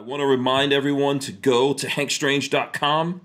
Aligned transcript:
I 0.00 0.02
want 0.02 0.20
to 0.20 0.26
remind 0.26 0.72
everyone 0.72 1.18
to 1.18 1.30
go 1.30 1.74
to 1.74 1.86
hankstrange.com. 1.86 3.20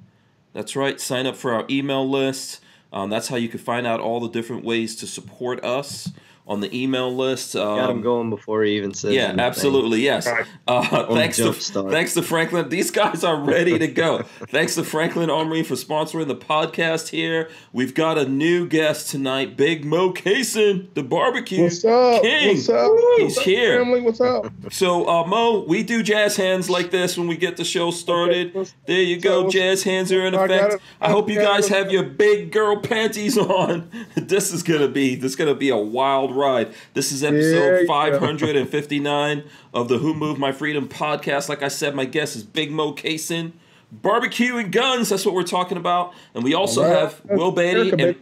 That's 0.52 0.76
right, 0.76 1.00
sign 1.00 1.26
up 1.26 1.38
for 1.38 1.54
our 1.54 1.64
email 1.70 2.06
list. 2.06 2.60
Um, 2.92 3.10
that's 3.10 3.30
how 3.30 3.38
you 3.38 3.48
can 3.48 3.60
find 3.62 3.88
out 3.88 4.02
all 4.02 4.20
the 4.20 4.28
different 4.28 4.66
ways 4.66 4.98
to 4.98 5.08
support 5.08 5.64
us 5.64 6.12
on 6.48 6.60
the 6.62 6.76
email 6.76 7.14
list. 7.16 7.56
Um, 7.56 7.78
Got 7.78 7.90
him 7.90 8.02
going 8.02 8.30
before 8.30 8.64
he 8.64 8.78
even 8.78 8.94
says. 8.94 9.14
yeah, 9.14 9.24
anything. 9.24 9.40
absolutely. 9.40 10.02
Yes. 10.02 10.28
Uh, 10.68 11.06
thanks 11.14 11.38
to 11.38 11.54
start. 11.54 11.90
thanks 11.92 12.14
to 12.14 12.22
Franklin. 12.22 12.70
These 12.70 12.92
guys 12.92 13.24
are 13.24 13.36
ready 13.36 13.80
to 13.80 13.88
go. 13.88 14.20
thanks 14.50 14.76
to 14.76 14.84
Franklin 14.84 15.30
Armory 15.30 15.64
for 15.64 15.74
sponsoring 15.74 16.28
the 16.28 16.36
podcast. 16.36 17.08
Here 17.10 17.50
we've 17.74 17.94
got 17.96 18.18
a 18.18 18.28
new 18.30 18.68
guest 18.68 19.10
tonight, 19.10 19.58
Big 19.58 19.86
Mo 19.86 20.14
Cason, 20.14 20.94
the 20.94 21.04
barbecue 21.04 21.64
What's 21.64 21.84
up? 21.84 22.22
king. 22.22 22.56
What's 22.56 22.70
up? 22.70 22.92
He's 23.18 23.24
What's 23.24 23.38
up, 23.40 23.44
here. 23.44 23.80
Family, 23.80 24.02
what's 24.02 24.22
up? 24.22 24.52
So, 24.72 25.08
uh, 25.08 25.26
Mo, 25.26 25.64
we 25.68 25.84
do 25.84 26.04
jazz 26.04 26.36
hands 26.36 26.70
like 26.70 26.92
this 26.92 27.18
when 27.18 27.28
we 27.28 27.38
get 27.38 27.56
the 27.58 27.64
show 27.64 27.92
started. 27.92 28.56
Okay, 28.56 28.70
There 28.88 29.02
you 29.02 29.20
go, 29.20 29.44
what's- 29.44 29.54
jazz 29.54 29.84
hands 29.84 30.12
are 30.12 30.26
in 30.26 30.34
effect. 30.34 30.74
it. 30.76 30.82
I 31.00 31.10
hope 31.10 31.30
you 31.30 31.40
guys 31.40 31.68
have 31.70 31.92
your 31.92 32.04
big 32.04 32.52
girl 32.52 32.78
panties 32.82 33.38
on. 33.38 33.90
This 34.16 34.52
is 34.52 34.64
gonna 34.64 34.88
be 34.88 35.16
this 35.16 35.32
is 35.32 35.36
gonna 35.36 35.56
be 35.56 35.70
a 35.70 35.78
wild 35.78 36.35
ride. 36.36 36.74
This 36.94 37.12
is 37.12 37.24
episode 37.24 37.74
Yeah, 37.74 37.80
yeah. 37.82 37.88
559 37.88 39.44
of 39.74 39.88
the 39.88 39.98
Who 39.98 40.14
Moved 40.14 40.40
My 40.40 40.52
Freedom 40.52 40.88
podcast. 40.88 41.50
Like 41.50 41.64
I 41.64 41.68
said, 41.68 41.96
my 41.96 42.06
guest 42.06 42.36
is 42.36 42.44
Big 42.44 42.72
Mo 42.72 42.94
Cason. 42.94 43.54
Barbecue 43.92 44.58
and 44.58 44.72
guns, 44.72 45.10
that's 45.10 45.26
what 45.26 45.34
we're 45.36 45.44
talking 45.44 45.78
about. 45.78 46.14
And 46.34 46.44
we 46.44 46.54
also 46.54 46.84
All 46.84 46.90
right. 46.90 47.00
have 47.00 47.22
Will 47.26 47.52
Beatty 47.52 47.90
America, 47.92 48.08
and. 48.08 48.16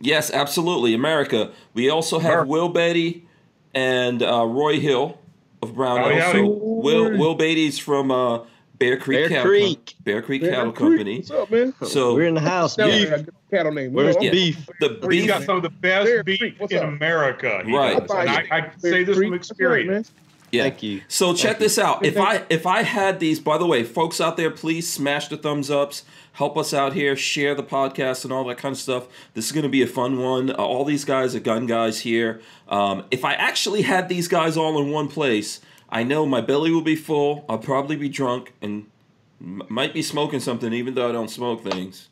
Yes, 0.00 0.30
absolutely, 0.32 0.94
America. 0.94 1.52
We 1.74 1.90
also 1.90 2.18
have 2.18 2.30
America. 2.30 2.48
Will 2.50 2.68
Beatty 2.70 3.26
and 3.74 4.22
uh, 4.22 4.44
Roy 4.46 4.80
Hill 4.80 5.18
of 5.62 5.74
Brown 5.74 5.98
Howdy, 5.98 6.14
Hill. 6.14 6.22
howdy. 6.24 6.38
So 6.38 6.46
Will 6.48 7.18
Will 7.18 7.34
Beatty's 7.34 7.78
from 7.78 8.10
uh, 8.10 8.40
Bear 8.80 8.96
Creek 8.96 9.18
Bear 9.18 9.28
Cattle 9.28 9.44
Creek. 9.44 9.94
Bear 10.04 10.22
Creek 10.22 10.42
Man, 10.42 10.50
Cattle 10.52 10.72
Creek, 10.72 10.78
Company. 10.90 11.16
What's 11.18 11.30
up, 11.30 11.50
man? 11.50 11.74
So 11.84 12.14
We're 12.14 12.26
in 12.28 12.34
the 12.34 12.40
house. 12.40 12.76
Beef. 12.76 12.86
Yeah. 12.86 12.94
Yeah. 12.94 13.14
I 13.14 13.18
got 13.18 13.28
a 13.28 13.32
cattle 13.56 13.72
name. 13.72 13.92
Where's 13.92 14.14
What's 14.16 14.24
Yeah. 14.24 14.30
beef? 14.32 14.68
the 14.80 14.88
He's 15.02 15.06
beef, 15.08 15.26
got 15.28 15.42
some 15.42 15.58
of 15.58 15.62
the 15.62 15.68
best 15.70 16.06
Bear 16.06 16.24
beef 16.24 16.38
Creek, 16.40 16.54
what's 16.58 16.72
in? 16.72 16.82
America. 16.82 17.62
he 17.64 17.76
Right. 17.76 17.98
does. 18.00 18.10
And 18.10 18.28
I, 18.30 18.46
I 18.50 18.70
say 18.78 19.04
this 19.04 19.18
from 19.18 19.34
experience. 19.34 20.10
yeah. 20.50 20.62
Thank 20.62 20.82
you. 20.82 21.02
So 21.08 21.34
check 21.34 21.58
you. 21.58 21.64
this 21.66 21.78
out. 21.78 22.06
If 22.06 22.16
I 22.16 22.42
if 22.48 22.66
I 22.66 22.82
had 22.82 23.20
these, 23.20 23.38
by 23.38 23.58
the 23.58 23.66
way, 23.66 23.84
folks 23.84 24.18
out 24.18 24.38
there, 24.38 24.50
please 24.50 24.90
smash 24.90 25.28
the 25.28 25.36
thumbs 25.36 25.70
ups. 25.70 26.02
Help 26.32 26.56
us 26.56 26.72
out 26.72 26.94
here. 26.94 27.14
Share 27.16 27.54
the 27.54 27.62
podcast 27.62 28.24
and 28.24 28.32
all 28.32 28.44
that 28.44 28.56
kind 28.56 28.72
of 28.72 28.78
stuff. 28.80 29.08
This 29.34 29.44
is 29.44 29.52
going 29.52 29.64
to 29.64 29.68
be 29.68 29.82
a 29.82 29.86
fun 29.86 30.18
one. 30.22 30.48
Uh, 30.50 30.54
all 30.54 30.86
these 30.86 31.04
guys 31.04 31.34
are 31.34 31.40
gun 31.40 31.66
guys 31.66 32.00
here. 32.00 32.40
Um, 32.68 33.04
if 33.10 33.26
I 33.26 33.34
actually 33.34 33.82
had 33.82 34.08
these 34.08 34.26
guys 34.26 34.56
all 34.56 34.80
in 34.80 34.90
one 34.90 35.08
place, 35.08 35.60
I 35.90 36.02
know 36.04 36.24
my 36.26 36.40
belly 36.40 36.70
will 36.70 36.82
be 36.82 36.96
full. 36.96 37.44
I'll 37.48 37.58
probably 37.58 37.96
be 37.96 38.08
drunk 38.08 38.52
and 38.62 38.86
m- 39.40 39.62
might 39.68 39.92
be 39.92 40.02
smoking 40.02 40.40
something, 40.40 40.72
even 40.72 40.94
though 40.94 41.08
I 41.08 41.12
don't 41.12 41.30
smoke 41.30 41.62
things. 41.64 42.08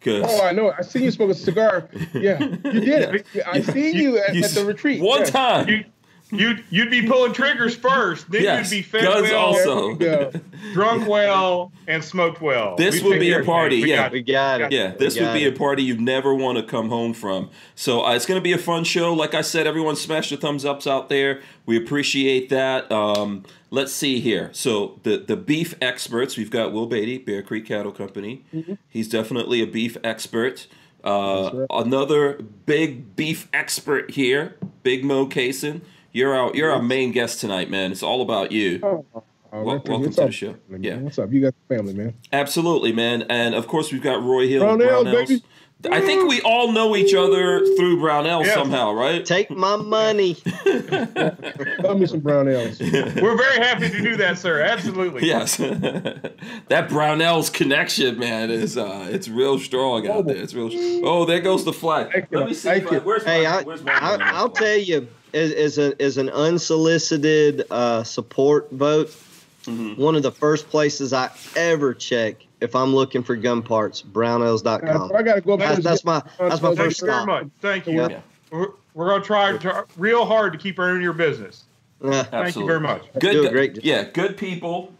Cause 0.00 0.24
Oh, 0.26 0.42
I 0.44 0.52
know. 0.52 0.72
I 0.76 0.80
seen 0.82 1.02
you 1.02 1.10
smoke 1.10 1.30
a 1.30 1.34
cigar. 1.34 1.88
Yeah, 2.14 2.38
you 2.42 2.56
did. 2.80 3.24
I 3.46 3.60
seen 3.60 3.96
you 3.96 4.18
at, 4.18 4.34
you 4.34 4.42
at 4.44 4.50
the 4.52 4.64
retreat. 4.64 5.00
one 5.02 5.20
yeah. 5.20 5.26
time. 5.26 5.68
You, 5.68 5.84
you'd, 6.32 6.64
you'd 6.70 6.90
be 6.90 7.06
pulling 7.06 7.32
triggers 7.32 7.74
first. 7.76 8.30
Then 8.30 8.42
Yes, 8.42 8.70
you'd 8.72 8.78
be 8.78 8.82
fed 8.82 9.02
guns 9.04 9.30
well, 9.30 9.38
also. 9.38 9.98
Yeah. 9.98 10.30
drunk 10.72 11.08
well, 11.08 11.72
and 11.86 12.02
smoked 12.04 12.40
well. 12.40 12.76
This 12.76 13.02
We 13.02 13.08
would 13.10 13.20
be 13.20 13.32
a 13.32 13.42
party. 13.44 13.82
We 13.82 13.90
yeah. 13.90 13.96
got- 13.96 14.12
We 14.12 14.22
got 14.22 14.60
it. 14.62 14.72
Yeah, 14.72 14.92
this 14.92 15.14
would 15.16 15.22
got 15.22 15.34
be 15.34 15.46
a 15.46 15.52
party 15.52 15.82
you 15.82 15.96
never 15.98 16.34
want 16.34 16.58
to 16.58 16.64
come 16.64 16.88
home 16.88 17.14
from. 17.14 17.50
So 17.74 18.04
uh, 18.04 18.14
it's 18.14 18.26
going 18.26 18.38
to 18.38 18.42
be 18.44 18.52
a 18.52 18.58
fun 18.58 18.84
show. 18.84 19.12
Like 19.14 19.34
I 19.34 19.40
said, 19.42 19.66
everyone 19.66 19.96
smash 19.96 20.30
the 20.30 20.36
thumbs 20.36 20.64
ups 20.64 20.86
out 20.86 21.08
there. 21.08 21.40
We 21.66 21.76
appreciate 21.76 22.48
that. 22.50 22.90
Um, 22.90 23.44
let's 23.70 23.92
see 23.92 24.20
here. 24.20 24.50
So 24.52 24.98
the 25.04 25.16
the 25.18 25.36
beef 25.36 25.74
experts, 25.80 26.36
we've 26.36 26.50
got 26.50 26.72
Will 26.72 26.86
Beatty, 26.86 27.18
Bear 27.18 27.42
Creek 27.42 27.66
Cattle 27.66 27.92
Company. 27.92 28.44
He's 28.88 29.08
definitely 29.08 29.60
a 29.62 29.66
beef 29.66 29.96
expert. 30.04 30.66
Uh, 31.02 31.08
Mm-hmm. 31.50 31.58
Right. 31.60 31.66
Another 31.86 32.34
big 32.66 33.16
beef 33.16 33.48
expert 33.54 34.10
here, 34.10 34.56
Big 34.82 35.02
Mo 35.02 35.26
Cason. 35.26 35.80
You're 36.12 36.34
our 36.34 36.54
you're 36.54 36.70
our 36.70 36.82
main 36.82 37.12
guest 37.12 37.40
tonight, 37.40 37.70
man. 37.70 37.92
It's 37.92 38.02
all 38.02 38.22
about 38.22 38.52
you. 38.52 38.80
Oh, 38.82 39.04
oh, 39.14 39.22
Wel- 39.52 39.64
welcome 39.64 40.02
what's 40.02 40.16
to 40.16 40.22
up, 40.22 40.28
the 40.28 40.32
show. 40.32 40.54
man? 40.68 40.82
Yeah. 40.82 40.96
What's 40.96 41.18
up? 41.18 41.32
You 41.32 41.40
got 41.42 41.54
the 41.68 41.76
family, 41.76 41.94
man. 41.94 42.14
Absolutely, 42.32 42.92
man. 42.92 43.22
And 43.28 43.54
of 43.54 43.66
course, 43.68 43.92
we've 43.92 44.02
got 44.02 44.22
Roy 44.22 44.48
Hill. 44.48 44.62
Brownells, 44.62 45.04
Brownells. 45.04 45.28
baby. 45.28 45.42
I 45.90 46.02
think 46.02 46.28
we 46.28 46.42
all 46.42 46.72
know 46.72 46.94
each 46.94 47.14
other 47.14 47.64
through 47.76 48.00
Brownell 48.00 48.44
Yeah. 48.44 48.52
somehow, 48.52 48.92
right? 48.92 49.24
Take 49.24 49.50
my 49.50 49.76
money. 49.76 50.36
Love 51.82 51.98
me 51.98 52.04
some 52.04 52.20
brown 52.20 52.48
ales. 52.48 52.78
We're 52.80 53.36
very 53.36 53.56
happy 53.64 53.88
to 53.88 54.02
do 54.02 54.16
that, 54.16 54.36
sir. 54.36 54.60
Absolutely. 54.60 55.26
Yes, 55.26 55.56
that 55.56 56.88
Brownells 56.90 57.50
connection, 57.50 58.18
man, 58.18 58.50
is 58.50 58.76
uh, 58.76 59.08
it's 59.10 59.28
real 59.28 59.58
strong 59.58 60.06
out 60.06 60.26
there. 60.26 60.36
It's 60.36 60.52
real. 60.52 60.68
Oh, 61.06 61.24
there 61.24 61.40
goes 61.40 61.64
the 61.64 61.72
flag. 61.72 62.12
Thank 62.12 62.30
you. 62.30 62.38
Let 62.40 62.48
me 62.48 62.54
see. 62.54 62.68
Thank 62.68 62.84
if 62.84 62.90
you. 62.92 63.00
where's 63.00 63.24
Hey, 63.24 63.44
my, 63.44 63.60
I, 63.60 63.62
where's 63.62 63.82
my 63.82 63.92
I, 63.92 64.16
I'll 64.20 64.50
tell 64.50 64.76
you, 64.76 65.08
as, 65.34 65.52
as, 65.52 65.78
a, 65.78 66.00
as 66.02 66.16
an 66.16 66.28
unsolicited 66.30 67.64
uh, 67.70 68.02
support 68.04 68.70
vote, 68.70 69.14
Mm-hmm. 69.64 70.00
one 70.00 70.16
of 70.16 70.22
the 70.22 70.32
first 70.32 70.70
places 70.70 71.12
I 71.12 71.30
ever 71.54 71.92
check 71.92 72.36
if 72.62 72.74
I'm 72.74 72.94
looking 72.94 73.22
for 73.22 73.36
gun 73.36 73.60
parts, 73.62 74.00
brownells.com. 74.00 75.12
I 75.14 75.22
got 75.22 75.34
to 75.34 75.40
go 75.42 75.52
up 75.52 75.58
That's, 75.60 75.74
there. 75.74 75.82
that's 75.82 76.02
my 76.02 76.22
that's 76.38 76.62
my 76.62 76.68
Thank 76.68 76.78
Thank 76.78 76.78
first 76.78 77.00
you 77.02 77.06
very 77.06 77.16
stop. 77.18 77.26
much. 77.26 77.46
Thank 77.60 77.86
you. 77.86 77.92
Yeah. 78.08 78.20
We're, 78.50 78.68
we're 78.94 79.08
going 79.10 79.20
to 79.20 79.26
try 79.26 79.56
to, 79.58 79.84
real 79.98 80.24
hard 80.24 80.54
to 80.54 80.58
keep 80.58 80.78
earning 80.78 81.02
your 81.02 81.12
business. 81.12 81.64
Yeah. 82.02 82.22
Thank 82.22 82.56
you 82.56 82.64
very 82.66 82.80
much. 82.80 83.02
Good, 83.18 83.32
Do 83.32 83.50
great 83.50 83.74
job. 83.74 83.84
yeah, 83.84 84.04
good 84.04 84.38
people. 84.38 84.94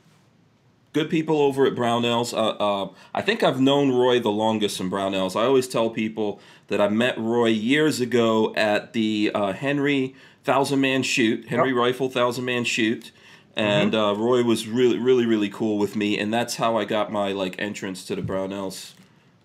Good 0.92 1.08
people 1.08 1.38
over 1.40 1.64
at 1.66 1.72
Brownells. 1.74 2.34
Uh, 2.34 2.82
uh, 2.84 2.88
I 3.14 3.22
think 3.22 3.42
I've 3.42 3.60
known 3.62 3.92
Roy 3.92 4.20
the 4.20 4.28
longest 4.30 4.78
in 4.78 4.90
Brownells. 4.90 5.40
I 5.40 5.44
always 5.44 5.68
tell 5.68 5.88
people 5.88 6.38
that 6.70 6.80
I 6.80 6.88
met 6.88 7.18
Roy 7.18 7.48
years 7.48 8.00
ago 8.00 8.54
at 8.54 8.92
the 8.94 9.30
uh, 9.34 9.52
Henry 9.52 10.14
Thousand 10.44 10.80
Man 10.80 11.02
Shoot, 11.02 11.48
Henry 11.48 11.72
Rifle 11.72 12.08
Thousand 12.08 12.44
Man 12.44 12.64
Shoot, 12.64 13.10
and 13.56 13.94
uh, 13.94 14.14
Roy 14.16 14.42
was 14.44 14.66
really, 14.66 14.96
really, 14.98 15.26
really 15.26 15.50
cool 15.50 15.78
with 15.78 15.96
me, 15.96 16.16
and 16.18 16.32
that's 16.32 16.56
how 16.56 16.78
I 16.78 16.84
got 16.84 17.12
my 17.12 17.32
like 17.32 17.56
entrance 17.58 18.04
to 18.06 18.16
the 18.16 18.22
Brownells 18.22 18.92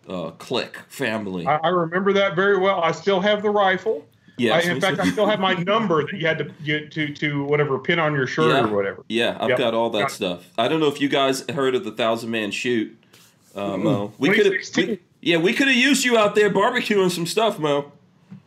uh, 0.07 0.31
clique 0.31 0.77
family. 0.87 1.45
I, 1.47 1.57
I 1.57 1.67
remember 1.69 2.13
that 2.13 2.35
very 2.35 2.57
well. 2.59 2.79
I 2.81 2.91
still 2.91 3.19
have 3.19 3.41
the 3.41 3.49
rifle. 3.49 4.05
Yes, 4.37 4.67
I, 4.67 4.71
in 4.71 4.79
fact. 4.81 4.99
I 4.99 5.09
still 5.09 5.25
have 5.25 5.39
my 5.39 5.53
number 5.63 6.03
that 6.05 6.13
you 6.13 6.27
had 6.27 6.37
to 6.37 6.43
get 6.63 6.91
to 6.91 7.11
to 7.15 7.43
whatever 7.45 7.79
pin 7.79 7.97
on 7.99 8.13
your 8.13 8.27
shirt 8.27 8.49
Yeah. 8.51 8.69
or 8.69 8.75
whatever. 8.75 9.03
Yeah, 9.09 9.35
I've 9.39 9.49
Yep. 9.49 9.57
got 9.57 9.73
all 9.73 9.89
that 9.91 10.01
Got 10.01 10.11
stuff. 10.11 10.49
I 10.57 10.67
don't 10.67 10.79
know 10.79 10.87
if 10.89 11.01
you 11.01 11.09
guys 11.09 11.43
heard 11.49 11.73
of 11.73 11.83
the 11.83 11.91
Thousand 11.91 12.29
Man 12.29 12.51
Shoot. 12.51 12.95
Uh, 13.55 13.77
Mo, 13.77 14.13
we 14.19 14.27
could 14.29 14.45
have, 14.45 14.53
2016. 14.53 14.99
Yeah, 15.25 15.37
we 15.37 15.51
could 15.53 15.67
have 15.67 15.75
used 15.75 16.05
you 16.05 16.17
out 16.17 16.35
there 16.35 16.49
barbecuing 16.49 17.11
some 17.11 17.25
stuff, 17.25 17.59
Mo. 17.59 17.91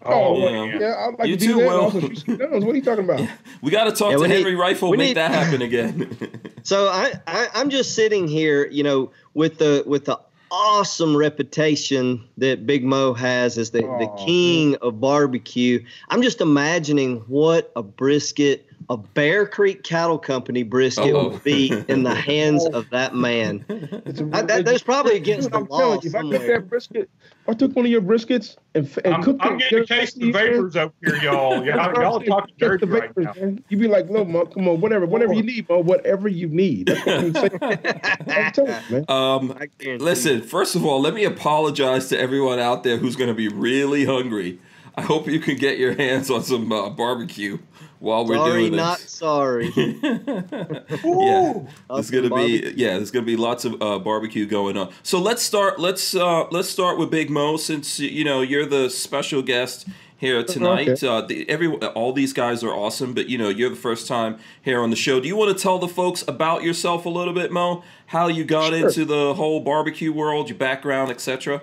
Oh, 0.04 0.12
oh 0.12 0.38
yeah. 0.48 0.64
yeah. 0.64 0.78
yeah 0.80 1.06
I'd 1.08 1.18
like 1.18 1.28
You 1.28 1.36
to 1.36 1.40
do 1.40 1.52
too, 1.54 1.58
that. 1.60 1.66
Will. 1.68 1.80
Also, 1.80 2.00
shoot 2.00 2.18
some 2.20 2.36
guns. 2.36 2.64
What 2.64 2.72
are 2.72 2.76
you 2.76 2.82
talking 2.82 3.04
about? 3.04 3.28
We 3.62 3.70
got 3.72 3.84
to 3.84 3.92
talk 3.92 4.10
Yeah, 4.12 4.16
to 4.18 4.22
we 4.22 4.28
need- 4.28 4.34
Henry 4.36 4.54
Rifle, 4.54 4.90
we 4.90 4.96
make 4.96 5.08
need- 5.08 5.16
that 5.16 5.30
happen 5.32 5.60
again. 5.62 6.40
So 6.64 6.86
I, 6.88 7.12
I 7.26 7.48
I'm 7.54 7.70
just 7.70 7.94
sitting 7.94 8.28
here, 8.28 8.66
you 8.66 8.82
know, 8.82 9.10
with 9.32 9.56
the 9.58 9.82
with 9.86 10.04
the 10.04 10.18
awesome 10.50 11.16
reputation 11.16 12.22
that 12.36 12.66
Big 12.66 12.84
Mo 12.84 13.14
has 13.14 13.56
as 13.56 13.70
the, 13.70 13.80
the 13.80 13.86
Aw, 13.86 14.24
king 14.26 14.76
of 14.82 15.00
barbecue. 15.00 15.82
I'm 16.10 16.20
just 16.20 16.40
imagining 16.42 17.18
what 17.26 17.72
a 17.74 17.82
brisket, 17.82 18.66
a 18.90 18.96
Bear 18.96 19.46
Creek 19.46 19.82
Cattle 19.82 20.18
Company 20.18 20.62
brisket 20.62 21.14
Uh-oh. 21.14 21.28
would 21.30 21.44
be 21.44 21.70
in 21.88 22.04
the 22.04 22.14
hands 22.14 22.64
of 22.66 22.88
that 22.90 23.14
man. 23.14 23.64
It's 24.08 24.20
a 24.20 24.30
I, 24.32 24.42
that, 24.42 24.64
that's 24.64 24.82
probably 24.82 25.16
against 25.16 25.50
the 25.50 25.58
I'm 25.58 25.66
telling 25.66 25.96
law 25.96 26.00
you, 26.02 26.08
if 26.08 26.14
I 26.14 26.22
took 26.22 26.32
somewhere. 26.32 26.60
that 26.60 26.68
brisket, 26.68 27.10
I 27.46 27.52
took 27.54 27.76
one 27.76 27.84
of 27.84 27.90
your 27.90 28.00
briskets 28.00 28.56
and, 28.74 28.90
and 29.04 29.14
I'm, 29.14 29.22
cooked 29.22 29.40
I'm 29.42 29.54
it. 29.56 29.58
getting 29.70 29.78
a 29.80 29.86
case 29.86 30.14
of 30.14 30.20
the 30.20 30.32
vapors 30.32 30.76
over 30.76 30.92
here, 31.04 31.16
y'all. 31.16 31.64
Y'all, 31.64 31.76
y'all 31.94 32.20
are 32.20 32.24
talking 32.24 32.54
Get 32.58 32.68
dirty 32.68 32.86
the 32.86 32.92
right 32.92 33.08
vapors, 33.14 33.24
now. 33.26 33.32
man. 33.42 33.64
You 33.68 33.76
be 33.76 33.88
like, 33.88 34.08
no, 34.08 34.24
Mo, 34.24 34.46
come 34.46 34.68
on, 34.68 34.80
whatever, 34.80 35.04
whatever 35.04 35.34
you 35.34 35.42
need, 35.42 35.68
Mo, 35.68 35.78
whatever 35.80 36.28
you 36.28 36.48
need. 36.48 36.86
That's 36.86 37.04
what 37.06 37.62
I'm 37.62 37.82
saying. 37.82 37.94
I'm 38.26 38.52
you, 38.88 38.94
man. 38.96 39.04
um, 39.08 39.58
listen, 40.00 40.42
first 40.42 40.74
of 40.74 40.84
all, 40.86 41.00
let 41.00 41.12
me 41.14 41.24
apologize 41.24 42.08
to 42.08 42.18
everyone 42.18 42.58
out 42.58 42.84
there 42.84 42.96
who's 42.96 43.16
going 43.16 43.28
to 43.28 43.34
be 43.34 43.48
really 43.48 44.04
hungry. 44.06 44.58
I 44.96 45.02
hope 45.02 45.28
you 45.28 45.40
can 45.40 45.56
get 45.56 45.78
your 45.78 45.94
hands 45.94 46.30
on 46.30 46.42
some 46.42 46.72
uh, 46.72 46.88
barbecue 46.90 47.58
while 48.00 48.26
we're 48.26 48.36
Sorry, 48.36 48.60
doing 48.68 48.72
this. 48.72 48.78
not 48.78 48.98
sorry. 49.00 49.72
yeah, 49.76 51.54
there's 51.90 52.10
gonna 52.10 52.28
Awesome 52.28 52.46
be 52.46 52.72
yeah, 52.76 52.96
there's 52.96 53.10
gonna 53.10 53.26
be 53.26 53.36
lots 53.36 53.64
of 53.64 53.80
uh, 53.82 53.98
barbecue 53.98 54.46
going 54.46 54.76
on. 54.76 54.92
So 55.02 55.18
let's 55.20 55.42
start. 55.42 55.78
Let's 55.78 56.14
uh, 56.14 56.44
let's 56.50 56.68
start 56.68 56.98
with 56.98 57.10
Big 57.10 57.30
Mo 57.30 57.56
since 57.56 57.98
you 57.98 58.24
know 58.24 58.40
you're 58.42 58.66
the 58.66 58.88
special 58.88 59.42
guest 59.42 59.86
here 60.16 60.42
tonight. 60.42 60.88
Okay. 60.88 61.06
Uh, 61.06 61.20
the, 61.22 61.48
every 61.48 61.68
all 61.68 62.12
these 62.12 62.32
guys 62.32 62.62
are 62.64 62.72
awesome, 62.72 63.14
but 63.14 63.28
you 63.28 63.38
know 63.38 63.48
you're 63.48 63.70
the 63.70 63.76
first 63.76 64.06
time 64.08 64.38
here 64.62 64.80
on 64.82 64.90
the 64.90 64.96
show. 64.96 65.20
Do 65.20 65.28
you 65.28 65.36
want 65.36 65.56
to 65.56 65.60
tell 65.62 65.78
the 65.78 65.88
folks 65.88 66.24
about 66.28 66.62
yourself 66.62 67.04
a 67.06 67.10
little 67.10 67.34
bit, 67.34 67.50
Mo? 67.52 67.82
How 68.06 68.28
you 68.28 68.44
got 68.44 68.72
Sure. 68.72 68.86
into 68.86 69.04
the 69.04 69.34
whole 69.34 69.60
barbecue 69.60 70.12
world, 70.12 70.48
your 70.48 70.58
background, 70.58 71.10
etc. 71.10 71.62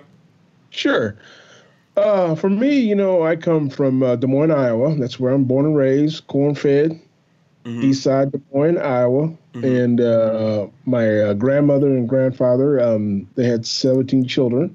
Sure. 0.70 1.16
Uh, 1.96 2.34
for 2.34 2.50
me, 2.50 2.78
you 2.78 2.94
know, 2.94 3.22
I 3.22 3.36
come 3.36 3.70
from 3.70 4.02
uh, 4.02 4.16
Des 4.16 4.26
Moines, 4.26 4.50
Iowa. 4.50 4.94
That's 4.96 5.18
where 5.18 5.32
I'm 5.32 5.44
born 5.44 5.64
and 5.66 5.76
raised, 5.76 6.26
corn 6.26 6.54
fed. 6.54 7.00
Mhm. 7.64 7.82
east 7.82 8.04
side 8.04 8.30
Des 8.30 8.38
Moines, 8.54 8.78
Iowa, 8.78 9.32
Mhm. 9.54 9.64
and 9.64 10.00
uh, 10.00 10.66
my 10.84 11.20
uh, 11.20 11.34
grandmother 11.34 11.88
and 11.88 12.08
grandfather 12.08 12.80
um, 12.80 13.26
they 13.34 13.44
had 13.44 13.66
17 13.66 14.24
children, 14.26 14.74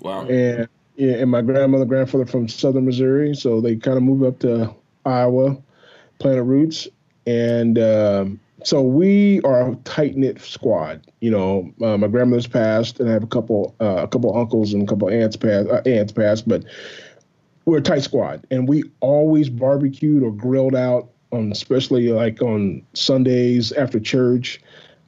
Wow. 0.00 0.22
and 0.28 0.66
yeah, 0.96 1.14
and 1.16 1.30
my 1.30 1.42
grandmother 1.42 1.84
grandfather 1.84 2.24
from 2.24 2.48
southern 2.48 2.86
Missouri, 2.86 3.34
so 3.34 3.60
they 3.60 3.76
kind 3.76 3.98
of 3.98 4.02
moved 4.02 4.24
up 4.24 4.38
to 4.40 4.72
Iowa, 5.04 5.58
planted 6.20 6.44
roots, 6.44 6.88
and 7.26 7.78
um, 7.78 8.40
so 8.64 8.82
we 8.82 9.40
are 9.42 9.70
a 9.70 9.76
tight 9.84 10.16
knit 10.16 10.40
squad. 10.40 11.06
You 11.20 11.30
know, 11.30 11.72
uh, 11.82 11.96
my 11.96 12.08
grandmother's 12.08 12.46
passed, 12.46 13.00
and 13.00 13.08
I 13.08 13.12
have 13.12 13.22
a 13.22 13.28
couple 13.28 13.74
uh, 13.80 14.02
a 14.02 14.08
couple 14.08 14.36
uncles 14.36 14.72
and 14.72 14.82
a 14.82 14.86
couple 14.86 15.08
aunts 15.08 15.36
passed 15.36 15.68
uh, 15.68 15.82
aunts 15.86 16.12
passed, 16.12 16.48
but 16.48 16.64
we're 17.64 17.78
a 17.78 17.82
tight 17.82 18.02
squad, 18.02 18.46
and 18.50 18.68
we 18.68 18.84
always 19.00 19.48
barbecued 19.48 20.22
or 20.22 20.32
grilled 20.32 20.74
out 20.74 21.10
on, 21.30 21.52
especially 21.52 22.08
like 22.08 22.42
on 22.42 22.82
Sundays 22.94 23.72
after 23.72 24.00
church, 24.00 24.60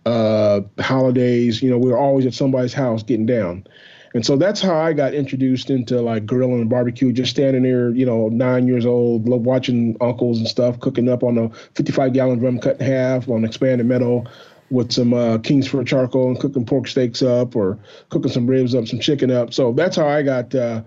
uh, 0.06 0.61
holidays. 0.79 1.62
You 1.62 1.71
know, 1.71 1.79
we 1.79 1.91
were 1.91 1.99
always 1.99 2.27
at 2.27 2.35
somebody's 2.35 2.75
house 2.75 3.03
getting 3.03 3.27
down. 3.27 3.67
And 4.14 4.25
so 4.25 4.37
that's 4.37 4.62
how 4.62 4.76
I 4.76 4.93
got 4.93 5.12
introduced 5.12 5.70
into 5.70 6.00
like 6.00 6.25
grilling 6.25 6.61
and 6.61 6.70
barbecue, 6.70 7.12
just 7.12 7.32
standing 7.32 7.64
there, 7.64 7.90
you 7.90 8.06
know, 8.06 8.28
nine 8.28 8.69
years 8.69 8.87
old, 8.87 9.28
watching 9.28 9.96
uncles 10.00 10.38
and 10.38 10.46
stuff 10.46 10.78
cooking 10.78 11.08
up 11.08 11.25
on 11.25 11.37
a 11.37 11.50
55 11.75 12.12
gallon 12.12 12.38
drum 12.38 12.61
cut 12.61 12.81
in 12.81 12.87
half 12.87 13.28
on 13.28 13.44
expanded 13.44 13.87
metal 13.88 14.28
with 14.70 14.93
some 14.93 15.12
uh, 15.12 15.38
Kingsford 15.38 15.88
charcoal 15.88 16.28
and 16.28 16.38
cooking 16.38 16.64
pork 16.64 16.87
steaks 16.87 17.22
up 17.22 17.56
or 17.56 17.76
cooking 18.08 18.31
some 18.31 18.46
ribs 18.46 18.75
up, 18.75 18.87
some 18.87 19.00
chicken 19.00 19.32
up. 19.32 19.52
So 19.52 19.72
that's 19.72 19.96
how 19.96 20.06
I 20.06 20.22
got, 20.22 20.55
uh, 20.55 20.82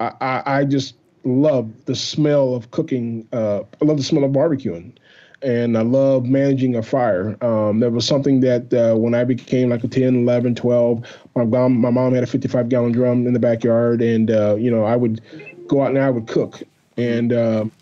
I, 0.00 0.12
I, 0.20 0.42
I 0.46 0.64
just 0.64 0.94
love 1.22 1.70
the 1.84 1.94
smell 1.94 2.54
of 2.54 2.70
cooking. 2.70 3.28
Uh, 3.30 3.60
I 3.60 3.84
love 3.84 3.98
the 3.98 4.02
smell 4.02 4.24
of 4.24 4.32
barbecuing 4.32 4.94
and 5.42 5.76
I 5.76 5.82
love 5.82 6.26
managing 6.26 6.76
a 6.76 6.82
fire. 6.82 7.36
Um, 7.42 7.80
there 7.80 7.90
was 7.90 8.06
something 8.06 8.40
that 8.40 8.72
uh, 8.72 8.96
when 8.96 9.14
I 9.14 9.24
became 9.24 9.70
like 9.70 9.82
a 9.84 9.88
10, 9.88 10.22
11, 10.22 10.54
12, 10.54 11.06
my 11.34 11.44
mom, 11.44 11.80
my 11.80 11.90
mom 11.90 12.14
had 12.14 12.22
a 12.22 12.26
55 12.26 12.68
gallon 12.68 12.92
drum 12.92 13.26
in 13.26 13.32
the 13.32 13.38
backyard, 13.38 14.02
and 14.02 14.30
uh, 14.30 14.56
you 14.56 14.70
know 14.70 14.84
I 14.84 14.96
would 14.96 15.20
go 15.66 15.82
out 15.82 15.88
and 15.88 15.98
I 15.98 16.10
would 16.10 16.26
cook, 16.26 16.62
and 16.96 17.32
um 17.32 17.72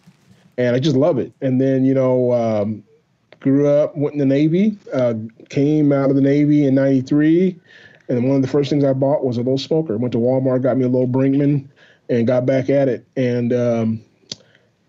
and 0.56 0.74
I 0.74 0.78
just 0.78 0.96
love 0.96 1.18
it. 1.18 1.32
And 1.40 1.60
then 1.60 1.84
you 1.84 1.94
know 1.94 2.32
um, 2.32 2.82
grew 3.40 3.68
up, 3.68 3.96
went 3.96 4.14
in 4.14 4.18
the 4.18 4.26
Navy, 4.26 4.76
uh, 4.92 5.14
came 5.48 5.92
out 5.92 6.10
of 6.10 6.16
the 6.16 6.22
Navy 6.22 6.66
in 6.66 6.74
'93, 6.74 7.58
and 8.08 8.24
one 8.24 8.36
of 8.36 8.42
the 8.42 8.48
first 8.48 8.70
things 8.70 8.84
I 8.84 8.92
bought 8.92 9.24
was 9.24 9.36
a 9.36 9.40
little 9.40 9.58
smoker. 9.58 9.96
Went 9.96 10.12
to 10.12 10.18
Walmart, 10.18 10.62
got 10.62 10.76
me 10.76 10.84
a 10.84 10.88
little 10.88 11.08
Brinkmann, 11.08 11.68
and 12.08 12.26
got 12.26 12.46
back 12.46 12.70
at 12.70 12.88
it. 12.88 13.06
And 13.16 13.52
um, 13.52 14.04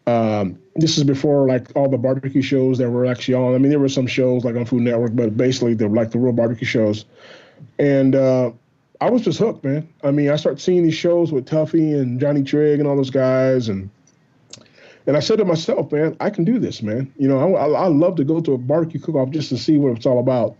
um, 0.07 0.59
this 0.79 0.97
is 0.97 1.03
before 1.03 1.47
like 1.47 1.71
all 1.75 1.89
the 1.89 1.97
barbecue 1.97 2.41
shows 2.41 2.77
that 2.77 2.89
were 2.89 3.05
actually 3.05 3.35
on. 3.35 3.55
I 3.55 3.57
mean, 3.57 3.69
there 3.69 3.79
were 3.79 3.89
some 3.89 4.07
shows 4.07 4.43
like 4.43 4.55
on 4.55 4.65
Food 4.65 4.83
Network, 4.83 5.15
but 5.15 5.35
basically 5.37 5.73
they're 5.73 5.89
like 5.89 6.11
the 6.11 6.19
real 6.19 6.33
barbecue 6.33 6.67
shows. 6.67 7.05
And 7.77 8.15
uh, 8.15 8.51
I 9.01 9.09
was 9.09 9.21
just 9.21 9.39
hooked, 9.39 9.63
man. 9.63 9.87
I 10.03 10.11
mean, 10.11 10.29
I 10.29 10.35
started 10.35 10.59
seeing 10.59 10.83
these 10.83 10.95
shows 10.95 11.31
with 11.31 11.45
Tuffy 11.45 11.99
and 11.99 12.19
Johnny 12.19 12.43
Trigg 12.43 12.79
and 12.79 12.87
all 12.87 12.95
those 12.95 13.09
guys, 13.09 13.69
and 13.69 13.89
and 15.07 15.17
I 15.17 15.21
said 15.21 15.37
to 15.37 15.45
myself, 15.45 15.91
man, 15.91 16.15
I 16.19 16.29
can 16.29 16.43
do 16.43 16.59
this, 16.59 16.81
man. 16.83 17.11
You 17.17 17.27
know, 17.27 17.55
I, 17.55 17.65
I, 17.65 17.67
I 17.67 17.87
love 17.87 18.15
to 18.17 18.23
go 18.23 18.41
to 18.41 18.53
a 18.53 18.57
barbecue 18.57 18.99
cook-off 18.99 19.31
just 19.31 19.49
to 19.49 19.57
see 19.57 19.77
what 19.77 19.97
it's 19.97 20.05
all 20.05 20.19
about. 20.19 20.55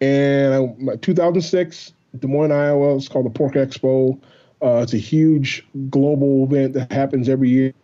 And 0.00 0.90
I, 0.90 0.96
2006, 0.96 1.92
Des 2.18 2.26
Moines, 2.26 2.52
Iowa. 2.52 2.96
It's 2.96 3.08
called 3.08 3.26
the 3.26 3.30
Pork 3.30 3.54
Expo. 3.54 4.18
Uh, 4.62 4.80
it's 4.82 4.94
a 4.94 4.98
huge 4.98 5.66
global 5.90 6.44
event 6.44 6.74
that 6.74 6.92
happens 6.92 7.28
every 7.28 7.48
year. 7.48 7.74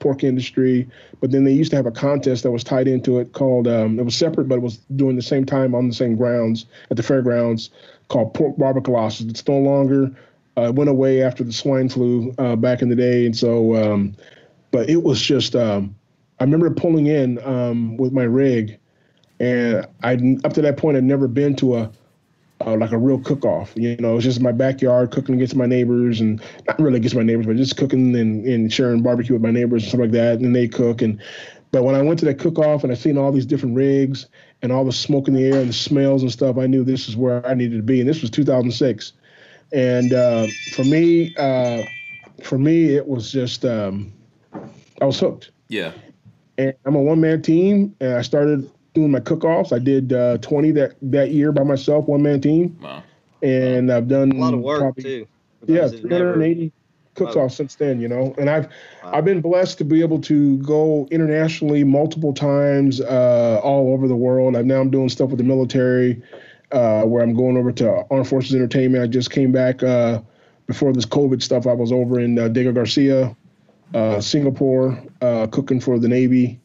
Pork 0.00 0.24
industry, 0.24 0.88
but 1.20 1.30
then 1.30 1.44
they 1.44 1.52
used 1.52 1.70
to 1.70 1.76
have 1.76 1.86
a 1.86 1.90
contest 1.90 2.42
that 2.42 2.50
was 2.50 2.64
tied 2.64 2.88
into 2.88 3.18
it 3.18 3.32
called. 3.32 3.68
Um, 3.68 3.98
it 3.98 4.04
was 4.04 4.16
separate, 4.16 4.48
but 4.48 4.56
it 4.56 4.62
was 4.62 4.78
doing 4.96 5.16
the 5.16 5.22
same 5.22 5.44
time 5.44 5.74
on 5.74 5.88
the 5.88 5.94
same 5.94 6.16
grounds 6.16 6.66
at 6.90 6.96
the 6.96 7.02
fairgrounds 7.02 7.70
called 8.08 8.34
Pork 8.34 8.56
Barbacolossus. 8.56 9.28
It's 9.28 9.46
no 9.46 9.58
longer. 9.58 10.10
Uh, 10.56 10.68
it 10.68 10.74
went 10.74 10.88
away 10.88 11.22
after 11.22 11.42
the 11.44 11.52
swine 11.52 11.88
flu 11.88 12.34
uh, 12.38 12.56
back 12.56 12.80
in 12.80 12.88
the 12.88 12.96
day, 12.96 13.26
and 13.26 13.36
so. 13.36 13.76
Um, 13.76 14.16
but 14.70 14.88
it 14.88 15.02
was 15.02 15.20
just. 15.20 15.54
Um, 15.54 15.94
I 16.40 16.44
remember 16.44 16.70
pulling 16.70 17.06
in 17.06 17.38
um, 17.46 17.96
with 17.96 18.12
my 18.12 18.24
rig, 18.24 18.78
and 19.40 19.86
I 20.02 20.14
up 20.44 20.52
to 20.54 20.62
that 20.62 20.76
point 20.76 20.96
I'd 20.96 21.04
never 21.04 21.28
been 21.28 21.54
to 21.56 21.76
a 21.76 21.90
uh, 22.66 22.76
like 22.76 22.92
a 22.92 22.98
real 22.98 23.18
cook-off. 23.18 23.72
You 23.76 23.96
know, 23.96 24.16
it's 24.16 24.24
just 24.24 24.40
my 24.40 24.52
backyard 24.52 25.10
cooking 25.10 25.34
against 25.34 25.56
my 25.56 25.66
neighbors, 25.66 26.20
and 26.20 26.42
not 26.66 26.78
really 26.80 26.96
against 26.96 27.16
my 27.16 27.22
neighbors, 27.22 27.46
but 27.46 27.56
just 27.56 27.76
cooking 27.76 28.16
and, 28.16 28.44
and 28.46 28.72
sharing 28.72 29.02
barbecue 29.02 29.34
with 29.34 29.42
my 29.42 29.50
neighbors 29.50 29.82
and 29.82 29.88
stuff 29.90 30.00
like 30.00 30.12
that. 30.12 30.38
And 30.38 30.54
they 30.54 30.68
cook. 30.68 31.02
And 31.02 31.20
but 31.70 31.82
when 31.82 31.94
I 31.94 32.02
went 32.02 32.18
to 32.20 32.24
that 32.26 32.38
cook-off 32.38 32.84
and 32.84 32.92
I 32.92 32.94
seen 32.94 33.18
all 33.18 33.32
these 33.32 33.46
different 33.46 33.74
rigs 33.76 34.26
and 34.62 34.70
all 34.70 34.84
the 34.84 34.92
smoke 34.92 35.28
in 35.28 35.34
the 35.34 35.44
air 35.44 35.60
and 35.60 35.68
the 35.68 35.74
smells 35.74 36.22
and 36.22 36.30
stuff, 36.30 36.56
I 36.56 36.66
knew 36.66 36.84
this 36.84 37.08
is 37.08 37.16
where 37.16 37.44
I 37.46 37.54
needed 37.54 37.76
to 37.76 37.82
be. 37.82 38.00
And 38.00 38.08
this 38.08 38.22
was 38.22 38.30
2006. 38.30 39.12
And 39.72 40.12
uh, 40.12 40.46
for 40.72 40.84
me, 40.84 41.34
uh, 41.36 41.82
for 42.42 42.58
me, 42.58 42.94
it 42.94 43.06
was 43.06 43.32
just 43.32 43.64
um, 43.64 44.12
I 45.00 45.04
was 45.04 45.18
hooked. 45.18 45.50
Yeah. 45.68 45.92
And 46.56 46.74
I'm 46.84 46.94
a 46.94 47.02
one-man 47.02 47.42
team, 47.42 47.96
and 48.00 48.14
I 48.14 48.22
started 48.22 48.70
doing 48.94 49.10
my 49.10 49.20
cook-offs. 49.20 49.72
I 49.72 49.78
did 49.80 50.12
uh, 50.12 50.38
20 50.38 50.70
that 50.72 50.94
that 51.02 51.30
year 51.32 51.52
by 51.52 51.64
myself, 51.64 52.06
one-man 52.06 52.40
team, 52.40 52.78
Wow. 52.82 53.02
and 53.42 53.92
I've 53.92 54.08
done 54.08 54.32
A 54.32 54.36
lot 54.36 54.54
of 54.54 54.60
work 54.60 54.80
probably- 54.80 55.02
too. 55.02 55.26
Yeah, 55.66 55.82
those 55.82 55.92
that 56.02 56.04
never- 56.04 56.34
380 56.34 56.72
cooks 57.14 57.36
Oh. 57.36 57.40
off 57.42 57.52
since 57.52 57.74
then. 57.74 58.00
You 58.00 58.08
know, 58.08 58.34
and 58.38 58.48
I've 58.48 58.66
Wow. 59.04 59.10
I've 59.14 59.24
been 59.24 59.40
blessed 59.40 59.78
to 59.78 59.84
be 59.84 60.00
able 60.00 60.20
to 60.20 60.58
go 60.58 61.08
internationally 61.10 61.82
multiple 61.84 62.32
times, 62.32 63.00
uh, 63.00 63.60
all 63.62 63.92
over 63.92 64.06
the 64.08 64.16
world. 64.16 64.56
I've 64.56 64.66
now 64.66 64.80
I'm 64.80 64.90
doing 64.90 65.08
stuff 65.08 65.30
with 65.30 65.38
the 65.38 65.44
military, 65.44 66.22
uh, 66.72 67.02
where 67.02 67.22
I'm 67.22 67.34
going 67.34 67.56
over 67.56 67.72
to 67.72 68.04
Armed 68.10 68.28
Forces 68.28 68.54
Entertainment. 68.54 69.02
I 69.02 69.06
just 69.06 69.30
came 69.30 69.52
back 69.52 69.82
uh, 69.82 70.20
before 70.66 70.92
this 70.92 71.06
COVID 71.06 71.42
stuff. 71.42 71.66
I 71.66 71.72
was 71.72 71.90
over 71.92 72.20
in 72.20 72.38
uh, 72.38 72.48
Diego 72.48 72.72
Garcia, 72.72 73.34
uh, 73.94 74.20
Singapore, 74.20 74.96
uh, 75.20 75.46
cooking 75.48 75.80
for 75.80 75.98
the 75.98 76.08
Navy, 76.08 76.58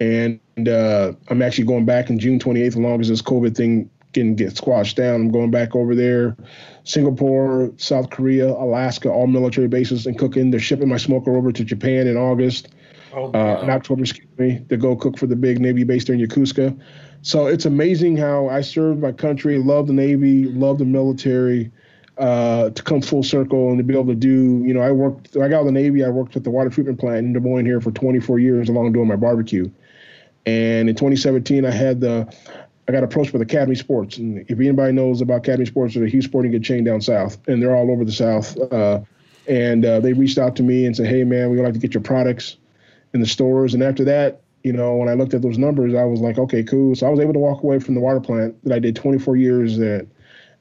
and 0.00 0.38
uh, 0.58 1.12
I'm 1.28 1.42
actually 1.42 1.64
going 1.64 1.84
back 1.84 2.10
in 2.10 2.18
June 2.18 2.38
28th, 2.38 2.66
as 2.66 2.76
long 2.76 3.00
as 3.00 3.08
this 3.08 3.22
COVID 3.22 3.56
thing 3.56 3.90
can 4.12 4.34
get 4.34 4.56
squashed 4.56 4.96
down. 4.96 5.14
I'm 5.14 5.30
going 5.30 5.50
back 5.50 5.74
over 5.74 5.94
there, 5.94 6.36
Singapore, 6.84 7.72
South 7.78 8.10
Korea, 8.10 8.50
Alaska, 8.50 9.10
all 9.10 9.26
military 9.26 9.68
bases 9.68 10.06
and 10.06 10.18
cooking. 10.18 10.50
They're 10.50 10.60
shipping 10.60 10.88
my 10.88 10.98
smoker 10.98 11.34
over 11.34 11.50
to 11.52 11.64
Japan 11.64 12.06
in 12.06 12.16
August, 12.16 12.68
Oh, 13.14 13.30
uh, 13.32 13.60
in 13.62 13.68
October, 13.70 14.02
excuse 14.02 14.26
me, 14.38 14.64
to 14.70 14.76
go 14.76 14.96
cook 14.96 15.18
for 15.18 15.26
the 15.26 15.36
big 15.36 15.60
Navy 15.60 15.84
base 15.84 16.04
there 16.04 16.14
in 16.14 16.20
Yokosuka. 16.20 16.78
So 17.20 17.46
it's 17.46 17.66
amazing 17.66 18.16
how 18.16 18.48
I 18.48 18.62
served 18.62 19.00
my 19.00 19.12
country, 19.12 19.58
love 19.58 19.86
the 19.86 19.92
Navy, 19.92 20.44
love 20.44 20.78
the 20.78 20.86
military, 20.86 21.70
uh, 22.16 22.70
to 22.70 22.82
come 22.82 23.02
full 23.02 23.22
circle 23.22 23.68
and 23.68 23.78
to 23.78 23.84
be 23.84 23.94
able 23.94 24.06
to 24.06 24.14
do, 24.14 24.62
you 24.64 24.72
know, 24.72 24.80
I 24.80 24.92
worked, 24.92 25.36
I 25.36 25.48
got 25.48 25.56
out 25.56 25.60
of 25.60 25.66
the 25.66 25.72
Navy, 25.72 26.04
I 26.04 26.08
worked 26.08 26.36
at 26.36 26.44
the 26.44 26.50
water 26.50 26.70
treatment 26.70 27.00
plant 27.00 27.18
in 27.18 27.32
Des 27.32 27.40
Moines 27.40 27.66
here 27.66 27.80
for 27.80 27.90
24 27.90 28.38
years 28.38 28.68
along 28.68 28.92
doing 28.92 29.08
my 29.08 29.16
barbecue. 29.16 29.70
And 30.46 30.88
in 30.88 30.94
2017, 30.94 31.64
I 31.64 31.70
had 31.70 32.00
the, 32.00 32.32
I 32.88 32.92
got 32.92 33.04
approached 33.04 33.32
with 33.32 33.42
Academy 33.42 33.76
Sports. 33.76 34.18
And 34.18 34.44
if 34.48 34.58
anybody 34.58 34.92
knows 34.92 35.20
about 35.20 35.38
Academy 35.38 35.66
Sports, 35.66 35.94
they're 35.94 36.04
a 36.04 36.08
huge 36.08 36.24
sporting 36.24 36.50
goods 36.50 36.66
chain 36.66 36.84
down 36.84 37.00
south, 37.00 37.38
and 37.46 37.62
they're 37.62 37.76
all 37.76 37.90
over 37.90 38.04
the 38.04 38.12
south. 38.12 38.58
Uh, 38.72 39.00
and 39.48 39.84
uh, 39.84 40.00
they 40.00 40.12
reached 40.12 40.38
out 40.38 40.56
to 40.56 40.62
me 40.62 40.86
and 40.86 40.96
said, 40.96 41.06
hey, 41.06 41.24
man, 41.24 41.50
we'd 41.50 41.62
like 41.62 41.74
to 41.74 41.78
get 41.78 41.94
your 41.94 42.02
products 42.02 42.56
in 43.12 43.20
the 43.20 43.26
stores. 43.26 43.74
And 43.74 43.82
after 43.82 44.04
that, 44.04 44.42
you 44.62 44.72
know, 44.72 44.96
when 44.96 45.08
I 45.08 45.14
looked 45.14 45.34
at 45.34 45.42
those 45.42 45.58
numbers, 45.58 45.94
I 45.94 46.04
was 46.04 46.20
like, 46.20 46.38
okay, 46.38 46.62
cool. 46.62 46.94
So 46.94 47.06
I 47.06 47.10
was 47.10 47.18
able 47.18 47.32
to 47.32 47.38
walk 47.38 47.62
away 47.62 47.80
from 47.80 47.94
the 47.94 48.00
water 48.00 48.20
plant 48.20 48.62
that 48.64 48.74
I 48.74 48.78
did 48.78 48.94
24 48.94 49.36
years 49.36 49.78
at 49.80 50.06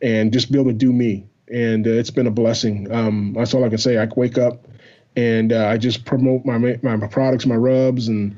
and 0.01 0.33
just 0.33 0.51
be 0.51 0.59
able 0.59 0.71
to 0.71 0.77
do 0.77 0.91
me. 0.91 1.27
And 1.51 1.85
uh, 1.85 1.91
it's 1.91 2.09
been 2.09 2.27
a 2.27 2.31
blessing. 2.31 2.91
Um, 2.91 3.33
that's 3.37 3.53
all 3.53 3.63
I 3.63 3.69
can 3.69 3.77
say. 3.77 3.97
I 3.97 4.07
wake 4.15 4.37
up 4.37 4.65
and 5.15 5.51
uh, 5.51 5.67
I 5.67 5.77
just 5.77 6.05
promote 6.05 6.45
my 6.45 6.57
my 6.81 7.07
products, 7.07 7.45
my 7.45 7.55
rubs, 7.55 8.07
and 8.07 8.37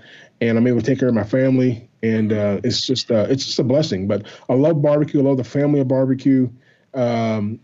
and 0.50 0.57
I'm 0.57 0.67
able 0.67 0.81
to 0.81 0.85
take 0.85 1.00
care 1.00 1.07
of 1.07 1.13
my 1.15 1.23
family. 1.23 1.89
And 2.01 2.33
uh, 2.33 2.59
it's 2.63 2.85
just 2.85 3.09
uh, 3.09 3.27
it's 3.29 3.45
just 3.45 3.59
a 3.59 3.63
blessing. 3.63 4.07
But 4.07 4.27
I 4.50 4.53
love 4.53 4.81
barbecue. 4.81 5.21
I 5.21 5.23
love 5.23 5.38
the 5.38 5.43
family 5.43 5.79
of 5.79 5.88
barbecue. 5.88 6.50
Um, 6.93 7.59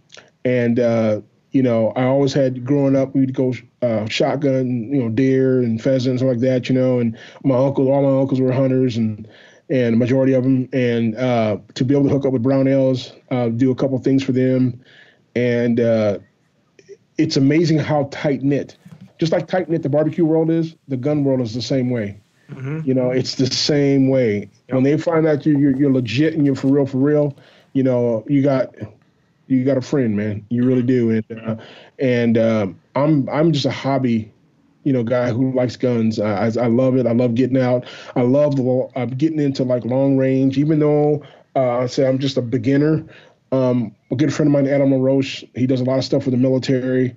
and 0.45 0.79
uh, 0.79 1.21
you 1.51 1.61
know, 1.61 1.91
I 1.97 2.03
always 2.03 2.31
had 2.31 2.63
growing 2.63 2.95
up, 2.95 3.13
we'd 3.13 3.33
go 3.33 3.53
uh, 3.81 4.07
shotgun, 4.07 4.93
you 4.93 5.03
know, 5.03 5.09
deer 5.09 5.59
and 5.59 5.81
pheasants 5.81 6.23
like 6.23 6.39
that, 6.39 6.69
you 6.69 6.75
know. 6.75 6.99
And 6.99 7.17
my 7.43 7.55
uncle, 7.55 7.91
all 7.91 8.01
my 8.01 8.21
uncles 8.21 8.39
were 8.39 8.53
hunters, 8.53 8.95
and 8.95 9.27
and 9.69 9.93
the 9.93 9.97
majority 9.97 10.33
of 10.33 10.43
them. 10.43 10.69
And 10.71 11.15
uh, 11.17 11.57
to 11.73 11.83
be 11.83 11.93
able 11.93 12.05
to 12.05 12.09
hook 12.11 12.25
up 12.25 12.31
with 12.31 12.43
Brownells, 12.43 13.13
uh, 13.29 13.49
do 13.49 13.71
a 13.71 13.75
couple 13.75 13.97
things 13.99 14.23
for 14.23 14.31
them, 14.31 14.81
and 15.35 15.79
it's 17.17 17.35
amazing 17.35 17.79
how 17.79 18.07
tight 18.11 18.41
knit, 18.41 18.77
just 19.17 19.33
like 19.33 19.47
tight 19.47 19.67
knit 19.67 19.83
the 19.83 19.89
barbecue 19.89 20.23
world 20.23 20.49
is, 20.49 20.77
the 20.87 20.95
gun 20.95 21.25
world 21.25 21.41
is 21.41 21.53
the 21.53 21.61
same 21.61 21.89
way. 21.89 22.21
Mhm. 22.49 22.85
You 22.85 22.93
know, 22.93 23.11
it's 23.11 23.35
the 23.35 23.47
same 23.47 24.09
way. 24.09 24.49
When 24.69 24.83
they 24.83 24.97
find 24.97 25.25
out 25.27 25.45
you 25.45 25.57
you're, 25.57 25.75
you're 25.75 25.91
legit 25.91 26.33
and 26.33 26.45
you're 26.45 26.55
for 26.55 26.67
real, 26.67 26.85
for 26.85 26.97
real, 26.97 27.35
you 27.73 27.83
know, 27.83 28.23
you 28.27 28.41
got 28.41 28.73
you 29.47 29.63
got 29.63 29.77
a 29.77 29.81
friend, 29.81 30.15
man. 30.15 30.45
You 30.49 30.63
really 30.65 30.83
do. 30.83 31.11
And 31.11 31.25
uh, 31.39 31.55
and 31.99 32.37
um, 32.37 32.79
I'm 32.95 33.29
I'm 33.29 33.51
just 33.51 33.65
a 33.65 33.71
hobby 33.71 34.31
you 34.83 34.93
know, 34.93 35.03
guy 35.03 35.31
who 35.31 35.51
likes 35.53 35.75
guns. 35.75 36.19
I, 36.19 36.45
I, 36.45 36.51
I 36.63 36.67
love 36.67 36.95
it. 36.97 37.05
I 37.05 37.11
love 37.11 37.35
getting 37.35 37.57
out. 37.57 37.85
I 38.15 38.21
love 38.21 38.55
the, 38.55 38.89
uh, 38.95 39.05
getting 39.05 39.39
into 39.39 39.63
like 39.63 39.85
long 39.85 40.17
range, 40.17 40.57
even 40.57 40.79
though 40.79 41.21
uh, 41.55 41.79
I 41.79 41.85
say 41.87 42.07
I'm 42.07 42.17
just 42.17 42.37
a 42.37 42.41
beginner. 42.41 43.05
Um, 43.51 43.93
a 44.11 44.15
good 44.15 44.33
friend 44.33 44.47
of 44.47 44.53
mine, 44.53 44.67
Adam 44.67 44.91
LaRoche, 44.91 45.43
he 45.55 45.67
does 45.67 45.81
a 45.81 45.83
lot 45.83 45.99
of 45.99 46.05
stuff 46.05 46.23
for 46.23 46.31
the 46.31 46.37
military. 46.37 47.13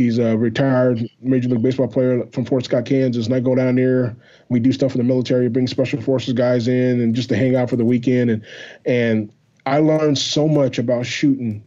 He's 0.00 0.18
a 0.18 0.34
retired 0.34 1.06
Major 1.20 1.50
League 1.50 1.60
Baseball 1.60 1.86
player 1.86 2.24
from 2.32 2.46
Fort 2.46 2.64
Scott, 2.64 2.86
Kansas. 2.86 3.26
And 3.26 3.34
I 3.34 3.40
go 3.40 3.54
down 3.54 3.74
there. 3.74 4.16
We 4.48 4.58
do 4.58 4.72
stuff 4.72 4.92
for 4.92 4.96
the 4.96 5.04
military, 5.04 5.46
bring 5.50 5.66
special 5.66 6.00
forces 6.00 6.32
guys 6.32 6.68
in, 6.68 7.02
and 7.02 7.14
just 7.14 7.28
to 7.28 7.36
hang 7.36 7.54
out 7.54 7.68
for 7.68 7.76
the 7.76 7.84
weekend. 7.84 8.30
And 8.30 8.42
and 8.86 9.30
I 9.66 9.76
learned 9.80 10.16
so 10.16 10.48
much 10.48 10.78
about 10.78 11.04
shooting 11.04 11.62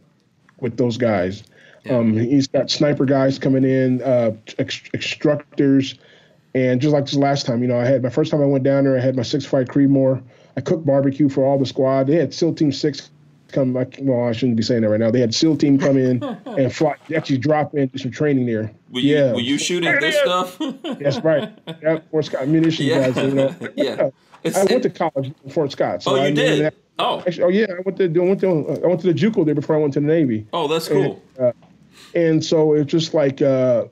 with 0.58 0.76
those 0.76 0.96
guys. 0.96 1.44
Yeah. 1.84 1.98
Um, 1.98 2.14
he's 2.14 2.48
got 2.48 2.72
sniper 2.72 3.04
guys 3.04 3.38
coming 3.38 3.62
in, 3.62 4.02
uh, 4.02 4.32
extractors, 4.48 5.96
and 6.56 6.80
just 6.80 6.92
like 6.92 7.04
this 7.04 7.14
last 7.14 7.46
time, 7.46 7.62
you 7.62 7.68
know, 7.68 7.78
I 7.78 7.84
had 7.84 8.02
my 8.02 8.10
first 8.10 8.32
time 8.32 8.42
I 8.42 8.46
went 8.46 8.64
down 8.64 8.82
there. 8.82 8.96
I 8.96 9.00
had 9.00 9.14
my 9.14 9.22
six 9.22 9.44
five 9.44 9.68
Creedmoor. 9.68 10.20
I 10.56 10.60
cooked 10.60 10.84
barbecue 10.84 11.28
for 11.28 11.44
all 11.44 11.56
the 11.56 11.66
squad. 11.66 12.08
They 12.08 12.16
had 12.16 12.34
SEAL 12.34 12.54
Team 12.54 12.72
Six 12.72 13.10
come. 13.54 13.76
I, 13.76 13.86
Well, 14.00 14.28
I 14.28 14.32
shouldn't 14.32 14.56
be 14.56 14.62
saying 14.62 14.82
that 14.82 14.90
right 14.90 15.00
now. 15.00 15.10
They 15.10 15.20
had 15.20 15.34
SEAL 15.34 15.56
team 15.56 15.78
come 15.78 15.96
in 15.96 16.22
and 16.46 16.74
fly, 16.74 16.96
actually 17.14 17.38
drop 17.38 17.74
in 17.74 17.88
do 17.88 17.98
some 17.98 18.10
training 18.10 18.46
there. 18.46 18.70
Were 18.90 19.00
you, 19.00 19.16
yeah. 19.16 19.32
Were 19.32 19.40
you 19.40 19.58
shooting 19.58 19.90
this 20.00 20.16
stuff? 20.16 20.58
That's 21.00 21.20
right. 21.20 21.56
Yeah, 21.82 22.00
Fort 22.10 22.26
Scott 22.26 22.48
munitions 22.48 22.88
yeah. 22.88 23.10
guys. 23.10 23.16
You 23.16 23.34
know. 23.34 23.56
yeah. 23.76 24.10
It's, 24.42 24.58
I 24.58 24.64
went 24.64 24.82
to 24.82 24.90
college 24.90 25.32
in 25.44 25.50
Fort 25.50 25.72
Scott. 25.72 26.02
So 26.02 26.12
oh, 26.12 26.14
you 26.16 26.22
I 26.22 26.30
did. 26.32 26.60
That. 26.60 26.74
Oh. 26.98 27.20
Actually, 27.20 27.44
oh 27.44 27.48
yeah. 27.48 27.66
I 27.70 27.80
went 27.84 27.96
to 27.98 28.04
I 28.04 28.24
went 28.24 28.40
to 28.40 28.82
I 28.84 28.86
went 28.86 29.00
to 29.00 29.12
the 29.12 29.18
JUCO 29.18 29.46
there 29.46 29.54
before 29.54 29.76
I 29.76 29.78
went 29.78 29.94
to 29.94 30.00
the 30.00 30.06
Navy. 30.06 30.46
Oh, 30.52 30.68
that's 30.68 30.88
cool. 30.88 31.22
And, 31.38 31.46
uh, 31.46 31.52
and 32.14 32.44
so 32.44 32.74
it's 32.74 32.90
just 32.90 33.14
like 33.14 33.40
uh, 33.40 33.86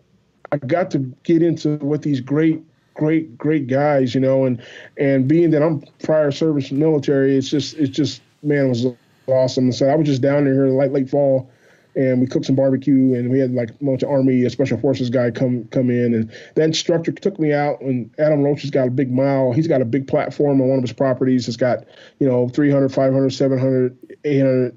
I 0.50 0.59
got 0.59 0.90
to 0.92 0.99
get 1.23 1.42
into 1.42 1.76
what 1.78 2.02
these 2.02 2.21
great 2.21 2.62
great 2.95 3.38
great 3.38 3.66
guys 3.69 4.14
you 4.14 4.21
know 4.21 4.45
and 4.45 4.62
and 4.99 5.26
being 5.26 5.50
that 5.50 5.62
i'm 5.62 5.83
prior 6.02 6.31
service 6.31 6.71
military 6.71 7.37
it's 7.37 7.49
just 7.49 7.75
it's 7.78 7.88
just 7.88 8.21
man 8.42 8.66
it 8.66 8.69
was 8.69 8.87
awesome. 9.26 9.73
So 9.73 9.88
I 9.88 9.95
was 9.95 10.07
just 10.07 10.23
down 10.23 10.45
there 10.45 10.69
late 10.69 10.93
late 10.93 11.11
fall, 11.11 11.50
and 11.95 12.21
we 12.21 12.26
cooked 12.26 12.47
some 12.47 12.57
barbecue, 12.57 13.14
and 13.14 13.31
we 13.31 13.38
had 13.38 13.52
like 13.52 13.71
a 13.71 13.85
bunch 13.85 14.02
of 14.02 14.11
Army 14.11 14.49
Special 14.49 14.79
Forces 14.79 15.11
guy 15.11 15.31
come 15.31 15.64
come 15.67 15.91
in, 15.91 16.14
and 16.14 16.31
that 16.55 16.64
instructor 16.64 17.12
took 17.12 17.38
me 17.38 17.52
out. 17.52 17.81
And 17.81 18.11
Adam 18.19 18.43
Roach 18.43 18.62
has 18.62 18.71
got 18.71 18.88
a 18.88 18.91
big 18.91 19.12
mile. 19.12 19.52
He's 19.52 19.69
got 19.69 19.81
a 19.81 19.85
big 19.85 20.07
platform 20.07 20.61
on 20.61 20.69
one 20.69 20.79
of 20.79 20.85
his 20.85 20.93
properties. 20.93 21.49
It's 21.49 21.57
got 21.57 21.85
you 22.19 22.29
know 22.29 22.49
300, 22.49 22.93
500, 22.93 23.31
700, 23.31 23.99
800 24.25 24.76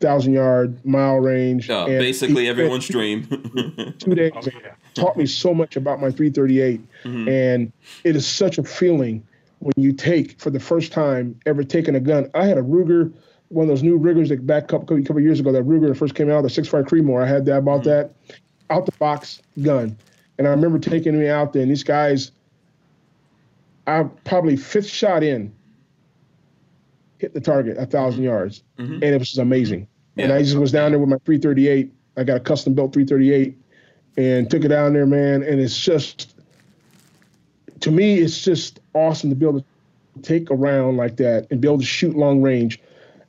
thousand 0.00 0.32
yard 0.32 0.84
mile 0.84 1.18
range. 1.18 1.70
Uh, 1.70 1.86
basically 1.86 2.48
everyone's 2.48 2.88
dream. 2.88 3.26
two 3.98 4.14
days 4.14 4.32
oh, 4.34 4.40
yeah. 4.44 4.74
taught 4.94 5.16
me 5.16 5.26
so 5.26 5.54
much 5.54 5.76
about 5.76 6.00
my 6.00 6.10
338, 6.10 6.80
mm-hmm. 7.04 7.28
and 7.28 7.72
it 8.04 8.16
is 8.16 8.26
such 8.26 8.58
a 8.58 8.64
feeling 8.64 9.26
when 9.60 9.74
you 9.76 9.92
take 9.92 10.40
for 10.40 10.50
the 10.50 10.60
first 10.60 10.90
time 10.90 11.38
ever 11.46 11.62
taking 11.62 11.94
a 11.94 12.00
gun. 12.00 12.30
I 12.34 12.46
had 12.46 12.58
a 12.58 12.62
Ruger 12.62 13.12
one 13.50 13.64
of 13.64 13.68
those 13.68 13.82
new 13.82 13.96
Rugers 13.96 14.28
that 14.30 14.46
back 14.46 14.64
a 14.64 14.66
couple, 14.66 15.02
couple 15.02 15.20
years 15.20 15.40
ago. 15.40 15.52
That 15.52 15.66
Ruger 15.66 15.94
first 15.96 16.14
came 16.14 16.30
out, 16.30 16.42
the 16.42 16.50
six 16.50 16.68
five 16.68 16.86
Creedmoor. 16.86 17.22
I 17.22 17.28
had 17.28 17.44
that 17.46 17.58
about 17.58 17.80
mm-hmm. 17.80 17.90
that 17.90 18.14
out 18.70 18.86
the 18.86 18.92
box 18.92 19.42
gun, 19.60 19.96
and 20.38 20.46
I 20.46 20.50
remember 20.50 20.78
taking 20.78 21.18
me 21.18 21.28
out 21.28 21.52
there. 21.52 21.62
And 21.62 21.70
these 21.70 21.82
guys, 21.82 22.30
I 23.86 24.04
probably 24.24 24.56
fifth 24.56 24.88
shot 24.88 25.22
in, 25.22 25.52
hit 27.18 27.34
the 27.34 27.40
target 27.40 27.76
a 27.76 27.80
1000 27.80 28.14
mm-hmm. 28.14 28.24
yards, 28.24 28.62
mm-hmm. 28.78 28.94
and 28.94 29.04
it 29.04 29.18
was 29.18 29.36
amazing. 29.36 29.88
Yeah. 30.14 30.24
And 30.24 30.32
I 30.32 30.42
just 30.42 30.56
was 30.56 30.72
down 30.72 30.92
there 30.92 31.00
with 31.00 31.08
my 31.08 31.18
338. 31.24 31.92
I 32.16 32.24
got 32.24 32.36
a 32.36 32.40
custom 32.40 32.74
built 32.74 32.92
338, 32.92 33.58
and 34.16 34.48
took 34.48 34.64
it 34.64 34.68
down 34.68 34.92
there, 34.92 35.06
man. 35.06 35.42
And 35.42 35.60
it's 35.60 35.78
just, 35.78 36.36
to 37.80 37.90
me, 37.90 38.18
it's 38.18 38.44
just 38.44 38.78
awesome 38.94 39.30
to 39.30 39.36
be 39.36 39.44
able 39.44 39.60
to 39.60 39.66
take 40.22 40.50
a 40.50 40.54
round 40.54 40.96
like 40.96 41.16
that 41.16 41.48
and 41.50 41.60
be 41.60 41.66
able 41.66 41.78
to 41.78 41.84
shoot 41.84 42.16
long 42.16 42.42
range 42.42 42.80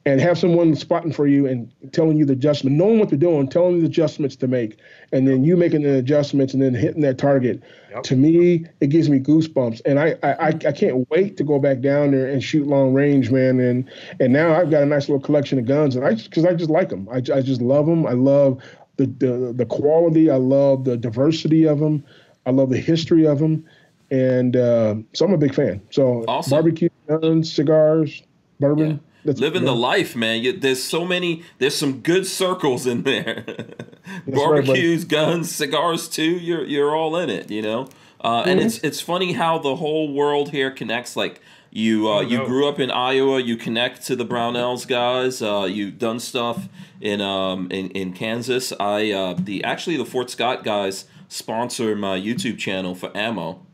and 0.06 0.20
have 0.20 0.38
someone 0.38 0.76
spotting 0.76 1.12
for 1.12 1.28
you 1.28 1.46
and 1.46 1.72
telling 1.92 2.18
you 2.18 2.26
the 2.26 2.34
adjustment, 2.34 2.76
knowing 2.76 2.98
what 2.98 3.10
they're 3.10 3.20
doing, 3.20 3.48
telling 3.48 3.76
you 3.76 3.82
the 3.82 3.88
adjustments 3.88 4.36
to 4.38 4.48
make, 4.48 4.80
and 5.12 5.28
then 5.28 5.44
you 5.44 5.56
making 5.56 5.84
the 5.84 5.96
adjustments 5.96 6.54
and 6.54 6.62
then 6.62 6.74
hitting 6.74 7.02
that 7.02 7.20
target. 7.20 7.62
Yep. 7.92 8.04
To 8.04 8.16
me, 8.16 8.66
it 8.80 8.88
gives 8.88 9.10
me 9.10 9.20
goosebumps, 9.20 9.82
and 9.86 10.00
I, 10.00 10.16
I 10.24 10.48
I 10.48 10.72
can't 10.72 11.08
wait 11.12 11.38
to 11.38 11.44
go 11.44 11.60
back 11.60 11.82
down 11.82 12.12
there 12.12 12.26
and 12.26 12.44
shoot 12.44 12.66
long 12.66 12.94
range, 12.94 13.30
man. 13.30 13.60
And 13.60 13.90
and 14.20 14.34
now 14.34 14.56
I've 14.56 14.72
got 14.72 14.82
a 14.82 14.88
nice 14.88 15.08
little 15.08 15.22
collection 15.22 15.60
of 15.60 15.66
guns, 15.66 15.96
and 15.96 16.06
I 16.06 16.16
because 16.16 16.46
I 16.46 16.54
just 16.54 16.72
like 16.72 16.90
them. 16.90 17.08
I, 17.12 17.18
I 17.18 17.42
just 17.42 17.62
love 17.62 17.86
them. 17.86 18.08
I 18.08 18.14
love 18.14 18.62
the, 18.98 19.06
the 19.06 19.54
the 19.56 19.66
quality. 19.66 20.32
I 20.32 20.38
love 20.38 20.84
the 20.84 20.98
diversity 20.98 21.68
of 21.68 21.80
them. 21.80 22.04
I 22.48 22.50
love 22.50 22.72
the 22.72 22.80
history 22.80 23.28
of 23.28 23.38
them, 23.38 23.64
and 24.10 24.56
uh, 24.56 24.96
so 25.14 25.26
I'm 25.26 25.34
a 25.34 25.38
big 25.38 25.54
fan. 25.54 25.80
So 25.92 26.26
awesome. 26.28 26.50
barbecue, 26.50 26.90
guns, 27.08 27.54
cigars, 27.54 28.24
bourbon. 28.60 28.90
Yeah 28.90 28.98
that's, 29.24 29.40
living 29.40 29.66
the 29.66 29.76
life, 29.76 30.16
man. 30.16 30.42
You, 30.42 30.54
there's 30.54 30.84
so 30.84 31.06
many. 31.06 31.44
There's 31.58 31.76
some 31.76 32.02
good 32.02 32.26
circles 32.26 32.86
in 32.86 33.04
there. 33.04 33.46
Barbecues, 34.28 35.02
right, 35.02 35.10
guns, 35.10 35.52
cigars 35.52 36.08
too. 36.08 36.24
You're 36.24 36.66
you're 36.66 36.96
all 36.96 37.16
in 37.18 37.30
it, 37.30 37.52
you 37.52 37.62
know. 37.62 37.88
Uh, 38.20 38.42
mm-hmm. 38.42 38.50
And 38.50 38.60
it's 38.60 38.78
it's 38.80 39.02
funny 39.02 39.34
how 39.34 39.58
the 39.58 39.76
whole 39.76 40.14
world 40.14 40.52
here 40.52 40.72
connects. 40.72 41.16
Like 41.16 41.42
you 41.72 42.10
uh, 42.10 42.22
you 42.22 42.46
grew 42.46 42.68
up 42.68 42.80
in 42.80 42.92
Iowa. 42.92 43.40
You 43.40 43.58
connect 43.58 44.06
to 44.08 44.16
the 44.16 44.26
Brownells 44.26 44.88
guys. 44.88 45.42
Uh, 45.42 45.68
you've 45.70 45.98
done 45.98 46.20
stuff 46.20 46.68
in 47.00 47.22
um 47.22 47.68
in, 47.72 47.90
in 47.92 48.14
Kansas. 48.14 48.74
I 48.80 49.12
uh, 49.12 49.36
the 49.38 49.64
actually 49.64 49.98
the 49.98 50.06
Fort 50.06 50.30
Scott 50.30 50.64
guys 50.64 51.06
sponsor 51.28 51.96
my 51.96 52.20
YouTube 52.20 52.58
channel 52.58 52.94
for 52.94 53.16
ammo. 53.16 53.66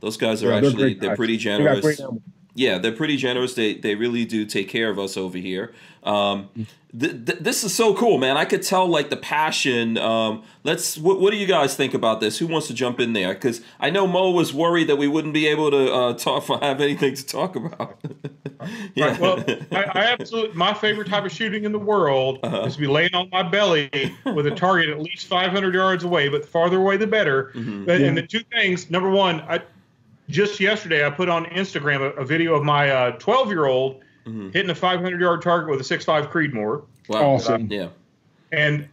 Those 0.00 0.16
guys 0.16 0.42
are 0.42 0.50
yeah, 0.50 0.56
actually 0.56 0.94
they're, 0.94 1.08
they're 1.08 1.16
pretty 1.16 1.36
generous. 1.36 2.00
Yeah, 2.54 2.78
they're 2.78 2.92
pretty 2.92 3.16
generous. 3.16 3.54
They 3.54 3.74
they 3.74 3.94
really 3.94 4.24
do 4.24 4.44
take 4.44 4.68
care 4.68 4.90
of 4.90 4.98
us 4.98 5.16
over 5.16 5.38
here. 5.38 5.72
Um, 6.02 6.50
th- 6.98 7.24
th- 7.24 7.38
this 7.38 7.64
is 7.64 7.72
so 7.72 7.94
cool, 7.94 8.18
man. 8.18 8.36
I 8.36 8.44
could 8.44 8.62
tell 8.62 8.86
like 8.86 9.08
the 9.08 9.16
passion. 9.16 9.96
Um, 9.96 10.42
let's. 10.62 10.96
Wh- 10.96 11.18
what 11.18 11.30
do 11.30 11.36
you 11.36 11.46
guys 11.46 11.74
think 11.76 11.94
about 11.94 12.20
this? 12.20 12.38
Who 12.38 12.46
wants 12.46 12.66
to 12.66 12.74
jump 12.74 13.00
in 13.00 13.14
there? 13.14 13.32
Because 13.32 13.62
I 13.80 13.88
know 13.88 14.06
Mo 14.06 14.32
was 14.32 14.52
worried 14.52 14.88
that 14.88 14.96
we 14.96 15.08
wouldn't 15.08 15.32
be 15.32 15.46
able 15.46 15.70
to 15.70 15.92
uh, 15.92 16.14
talk, 16.14 16.44
have 16.62 16.80
anything 16.82 17.14
to 17.14 17.26
talk 17.26 17.56
about. 17.56 18.00
yeah. 18.04 19.06
Right. 19.12 19.20
Well, 19.20 19.44
I, 19.72 19.84
I, 19.84 20.04
absolutely 20.12 20.56
my 20.56 20.72
favorite 20.72 21.08
type 21.08 21.24
of 21.24 21.32
shooting 21.32 21.64
in 21.64 21.72
the 21.72 21.78
world 21.78 22.38
uh-huh. 22.42 22.62
is 22.66 22.74
to 22.74 22.80
be 22.80 22.86
laying 22.86 23.14
on 23.14 23.28
my 23.30 23.42
belly 23.42 23.90
with 24.24 24.46
a 24.46 24.52
target 24.52 24.88
at 24.88 25.00
least 25.00 25.26
500 25.26 25.74
yards 25.74 26.04
away, 26.04 26.28
but 26.28 26.42
the 26.42 26.48
farther 26.48 26.78
away 26.78 26.96
the 26.96 27.06
better. 27.06 27.50
Mm-hmm. 27.54 27.86
But, 27.86 28.00
and 28.00 28.16
the 28.16 28.22
two 28.22 28.42
things. 28.52 28.90
Number 28.90 29.10
one, 29.10 29.40
I 29.40 29.62
just 30.28 30.60
yesterday, 30.60 31.06
I 31.06 31.10
put 31.10 31.28
on 31.28 31.46
Instagram 31.46 32.00
a, 32.00 32.20
a 32.20 32.24
video 32.24 32.54
of 32.54 32.64
my 32.64 33.10
12 33.18 33.46
uh, 33.46 33.50
year 33.50 33.66
old 33.66 34.02
mm-hmm. 34.26 34.50
hitting 34.50 34.70
a 34.70 34.74
500 34.74 35.20
yard 35.20 35.42
target 35.42 35.70
with 35.70 35.80
a 35.80 35.98
6.5 35.98 36.30
Creedmoor. 36.30 36.84
Wow. 37.08 37.34
Awesome. 37.34 37.68
Yeah. 37.70 37.88
And 38.52 38.88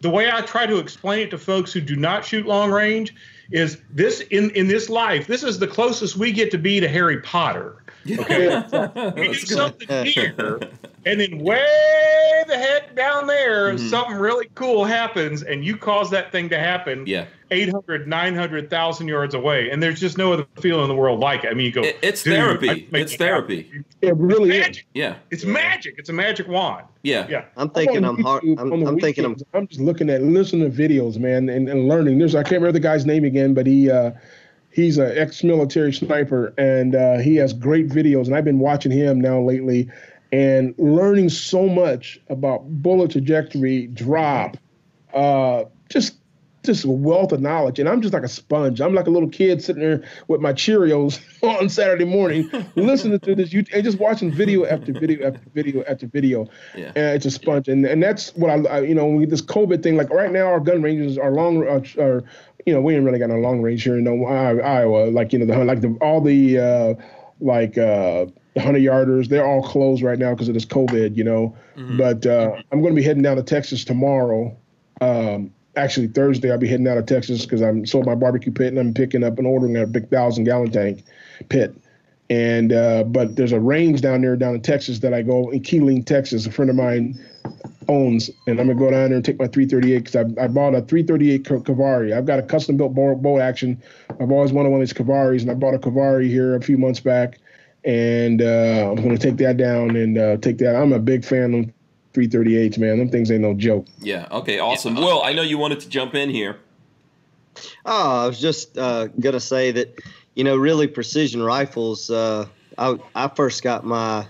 the 0.00 0.10
way 0.10 0.30
I 0.30 0.40
try 0.42 0.66
to 0.66 0.78
explain 0.78 1.26
it 1.26 1.30
to 1.30 1.38
folks 1.38 1.72
who 1.72 1.80
do 1.80 1.96
not 1.96 2.24
shoot 2.24 2.46
long 2.46 2.70
range 2.70 3.14
is 3.50 3.78
this 3.90 4.20
in, 4.20 4.50
in 4.50 4.66
this 4.68 4.88
life, 4.88 5.26
this 5.26 5.42
is 5.42 5.58
the 5.58 5.66
closest 5.66 6.16
we 6.16 6.32
get 6.32 6.50
to 6.50 6.58
be 6.58 6.80
to 6.80 6.88
Harry 6.88 7.20
Potter. 7.20 7.82
Okay. 8.10 9.12
we 9.16 9.28
do 9.28 9.34
something 9.34 10.04
here, 10.04 10.60
and 11.06 11.20
then 11.20 11.38
way 11.38 12.44
the 12.46 12.56
heck 12.56 12.94
down 12.94 13.26
there, 13.26 13.74
mm-hmm. 13.74 13.88
something 13.88 14.16
really 14.16 14.48
cool 14.54 14.84
happens, 14.84 15.42
and 15.42 15.64
you 15.64 15.76
cause 15.76 16.10
that 16.10 16.32
thing 16.32 16.48
to 16.50 16.58
happen. 16.58 17.04
Yeah. 17.06 17.26
800, 17.50 18.08
900,000 18.08 19.06
yards 19.08 19.34
away. 19.34 19.70
And 19.70 19.80
there's 19.80 20.00
just 20.00 20.18
no 20.18 20.32
other 20.32 20.46
feeling 20.60 20.82
in 20.82 20.88
the 20.88 20.96
world 20.96 21.20
like 21.20 21.44
it. 21.44 21.50
I 21.50 21.54
mean, 21.54 21.66
you 21.66 21.72
go, 21.72 21.82
it, 21.82 21.96
it's 22.02 22.22
therapy. 22.22 22.88
It's 22.92 23.12
it 23.12 23.18
therapy. 23.18 23.62
Happen. 23.62 23.84
It 24.02 24.16
really 24.16 24.48
magic. 24.48 24.76
is. 24.76 24.82
Yeah. 24.94 25.16
It's 25.30 25.44
magic. 25.44 25.94
It's 25.96 26.08
a 26.08 26.12
magic 26.12 26.48
wand. 26.48 26.86
Yeah. 27.02 27.26
Yeah. 27.28 27.44
I'm 27.56 27.70
thinking 27.70 28.04
I'm 28.04 28.20
hard. 28.20 28.42
I'm, 28.58 28.72
I'm 28.72 28.98
thinking 28.98 29.24
I'm, 29.24 29.36
I'm 29.54 29.68
just 29.68 29.80
looking 29.80 30.10
at, 30.10 30.22
listening 30.22 30.70
to 30.70 30.76
videos, 30.76 31.18
man, 31.18 31.48
and, 31.48 31.68
and 31.68 31.88
learning. 31.88 32.18
There's, 32.18 32.34
I 32.34 32.42
can't 32.42 32.54
remember 32.54 32.72
the 32.72 32.80
guy's 32.80 33.06
name 33.06 33.24
again, 33.24 33.54
but 33.54 33.66
he, 33.66 33.90
uh, 33.90 34.10
he's 34.76 34.98
an 34.98 35.16
ex-military 35.16 35.90
sniper 35.90 36.52
and 36.58 36.94
uh, 36.94 37.16
he 37.16 37.34
has 37.36 37.54
great 37.54 37.88
videos 37.88 38.26
and 38.26 38.36
i've 38.36 38.44
been 38.44 38.58
watching 38.58 38.92
him 38.92 39.18
now 39.18 39.40
lately 39.40 39.90
and 40.32 40.74
learning 40.76 41.30
so 41.30 41.66
much 41.66 42.20
about 42.28 42.60
bullet 42.82 43.10
trajectory 43.10 43.86
drop 43.86 44.58
uh, 45.14 45.64
just 45.88 46.18
just 46.66 46.84
a 46.84 46.90
wealth 46.90 47.32
of 47.32 47.40
knowledge. 47.40 47.78
And 47.78 47.88
I'm 47.88 48.02
just 48.02 48.12
like 48.12 48.24
a 48.24 48.28
sponge. 48.28 48.80
I'm 48.80 48.94
like 48.94 49.06
a 49.06 49.10
little 49.10 49.28
kid 49.28 49.62
sitting 49.62 49.80
there 49.80 50.04
with 50.28 50.40
my 50.40 50.52
Cheerios 50.52 51.20
on 51.42 51.68
Saturday 51.68 52.04
morning, 52.04 52.50
listening 52.74 53.18
to 53.20 53.34
this 53.34 53.50
YouTube 53.50 53.72
and 53.72 53.82
just 53.82 53.98
watching 53.98 54.30
video 54.30 54.66
after 54.66 54.92
video 54.92 55.26
after 55.26 55.48
video 55.54 55.84
after 55.84 56.06
video. 56.06 56.48
Yeah. 56.76 56.88
And 56.88 57.16
it's 57.16 57.24
a 57.24 57.30
sponge. 57.30 57.68
And 57.68 57.86
and 57.86 58.02
that's 58.02 58.34
what 58.34 58.50
I, 58.50 58.68
I 58.68 58.80
you 58.80 58.94
know, 58.94 59.06
when 59.06 59.16
we 59.16 59.22
get 59.22 59.30
this 59.30 59.42
COVID 59.42 59.82
thing, 59.82 59.96
like 59.96 60.10
right 60.10 60.30
now 60.30 60.46
our 60.46 60.60
gun 60.60 60.82
ranges 60.82 61.16
are 61.16 61.32
long, 61.32 61.66
uh, 61.66 62.02
are, 62.02 62.24
you 62.66 62.74
know, 62.74 62.80
we 62.80 62.94
ain't 62.94 63.04
really 63.04 63.18
got 63.18 63.30
no 63.30 63.36
long 63.36 63.62
range 63.62 63.82
here 63.82 63.96
in 63.96 64.04
no, 64.04 64.24
Iowa. 64.24 65.10
Like, 65.10 65.32
you 65.32 65.38
know, 65.38 65.46
the, 65.46 65.64
like 65.64 65.80
the, 65.80 65.96
all 66.00 66.20
the, 66.20 66.58
uh, 66.58 66.94
like, 67.40 67.78
uh, 67.78 68.26
the 68.54 68.60
hundred 68.60 68.82
yarders, 68.82 69.28
they're 69.28 69.46
all 69.46 69.62
closed 69.62 70.02
right 70.02 70.18
now 70.18 70.32
because 70.32 70.48
of 70.48 70.54
this 70.54 70.64
COVID, 70.64 71.16
you 71.16 71.24
know. 71.24 71.56
Mm-hmm. 71.76 71.96
But 71.98 72.26
uh, 72.26 72.56
I'm 72.72 72.80
going 72.80 72.94
to 72.94 73.00
be 73.00 73.04
heading 73.04 73.22
down 73.22 73.36
to 73.36 73.42
Texas 73.42 73.84
tomorrow. 73.84 74.56
Um, 75.00 75.52
actually 75.76 76.08
Thursday 76.08 76.50
I'll 76.50 76.58
be 76.58 76.68
heading 76.68 76.88
out 76.88 76.98
of 76.98 77.06
Texas 77.06 77.44
because 77.44 77.62
I'm 77.62 77.86
sold 77.86 78.06
my 78.06 78.14
barbecue 78.14 78.52
pit 78.52 78.68
and 78.68 78.78
I'm 78.78 78.94
picking 78.94 79.22
up 79.22 79.38
and 79.38 79.46
ordering 79.46 79.76
a 79.76 79.86
big 79.86 80.08
thousand 80.08 80.44
gallon 80.44 80.70
tank 80.70 81.04
pit. 81.48 81.74
And 82.28 82.72
uh, 82.72 83.04
but 83.04 83.36
there's 83.36 83.52
a 83.52 83.60
range 83.60 84.00
down 84.00 84.22
there 84.22 84.34
down 84.34 84.54
in 84.54 84.62
Texas 84.62 84.98
that 85.00 85.14
I 85.14 85.22
go 85.22 85.50
in 85.50 85.60
Keeling, 85.60 86.02
Texas. 86.02 86.44
A 86.46 86.50
friend 86.50 86.70
of 86.70 86.76
mine 86.76 87.24
owns, 87.88 88.30
and 88.46 88.60
I'm 88.60 88.66
gonna 88.66 88.78
go 88.78 88.90
down 88.90 89.08
there 89.08 89.16
and 89.16 89.24
take 89.24 89.38
my 89.38 89.46
338 89.46 89.98
because 89.98 90.16
I, 90.16 90.44
I 90.44 90.48
bought 90.48 90.74
a 90.74 90.82
338 90.82 91.44
Kivaari. 91.44 92.16
I've 92.16 92.26
got 92.26 92.38
a 92.38 92.42
custom 92.42 92.76
built 92.76 92.94
bow, 92.94 93.14
bow 93.14 93.38
action. 93.38 93.82
I've 94.20 94.30
always 94.30 94.52
wanted 94.52 94.70
one 94.70 94.80
of 94.80 94.88
these 94.88 94.96
Kivaaris, 94.96 95.42
and 95.42 95.50
I 95.50 95.54
bought 95.54 95.74
a 95.74 95.78
Kivaari 95.78 96.28
here 96.28 96.54
a 96.56 96.60
few 96.60 96.78
months 96.78 97.00
back, 97.00 97.38
and 97.84 98.42
uh, 98.42 98.90
I'm 98.90 98.96
gonna 98.96 99.18
take 99.18 99.36
that 99.38 99.56
down 99.56 99.96
and 99.96 100.18
uh, 100.18 100.36
take 100.38 100.58
that. 100.58 100.76
I'm 100.76 100.92
a 100.92 100.98
big 100.98 101.24
fan 101.24 101.54
of 101.54 101.72
338s, 102.16 102.78
man. 102.78 102.98
Them 102.98 103.10
things 103.10 103.30
ain't 103.30 103.42
no 103.42 103.54
joke. 103.54 103.86
Yeah. 104.00 104.26
Okay. 104.30 104.58
Awesome. 104.58 104.96
Well, 104.96 105.22
I 105.22 105.32
know 105.32 105.42
you 105.42 105.58
wanted 105.58 105.80
to 105.80 105.88
jump 105.88 106.14
in 106.14 106.30
here. 106.30 106.56
Oh, 107.84 108.24
I 108.24 108.26
was 108.26 108.40
just 108.40 108.76
uh, 108.76 109.06
gonna 109.20 109.40
say 109.40 109.70
that, 109.72 109.98
you 110.34 110.44
know, 110.44 110.56
really 110.56 110.86
precision 110.86 111.42
rifles. 111.42 112.10
Uh, 112.10 112.46
I 112.78 112.98
I 113.14 113.28
first 113.28 113.62
got 113.62 113.84
my, 113.84 114.26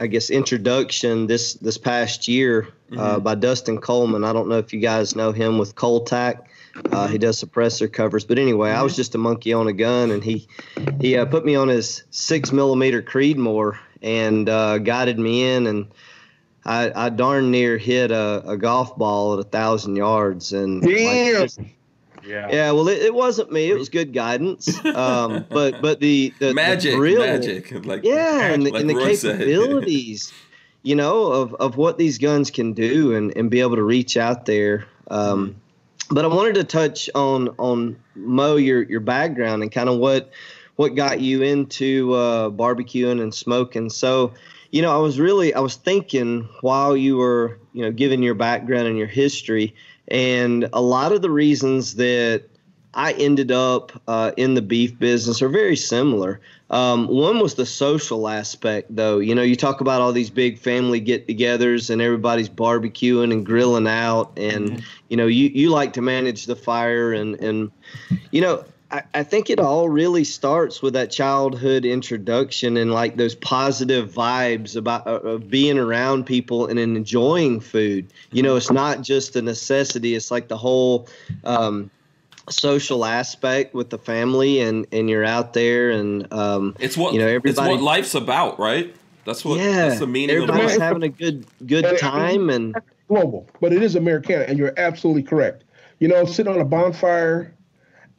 I 0.00 0.06
guess, 0.06 0.30
introduction 0.30 1.26
this 1.26 1.54
this 1.54 1.78
past 1.78 2.28
year 2.28 2.68
uh, 2.96 3.18
by 3.20 3.34
Dustin 3.34 3.78
Coleman. 3.78 4.24
I 4.24 4.32
don't 4.32 4.48
know 4.48 4.58
if 4.58 4.72
you 4.72 4.80
guys 4.80 5.16
know 5.16 5.32
him 5.32 5.58
with 5.58 5.74
Coltac. 5.74 6.42
Uh, 6.92 7.08
he 7.08 7.18
does 7.18 7.42
suppressor 7.42 7.92
covers, 7.92 8.24
but 8.24 8.38
anyway, 8.38 8.70
I 8.70 8.82
was 8.82 8.94
just 8.96 9.14
a 9.14 9.18
monkey 9.18 9.52
on 9.52 9.66
a 9.66 9.72
gun, 9.72 10.10
and 10.10 10.22
he 10.22 10.46
he 11.00 11.16
uh, 11.16 11.26
put 11.26 11.44
me 11.44 11.54
on 11.56 11.68
his 11.68 12.04
six 12.10 12.52
millimeter 12.52 13.02
Creedmoor 13.02 13.78
and 14.02 14.48
uh, 14.48 14.78
guided 14.78 15.18
me 15.18 15.42
in, 15.44 15.66
and 15.66 15.88
I, 16.64 16.92
I 16.94 17.08
darn 17.10 17.50
near 17.50 17.76
hit 17.76 18.10
a, 18.10 18.42
a 18.46 18.56
golf 18.56 18.96
ball 18.96 19.34
at 19.34 19.40
a 19.40 19.48
thousand 19.48 19.96
yards, 19.96 20.52
and 20.52 20.82
like, 20.82 20.94
Damn. 20.94 21.42
just- 21.42 21.60
Yeah. 22.26 22.48
yeah, 22.50 22.70
well, 22.72 22.88
it, 22.88 22.98
it 22.98 23.14
wasn't 23.14 23.52
me. 23.52 23.70
It 23.70 23.78
was 23.78 23.88
good 23.88 24.12
guidance. 24.12 24.68
Um, 24.90 25.46
but 25.48 25.80
but 25.80 26.00
the, 26.00 26.34
the 26.40 26.52
Magic. 26.52 26.92
the 26.92 26.96
thrill, 26.96 27.20
Magic. 27.20 27.86
Like 27.86 28.02
yeah, 28.02 28.46
and 28.46 28.62
the, 28.66 28.70
like 28.70 28.80
and 28.80 28.90
the 28.90 28.94
Roy 28.94 29.16
capabilities, 29.16 30.32
you 30.82 30.94
know, 30.94 31.26
of 31.26 31.54
of 31.54 31.76
what 31.76 31.96
these 31.96 32.18
guns 32.18 32.50
can 32.50 32.72
do, 32.72 33.14
and 33.14 33.34
and 33.36 33.50
be 33.50 33.60
able 33.60 33.76
to 33.76 33.82
reach 33.82 34.16
out 34.16 34.46
there. 34.46 34.86
Um, 35.10 35.56
but 36.10 36.24
I 36.24 36.28
wanted 36.28 36.56
to 36.56 36.64
touch 36.64 37.08
on 37.14 37.48
on 37.58 37.96
Mo 38.14 38.56
your 38.56 38.82
your 38.82 39.00
background 39.00 39.62
and 39.62 39.70
kind 39.70 39.88
of 39.88 39.98
what 39.98 40.30
what 40.76 40.94
got 40.94 41.20
you 41.20 41.42
into 41.42 42.14
uh, 42.14 42.48
barbecuing 42.48 43.20
and 43.20 43.34
smoking. 43.34 43.90
So, 43.90 44.32
you 44.70 44.80
know, 44.80 44.94
I 44.94 44.98
was 44.98 45.20
really 45.20 45.54
I 45.54 45.60
was 45.60 45.76
thinking 45.76 46.48
while 46.62 46.96
you 46.96 47.16
were 47.16 47.58
you 47.72 47.82
know 47.82 47.92
giving 47.92 48.22
your 48.22 48.34
background 48.34 48.88
and 48.88 48.98
your 48.98 49.06
history, 49.06 49.74
and 50.10 50.68
a 50.72 50.80
lot 50.80 51.12
of 51.12 51.22
the 51.22 51.30
reasons 51.30 51.94
that 51.96 52.44
I 52.94 53.12
ended 53.12 53.52
up 53.52 53.92
uh, 54.08 54.32
in 54.36 54.54
the 54.54 54.62
beef 54.62 54.98
business 54.98 55.40
are 55.42 55.48
very 55.48 55.76
similar. 55.76 56.40
Um, 56.70 57.06
one 57.06 57.38
was 57.38 57.54
the 57.54 57.66
social 57.66 58.28
aspect, 58.28 58.94
though. 58.94 59.18
You 59.18 59.34
know, 59.34 59.42
you 59.42 59.54
talk 59.54 59.80
about 59.80 60.00
all 60.00 60.12
these 60.12 60.30
big 60.30 60.58
family 60.58 60.98
get-togethers 60.98 61.90
and 61.90 62.02
everybody's 62.02 62.48
barbecuing 62.48 63.32
and 63.32 63.46
grilling 63.46 63.86
out, 63.86 64.36
and 64.36 64.82
you 65.08 65.16
know, 65.16 65.26
you 65.26 65.48
you 65.48 65.70
like 65.70 65.92
to 65.94 66.02
manage 66.02 66.46
the 66.46 66.56
fire, 66.56 67.12
and 67.12 67.36
and 67.36 67.70
you 68.30 68.40
know, 68.40 68.64
I, 68.92 69.02
I 69.14 69.22
think 69.22 69.50
it 69.50 69.60
all 69.60 69.88
really 69.88 70.24
starts 70.24 70.82
with 70.82 70.94
that 70.94 71.10
childhood 71.10 71.84
introduction 71.84 72.76
and 72.76 72.92
like 72.92 73.16
those 73.16 73.34
positive 73.36 74.12
vibes 74.12 74.76
about 74.76 75.06
uh, 75.06 75.20
of 75.20 75.48
being 75.48 75.78
around 75.78 76.26
people 76.26 76.66
and 76.66 76.78
enjoying 76.78 77.60
food. 77.60 78.12
You 78.32 78.42
know, 78.42 78.56
it's 78.56 78.70
not 78.70 79.02
just 79.02 79.36
a 79.36 79.42
necessity; 79.42 80.14
it's 80.14 80.30
like 80.30 80.48
the 80.48 80.56
whole. 80.56 81.08
Um, 81.44 81.90
social 82.48 83.04
aspect 83.04 83.74
with 83.74 83.90
the 83.90 83.98
family 83.98 84.60
and 84.60 84.84
and 84.90 85.08
you're 85.08 85.24
out 85.24 85.52
there 85.52 85.90
and 85.90 86.32
um 86.32 86.74
It's 86.80 86.96
what 86.96 87.12
you 87.12 87.20
know 87.20 87.28
Everybody, 87.28 87.50
it's 87.50 87.60
what 87.60 87.80
life's 87.80 88.16
about, 88.16 88.58
right? 88.58 88.92
That's 89.24 89.44
what 89.44 89.60
yeah 89.60 89.88
that's 89.88 90.00
the 90.00 90.08
meaning 90.08 90.36
of 90.36 90.42
everybody's 90.44 90.72
life. 90.72 90.80
having 90.80 91.02
a 91.04 91.08
good 91.08 91.46
good 91.64 91.96
time 92.00 92.50
and 92.50 92.74
global, 93.06 93.48
but 93.60 93.72
it 93.72 93.84
is 93.84 93.94
Americana, 93.94 94.44
and 94.48 94.58
you're 94.58 94.74
absolutely 94.78 95.22
correct. 95.22 95.62
You 96.00 96.08
know, 96.08 96.24
sitting 96.24 96.52
on 96.52 96.60
a 96.60 96.64
bonfire 96.64 97.54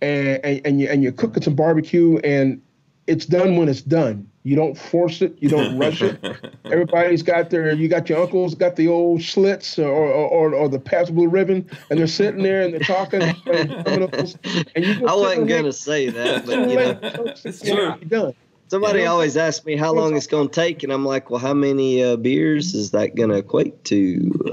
and 0.02 0.44
and, 0.44 0.62
and 0.66 0.80
you 0.82 0.88
and 0.90 1.04
you're 1.04 1.12
cooking 1.12 1.44
some 1.44 1.56
barbecue, 1.56 2.18
and 2.20 2.62
it's 3.08 3.26
done 3.26 3.58
when 3.58 3.70
it's 3.70 3.82
done. 3.82 4.28
You 4.44 4.56
don't 4.56 4.76
force 4.76 5.22
it. 5.22 5.36
You 5.40 5.50
don't 5.50 5.78
rush 5.78 6.02
it. 6.02 6.20
Everybody's 6.66 7.22
got 7.22 7.52
their. 7.52 7.74
You 7.74 7.88
got 7.88 8.10
your 8.10 8.24
uncles 8.24 8.56
got 8.56 8.76
the 8.76 8.88
old 8.88 9.22
slits 9.22 9.78
or 9.78 9.88
or, 9.92 10.54
or 10.56 10.68
the 10.68 10.80
Pabst 10.80 11.14
Blue 11.14 11.28
Ribbon, 11.28 11.70
and 11.90 12.00
they're 12.00 12.08
sitting 12.08 12.42
there 12.42 12.62
and 12.64 12.74
they're 12.74 12.80
talking. 12.80 13.22
and 13.22 13.30
you 14.86 15.08
I 15.08 15.14
wasn't 15.16 15.48
gonna 15.48 15.72
say 15.74 16.10
that 16.10 16.46
but 16.46 16.70
you 16.70 16.76
know 16.76 17.34
It's 17.46 17.64
Yeah, 17.64 17.76
true. 17.76 18.06
done. 18.08 18.34
Somebody 18.72 19.02
Yeah. 19.02 19.08
always 19.08 19.36
asks 19.36 19.66
me 19.66 19.76
how 19.76 19.92
long 19.94 20.16
it's 20.16 20.28
gonna 20.28 20.48
take 20.48 20.82
and 20.82 20.94
I'm 20.94 21.06
like 21.06 21.30
well 21.30 21.40
how 21.42 21.54
many 21.54 22.02
uh, 22.02 22.16
beers 22.16 22.74
is 22.74 22.92
that 22.92 23.16
gonna 23.16 23.36
equate 23.40 23.84
to 23.86 24.32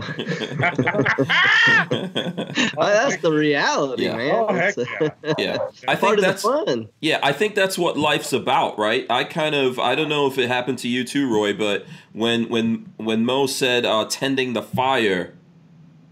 Uh, 2.76 2.90
that's 2.92 3.16
the 3.22 3.30
reality 3.32 4.04
Yeah. 4.04 4.16
man 4.16 4.34
Oh, 4.34 4.52
heck 4.52 4.76
yeah. 4.76 5.10
yeah. 5.38 5.58
I 5.88 5.94
part 5.94 6.00
think 6.00 6.12
of 6.14 6.16
the 6.16 6.26
that's 6.26 6.42
fun 6.42 6.88
Yeah, 7.00 7.20
I 7.22 7.32
think 7.32 7.54
that's 7.54 7.78
what 7.78 7.96
life's 7.96 8.32
about, 8.32 8.76
right? 8.78 9.06
I 9.08 9.22
kind 9.24 9.54
of 9.54 9.78
I 9.78 9.94
don't 9.94 10.08
know 10.08 10.26
if 10.26 10.36
it 10.38 10.48
happened 10.48 10.78
to 10.80 10.88
you 10.88 11.04
too, 11.04 11.32
Roy, 11.32 11.52
but 11.52 11.86
when 12.12 12.48
when 12.48 12.92
when 12.96 13.24
Mo 13.24 13.46
said 13.46 13.84
uh, 13.86 14.04
tending 14.08 14.52
the 14.52 14.62
fire, 14.62 15.34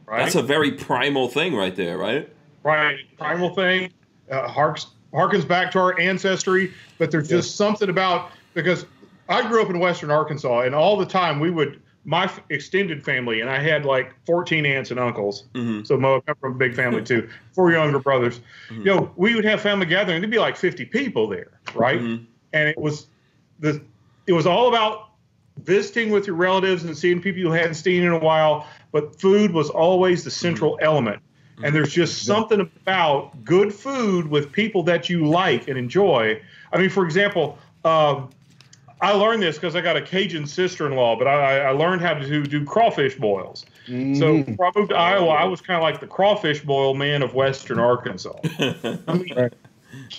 Right. 0.07 0.21
that's 0.21 0.37
a 0.37 0.43
very 0.43 0.71
primal 0.71 1.27
thing 1.29 1.57
right 1.57 1.75
there, 1.75 1.99
right? 1.99 2.29
right 2.63 2.99
primal 3.19 3.55
thing 3.55 3.93
uh, 4.31 4.47
harks 4.47 4.87
harkens 5.13 5.47
back 5.47 5.71
to 5.71 5.79
our 5.79 5.99
ancestry 5.99 6.73
but 6.99 7.11
there's 7.11 7.29
just 7.29 7.57
something 7.57 7.89
about 7.89 8.31
because 8.55 8.87
i 9.29 9.47
grew 9.49 9.63
up 9.63 9.71
in 9.71 9.79
western 9.79 10.11
arkansas 10.11 10.61
and 10.63 10.75
all 10.75 10.97
the 10.97 11.07
time 11.07 11.41
we 11.41 11.51
would 11.51 11.81
my 12.05 12.31
extended 12.51 13.05
family 13.05 13.41
and 13.41 13.51
i 13.51 13.59
had 13.59 13.85
like 13.85 14.15
14 14.27 14.65
aunts 14.65 14.91
and 14.91 15.01
uncles. 15.01 15.45
Hmm 15.55 15.83
so 15.85 15.97
mo 15.97 16.17
I 16.17 16.21
come 16.21 16.37
from 16.41 16.53
a 16.53 16.57
big 16.57 16.75
family 16.75 17.03
too. 17.03 17.29
Four 17.53 17.73
younger 17.73 17.99
brothers. 17.99 18.41
You 18.71 18.85
know 18.85 19.11
we 19.17 19.35
would 19.35 19.45
have 19.45 19.61
family 19.61 19.87
gathering 19.87 20.21
there'd 20.21 20.31
be 20.31 20.39
like 20.39 20.57
50 20.57 20.85
people 20.87 21.27
there 21.29 21.61
right? 21.75 22.01
Mhm. 22.01 22.27
and 22.53 22.69
it 22.69 22.79
was 22.79 23.07
the 23.59 23.83
it 24.27 24.33
was 24.33 24.47
all 24.47 24.69
about 24.69 25.11
visiting 25.65 26.11
with 26.11 26.27
your 26.27 26.37
relatives 26.37 26.85
and 26.85 26.97
seeing 26.97 27.21
people 27.21 27.41
you 27.41 27.51
hadn't 27.51 27.75
seen 27.75 28.03
in 28.03 28.13
a 28.13 28.19
while 28.19 28.67
but 28.93 29.21
food 29.21 29.53
was 29.53 29.71
always 29.71 30.23
the 30.23 30.31
central 30.31 30.79
element 30.83 31.21
and 31.63 31.75
there's 31.75 31.93
just 31.93 32.25
something 32.25 32.61
about 32.61 33.45
good 33.45 33.73
food 33.73 34.29
with 34.29 34.53
people 34.53 34.83
that 34.83 35.09
you 35.09 35.27
like 35.27 35.69
and 35.69 35.79
enjoy 35.79 36.41
i 36.73 36.79
mean 36.79 36.91
for 36.91 37.05
example 37.05 37.59
um, 37.85 38.29
i 39.01 39.13
learned 39.13 39.43
this 39.43 39.57
because 39.57 39.75
i 39.77 39.81
got 39.81 39.97
a 39.97 40.03
cajun 40.03 40.47
sister-in-law 40.47 41.17
but 41.17 41.27
i, 41.27 41.61
I 41.61 41.71
learned 41.71 42.03
how 42.03 42.15
to 42.15 42.43
do 42.43 42.65
crawfish 42.65 43.17
boils 43.17 43.65
so 43.87 43.93
Mhm. 43.93 44.47
before 44.47 44.67
I 44.67 44.73
moved 44.75 44.91
to 44.91 44.97
Iowa, 44.97 45.29
I 45.29 45.45
was 45.45 45.61
kind 45.61 45.77
of 45.77 45.83
like 45.85 46.01
the 46.01 46.09
crawfish 46.09 46.61
boil 46.61 46.93
man 46.95 47.23
of 47.23 47.35
Western 47.35 47.79
Arkansas. 47.79 48.33
I 48.59 49.15
mean, 49.15 49.33
Right. 49.37 49.53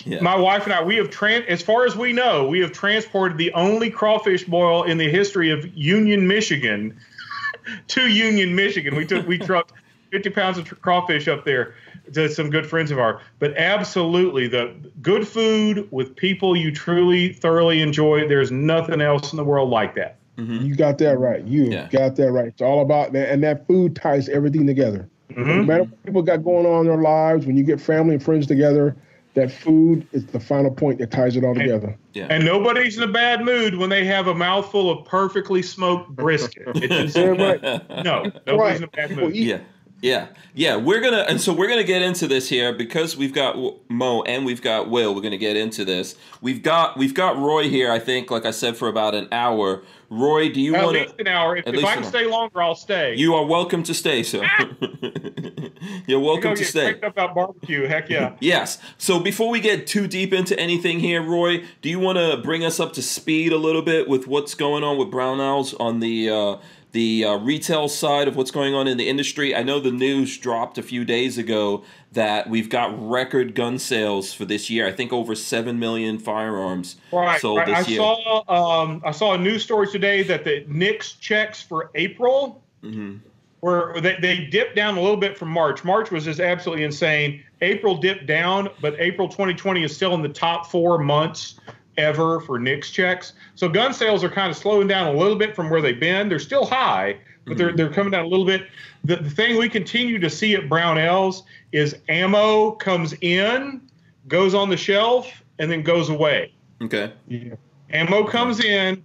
Yeah. 0.04 0.22
my 0.22 0.36
wife 0.36 0.64
and 0.64 0.72
I, 0.72 0.82
we 0.82 0.96
have 0.96 1.10
tran 1.10 1.44
as 1.46 1.60
far 1.60 1.84
as 1.84 1.94
we 1.94 2.14
know, 2.14 2.48
we 2.48 2.60
have 2.60 2.72
transported 2.72 3.36
the 3.36 3.52
only 3.52 3.90
crawfish 3.90 4.44
boil 4.44 4.84
in 4.84 4.96
the 4.96 5.10
history 5.10 5.50
of 5.50 5.68
Union, 5.76 6.26
Michigan, 6.26 6.98
to 7.88 8.08
Union, 8.08 8.54
Michigan. 8.54 8.96
We 8.96 9.04
took 9.04 9.28
we 9.28 9.36
trucked 9.36 9.72
50 10.10 10.30
pounds 10.30 10.58
of 10.58 10.64
tr- 10.64 10.74
crawfish 10.76 11.28
up 11.28 11.44
there 11.44 11.74
to 12.12 12.28
some 12.28 12.50
good 12.50 12.66
friends 12.66 12.90
of 12.90 12.98
ours. 12.98 13.20
But 13.38 13.56
absolutely, 13.56 14.48
the 14.48 14.74
good 15.02 15.26
food 15.26 15.86
with 15.90 16.14
people 16.16 16.56
you 16.56 16.70
truly 16.72 17.32
thoroughly 17.32 17.80
enjoy. 17.80 18.26
There's 18.28 18.50
nothing 18.50 19.00
else 19.00 19.32
in 19.32 19.36
the 19.36 19.44
world 19.44 19.70
like 19.70 19.94
that. 19.96 20.16
Mhm. 20.38 20.64
You 20.64 20.76
got 20.76 20.98
that 20.98 21.18
right. 21.18 21.42
You 21.44 21.64
Yeah. 21.70 21.88
got 21.90 22.16
that 22.16 22.30
right. 22.30 22.46
It's 22.46 22.62
all 22.62 22.80
about 22.80 23.12
that, 23.12 23.28
and 23.30 23.42
that 23.42 23.66
food 23.66 23.96
ties 23.96 24.28
everything 24.28 24.66
together. 24.66 25.08
No 25.36 25.42
Mhm. 25.44 25.66
matter 25.66 25.82
what 25.84 26.04
people 26.04 26.22
got 26.22 26.42
going 26.44 26.64
on 26.64 26.80
in 26.82 26.86
their 26.86 27.02
lives, 27.02 27.44
when 27.46 27.56
you 27.56 27.64
get 27.64 27.80
family 27.80 28.14
and 28.14 28.22
friends 28.22 28.46
together, 28.46 28.96
that 29.34 29.50
food 29.52 30.06
is 30.12 30.24
the 30.26 30.40
final 30.40 30.70
point 30.70 30.98
that 30.98 31.10
ties 31.10 31.36
it 31.36 31.44
all 31.44 31.54
together. 31.54 31.94
Yeah. 32.14 32.26
And 32.30 32.44
nobody's 32.44 32.96
in 32.96 33.02
a 33.04 33.12
bad 33.12 33.44
mood 33.44 33.76
when 33.76 33.88
they 33.90 34.04
have 34.04 34.26
a 34.26 34.34
mouthful 34.34 34.90
of 34.90 35.04
perfectly 35.04 35.62
smoked 35.62 36.10
brisket. 36.16 36.62
It 36.82 36.90
just, 36.90 37.14
Damn 37.14 37.36
right. 37.36 37.62
no, 38.04 38.30
nobody's 38.46 38.78
in 38.78 38.84
a 38.84 38.88
bad 38.88 39.10
People 39.10 39.24
mood. 39.26 39.36
eat. 39.36 39.48
Yeah. 39.48 39.58
Yeah. 40.00 40.28
Yeah, 40.54 40.76
we're 40.76 41.00
to 41.12 41.28
and 41.28 41.40
so 41.40 41.52
we're 41.52 41.66
to 41.78 41.84
get 41.84 42.02
into 42.02 42.26
this 42.26 42.48
here 42.48 42.72
because 42.72 43.16
we've 43.16 43.32
got 43.32 43.56
Mo 43.88 44.22
and 44.22 44.44
we've 44.44 44.62
got 44.62 44.88
Will. 44.88 45.14
We're 45.14 45.20
to 45.32 45.38
get 45.38 45.56
into 45.56 45.84
this. 45.84 46.16
We've 46.40 46.62
got 46.62 46.96
we've 46.96 47.14
got 47.14 47.36
Roy 47.36 47.68
here 47.68 47.90
I 47.90 47.98
think 47.98 48.30
like 48.30 48.44
I 48.44 48.50
said 48.50 48.76
for 48.76 48.88
about 48.88 49.14
an 49.14 49.28
hour. 49.32 49.82
Roy, 50.10 50.50
do 50.50 50.60
you 50.60 50.74
At 50.74 50.84
want 50.84 50.96
least 50.96 51.18
to 51.18 51.20
an 51.20 51.28
hour. 51.28 51.56
If, 51.56 51.66
if 51.66 51.74
least 51.74 51.86
I 51.86 51.94
can 51.94 52.04
an 52.04 52.08
stay 52.08 52.26
longer, 52.26 52.62
I'll 52.62 52.74
stay. 52.74 53.14
You 53.14 53.34
are 53.34 53.44
welcome 53.44 53.82
to 53.82 53.94
stay, 53.94 54.22
sir. 54.22 54.48
You're 56.06 56.20
welcome 56.20 56.54
to 56.54 56.64
stay. 56.64 56.94
up 56.94 57.02
about 57.02 57.34
barbecue. 57.34 57.86
Heck 57.86 58.08
yeah. 58.08 58.36
Yes. 58.40 58.78
So 58.96 59.20
before 59.20 59.50
we 59.50 59.60
get 59.60 59.86
too 59.86 60.06
deep 60.06 60.32
into 60.32 60.58
anything 60.58 61.00
here, 61.00 61.22
Roy, 61.22 61.64
do 61.82 61.90
you 61.90 61.98
want 61.98 62.16
to 62.18 62.38
bring 62.38 62.64
us 62.64 62.80
up 62.80 62.94
to 62.94 63.02
speed 63.02 63.52
a 63.52 63.58
little 63.58 63.82
bit 63.82 64.08
with 64.08 64.26
what's 64.26 64.54
going 64.54 64.82
on 64.82 64.96
with 64.96 65.08
Brownells 65.08 65.78
on 65.78 66.00
the 66.00 66.30
uh, 66.30 66.56
the 66.92 67.24
uh, 67.24 67.36
retail 67.36 67.88
side 67.88 68.28
of 68.28 68.36
what's 68.36 68.50
going 68.50 68.74
on 68.74 68.88
in 68.88 68.96
the 68.96 69.08
industry. 69.08 69.54
I 69.54 69.62
know 69.62 69.78
the 69.80 69.90
news 69.90 70.38
dropped 70.38 70.78
a 70.78 70.82
few 70.82 71.04
days 71.04 71.36
ago 71.36 71.84
that 72.12 72.48
we've 72.48 72.70
got 72.70 72.94
record 72.98 73.54
gun 73.54 73.78
sales 73.78 74.32
for 74.32 74.44
this 74.44 74.70
year. 74.70 74.86
I 74.86 74.92
think 74.92 75.12
over 75.12 75.34
seven 75.34 75.78
million 75.78 76.18
firearms 76.18 76.96
right, 77.12 77.40
sold 77.40 77.58
right. 77.58 77.66
this 77.66 77.86
I 77.86 77.90
year. 77.90 77.98
saw 77.98 78.82
um, 78.82 79.02
I 79.04 79.10
saw 79.10 79.34
a 79.34 79.38
news 79.38 79.62
story 79.62 79.86
today 79.88 80.22
that 80.24 80.44
the 80.44 80.64
NICS 80.68 81.14
checks 81.14 81.62
for 81.62 81.90
April 81.94 82.62
hmm 82.82 83.16
were 83.60 84.00
they, 84.00 84.16
they 84.20 84.44
dipped 84.46 84.76
down 84.76 84.96
a 84.96 85.00
little 85.00 85.16
bit 85.16 85.36
from 85.36 85.48
March. 85.48 85.84
March 85.84 86.10
was 86.10 86.24
just 86.24 86.40
absolutely 86.40 86.84
insane. 86.84 87.42
April 87.60 87.96
dipped 87.96 88.26
down, 88.26 88.68
but 88.80 88.94
April 89.00 89.28
2020 89.28 89.82
is 89.82 89.94
still 89.94 90.14
in 90.14 90.22
the 90.22 90.28
top 90.28 90.70
four 90.70 90.98
months 90.98 91.58
ever 91.98 92.40
for 92.40 92.58
NICS 92.58 92.90
checks. 92.90 93.32
So 93.56 93.68
gun 93.68 93.92
sales 93.92 94.24
are 94.24 94.30
kind 94.30 94.50
of 94.50 94.56
slowing 94.56 94.88
down 94.88 95.14
a 95.14 95.18
little 95.18 95.36
bit 95.36 95.54
from 95.54 95.68
where 95.68 95.82
they've 95.82 95.98
been. 96.00 96.28
They're 96.28 96.38
still 96.38 96.64
high, 96.64 97.18
but 97.44 97.58
they're 97.58 97.72
they're 97.72 97.90
coming 97.90 98.12
down 98.12 98.24
a 98.24 98.28
little 98.28 98.46
bit. 98.46 98.68
The, 99.04 99.16
the 99.16 99.30
thing 99.30 99.58
we 99.58 99.68
continue 99.68 100.18
to 100.18 100.30
see 100.30 100.54
at 100.54 100.68
Brownells 100.68 101.42
is 101.72 101.96
ammo 102.08 102.72
comes 102.72 103.14
in, 103.20 103.82
goes 104.28 104.54
on 104.54 104.70
the 104.70 104.76
shelf, 104.76 105.42
and 105.58 105.70
then 105.70 105.82
goes 105.82 106.08
away. 106.08 106.52
Okay. 106.80 107.12
Yeah. 107.26 107.54
Ammo 107.90 108.24
comes 108.24 108.64
in, 108.64 109.02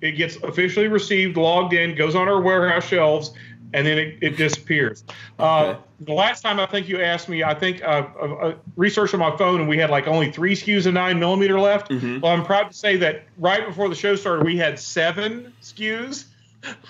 it 0.00 0.12
gets 0.12 0.36
officially 0.36 0.88
received, 0.88 1.36
logged 1.36 1.72
in, 1.72 1.94
goes 1.94 2.14
on 2.14 2.28
our 2.28 2.40
warehouse 2.40 2.84
shelves, 2.84 3.32
and 3.72 3.86
then 3.86 3.98
it, 3.98 4.18
it 4.20 4.36
disappears. 4.36 5.04
Uh, 5.38 5.44
Okay. 5.64 5.80
The 6.00 6.12
last 6.12 6.42
time 6.42 6.58
I 6.58 6.66
think 6.66 6.88
you 6.88 7.00
asked 7.00 7.28
me, 7.28 7.42
I 7.44 7.54
think 7.54 7.82
uh, 7.82 8.06
uh, 8.20 8.54
research 8.76 9.14
on 9.14 9.20
my 9.20 9.36
phone, 9.36 9.60
and 9.60 9.68
we 9.68 9.78
had 9.78 9.90
like 9.90 10.06
only 10.06 10.30
three 10.30 10.54
SKUs 10.54 10.86
of 10.86 10.94
nine 10.94 11.18
millimeter 11.18 11.58
left. 11.60 11.90
Mhm. 11.90 12.20
Well, 12.20 12.32
I'm 12.32 12.44
proud 12.44 12.68
to 12.70 12.74
say 12.76 12.96
that 12.98 13.24
right 13.38 13.64
before 13.66 13.88
the 13.88 13.94
show 13.94 14.16
started, 14.16 14.44
we 14.44 14.56
had 14.56 14.78
seven 14.78 15.52
SKUs 15.62 16.24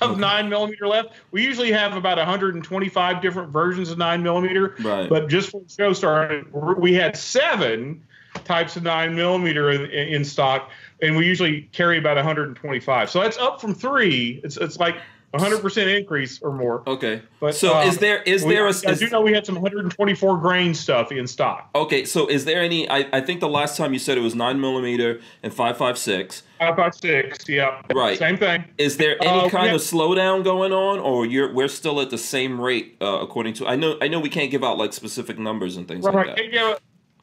of 0.01 0.19
nine 0.19 0.49
millimeter 0.49 0.87
left. 0.87 1.11
We 1.33 1.43
usually 1.45 1.73
have 1.73 1.97
about 1.97 2.17
125 2.17 3.21
different 3.21 3.51
versions 3.51 3.91
of 3.91 3.99
nine 3.99 4.23
millimeter, 4.23 4.75
Right. 4.81 5.09
but 5.09 5.29
just 5.29 5.51
for 5.51 5.61
the 5.61 5.69
show 5.71 5.93
started, 5.93 6.47
we 6.53 6.95
had 6.95 7.17
seven 7.17 8.03
types 8.45 8.77
of 8.77 8.83
nine 8.85 9.15
millimeter 9.15 9.71
in, 9.71 9.91
in 9.91 10.25
stock, 10.25 10.71
and 11.03 11.17
we 11.17 11.27
usually 11.27 11.63
carry 11.73 11.99
about 11.99 12.17
125. 12.17 13.11
So 13.11 13.21
that's 13.21 13.37
up 13.39 13.61
from 13.61 13.75
three. 13.75 14.41
It's 14.45 14.57
it's 14.57 14.79
like 14.79 14.97
100% 15.35 15.99
increase 15.99 16.41
or 16.43 16.53
more. 16.53 16.83
Okay. 16.87 17.23
But 17.41 17.55
so 17.55 17.75
um, 17.77 17.89
is 17.89 17.99
there 17.99 18.23
is 18.23 18.45
we- 18.45 18.55
there 18.55 18.65
a 18.67 18.73
I 18.87 18.91
is- 18.93 19.01
do 19.01 19.09
know 19.11 19.21
we 19.21 19.33
had 19.33 19.45
some 19.45 19.57
124 19.57 20.39
grain 20.39 20.75
stuff 20.75 21.11
in 21.13 21.27
stock. 21.27 21.69
okay? 21.75 22.05
So 22.05 22.27
is 22.29 22.45
there 22.45 22.63
any? 22.63 22.89
I, 22.89 23.07
I 23.13 23.21
think 23.21 23.41
the 23.41 23.49
last 23.49 23.77
time 23.77 23.93
you 23.93 23.99
said 23.99 24.17
it 24.17 24.21
was 24.23 24.35
nine 24.35 24.61
millimeter 24.61 25.21
and 25.43 25.53
five 25.53 25.77
five 25.77 25.99
six. 25.99 26.43
Five 26.59 26.77
five 26.77 26.95
six, 26.95 27.49
yeah, 27.49 27.83
Right. 27.95 28.17
same 28.19 28.37
thing. 28.39 28.65
Is 28.79 28.97
there 28.97 29.17
any 29.23 29.47
Uh, 29.47 29.49
kind 29.51 29.75
of 29.75 29.81
slowdown 29.83 30.45
going 30.45 30.73
on, 30.73 30.99
or 31.01 31.27
you're 31.27 31.53
we're 31.53 31.69
still 31.69 32.01
at 32.01 32.11
the 32.11 32.19
same 32.19 32.61
rate 32.61 32.97
uh, 33.03 33.19
according 33.21 33.55
to? 33.55 33.67
I 33.67 33.77
know 33.77 33.97
I 34.01 34.09
know 34.09 34.21
we 34.21 34.29
can't 34.31 34.51
give 34.51 34.63
out 34.65 34.79
like 34.79 34.93
specific 34.93 35.39
numbers 35.39 35.77
and 35.77 35.87
things 35.89 36.05
like 36.05 36.15
Right. 36.15 36.37
that. 36.37 36.53
Yeah, 36.53 36.75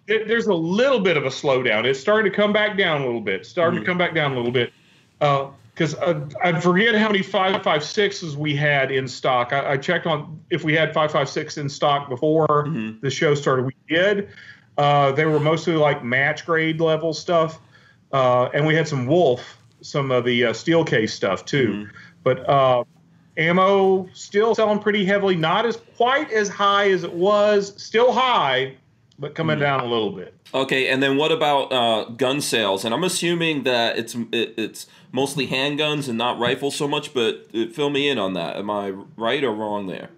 there- 0.08 0.26
there's 0.26 0.48
a 0.48 0.54
little 0.54 1.00
bit 1.00 1.16
of 1.18 1.24
a 1.26 1.30
slowdown. 1.30 1.86
It's 1.86 2.00
starting 2.00 2.30
to 2.30 2.36
come 2.36 2.52
back 2.54 2.78
down 2.78 3.02
a 3.02 3.06
little 3.06 3.22
bit. 3.22 3.46
Starting 3.46 3.78
Mm-hmm. 3.80 3.86
to 3.86 3.90
come 3.90 3.98
back 3.98 4.14
down 4.14 4.34
a 4.34 4.36
little 4.36 4.52
bit. 4.52 4.74
Because 5.74 5.96
uh, 5.96 6.28
I 6.44 6.60
forget 6.60 6.96
how 6.96 7.08
many 7.08 7.24
556s 7.24 8.36
we 8.36 8.56
had 8.56 8.92
in 8.92 9.08
stock. 9.08 9.54
I, 9.54 9.72
I 9.74 9.78
checked 9.78 10.06
on 10.06 10.40
if 10.50 10.64
we 10.64 10.74
had 10.74 10.94
556 10.94 11.58
in 11.58 11.70
stock 11.70 12.10
before 12.10 12.48
Mhm. 12.68 13.00
the 13.02 13.10
show 13.10 13.34
started. 13.36 13.66
We 13.66 13.76
did. 13.88 14.30
Uh, 14.78 15.12
they 15.12 15.26
were 15.26 15.40
mostly 15.40 15.76
like 15.76 16.04
match 16.04 16.46
grade 16.46 16.82
level 16.82 17.14
stuff. 17.14 17.60
Uh, 18.12 18.50
and 18.54 18.68
we 18.68 18.76
had 18.76 18.88
some 18.88 19.08
Wolf, 19.08 19.58
some 19.82 20.12
of 20.12 20.26
the 20.26 20.46
uh, 20.48 20.54
steel 20.54 20.84
case 20.84 21.14
stuff 21.14 21.46
too. 21.46 21.68
Mhm. 21.86 21.90
But 22.24 22.50
uh, 22.50 22.84
ammo 23.38 24.10
still 24.14 24.54
selling 24.54 24.80
pretty 24.80 25.06
heavily, 25.06 25.36
not 25.38 25.66
as 25.66 25.78
quite 25.96 26.32
as 26.32 26.50
high 26.50 26.90
as 26.92 27.04
it 27.06 27.14
was, 27.14 27.74
still 27.82 28.12
high, 28.12 28.76
but 29.22 29.36
coming 29.36 29.56
Mm-hmm. 29.56 29.62
down 29.64 29.80
a 29.80 29.86
little 29.86 30.12
bit. 30.12 30.34
Okay, 30.54 30.90
and 30.90 31.02
then 31.02 31.16
what 31.16 31.32
about 31.32 31.72
uh, 31.72 32.06
gun 32.10 32.42
sales? 32.42 32.84
And 32.84 32.94
I'm 32.94 33.04
assuming 33.06 33.64
that 33.64 33.98
it's 33.98 34.16
it, 34.34 34.56
it's 34.58 34.88
mostly 35.14 35.48
handguns 35.48 36.10
and 36.10 36.18
not 36.18 36.40
rifles 36.40 36.76
so 36.76 36.88
much. 36.88 37.14
But 37.14 37.46
uh, 37.56 37.68
fill 37.68 37.90
me 37.90 38.10
in 38.10 38.18
on 38.18 38.34
that. 38.34 38.58
Am 38.58 38.70
I 38.70 38.90
right 39.16 39.44
or 39.44 39.54
wrong 39.54 39.88
there? 39.88 40.10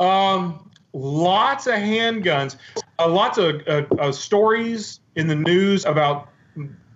Um, 0.00 0.68
lots 0.92 1.66
of 1.66 1.74
handguns, 1.74 2.56
uh, 2.98 3.08
lots 3.08 3.38
of 3.38 3.62
uh, 3.68 3.84
uh, 3.98 4.10
stories 4.10 4.98
in 5.14 5.28
the 5.28 5.36
news 5.36 5.84
about 5.84 6.28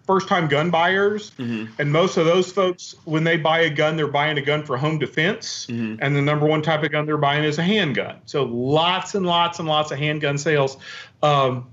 first-time 0.06 0.48
gun 0.48 0.70
buyers, 0.70 1.32
Mhm. 1.38 1.68
and 1.78 1.92
most 1.92 2.16
of 2.16 2.26
those 2.26 2.52
folks, 2.52 2.94
when 3.04 3.24
they 3.24 3.36
buy 3.36 3.60
a 3.60 3.70
gun, 3.70 3.96
they're 3.96 4.06
buying 4.06 4.38
a 4.38 4.42
gun 4.42 4.64
for 4.64 4.76
home 4.76 4.98
defense, 4.98 5.66
Mhm. 5.68 5.98
and 6.00 6.14
the 6.16 6.22
number 6.22 6.46
one 6.46 6.62
type 6.62 6.82
of 6.82 6.92
gun 6.92 7.06
they're 7.06 7.16
buying 7.16 7.44
is 7.44 7.58
a 7.58 7.62
handgun. 7.62 8.16
So 8.24 8.44
lots 8.44 9.14
and 9.14 9.26
lots 9.26 9.58
and 9.58 9.68
lots 9.68 9.90
of 9.90 9.98
handgun 9.98 10.38
sales. 10.38 10.76
Um, 11.22 11.66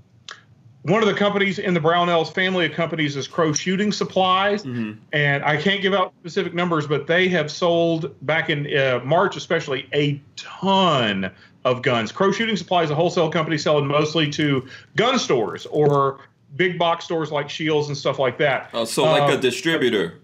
one 0.82 1.00
of 1.00 1.08
the 1.08 1.14
companies 1.14 1.58
in 1.58 1.72
the 1.72 1.80
Brownells 1.80 2.34
family 2.34 2.66
of 2.66 2.72
companies 2.72 3.16
is 3.16 3.26
Crow 3.26 3.52
Shooting 3.54 3.90
Supplies 3.92 4.64
Mhm. 4.64 4.96
and 5.12 5.42
I 5.42 5.56
can't 5.56 5.80
give 5.80 5.94
out 5.94 6.12
specific 6.20 6.52
numbers, 6.52 6.86
but 6.86 7.06
they 7.06 7.28
have 7.28 7.50
sold 7.50 8.14
back 8.22 8.50
in 8.50 8.66
uh, 8.76 9.00
March, 9.02 9.36
especially 9.36 9.86
a 9.94 10.20
ton 10.36 11.30
of 11.64 11.80
guns. 11.80 12.12
Crow 12.12 12.32
Shooting 12.32 12.56
Supplies, 12.56 12.86
is 12.86 12.90
a 12.90 12.94
wholesale 12.94 13.30
company 13.30 13.56
selling 13.56 13.86
mostly 13.86 14.28
to 14.32 14.66
gun 14.96 15.18
stores 15.18 15.66
or 15.70 16.18
big 16.56 16.78
box 16.78 17.04
stores 17.04 17.30
like 17.32 17.50
Scheels 17.50 17.88
and 17.88 17.96
stuff 17.96 18.18
like 18.18 18.38
that. 18.38 18.70
Oh, 18.74 18.84
so 18.84 19.04
like 19.04 19.30
a 19.30 19.34
Um, 19.34 19.40
distributor. 19.40 20.20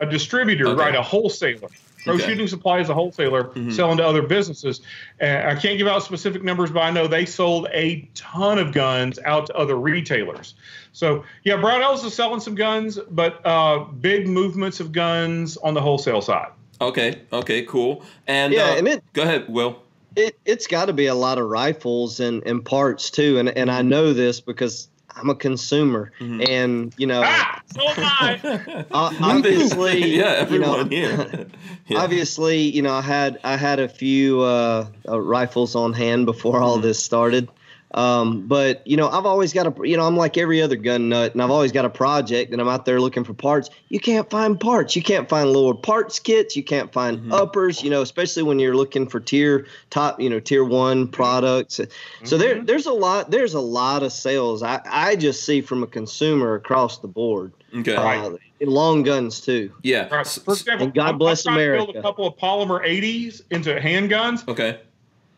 a 0.00 0.06
distributor, 0.06 0.66
Okay. 0.68 0.80
right? 0.80 0.94
A 0.94 1.02
wholesaler. 1.02 1.68
Crow 2.04 2.14
Okay. 2.14 2.24
Shooting 2.26 2.48
Supply 2.48 2.80
is 2.80 2.88
a 2.88 2.94
wholesaler 2.94 3.44
Mhm. 3.54 3.72
selling 3.72 3.96
to 3.98 4.04
other 4.04 4.22
businesses. 4.22 4.80
And 5.20 5.48
I 5.48 5.54
can't 5.54 5.78
give 5.78 5.86
out 5.86 6.02
specific 6.02 6.42
numbers, 6.42 6.70
but 6.72 6.80
I 6.80 6.90
know 6.90 7.06
they 7.06 7.24
sold 7.24 7.68
a 7.72 8.08
ton 8.14 8.58
of 8.58 8.72
guns 8.72 9.20
out 9.24 9.46
to 9.46 9.56
other 9.56 9.76
retailers. 9.76 10.54
So 10.92 11.22
yeah, 11.44 11.54
Brownells 11.58 12.04
is 12.04 12.12
selling 12.12 12.40
some 12.40 12.56
guns, 12.56 12.98
but 13.12 13.40
uh, 13.46 13.84
big 14.00 14.26
movements 14.26 14.80
of 14.80 14.90
guns 14.90 15.56
on 15.58 15.74
the 15.74 15.80
wholesale 15.80 16.20
side. 16.20 16.48
Okay. 16.80 17.20
Okay. 17.32 17.62
Cool. 17.62 18.04
And 18.26 18.52
Yeah, 18.52 18.70
uh, 18.70 18.76
and 18.78 18.88
it- 18.88 19.04
go 19.12 19.22
ahead, 19.22 19.44
Will. 19.48 19.76
It 20.16 20.36
it's 20.44 20.66
got 20.66 20.86
to 20.86 20.92
be 20.92 21.06
a 21.06 21.14
lot 21.14 21.38
of 21.38 21.46
rifles 21.48 22.18
and, 22.20 22.42
and 22.44 22.62
parts 22.64 23.08
too, 23.10 23.38
and 23.38 23.48
and 23.48 23.70
I 23.70 23.80
know 23.82 24.12
this 24.12 24.40
because 24.40 24.88
I'm 25.16 25.28
a 25.30 25.34
consumer, 25.34 26.12
Mhm. 26.20 26.48
and 26.48 26.94
you 26.96 27.06
know, 27.06 27.22
Ah, 27.24 27.60
so 27.74 27.82
am 27.82 27.94
I. 27.98 28.84
o- 28.92 29.16
obviously, 29.20 30.16
yeah, 30.16 30.48
you 30.48 30.58
know, 30.58 30.74
everyone 30.80 30.90
here. 30.90 31.46
Yeah. 31.88 31.98
obviously, 32.02 32.58
you 32.60 32.80
know, 32.82 32.92
I 32.94 33.02
had 33.02 33.38
I 33.44 33.56
had 33.56 33.78
a 33.80 33.88
few 33.88 34.40
uh, 34.40 34.86
uh, 35.08 35.20
rifles 35.20 35.74
on 35.76 35.92
hand 35.92 36.26
before 36.26 36.60
all 36.62 36.78
Mhm. 36.78 36.82
this 36.82 37.02
started. 37.02 37.48
Um, 37.94 38.46
but 38.46 38.86
you 38.86 38.96
know, 38.96 39.08
I've 39.08 39.26
always 39.26 39.52
got 39.52 39.66
a 39.66 39.88
you 39.88 39.96
know, 39.96 40.06
I'm 40.06 40.16
like 40.16 40.38
every 40.38 40.62
other 40.62 40.76
gun 40.76 41.08
nut, 41.10 41.32
and 41.32 41.42
I've 41.42 41.50
always 41.50 41.72
got 41.72 41.84
a 41.84 41.90
project, 41.90 42.50
and 42.52 42.60
I'm 42.60 42.68
out 42.68 42.84
there 42.86 43.00
looking 43.00 43.22
for 43.24 43.34
parts. 43.34 43.68
You 43.88 44.00
can't 44.00 44.28
find 44.30 44.58
parts. 44.58 44.96
You 44.96 45.02
can't 45.02 45.28
find 45.28 45.50
lower 45.52 45.74
parts 45.74 46.18
kits. 46.18 46.56
You 46.56 46.62
can't 46.64 46.92
find 46.92 47.18
Mhm. 47.20 47.32
uppers. 47.32 47.82
You 47.82 47.90
know, 47.90 48.00
especially 48.02 48.44
when 48.44 48.58
you're 48.58 48.76
looking 48.76 49.06
for 49.06 49.20
tier 49.20 49.66
top, 49.90 50.20
you 50.20 50.30
know, 50.30 50.40
tier 50.40 50.64
one 50.64 51.06
products. 51.08 51.80
So 52.24 52.38
there, 52.38 52.56
Mhm. 52.56 52.66
there's 52.66 52.86
a 52.86 52.92
lot. 52.92 53.30
There's 53.30 53.54
a 53.54 53.60
lot 53.60 54.02
of 54.02 54.12
sales. 54.12 54.62
I 54.62 54.80
I 54.86 55.16
just 55.16 55.44
see 55.44 55.60
from 55.60 55.82
a 55.82 55.86
consumer 55.86 56.54
across 56.54 56.98
the 56.98 57.08
board. 57.08 57.52
Okay. 57.76 57.94
Right. 57.94 58.18
Uh, 58.24 58.30
long 58.66 59.02
guns 59.02 59.40
too. 59.40 59.70
Yeah. 59.82 60.08
Right. 60.14 60.26
For 60.26 60.52
example, 60.52 60.86
And 60.86 60.94
God 60.94 61.06
I'm- 61.06 61.18
bless 61.18 61.46
I'm 61.46 61.54
trying 61.54 61.66
to 61.66 61.72
build 61.76 61.88
America. 61.90 61.98
a 61.98 62.02
couple 62.02 62.26
of 62.26 62.36
polymer 62.36 62.80
80s 62.86 63.42
into 63.50 63.74
handguns, 63.74 64.46
Okay. 64.48 64.78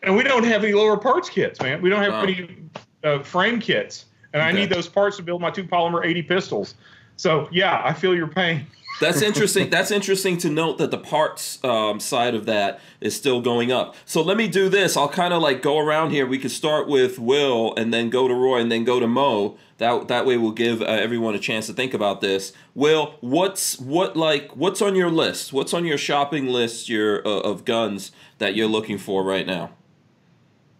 And 0.04 0.16
we 0.16 0.22
don't 0.22 0.44
have 0.44 0.62
any 0.64 0.72
lower 0.72 0.96
parts 0.96 1.28
kits, 1.28 1.60
man. 1.60 1.82
We 1.82 1.90
don't 1.90 2.02
have 2.02 2.12
Wow. 2.12 2.22
any 2.22 2.56
uh, 3.02 3.18
frame 3.22 3.58
kits, 3.60 4.06
and 4.32 4.42
I 4.42 4.52
need 4.52 4.70
those 4.70 4.88
parts 4.88 5.16
to 5.18 5.22
build 5.22 5.40
my 5.40 5.50
two 5.50 5.64
polymer 5.64 6.04
80 6.04 6.22
pistols. 6.22 6.74
So 7.16 7.48
yeah, 7.52 7.80
I 7.84 7.92
feel 7.92 8.14
your 8.14 8.28
pain. 8.28 8.66
That's 9.00 9.22
interesting. 9.22 9.70
That's 9.70 9.90
interesting 9.90 10.38
to 10.38 10.48
note 10.48 10.78
that 10.78 10.92
the 10.92 10.98
parts 10.98 11.62
um, 11.64 11.98
side 11.98 12.36
of 12.36 12.46
that 12.46 12.78
is 13.00 13.16
still 13.16 13.40
going 13.40 13.72
up. 13.72 13.96
So 14.04 14.22
let 14.22 14.36
me 14.36 14.46
do 14.46 14.68
this. 14.68 14.96
I'll 14.96 15.08
kind 15.08 15.34
of 15.34 15.42
like 15.42 15.62
go 15.62 15.80
around 15.80 16.10
here. 16.10 16.26
We 16.26 16.38
could 16.38 16.52
start 16.52 16.86
with 16.86 17.18
Will, 17.18 17.74
and 17.76 17.92
then 17.92 18.08
go 18.08 18.28
to 18.28 18.34
Roy, 18.34 18.60
and 18.60 18.70
then 18.70 18.84
go 18.84 19.00
to 19.00 19.08
Mo. 19.08 19.56
That 19.78 20.06
that 20.06 20.26
way 20.26 20.36
we'll 20.36 20.52
give 20.52 20.80
uh, 20.80 20.84
everyone 20.84 21.34
a 21.34 21.40
chance 21.40 21.66
to 21.66 21.72
think 21.72 21.92
about 21.92 22.20
this. 22.20 22.52
Will, 22.74 23.16
what's 23.20 23.80
what 23.80 24.16
like 24.16 24.54
what's 24.56 24.80
on 24.80 24.94
your 24.94 25.10
list? 25.10 25.52
What's 25.52 25.74
on 25.74 25.84
your 25.84 25.98
shopping 25.98 26.46
list? 26.46 26.88
Your 26.88 27.26
uh, 27.26 27.40
of 27.40 27.64
guns 27.64 28.12
that 28.38 28.54
you're 28.54 28.68
looking 28.68 28.98
for 28.98 29.24
right 29.24 29.46
now? 29.46 29.70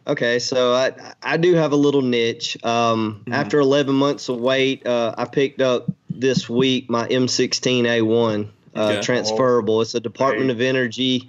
Okay, 0.07 0.39
so 0.39 0.75
I 0.75 0.93
I 1.23 1.37
do 1.39 1.55
have 1.55 1.73
a 1.73 1.77
little 1.77 2.03
niche. 2.03 2.59
Um, 2.63 3.23
Mhm. 3.27 3.33
After 3.33 3.59
11 3.59 3.95
months 3.95 4.29
of 4.29 4.39
wait, 4.39 4.87
uh, 4.87 5.15
I 5.17 5.25
picked 5.25 5.63
up 5.63 5.91
this 6.11 6.49
week 6.49 6.91
my 6.91 7.07
M16A1 7.09 8.49
uh, 8.77 8.81
Okay. 8.81 9.01
transferable. 9.01 9.81
It's 9.81 9.95
a 9.95 10.01
Department 10.01 10.51
of 10.51 10.61
Energy 10.61 11.29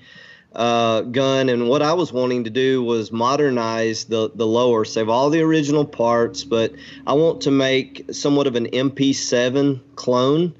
uh, 0.53 1.01
gun, 1.01 1.49
and 1.49 1.67
what 1.67 1.81
I 1.81 1.93
was 1.93 2.11
wanting 2.13 2.45
to 2.45 2.49
do 2.49 2.83
was 2.83 3.11
modernize 3.11 4.05
the 4.05 4.29
the 4.35 4.47
lower, 4.47 4.83
save 4.85 5.09
all 5.09 5.29
the 5.29 5.41
original 5.41 5.85
parts, 5.85 6.43
but 6.43 6.73
I 7.07 7.13
want 7.13 7.41
to 7.41 7.51
make 7.51 8.05
somewhat 8.11 8.47
of 8.47 8.55
an 8.55 8.67
MP7 8.67 9.79
clone, 9.95 10.53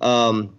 um, 0.00 0.50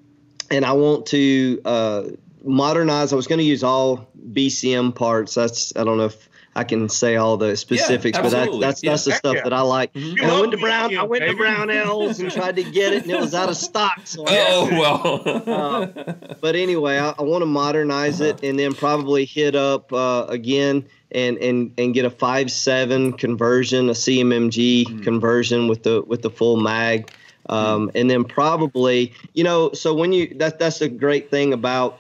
and 0.49 0.65
I 0.65 0.73
want 0.73 1.05
to. 1.07 1.61
Uh, 1.63 2.03
modernize. 2.45 3.13
I 3.13 3.15
was 3.15 3.27
going 3.27 3.39
to 3.39 3.45
use 3.45 3.63
all 3.63 4.09
BCM 4.33 4.93
parts. 4.93 5.33
That's 5.33 5.71
I 5.77 5.85
don't 5.85 5.97
know 5.97 6.07
if 6.07 6.27
I 6.55 6.63
can 6.63 6.87
say 6.87 7.15
all 7.15 7.35
the 7.37 7.57
specifics, 7.57 8.17
but 8.17 8.29
that, 8.29 8.49
that's 8.59 8.83
Yeah. 8.83 8.91
that's 8.91 9.05
the 9.05 9.11
Heck 9.11 9.19
stuff 9.19 9.35
yeah. 9.37 9.43
that 9.43 9.53
I 9.53 9.61
like. 9.61 9.91
Mhm. 9.93 10.21
And 10.21 10.31
I 10.31 10.39
went 10.39 10.51
to 10.51 10.57
Brown. 10.57 10.89
BCM, 10.91 10.99
I 10.99 11.03
went 11.03 11.23
to. 11.23 11.33
Brownells 11.33 12.19
and 12.19 12.31
tried 12.31 12.55
to 12.57 12.63
get 12.63 12.93
it, 12.93 13.03
and 13.03 13.11
it 13.11 13.19
was 13.19 13.33
out 13.33 13.49
of 13.49 13.57
stock. 13.57 14.01
So 14.05 14.23
I 14.27 14.37
Oh 14.49 14.67
well. 14.71 16.35
but 16.41 16.55
anyway, 16.55 16.97
I, 16.97 17.09
I 17.17 17.21
want 17.23 17.41
to 17.41 17.45
modernize 17.47 18.21
it 18.21 18.43
and 18.43 18.57
then 18.59 18.73
probably 18.73 19.25
hit 19.25 19.55
up 19.55 19.91
uh, 19.91 20.25
again 20.29 20.85
and, 21.11 21.37
and 21.39 21.73
and 21.77 21.93
get 21.93 22.05
a 22.05 22.09
five 22.09 22.51
seven 22.51 23.13
conversion, 23.13 23.89
a 23.89 23.93
CMMG 23.93 25.03
conversion 25.03 25.67
with 25.67 25.83
the 25.83 26.01
with 26.05 26.21
the 26.21 26.29
full 26.29 26.57
mag, 26.57 27.11
um, 27.49 27.91
and 27.95 28.09
then 28.09 28.23
probably 28.23 29.13
you 29.33 29.43
know 29.43 29.71
so 29.73 29.93
when 29.93 30.13
you 30.13 30.33
that 30.35 30.59
that's 30.59 30.81
a 30.81 30.89
great 30.89 31.29
thing 31.31 31.53
about 31.53 31.99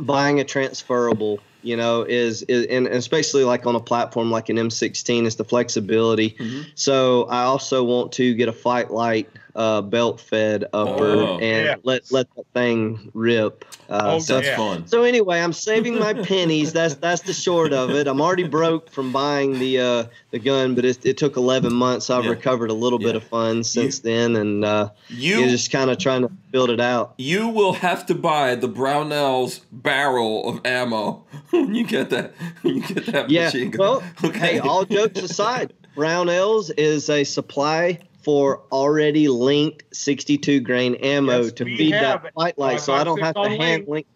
buying 0.00 0.40
a 0.40 0.44
transferable 0.44 1.38
you 1.62 1.76
know 1.76 2.02
is, 2.02 2.42
is 2.42 2.66
and 2.66 2.86
especially 2.86 3.44
like 3.44 3.66
on 3.66 3.74
a 3.74 3.80
platform 3.80 4.30
like 4.30 4.48
an 4.48 4.56
m16 4.56 5.26
is 5.26 5.36
the 5.36 5.44
flexibility 5.44 6.30
Mhm. 6.38 6.66
so 6.74 7.24
i 7.24 7.42
also 7.42 7.82
want 7.84 8.12
to 8.12 8.34
get 8.34 8.48
a 8.48 8.52
FightLite 8.52 9.26
uh, 9.54 9.82
belt 9.82 10.20
fed 10.20 10.64
upper 10.72 11.22
Oh. 11.22 11.38
and 11.38 11.66
Yeah. 11.66 11.74
let 11.84 12.02
let 12.10 12.26
that 12.36 12.46
thing 12.54 13.10
rip 13.14 13.64
uh, 13.90 14.00
Oh, 14.14 14.18
so 14.20 14.36
That's 14.36 14.46
Yeah. 14.46 14.56
fun. 14.56 14.86
so 14.86 15.02
anyway, 15.02 15.38
I'm 15.40 15.52
saving 15.52 15.98
my 15.98 16.14
pennies. 16.14 16.72
That's 16.72 16.94
that's 16.94 17.20
the 17.22 17.34
short 17.34 17.74
of 17.74 17.90
it. 17.90 18.06
I'm 18.06 18.22
already 18.22 18.44
broke 18.48 18.90
from 18.90 19.12
buying 19.12 19.58
the 19.58 19.78
uh, 19.80 20.04
the 20.30 20.38
gun, 20.38 20.74
but 20.74 20.86
it, 20.86 21.04
it 21.04 21.18
took 21.18 21.36
11 21.36 21.72
months. 21.74 22.08
I've 22.08 22.24
Yeah. 22.24 22.30
recovered 22.30 22.70
a 22.70 22.74
little 22.74 22.98
bit 22.98 23.14
of 23.16 23.24
funds 23.24 23.68
since 23.70 23.98
then, 23.98 24.36
and 24.36 24.64
uh, 24.64 24.88
You 25.10 25.40
you're 25.40 25.48
just 25.50 25.70
kind 25.70 25.90
of 25.90 25.98
trying 25.98 26.22
to 26.22 26.30
build 26.50 26.70
it 26.70 26.80
out. 26.80 27.12
you 27.18 27.48
will 27.48 27.74
have 27.74 28.06
to 28.06 28.14
buy 28.14 28.54
the 28.54 28.68
Brownells 28.68 29.60
barrel 29.70 30.48
of 30.48 30.60
ammo 30.64 31.24
when 31.50 31.74
you 31.74 31.84
get 31.84 32.08
that 32.10 32.32
when 32.62 32.76
you 32.76 32.80
get 32.82 33.04
that 33.06 33.28
Yeah. 33.28 33.44
machine 33.46 33.70
gun. 33.72 33.78
Well, 33.80 34.02
okay. 34.24 34.38
hey, 34.38 34.58
all 34.60 34.86
jokes 34.86 35.20
aside, 35.20 35.74
Brownells 35.94 36.70
is 36.78 37.10
a 37.10 37.24
supply 37.24 37.98
for 38.22 38.62
already 38.70 39.28
linked 39.28 39.84
62 39.94 40.60
grain 40.60 40.94
ammo 40.96 41.42
Yes, 41.42 41.52
to 41.54 41.64
feed 41.64 41.92
have 41.94 42.22
that 42.22 42.34
FightLite, 42.34 42.80
so 42.80 42.92
I 42.94 43.04
don't 43.04 43.20
have 43.20 43.34
to 43.34 43.48
hand 43.48 43.60
link. 43.60 43.88
link. 43.88 44.06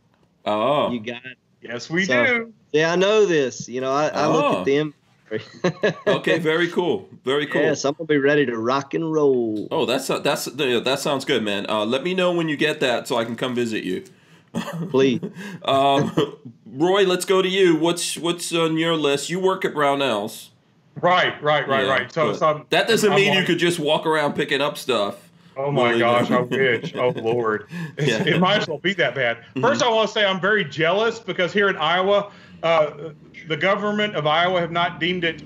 oh. 0.44 0.90
You 0.90 1.00
got 1.00 1.24
it. 1.26 1.36
Yes, 1.62 1.90
we 1.90 2.04
So- 2.04 2.26
do. 2.26 2.52
Yeah, 2.72 2.92
I 2.92 2.96
know 2.96 3.24
this. 3.26 3.68
You 3.68 3.80
know, 3.80 3.90
I, 3.92 4.08
I 4.08 4.26
look 4.28 4.44
Oh. 4.44 4.58
at 4.60 4.64
them. 4.66 4.94
okay, 6.06 6.38
very 6.38 6.68
cool. 6.68 7.08
Very 7.24 7.46
cool. 7.46 7.62
Yes, 7.62 7.84
I'm 7.84 7.94
gonna 7.94 8.06
be 8.06 8.18
ready 8.18 8.46
to 8.46 8.56
rock 8.56 8.94
and 8.94 9.10
roll. 9.12 9.66
Oh, 9.72 9.84
that's 9.84 10.06
that's 10.06 10.46
yeah, 10.56 10.78
that 10.78 11.00
sounds 11.00 11.24
good, 11.24 11.42
man. 11.42 11.66
Uh, 11.68 11.84
let 11.84 12.04
me 12.04 12.14
know 12.14 12.32
when 12.32 12.48
you 12.48 12.56
get 12.56 12.78
that 12.80 13.08
so 13.08 13.16
I 13.16 13.24
can 13.24 13.34
come 13.34 13.52
visit 13.54 13.82
you. 13.82 14.04
Please. 14.90 15.20
Um, 15.64 16.36
Roy, 16.64 17.02
let's 17.04 17.24
go 17.24 17.42
to 17.42 17.48
you. 17.48 17.74
What's 17.74 18.16
what's 18.16 18.52
on 18.54 18.76
your 18.78 18.94
list? 18.96 19.28
You 19.28 19.40
work 19.40 19.64
at 19.64 19.74
Brownells. 19.74 20.50
Right, 21.00 21.40
right, 21.42 21.68
right, 21.68 21.84
Yeah, 21.84 21.90
right. 21.90 22.12
So, 22.12 22.32
so 22.32 22.46
I'm, 22.46 22.66
that 22.70 22.88
doesn't 22.88 23.10
I'm 23.12 23.16
mean 23.16 23.34
you 23.34 23.44
could 23.44 23.58
just 23.58 23.78
walk 23.78 24.06
around 24.06 24.34
picking 24.34 24.60
up 24.60 24.78
stuff. 24.78 25.30
Oh 25.58 25.70
my 25.70 25.88
Really? 25.90 26.00
gosh, 26.00 26.30
I 26.30 26.40
wish. 26.40 26.94
Oh 26.94 27.08
Lord, 27.10 27.68
Yeah. 27.98 28.22
it 28.24 28.40
might 28.40 28.62
as 28.62 28.68
well 28.68 28.78
be 28.78 28.92
that 28.94 29.14
bad. 29.14 29.38
1st 29.56 29.82
I 29.82 29.88
want 29.90 30.08
to 30.08 30.12
say 30.14 30.24
I'm 30.24 30.40
very 30.40 30.64
jealous 30.64 31.18
because 31.18 31.52
here 31.52 31.68
in 31.68 31.76
Iowa, 31.76 32.30
uh, 32.62 33.10
the 33.48 33.56
government 33.56 34.16
of 34.16 34.26
Iowa 34.26 34.60
have 34.60 34.72
not 34.72 35.00
deemed 35.00 35.24
it 35.24 35.42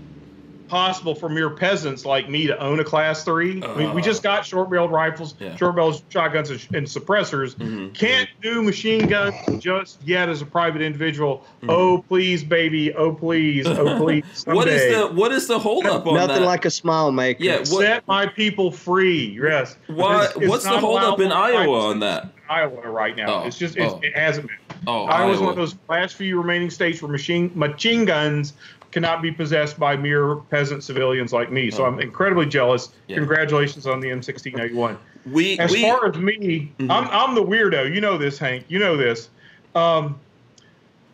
possible 0.71 1.15
for 1.15 1.29
mere 1.29 1.51
peasants 1.51 2.07
like 2.07 2.31
me 2.31 2.47
to 2.47 2.57
own 2.59 2.79
a 2.79 2.85
class 2.85 3.25
three. 3.25 3.61
I 3.63 3.75
mean, 3.77 3.93
we 3.93 4.01
Uh. 4.01 4.05
just 4.05 4.23
got 4.23 4.47
short-barreled 4.47 4.93
rifles, 4.93 5.35
Yeah. 5.41 5.57
short-barreled 5.57 6.01
shotguns, 6.09 6.51
and, 6.51 6.65
and 6.75 6.87
suppressors. 6.87 7.57
Mhm. 7.57 7.93
Can't 7.93 8.29
do 8.41 8.63
machine 8.63 9.09
guns 9.09 9.35
just 9.59 9.99
yet 10.05 10.29
as 10.29 10.41
a 10.41 10.47
private 10.47 10.81
individual. 10.81 11.45
Mm-hmm. 11.59 11.71
Oh 11.71 12.05
please, 12.09 12.45
baby. 12.45 12.95
Oh 12.95 13.13
please. 13.13 13.67
Oh 13.67 13.99
please. 14.03 14.45
What 14.47 14.69
is 14.69 14.95
the 14.97 15.09
what 15.09 15.33
is 15.33 15.49
the 15.49 15.59
holdup 15.59 16.07
on 16.07 16.15
that? 16.15 16.29
Nothing 16.29 16.43
that? 16.43 16.47
like 16.49 16.65
a 16.65 16.71
smile 16.71 17.11
maker. 17.11 17.43
Yeah, 17.43 17.59
what- 17.59 17.67
Set 17.67 18.07
my 18.07 18.27
people 18.27 18.71
free. 18.71 19.37
Yes. 19.43 19.77
Why, 19.89 20.25
It's- 20.25 20.37
it's 20.37 20.49
what's 20.49 20.65
the 20.65 20.79
holdup 20.79 21.19
in 21.21 21.33
Iowa 21.33 21.89
on 21.89 21.99
that? 22.01 22.29
Iowa 22.49 22.81
right 22.89 23.17
now. 23.17 23.43
Oh, 23.43 23.47
it's 23.47 23.59
just 23.59 23.77
it's, 23.77 23.93
oh. 23.93 24.01
it 24.03 24.17
hasn't 24.17 24.47
been. 24.49 24.57
Oh, 24.87 25.05
Iowa's 25.05 25.37
Iowa. 25.37 25.43
one 25.47 25.51
of 25.51 25.57
those 25.57 25.75
last 25.89 26.17
few 26.17 26.39
remaining 26.39 26.71
states 26.71 27.03
where 27.03 27.11
machine 27.11 27.51
machine 27.55 28.05
guns 28.05 28.55
cannot 28.91 29.23
be 29.23 29.31
possessed 29.31 29.79
by 29.79 29.97
mere 29.97 30.37
peasant 30.37 30.83
civilians 30.85 31.33
like 31.33 31.51
me. 31.53 31.71
So 31.71 31.85
Oh. 31.85 31.87
I'm 31.87 32.01
incredibly 32.01 32.47
jealous. 32.47 32.91
Yeah. 33.07 33.17
Congratulations 33.17 33.87
on 33.87 34.01
the 34.01 34.09
M16A1. 34.11 34.97
we 35.31 35.59
As 35.59 35.71
we 35.71 35.83
far 35.83 36.07
as 36.07 36.17
me, 36.17 36.73
Mhm. 36.79 36.91
I'm 36.91 37.09
I'm 37.11 37.35
the 37.35 37.45
weirdo. 37.45 37.93
You 37.95 38.01
know 38.01 38.19
this, 38.19 38.39
Hank. 38.39 38.65
You 38.69 38.79
know 38.79 38.97
this. 38.97 39.29
Um, 39.75 40.19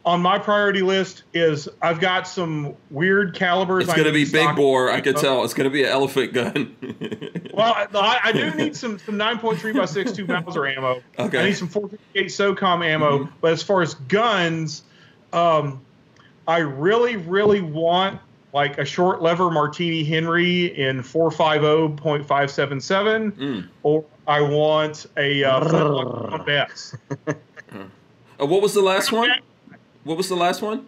on 0.05 0.23
my 0.23 0.39
priority 0.39 0.83
list 0.83 1.25
is 1.35 1.69
I've 1.83 1.99
got 1.99 2.29
some 2.29 2.75
weird 2.93 3.35
calibers. 3.35 3.85
it's 3.85 3.93
gonna 3.95 4.13
be 4.13 4.25
big 4.25 4.55
bore. 4.55 4.89
I 4.91 5.01
could 5.01 5.17
tell. 5.17 5.43
It's 5.45 5.53
gonna 5.53 5.69
be 5.71 5.83
an 5.83 5.89
elephant 5.91 6.33
gun. 6.33 6.77
Well, 7.57 7.75
I, 7.95 8.21
I 8.25 8.33
do 8.33 8.51
need 8.51 8.77
some 8.77 8.99
some 8.99 9.15
9.3 9.17 9.73
by 9.75 9.85
6.2 9.85 10.29
Mauser 10.29 10.67
ammo. 10.67 11.01
Okay. 11.19 11.39
I 11.41 11.45
need 11.47 11.57
some 11.57 11.69
458 11.69 12.27
SOCOM 12.29 12.85
ammo. 12.85 13.19
Mhm. 13.21 13.29
But 13.41 13.53
as 13.55 13.63
far 13.63 13.81
as 13.81 13.95
guns, 13.95 14.83
um, 15.33 15.81
I 16.49 16.59
really, 16.59 17.17
really 17.17 17.61
want 17.61 18.21
like 18.53 18.79
a 18.79 18.85
short 18.85 19.21
lever 19.21 19.51
Martini 19.51 20.05
Henry 20.05 20.67
in 20.81 21.03
450.577, 21.03 23.33
Mm. 23.33 23.69
or 23.83 24.05
I 24.27 24.41
want 24.41 25.07
a 25.17 25.45
uh, 25.45 25.69
flintlock 25.69 26.29
Brown 26.31 26.45
Bess. 26.47 26.97
Uh, 27.29 27.35
what 28.47 28.63
was 28.63 28.75
the 28.75 28.81
last 28.83 29.13
one? 29.13 29.31
What 30.05 30.17
was 30.17 30.29
the 30.29 30.37
last 30.37 30.63
one? 30.63 30.87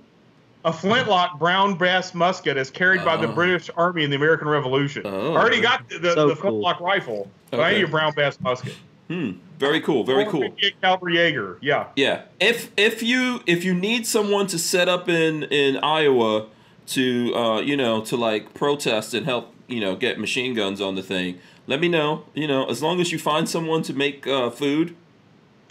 A 0.64 0.72
flintlock 0.72 1.38
Brown 1.38 1.76
Bess 1.76 2.14
musket 2.14 2.56
as 2.56 2.70
carried 2.70 3.04
by 3.04 3.16
the 3.16 3.28
Oh. 3.28 3.32
British 3.32 3.70
Army 3.76 4.04
in 4.04 4.10
the 4.10 4.16
American 4.16 4.48
Revolution. 4.48 5.02
Oh. 5.04 5.34
I 5.34 5.40
already 5.40 5.60
got 5.60 5.88
the, 5.88 5.98
the, 5.98 6.14
So 6.14 6.28
the 6.28 6.34
cool. 6.34 6.50
flintlock 6.50 6.80
rifle, 6.80 7.30
but 7.50 7.60
I 7.60 7.72
need 7.74 7.84
a 7.84 7.88
Brown 7.88 8.12
Bess 8.12 8.40
musket. 8.40 8.74
Hmm. 9.08 9.32
Very 9.58 9.80
cool. 9.80 10.04
Very 10.04 10.24
cool. 10.24 10.40
458 10.40 10.80
caliber 10.80 11.10
Jaeger. 11.10 11.58
Yeah. 11.60 11.88
Yeah. 11.96 12.22
If 12.38 12.70
if 12.76 13.02
you 13.02 13.40
if 13.46 13.64
you 13.64 13.74
need 13.74 14.06
someone 14.06 14.46
to 14.48 14.58
set 14.58 14.88
up 14.88 15.08
in 15.08 15.44
in 15.44 15.78
Iowa 15.78 16.46
to 16.88 17.34
uh 17.34 17.60
you 17.60 17.76
know 17.76 18.00
to 18.02 18.16
like 18.16 18.54
protest 18.54 19.14
and 19.14 19.26
help 19.26 19.52
you 19.66 19.80
know 19.80 19.96
get 19.96 20.18
machine 20.18 20.54
guns 20.54 20.80
on 20.80 20.94
the 20.94 21.02
thing, 21.02 21.38
let 21.66 21.80
me 21.80 21.88
know. 21.88 22.24
You 22.34 22.46
know, 22.46 22.66
as 22.66 22.82
long 22.82 23.00
as 23.00 23.10
you 23.10 23.18
find 23.18 23.48
someone 23.48 23.82
to 23.82 23.94
make 23.94 24.26
uh, 24.26 24.50
food. 24.50 24.94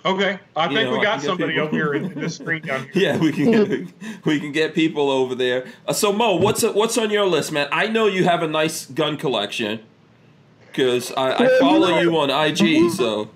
Okay, 0.06 0.40
I 0.56 0.68
think 0.68 0.90
know, 0.90 0.98
we 0.98 1.04
got 1.04 1.22
somebody 1.22 1.60
over 1.60 1.72
here 1.72 1.94
in, 1.94 2.14
this 2.16 2.36
screen 2.36 2.62
down 2.62 2.88
here. 2.94 3.14
Yeah, 3.14 3.18
we 3.18 3.32
can 3.34 3.52
get, 3.52 4.26
we 4.26 4.40
can 4.40 4.52
get 4.52 4.74
people 4.74 5.10
over 5.10 5.34
there. 5.36 5.66
Uh, 5.88 5.94
so 5.94 6.14
Mo, 6.14 6.36
what's 6.36 6.64
what's 6.64 6.98
on 6.98 7.10
your 7.10 7.26
list, 7.26 7.52
man? 7.52 7.68
I 7.72 7.88
know 7.88 8.06
you 8.08 8.24
have 8.24 8.44
a 8.44 8.48
nice 8.48 8.86
gun 8.86 9.18
collection 9.18 9.82
because 10.78 11.12
I, 11.14 11.32
I 11.32 11.44
Yeah, 11.44 11.60
follow 11.60 12.00
you 12.00 12.12
you 12.12 12.18
on 12.18 12.30
IG. 12.30 12.92
So 12.92 13.30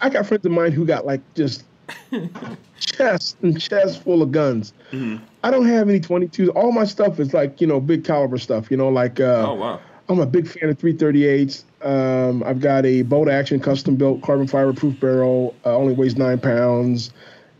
I 0.00 0.08
got 0.08 0.24
friends 0.26 0.46
of 0.46 0.52
mine 0.52 0.72
who 0.72 0.86
got 0.86 1.04
like 1.04 1.20
just 1.34 1.64
chests 2.80 3.36
and 3.42 3.60
chests 3.60 3.96
full 3.96 4.22
of 4.22 4.30
guns. 4.30 4.72
Mhm. 4.92 5.20
I 5.42 5.50
don't 5.50 5.66
have 5.66 5.88
any 5.88 6.00
22s. 6.00 6.48
All 6.54 6.72
my 6.72 6.84
stuff 6.84 7.18
is 7.20 7.34
like 7.34 7.60
you 7.60 7.66
know 7.66 7.80
big 7.80 8.04
caliber 8.04 8.38
stuff. 8.38 8.70
You 8.70 8.76
know, 8.76 8.88
like 8.88 9.20
uh, 9.20 9.46
oh 9.48 9.54
wow, 9.54 9.80
I'm 10.08 10.20
a 10.20 10.26
big 10.26 10.46
fan 10.46 10.70
of 10.70 10.78
338s. 10.78 11.64
Um, 11.84 12.42
I've 12.44 12.60
got 12.60 12.86
a 12.86 13.02
bolt 13.02 13.28
action 13.28 13.60
custom 13.60 13.96
built 13.96 14.22
carbon 14.22 14.46
fiber 14.46 14.72
proof 14.72 14.98
barrel. 15.00 15.54
Uh, 15.64 15.76
only 15.76 15.92
weighs 15.92 16.16
nine 16.16 16.38
pounds. 16.38 17.10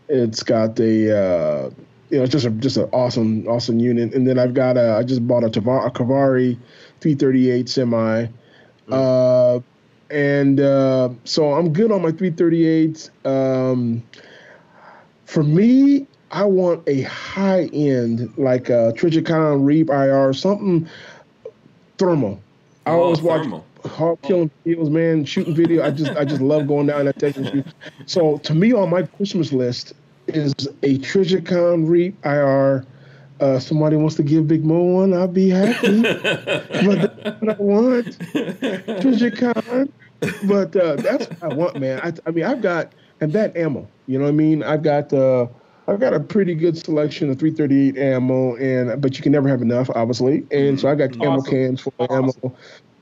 It's 0.09 0.41
got 0.41 0.79
a 0.79 1.17
uh, 1.17 1.69
you 2.09 2.17
know 2.17 2.23
it's 2.23 2.31
just 2.31 2.45
a 2.45 2.49
just 2.51 2.77
an 2.77 2.89
awesome 2.93 3.45
awesome 3.47 3.79
unit. 3.79 4.13
And 4.13 4.25
then 4.25 4.39
I've 4.39 4.53
got 4.53 4.77
a 4.77 4.95
I 4.95 5.03
just 5.03 5.27
bought 5.27 5.43
a, 5.43 5.49
Tavor, 5.49 5.85
a 5.85 5.91
Kivaari 5.91 6.57
338 7.01 7.69
semi. 7.69 8.27
Uh, 8.91 9.59
and 10.09 10.59
uh, 10.59 11.09
so 11.25 11.53
I'm 11.53 11.73
good 11.73 11.91
on 11.91 12.01
my 12.01 12.11
338s. 12.11 13.09
Um, 13.25 14.03
for 15.25 15.43
me, 15.43 16.07
I 16.31 16.45
want 16.45 16.83
a 16.87 17.01
high 17.03 17.65
end 17.73 18.33
like 18.37 18.69
a 18.69 18.93
Trijicon 18.95 19.65
Reap 19.65 19.89
IR, 19.89 20.33
something 20.33 20.87
thermal. 21.97 22.39
I 22.85 22.91
Oh, 22.91 23.01
always 23.03 23.21
watch 23.21 23.41
thermal. 23.43 23.65
hog 23.85 24.21
killing 24.21 24.49
videos, 24.65 24.89
man, 24.89 25.25
shooting 25.25 25.55
video. 25.55 25.83
I 25.83 25.91
just 25.91 26.11
I 26.11 26.23
just 26.25 26.41
love 26.41 26.67
going 26.67 26.87
down 26.87 27.05
that 27.05 27.19
shoot. 27.51 27.65
So 28.05 28.37
to 28.39 28.53
me, 28.55 28.73
on 28.73 28.89
my 28.89 29.03
Christmas 29.03 29.51
list 29.51 29.93
is 30.27 30.53
a 30.83 30.97
Trijicon 30.99 31.87
Reap 31.89 32.15
IR. 32.25 32.85
Uh, 33.39 33.59
somebody 33.59 33.95
wants 33.95 34.15
to 34.15 34.23
give 34.23 34.47
Big 34.47 34.65
Mo 34.65 34.79
one, 34.81 35.13
I'll 35.13 35.27
be 35.27 35.49
happy. 35.49 36.01
but 36.01 37.23
that's 37.23 37.41
what 37.41 37.59
I 37.59 37.61
want. 37.61 38.05
Trijicon. 38.99 39.89
But 40.47 40.75
uh, 40.75 40.95
that's 40.95 41.27
what 41.29 41.43
I 41.43 41.53
want, 41.53 41.79
man. 41.79 41.99
I, 42.03 42.13
I 42.27 42.31
mean, 42.31 42.45
I've 42.45 42.61
got 42.61 42.93
and 43.21 43.33
that 43.33 43.55
ammo. 43.55 43.87
You 44.07 44.17
know 44.19 44.25
what 44.25 44.31
I 44.31 44.33
mean? 44.33 44.63
I've 44.63 44.83
got 44.83 45.13
uh, 45.13 45.47
I've 45.87 45.99
got 45.99 46.13
a 46.13 46.19
pretty 46.19 46.55
good 46.55 46.77
selection 46.77 47.29
of 47.29 47.39
338 47.39 47.97
ammo, 47.97 48.55
and 48.55 49.01
but 49.01 49.17
you 49.17 49.23
can 49.23 49.31
never 49.31 49.47
have 49.47 49.61
enough, 49.61 49.89
obviously. 49.95 50.45
And 50.51 50.79
so 50.79 50.89
I 50.89 50.95
got 50.95 51.13
ammo 51.15 51.37
Awesome. 51.37 51.51
cans 51.51 51.81
for 51.81 51.93
Awesome. 51.99 52.51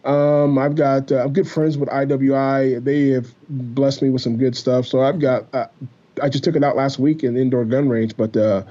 ammo. 0.05 0.43
Um, 0.43 0.57
I've 0.59 0.75
got 0.75 1.11
uh, 1.11 1.23
I'm 1.23 1.33
good 1.33 1.49
friends 1.49 1.77
with 1.77 1.89
IWI. 1.89 2.83
They 2.83 3.09
have 3.09 3.33
blessed 3.49 4.01
me 4.01 4.09
with 4.09 4.21
some 4.21 4.37
good 4.37 4.55
stuff. 4.55 4.85
So 4.85 5.01
I've 5.01 5.19
got 5.19 5.45
uh, 5.53 5.67
I 6.21 6.29
just 6.29 6.43
took 6.43 6.55
it 6.55 6.63
out 6.63 6.75
last 6.75 6.99
week 6.99 7.23
in 7.23 7.35
indoor 7.35 7.65
gun 7.65 7.89
range, 7.89 8.15
but 8.15 8.37
uh, 8.37 8.63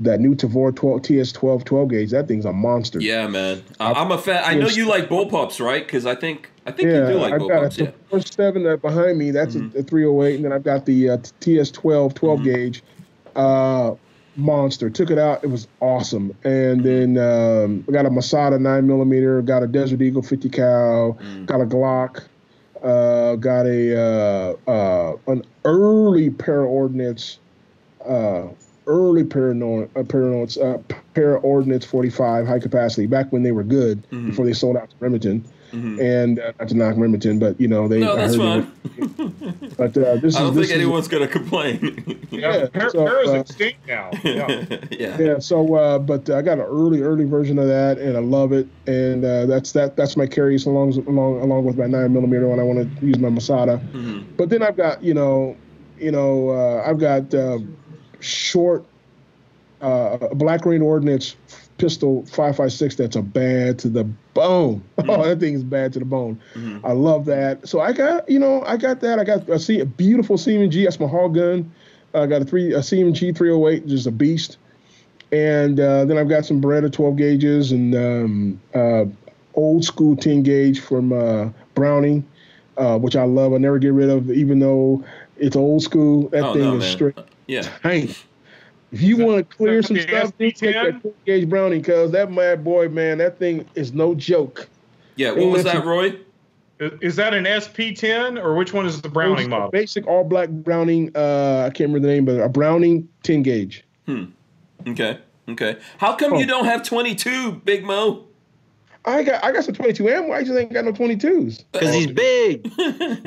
that 0.00 0.18
new 0.20 0.34
Tavor 0.34 0.74
12 0.74 1.02
TS 1.02 1.32
12 1.32 1.64
12 1.64 1.88
gauge, 1.88 2.10
that 2.10 2.26
thing's 2.26 2.44
a 2.44 2.52
monster. 2.52 3.00
Yeah, 3.00 3.26
man. 3.26 3.62
Uh, 3.78 3.94
I'm 3.96 4.10
a 4.10 4.18
fan. 4.18 4.42
I 4.44 4.54
know 4.54 4.68
you 4.68 4.86
like 4.86 5.08
bullpups, 5.08 5.64
right? 5.64 5.84
Because 5.84 6.06
I 6.06 6.14
think 6.14 6.50
I 6.66 6.72
think 6.72 6.88
yeah, 6.88 7.06
you 7.06 7.14
do 7.14 7.18
like 7.18 7.34
I've 7.34 7.40
bullpups. 7.42 7.48
Got 7.48 7.78
a 7.78 7.84
yeah. 7.84 7.90
First 8.10 8.34
seven 8.34 8.64
that 8.64 8.82
behind 8.82 9.18
me, 9.18 9.30
that's 9.30 9.54
mm-hmm. 9.54 9.76
a, 9.76 9.80
a, 9.80 9.84
308, 9.84 10.36
and 10.36 10.44
then 10.44 10.52
I've 10.52 10.64
got 10.64 10.86
the 10.86 11.10
uh, 11.10 11.18
TS 11.40 11.70
12 11.70 12.14
12 12.14 12.38
mm-hmm. 12.38 12.48
gauge. 12.48 12.82
Uh, 13.36 13.94
monster. 14.36 14.90
Took 14.90 15.10
it 15.10 15.18
out. 15.18 15.44
It 15.44 15.48
was 15.48 15.68
awesome. 15.80 16.34
And 16.44 16.82
then 16.84 17.18
um, 17.18 17.84
I 17.88 17.92
got 17.92 18.06
a 18.06 18.10
Masada 18.10 18.58
nine 18.58 18.86
millimeter. 18.86 19.42
Got 19.42 19.62
a 19.62 19.66
Desert 19.66 20.00
Eagle 20.00 20.22
50 20.22 20.48
cal. 20.48 21.18
Mm. 21.20 21.46
Got 21.46 21.60
a 21.60 21.66
Glock. 21.66 22.24
Uh, 22.82 23.36
got 23.36 23.66
a 23.66 24.00
uh, 24.00 24.70
uh, 24.70 25.16
an 25.26 25.44
early 25.66 26.30
para 26.30 26.66
ordnance, 26.66 27.38
uh, 28.06 28.44
early 28.86 29.24
paranoid, 29.24 29.90
uh, 29.96 30.02
paranoids, 30.02 30.58
uh, 30.58 30.78
para 31.14 31.38
ordnance 31.40 31.84
45 31.84 32.46
high 32.46 32.58
capacity 32.58 33.06
back 33.06 33.32
when 33.32 33.42
they 33.42 33.52
were 33.52 33.64
good 33.64 34.02
mm-hmm. 34.10 34.30
before 34.30 34.44
they 34.44 34.52
sold 34.52 34.76
out 34.76 34.90
to 34.90 34.96
Remington. 35.00 35.44
Mm-hmm. 35.72 36.00
And 36.00 36.38
uh, 36.40 36.52
not 36.58 36.68
to 36.68 36.74
knock 36.74 36.96
Remington, 36.96 37.38
but 37.38 37.60
you 37.60 37.68
know 37.68 37.86
they. 37.86 38.00
No, 38.00 38.16
that's 38.16 38.34
fine. 38.34 38.70
but 39.76 39.96
uh, 39.96 40.16
this 40.16 40.34
I 40.36 40.40
don't 40.40 40.58
is, 40.58 40.68
think 40.68 40.76
anyone's 40.76 41.06
going 41.06 41.22
to 41.22 41.32
complain. 41.32 42.26
yeah, 42.30 42.66
yeah 42.74 42.88
so, 42.88 43.06
uh, 43.06 43.32
extinct 43.34 43.86
now. 43.86 44.10
Yeah. 44.24 44.64
yeah. 44.90 45.20
Yeah. 45.20 45.38
So, 45.38 45.74
uh, 45.76 45.98
but 45.98 46.28
I 46.28 46.42
got 46.42 46.58
an 46.58 46.64
early, 46.64 47.02
early 47.02 47.24
version 47.24 47.58
of 47.58 47.68
that, 47.68 47.98
and 47.98 48.16
I 48.16 48.20
love 48.20 48.52
it. 48.52 48.66
And 48.86 49.24
uh, 49.24 49.46
that's 49.46 49.72
that. 49.72 49.96
That's 49.96 50.16
my 50.16 50.26
carries 50.26 50.66
along, 50.66 50.94
along, 51.06 51.40
along 51.40 51.64
with 51.64 51.78
my 51.78 51.86
nine 51.86 52.12
millimeter 52.12 52.48
when 52.48 52.58
I 52.58 52.64
want 52.64 52.98
to 52.98 53.06
use 53.06 53.18
my 53.18 53.28
Masada. 53.28 53.80
Mm-hmm. 53.92 54.34
But 54.36 54.50
then 54.50 54.64
I've 54.64 54.76
got, 54.76 55.04
you 55.04 55.14
know, 55.14 55.56
you 55.98 56.10
know, 56.10 56.50
uh, 56.50 56.82
I've 56.84 56.98
got 56.98 57.32
short 58.20 58.84
uh, 59.80 60.16
Black 60.34 60.64
Rain 60.64 60.82
Ordnance 60.82 61.36
pistol 61.78 62.26
556 62.26 62.96
that's 62.96 63.16
a 63.16 63.22
bad 63.22 63.78
to 63.80 63.88
the 63.88 64.04
bone. 64.34 64.82
Mm-hmm. 65.00 65.10
Oh, 65.10 65.24
that 65.24 65.40
thing 65.40 65.54
is 65.54 65.64
bad 65.64 65.94
to 65.94 65.98
the 65.98 66.04
bone. 66.04 66.38
Mm-hmm. 66.52 66.84
I 66.84 66.92
love 66.92 67.24
that. 67.24 67.66
So 67.66 67.80
I 67.80 67.92
got, 67.94 68.28
you 68.28 68.38
know, 68.38 68.62
I 68.66 68.76
got 68.76 69.00
that. 69.00 69.18
I 69.18 69.24
got 69.24 69.48
I 69.48 69.56
see, 69.56 69.80
a 69.80 69.86
beautiful 69.86 70.36
CMMG. 70.36 70.84
That's 70.84 71.00
my 71.00 71.08
hog 71.08 71.34
gun. 71.34 71.72
I 72.12 72.26
got 72.26 72.42
a 72.42 72.44
three 72.44 72.74
a 72.74 72.80
CMMG 72.80 73.34
308, 73.34 73.86
just 73.86 74.06
a 74.06 74.10
beast. 74.10 74.58
And 75.32 75.80
uh, 75.80 76.04
then 76.04 76.18
I've 76.18 76.28
got 76.28 76.44
some 76.44 76.60
Beretta 76.60 76.92
12 76.92 77.16
gauges 77.16 77.72
and 77.72 77.94
um, 77.94 78.60
uh, 78.74 79.04
old 79.54 79.84
school 79.84 80.16
10 80.16 80.42
gauge 80.42 80.80
from 80.80 81.14
uh, 81.14 81.48
Browning, 81.74 82.26
uh, 82.76 82.98
which 82.98 83.16
I 83.16 83.24
love. 83.24 83.54
I 83.54 83.56
never 83.56 83.78
get 83.78 83.94
rid 83.94 84.10
of, 84.10 84.30
even 84.30 84.58
though 84.58 85.02
it's 85.38 85.56
old 85.56 85.82
school. 85.82 86.28
That 86.28 86.44
oh, 86.44 86.52
thing 86.52 86.62
no, 86.62 86.76
is 86.76 86.82
man. 86.82 86.92
straight. 86.92 87.18
Yeah. 87.50 87.62
Tank. 87.82 88.16
If 88.92 89.02
you 89.02 89.16
want 89.16 89.38
to 89.38 89.56
clear 89.56 89.82
some 89.82 89.98
stuff, 89.98 90.32
take 90.38 90.56
that 90.58 91.00
10 91.02 91.14
gauge 91.26 91.48
Browning, 91.48 91.82
cause 91.82 92.12
that 92.12 92.30
mad 92.30 92.62
boy, 92.62 92.88
man, 92.88 93.18
that 93.18 93.38
thing 93.38 93.66
is 93.74 93.92
no 93.92 94.14
joke. 94.14 94.68
Yeah, 95.16 95.32
what 95.32 95.46
was 95.46 95.64
that, 95.64 95.84
Roy? 95.84 96.16
Is 96.78 97.16
that 97.16 97.34
an 97.34 97.44
SP10 97.44 98.42
or 98.42 98.54
which 98.54 98.72
one 98.72 98.86
is 98.86 99.02
the 99.02 99.08
Browning 99.08 99.50
model? 99.50 99.70
Basic 99.70 100.06
all 100.06 100.24
black 100.24 100.48
Browning. 100.48 101.10
Uh, 101.14 101.64
I 101.66 101.70
can't 101.70 101.90
remember 101.92 102.06
the 102.06 102.14
name, 102.14 102.24
but 102.24 102.40
a 102.40 102.48
Browning 102.48 103.08
10 103.24 103.42
gauge. 103.42 103.84
Hmm. 104.06 104.26
Okay. 104.86 105.18
Okay. 105.48 105.76
How 105.98 106.14
come 106.14 106.34
oh. 106.34 106.38
you 106.38 106.46
don't 106.46 106.64
have 106.64 106.84
22, 106.84 107.52
Big 107.64 107.84
Mo? 107.84 108.26
I 109.04 109.22
got 109.22 109.42
I 109.42 109.52
got 109.52 109.64
some 109.64 109.74
22 109.74 110.08
ammo. 110.10 110.32
I 110.32 110.42
just 110.42 110.56
ain't 110.56 110.72
got 110.72 110.84
no 110.84 110.92
22s. 110.92 111.64
Because 111.72 111.94
he's 111.94 112.06
big, 112.08 112.70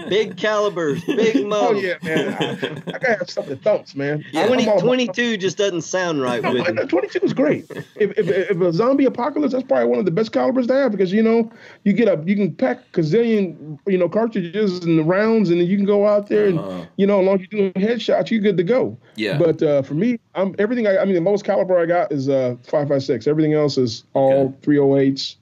big 0.07 0.37
calibers, 0.37 1.03
big 1.05 1.47
mo. 1.47 1.69
Oh 1.69 1.71
yeah, 1.71 1.95
man. 2.03 2.33
I, 2.33 2.51
I, 2.51 2.91
gotta 2.91 3.15
have 3.17 3.29
something 3.29 3.55
that 3.55 3.63
thumps, 3.63 3.95
man. 3.95 4.23
Yeah. 4.31 4.45
20, 4.45 4.79
22 4.79 5.37
just 5.37 5.57
doesn't 5.57 5.81
sound 5.81 6.21
right. 6.21 6.43
No, 6.43 6.53
with 6.53 6.89
22 6.89 7.19
is 7.23 7.33
great. 7.33 7.65
if, 7.95 8.17
if, 8.17 8.27
if 8.29 8.61
a 8.61 8.71
zombie 8.71 9.05
apocalypse, 9.05 9.53
that's 9.53 9.65
probably 9.65 9.87
one 9.87 9.97
of 9.97 10.05
the 10.05 10.11
best 10.11 10.31
calibers 10.31 10.67
to 10.67 10.73
have 10.73 10.91
because 10.91 11.11
you 11.11 11.23
know 11.23 11.51
you 11.83 11.93
get 11.93 12.07
a 12.07 12.21
you 12.23 12.35
can 12.35 12.53
pack 12.53 12.91
gazillion 12.91 13.79
you 13.87 13.97
know 13.97 14.07
cartridges 14.07 14.83
and 14.85 14.99
the 14.99 15.03
rounds 15.03 15.49
and 15.49 15.59
then 15.59 15.67
you 15.67 15.75
can 15.75 15.85
go 15.85 16.05
out 16.05 16.27
there 16.27 16.45
and 16.45 16.59
uh-huh. 16.59 16.85
you 16.97 17.07
know 17.07 17.19
as 17.19 17.25
long 17.25 17.35
as 17.41 17.47
you're 17.51 17.71
doing 17.71 17.73
headshots, 17.73 18.29
you're 18.29 18.41
good 18.41 18.57
to 18.57 18.63
go. 18.63 18.95
Yeah. 19.15 19.39
But 19.39 19.63
uh, 19.63 19.81
for 19.81 19.95
me, 19.95 20.19
I'm 20.35 20.55
everything. 20.59 20.85
I, 20.85 20.99
I 20.99 21.05
mean, 21.05 21.15
the 21.15 21.21
lowest 21.21 21.45
caliber 21.45 21.79
I 21.79 21.87
got 21.87 22.11
is 22.11 22.29
uh 22.29 22.57
556. 22.63 23.25
Everything 23.25 23.53
else 23.53 23.79
is 23.79 24.03
all 24.13 24.55
okay. 24.61 24.71
308s. 24.71 25.37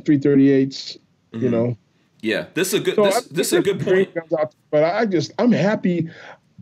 338s, 0.00 0.98
mm-hmm. 1.32 1.44
you 1.44 1.50
know. 1.50 1.76
Yeah, 2.20 2.46
this 2.54 2.68
is 2.68 2.74
a 2.74 2.80
good. 2.80 2.94
So 2.94 3.04
this, 3.04 3.24
this 3.26 3.46
is 3.48 3.52
a 3.54 3.62
good 3.62 3.80
point. 3.80 4.10
Out, 4.38 4.54
but 4.70 4.84
I 4.84 5.06
just 5.06 5.32
I'm 5.38 5.50
happy. 5.50 6.08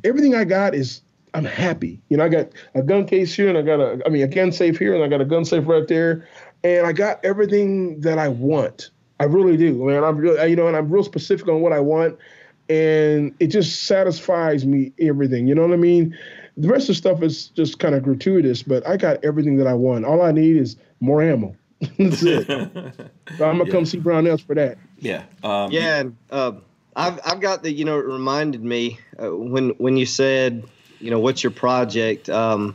Everything 0.04 0.34
I 0.34 0.44
got 0.44 0.74
is 0.74 1.02
I'm 1.34 1.44
happy. 1.44 2.00
You 2.08 2.16
know, 2.16 2.24
I 2.24 2.28
got 2.28 2.48
a 2.74 2.82
gun 2.82 3.06
case 3.06 3.34
here, 3.34 3.48
and 3.48 3.58
I 3.58 3.62
got 3.62 3.78
a 3.78 4.00
I 4.06 4.08
mean 4.08 4.22
a 4.22 4.28
gun 4.28 4.52
safe 4.52 4.78
here, 4.78 4.94
and 4.94 5.04
I 5.04 5.08
got 5.08 5.20
a 5.20 5.24
gun 5.26 5.44
safe 5.44 5.66
right 5.66 5.86
there, 5.86 6.26
and 6.64 6.86
I 6.86 6.92
got 6.92 7.22
everything 7.24 8.00
that 8.00 8.18
I 8.18 8.28
want. 8.28 8.90
I 9.20 9.24
really 9.24 9.58
do, 9.58 9.84
man. 9.84 10.02
I'm 10.02 10.16
real, 10.16 10.48
you 10.48 10.56
know, 10.56 10.66
and 10.66 10.76
I'm 10.76 10.90
real 10.90 11.04
specific 11.04 11.46
on 11.48 11.60
what 11.60 11.74
I 11.74 11.80
want, 11.80 12.18
and 12.70 13.34
it 13.38 13.48
just 13.48 13.84
satisfies 13.84 14.64
me 14.64 14.92
everything. 14.98 15.46
You 15.46 15.54
know 15.54 15.62
what 15.62 15.72
I 15.72 15.76
mean? 15.76 16.16
The 16.56 16.68
rest 16.68 16.84
of 16.84 16.88
the 16.88 16.94
stuff 16.94 17.22
is 17.22 17.48
just 17.48 17.78
kind 17.78 17.94
of 17.94 18.02
gratuitous, 18.02 18.62
but 18.62 18.86
I 18.88 18.96
got 18.96 19.22
everything 19.22 19.56
that 19.58 19.66
I 19.66 19.74
want. 19.74 20.06
All 20.06 20.22
I 20.22 20.32
need 20.32 20.56
is 20.56 20.76
more 21.00 21.22
ammo. 21.22 21.54
That's 21.80 22.22
it. 22.22 22.46
so 23.38 23.44
I'm 23.44 23.58
gonna 23.58 23.64
yeah. 23.64 23.70
come 23.70 23.86
see 23.86 23.98
Brownells 23.98 24.44
for 24.44 24.54
that. 24.54 24.78
Yeah. 24.98 25.24
Um, 25.42 25.70
yeah. 25.70 26.00
And, 26.00 26.16
uh, 26.30 26.52
I've 26.96 27.20
I've 27.24 27.40
got 27.40 27.62
the 27.62 27.72
you 27.72 27.84
know 27.84 27.98
it 27.98 28.06
reminded 28.06 28.62
me 28.62 28.98
uh, 29.22 29.34
when 29.34 29.70
when 29.70 29.96
you 29.96 30.06
said 30.06 30.64
you 30.98 31.10
know 31.10 31.20
what's 31.20 31.42
your 31.42 31.52
project 31.52 32.28
um, 32.28 32.74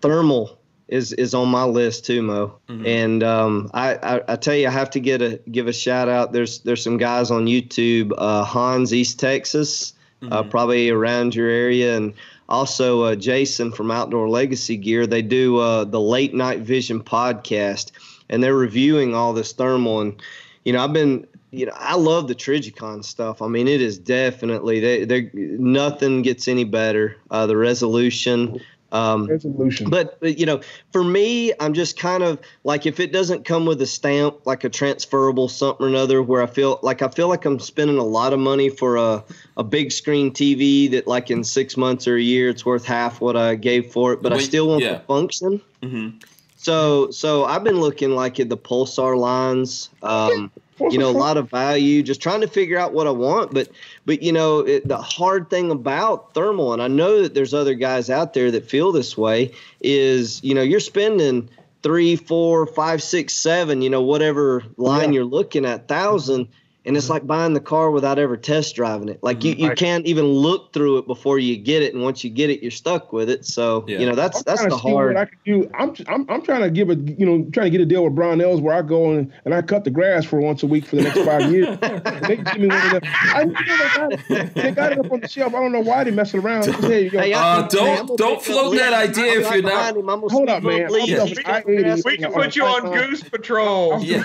thermal 0.00 0.58
is 0.88 1.12
is 1.12 1.34
on 1.34 1.48
my 1.48 1.64
list 1.64 2.04
too 2.04 2.22
Mo 2.22 2.58
mm-hmm. 2.68 2.86
and 2.86 3.22
um, 3.22 3.70
I, 3.72 3.94
I, 3.94 4.20
I 4.28 4.36
tell 4.36 4.54
you 4.54 4.68
I 4.68 4.70
have 4.70 4.90
to 4.90 5.00
get 5.00 5.22
a 5.22 5.40
give 5.50 5.68
a 5.68 5.72
shout 5.72 6.08
out 6.08 6.32
there's 6.32 6.60
there's 6.60 6.82
some 6.82 6.98
guys 6.98 7.30
on 7.30 7.46
YouTube 7.46 8.12
uh, 8.18 8.44
Hans 8.44 8.92
East 8.92 9.18
Texas 9.18 9.94
uh, 10.22 10.24
mm-hmm. 10.24 10.32
uh, 10.32 10.42
probably 10.44 10.90
around 10.90 11.34
your 11.34 11.48
area 11.48 11.96
and 11.96 12.12
also 12.50 13.02
uh, 13.04 13.14
Jason 13.14 13.72
from 13.72 13.90
Outdoor 13.90 14.28
Legacy 14.28 14.76
Gear. 14.76 15.06
They 15.06 15.22
do 15.22 15.58
uh, 15.58 15.84
the 15.84 16.00
Late 16.00 16.34
Night 16.34 16.60
Vision 16.60 17.02
podcast, 17.02 17.92
and 18.28 18.42
they're 18.42 18.54
reviewing 18.54 19.14
all 19.14 19.32
this 19.32 19.52
thermal. 19.52 20.00
And 20.00 20.22
you 20.64 20.72
know, 20.72 20.84
I've 20.84 20.92
been, 20.92 21.26
you 21.52 21.66
know, 21.66 21.72
I 21.76 21.96
love 21.96 22.28
the 22.28 22.34
Trijicon 22.34 23.04
stuff. 23.04 23.40
I 23.40 23.48
mean, 23.48 23.68
it 23.68 23.80
is 23.80 23.98
definitely 23.98 24.80
they, 24.80 25.04
they 25.04 25.30
nothing 25.34 26.22
gets 26.22 26.48
any 26.48 26.64
better. 26.64 27.16
Uh, 27.30 27.46
the 27.46 27.56
resolution, 27.56 28.60
um, 28.92 29.26
Resolution. 29.26 29.90
But, 29.90 30.18
but, 30.20 30.38
you 30.38 30.46
know, 30.46 30.60
for 30.92 31.04
me, 31.04 31.52
I'm 31.60 31.74
just 31.74 31.98
kind 31.98 32.22
of 32.22 32.40
like 32.64 32.86
if 32.86 33.00
it 33.00 33.12
doesn't 33.12 33.44
come 33.44 33.66
with 33.66 33.80
a 33.82 33.86
stamp, 33.86 34.46
like 34.46 34.64
a 34.64 34.68
transferable 34.68 35.48
something 35.48 35.86
or 35.86 35.88
another, 35.88 36.22
where 36.22 36.42
I 36.42 36.46
feel 36.46 36.80
like 36.82 37.02
I 37.02 37.08
feel 37.08 37.28
like 37.28 37.44
I'm 37.44 37.58
spending 37.58 37.98
a 37.98 38.04
lot 38.04 38.32
of 38.32 38.38
money 38.38 38.68
for 38.68 38.96
a, 38.96 39.24
a 39.56 39.64
big 39.64 39.92
screen 39.92 40.32
TV 40.32 40.90
that 40.90 41.06
like 41.06 41.30
in 41.30 41.44
six 41.44 41.76
months 41.76 42.08
or 42.08 42.16
a 42.16 42.22
year 42.22 42.48
it's 42.48 42.64
worth 42.64 42.84
half 42.84 43.20
what 43.20 43.36
I 43.36 43.54
gave 43.54 43.92
for 43.92 44.12
it, 44.12 44.22
but 44.22 44.32
Wait, 44.32 44.40
I 44.40 44.44
still 44.44 44.68
want 44.68 44.82
yeah. 44.82 44.94
the 44.94 45.00
function. 45.00 45.60
Mm-hmm. 45.82 46.18
So 46.56 47.10
so 47.10 47.44
I've 47.44 47.64
been 47.64 47.80
looking 47.80 48.10
like 48.10 48.40
at 48.40 48.48
the 48.48 48.58
Pulsar 48.58 49.16
lines. 49.16 49.90
Um, 50.02 50.50
you 50.88 50.98
know, 50.98 51.10
a 51.10 51.12
lot 51.12 51.36
of 51.36 51.50
value, 51.50 52.02
just 52.02 52.22
trying 52.22 52.40
to 52.40 52.48
figure 52.48 52.78
out 52.78 52.92
what 52.92 53.06
I 53.06 53.10
want. 53.10 53.52
But, 53.52 53.68
but 54.10 54.24
you 54.24 54.32
know, 54.32 54.58
it, 54.58 54.88
the 54.88 54.98
hard 54.98 55.50
thing 55.50 55.70
about 55.70 56.34
thermal, 56.34 56.72
and 56.72 56.82
I 56.82 56.88
know 56.88 57.22
that 57.22 57.32
there's 57.32 57.54
other 57.54 57.74
guys 57.74 58.10
out 58.10 58.34
there 58.34 58.50
that 58.50 58.68
feel 58.68 58.90
this 58.90 59.16
way, 59.16 59.52
is 59.80 60.42
you 60.42 60.52
know, 60.52 60.62
you're 60.62 60.80
spending 60.80 61.48
three, 61.84 62.16
four, 62.16 62.66
five, 62.66 63.04
six, 63.04 63.34
seven, 63.34 63.82
you 63.82 63.88
know, 63.88 64.02
whatever 64.02 64.64
line 64.78 65.12
yeah. 65.12 65.18
you're 65.18 65.24
looking 65.24 65.64
at, 65.64 65.86
thousand 65.86 66.48
and 66.84 66.96
it's 66.96 67.06
mm-hmm. 67.06 67.14
like 67.14 67.26
buying 67.26 67.52
the 67.52 67.60
car 67.60 67.90
without 67.90 68.18
ever 68.18 68.36
test 68.36 68.74
driving 68.74 69.08
it. 69.08 69.22
Like 69.22 69.44
you, 69.44 69.52
you 69.52 69.68
right. 69.68 69.76
can't 69.76 70.06
even 70.06 70.24
look 70.24 70.72
through 70.72 70.98
it 70.98 71.06
before 71.06 71.38
you 71.38 71.56
get 71.56 71.82
it 71.82 71.92
and 71.94 72.02
once 72.02 72.24
you 72.24 72.30
get 72.30 72.48
it 72.48 72.62
you're 72.62 72.70
stuck 72.70 73.12
with 73.12 73.28
it. 73.28 73.44
So 73.44 73.84
yeah. 73.86 73.98
you 73.98 74.06
know 74.06 74.14
that's 74.14 74.38
I'm 74.38 74.44
that's 74.46 74.66
the 74.66 74.76
hard 74.76 75.16
I 75.16 75.26
can 75.26 75.38
do. 75.44 75.70
I'm, 75.74 75.94
I'm 76.08 76.30
I'm 76.30 76.42
trying 76.42 76.62
to 76.62 76.70
give 76.70 76.90
a 76.90 76.94
you 76.94 77.26
know 77.26 77.46
trying 77.52 77.66
to 77.66 77.70
get 77.70 77.80
a 77.80 77.86
deal 77.86 78.04
with 78.04 78.14
Brownells 78.14 78.60
where 78.60 78.74
I 78.74 78.82
go 78.82 79.12
and, 79.12 79.32
and 79.44 79.54
I 79.54 79.62
cut 79.62 79.84
the 79.84 79.90
grass 79.90 80.24
for 80.24 80.40
once 80.40 80.62
a 80.62 80.66
week 80.66 80.86
for 80.86 80.96
the 80.96 81.02
next 81.02 81.24
five 81.24 81.50
years. 81.50 81.78
They 82.20 82.36
give 82.36 82.58
me 82.58 82.68
one 82.68 82.86
of 82.86 82.90
them. 82.92 83.00
I 83.04 83.44
know 83.44 83.52
they 83.66 83.88
got. 83.96 84.12
It 84.12 84.54
they 84.54 84.70
got 84.70 84.92
it 84.92 84.98
up 84.98 85.10
on 85.10 85.20
the 85.20 85.28
shelf. 85.28 85.54
I 85.54 85.60
don't 85.60 85.72
know 85.72 85.80
why 85.80 86.04
they 86.04 86.10
messing 86.10 86.40
around. 86.40 86.66
Hey, 86.66 87.04
you 87.04 87.10
hey, 87.10 87.32
uh, 87.32 87.66
don't 87.68 88.16
don't 88.16 88.42
float 88.42 88.76
that 88.76 88.92
idea 88.92 89.40
if 89.40 89.50
you're 89.52 89.62
not. 89.62 89.94
hold 90.30 90.48
up 90.48 90.62
man. 90.62 90.88
we, 90.90 92.16
can 92.16 92.32
put 92.32 92.56
you 92.56 92.64
on 92.64 92.92
goose 92.92 93.22
patrol. 93.22 93.94
I'll, 93.94 94.02
yeah. 94.02 94.22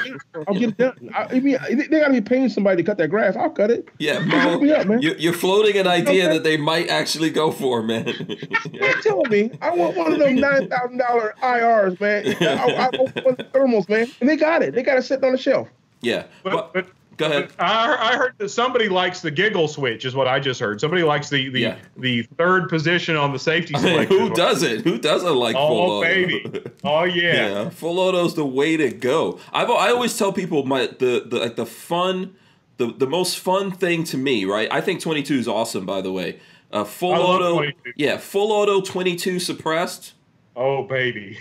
I'll 0.48 0.54
get 0.54 0.70
it 0.70 0.78
done. 0.78 1.10
I, 1.14 1.24
I 1.26 1.40
mean 1.40 1.58
they 1.70 2.00
gotta 2.00 2.14
be 2.14 2.22
paying 2.22 2.45
somebody 2.50 2.82
to 2.82 2.86
cut 2.86 2.98
that 2.98 3.10
grass, 3.10 3.36
I'll 3.36 3.50
cut 3.50 3.72
it. 3.72 3.88
Yeah, 3.98 4.20
Mo, 4.26 4.56
up, 4.56 5.02
you, 5.02 5.30
are 5.30 5.34
floating 5.34 5.78
an 5.78 5.88
idea 5.88 6.26
okay. 6.26 6.34
that 6.34 6.44
they 6.44 6.58
might 6.58 6.90
actually 6.90 7.30
go 7.30 7.52
for, 7.52 7.82
man. 7.82 8.08
You're 8.72 9.02
telling 9.02 9.30
me 9.30 9.52
I 9.62 9.72
want 9.72 9.96
one 9.96 10.14
of 10.14 10.20
them 10.20 10.36
nine 10.36 10.70
thousand 10.70 10.98
dollar 10.98 11.36
IRs, 11.42 12.00
man. 12.00 12.36
I, 12.42 12.90
I, 12.92 12.98
want 12.98 13.16
one 13.24 13.34
of 13.34 13.38
the 13.38 13.44
thermals, 13.46 13.90
man, 13.90 14.08
and 14.20 14.30
they 14.30 14.36
got 14.36 14.62
it. 14.62 14.74
They 14.74 14.84
got 14.84 14.98
it 14.98 15.04
sitting 15.04 15.26
on 15.26 15.32
the 15.32 15.38
shelf. 15.38 15.68
Yeah, 16.02 16.26
but, 16.44 16.74
but 16.74 16.88
Go 17.18 17.28
ahead. 17.28 17.52
I, 17.60 18.12
I 18.14 18.16
heard 18.18 18.34
that 18.40 18.50
somebody 18.50 18.90
likes 18.90 19.22
the 19.22 19.32
giggle 19.32 19.68
switch, 19.68 20.04
is 20.06 20.16
what 20.16 20.28
I 20.28 20.40
just 20.40 20.60
heard. 20.60 20.82
Somebody 20.82 21.04
likes 21.04 21.30
the 21.30 21.50
the, 21.50 21.62
Yeah. 21.62 21.78
the 21.98 22.24
third 22.38 22.68
position 22.70 23.16
on 23.16 23.32
the 23.32 23.40
safety 23.40 23.74
I 23.76 23.82
mean, 23.82 24.08
who 24.08 24.30
doesn't? 24.34 24.82
Who 24.84 24.98
doesn't 24.98 25.36
like 25.36 25.56
full 25.56 25.62
auto? 25.64 25.92
Oh 25.94 25.98
auto? 25.98 26.02
baby! 26.04 26.64
Oh 26.84 27.04
yeah. 27.06 27.34
Yeah, 27.64 27.70
full 27.70 28.00
auto's 28.00 28.36
the 28.36 28.46
way 28.46 28.76
to 28.78 28.90
go. 28.92 29.40
I've 29.54 29.70
I 29.70 29.90
always 29.92 30.18
tell 30.18 30.34
people 30.34 30.66
my 30.66 30.88
the, 30.88 31.24
the 31.26 31.40
like 31.40 31.56
the 31.56 31.66
fun, 31.66 32.36
the 32.78 32.88
the 32.88 33.08
most 33.08 33.40
fun 33.40 33.72
thing 33.72 34.04
to 34.06 34.18
me, 34.18 34.44
right? 34.46 34.68
I 34.72 34.82
think 34.82 35.00
22 35.02 35.36
is 35.36 35.48
awesome, 35.48 35.86
by 35.86 36.02
the 36.02 36.12
way. 36.12 36.40
Uh, 36.72 36.84
full 36.84 37.14
I 37.14 37.18
auto, 37.18 37.54
22. 37.58 37.94
yeah, 37.96 38.18
full 38.18 38.52
auto 38.52 38.82
22 38.82 39.40
suppressed. 39.40 40.14
Oh 40.56 40.84
baby. 40.84 41.38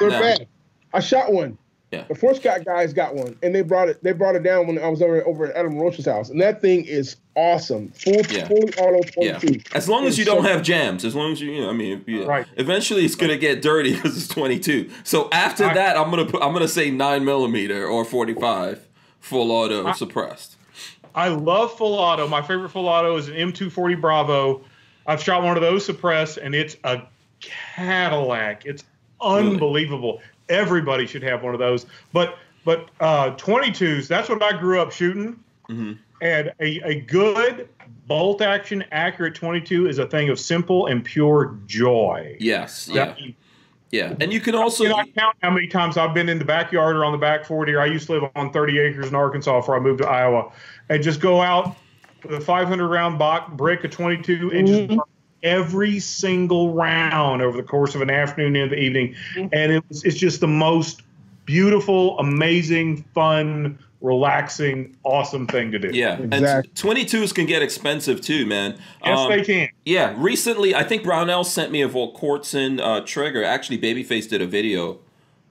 They're 0.00 0.10
No. 0.10 0.20
bad. 0.20 0.48
I 0.92 1.00
shot 1.00 1.32
one. 1.32 1.58
Yeah. 1.92 2.04
The 2.08 2.16
Fort 2.16 2.36
Scott 2.36 2.64
guys 2.64 2.92
got 2.92 3.14
one, 3.14 3.36
and 3.44 3.54
they 3.54 3.62
brought 3.62 3.88
it. 3.88 4.02
They 4.02 4.12
brought 4.12 4.34
it 4.34 4.42
down 4.42 4.66
when 4.66 4.76
I 4.78 4.88
was 4.88 5.00
over 5.00 5.24
over 5.26 5.46
at 5.46 5.56
Adam 5.56 5.78
Roach's 5.78 6.04
house, 6.06 6.30
and 6.30 6.40
that 6.40 6.60
thing 6.60 6.84
is 6.84 7.16
awesome. 7.36 7.88
Full, 7.90 8.22
Yeah. 8.28 8.48
fully 8.48 8.72
auto 8.74 9.00
Yeah, 9.16 9.38
22. 9.38 9.60
as 9.72 9.88
long 9.88 10.02
as 10.04 10.10
It's 10.10 10.18
you 10.18 10.24
don't 10.24 10.42
so- 10.42 10.48
have 10.48 10.62
jams, 10.62 11.04
as 11.04 11.14
long 11.14 11.30
as 11.32 11.40
you, 11.40 11.52
you 11.52 11.60
know, 11.62 11.70
I 11.70 11.72
mean, 11.74 12.00
if 12.00 12.08
you- 12.08 12.24
Right. 12.26 12.44
Eventually, 12.56 13.04
it's 13.04 13.14
gonna 13.14 13.36
get 13.36 13.62
dirty 13.62 13.92
because 13.94 14.16
it's 14.16 14.26
22. 14.28 14.90
So 15.04 15.28
after 15.30 15.64
I- 15.66 15.74
that, 15.74 15.96
I'm 15.96 16.10
gonna 16.10 16.24
put, 16.26 16.42
I'm 16.42 16.52
gonna 16.52 16.66
say 16.66 16.90
nine 16.90 17.24
millimeter 17.24 17.86
or 17.86 18.04
45 18.04 18.88
full 19.20 19.52
auto 19.52 19.86
I- 19.86 19.92
suppressed. 19.92 20.56
I 21.14 21.28
love 21.28 21.76
full 21.78 21.94
auto. 21.94 22.26
My 22.26 22.42
favorite 22.42 22.70
full 22.70 22.88
auto 22.88 23.16
is 23.16 23.28
an 23.28 23.34
M240 23.36 23.94
Bravo. 23.94 24.60
I've 25.06 25.22
shot 25.22 25.42
one 25.44 25.56
of 25.56 25.62
those 25.62 25.84
suppressed, 25.86 26.36
and 26.38 26.52
it's 26.54 26.76
a 26.84 27.02
Cadillac. 27.40 28.66
It's 28.66 28.82
unbelievable. 29.20 30.20
Everybody 30.48 31.06
should 31.06 31.22
have 31.22 31.42
one 31.42 31.54
of 31.54 31.60
those. 31.60 31.86
But 32.12 32.36
but 32.64 32.88
uh, 33.00 33.30
22s, 33.36 34.08
that's 34.08 34.28
what 34.28 34.42
I 34.42 34.58
grew 34.58 34.80
up 34.80 34.90
shooting. 34.92 35.38
Mhm. 35.68 35.98
And 36.22 36.52
a, 36.60 36.80
a 36.80 37.00
good 37.00 37.68
bolt 38.08 38.40
action 38.42 38.84
accurate 38.90 39.34
22 39.34 39.86
is 39.88 39.98
a 39.98 40.06
thing 40.06 40.30
of 40.30 40.40
simple 40.40 40.86
and 40.86 41.04
pure 41.04 41.56
joy. 41.66 42.36
Yes, 42.40 42.88
yeah, 42.92 43.04
That- 43.06 43.18
yeah, 43.90 44.14
and 44.20 44.32
you 44.32 44.40
can 44.40 44.54
also 44.54 44.82
you 44.84 44.90
know, 44.90 44.96
I 44.96 45.06
count 45.06 45.36
how 45.42 45.50
many 45.50 45.66
times 45.68 45.96
I've 45.96 46.14
been 46.14 46.28
in 46.28 46.38
the 46.38 46.44
backyard 46.44 46.96
or 46.96 47.04
on 47.04 47.12
the 47.12 47.18
back 47.18 47.44
40. 47.44 47.72
or 47.74 47.80
I 47.80 47.86
used 47.86 48.06
to 48.06 48.12
live 48.14 48.30
on 48.34 48.50
30 48.52 48.78
acres 48.78 49.08
in 49.08 49.14
Arkansas 49.14 49.60
before 49.60 49.76
I 49.76 49.80
moved 49.80 50.00
to 50.02 50.08
Iowa, 50.08 50.50
and 50.88 51.02
just 51.02 51.20
go 51.20 51.40
out 51.42 51.76
with 52.24 52.32
a 52.34 52.40
500 52.40 52.88
round 52.88 53.18
box, 53.18 53.52
brick, 53.54 53.84
a 53.84 53.88
22, 53.88 54.50
and 54.52 54.66
just 54.66 54.80
Mhm. 54.82 54.88
burn 54.88 54.98
every 55.46 55.98
single 56.00 56.72
round 56.74 57.40
over 57.40 57.56
the 57.56 57.62
course 57.62 57.94
of 57.94 58.00
an 58.02 58.10
afternoon 58.10 58.56
and 58.56 58.72
the 58.72 58.76
evening. 58.78 59.14
And 59.36 59.72
it 59.72 59.84
was, 59.88 60.04
it's 60.04 60.16
just 60.16 60.40
the 60.40 60.48
most 60.48 61.02
beautiful, 61.44 62.18
amazing, 62.18 63.04
fun, 63.14 63.78
relaxing, 64.00 64.96
awesome 65.04 65.46
thing 65.46 65.70
to 65.72 65.78
do. 65.78 65.90
Yeah, 65.92 66.14
and 66.14 66.34
Exactly. 66.34 66.72
22s 66.74 67.34
can 67.34 67.46
get 67.46 67.62
expensive 67.62 68.20
too, 68.20 68.44
man. 68.46 68.76
Yes, 69.04 69.18
Um, 69.18 69.30
they 69.30 69.42
can. 69.44 69.68
Yeah, 69.84 70.14
recently 70.18 70.74
I 70.74 70.82
think 70.82 71.02
Brownell 71.04 71.44
sent 71.44 71.70
me 71.70 71.82
a 71.82 71.88
Volquartsen 71.88 72.80
uh, 72.80 73.00
trigger. 73.06 73.44
Actually, 73.44 73.78
Babyface 73.78 74.28
did 74.28 74.42
a 74.42 74.46
video 74.46 74.98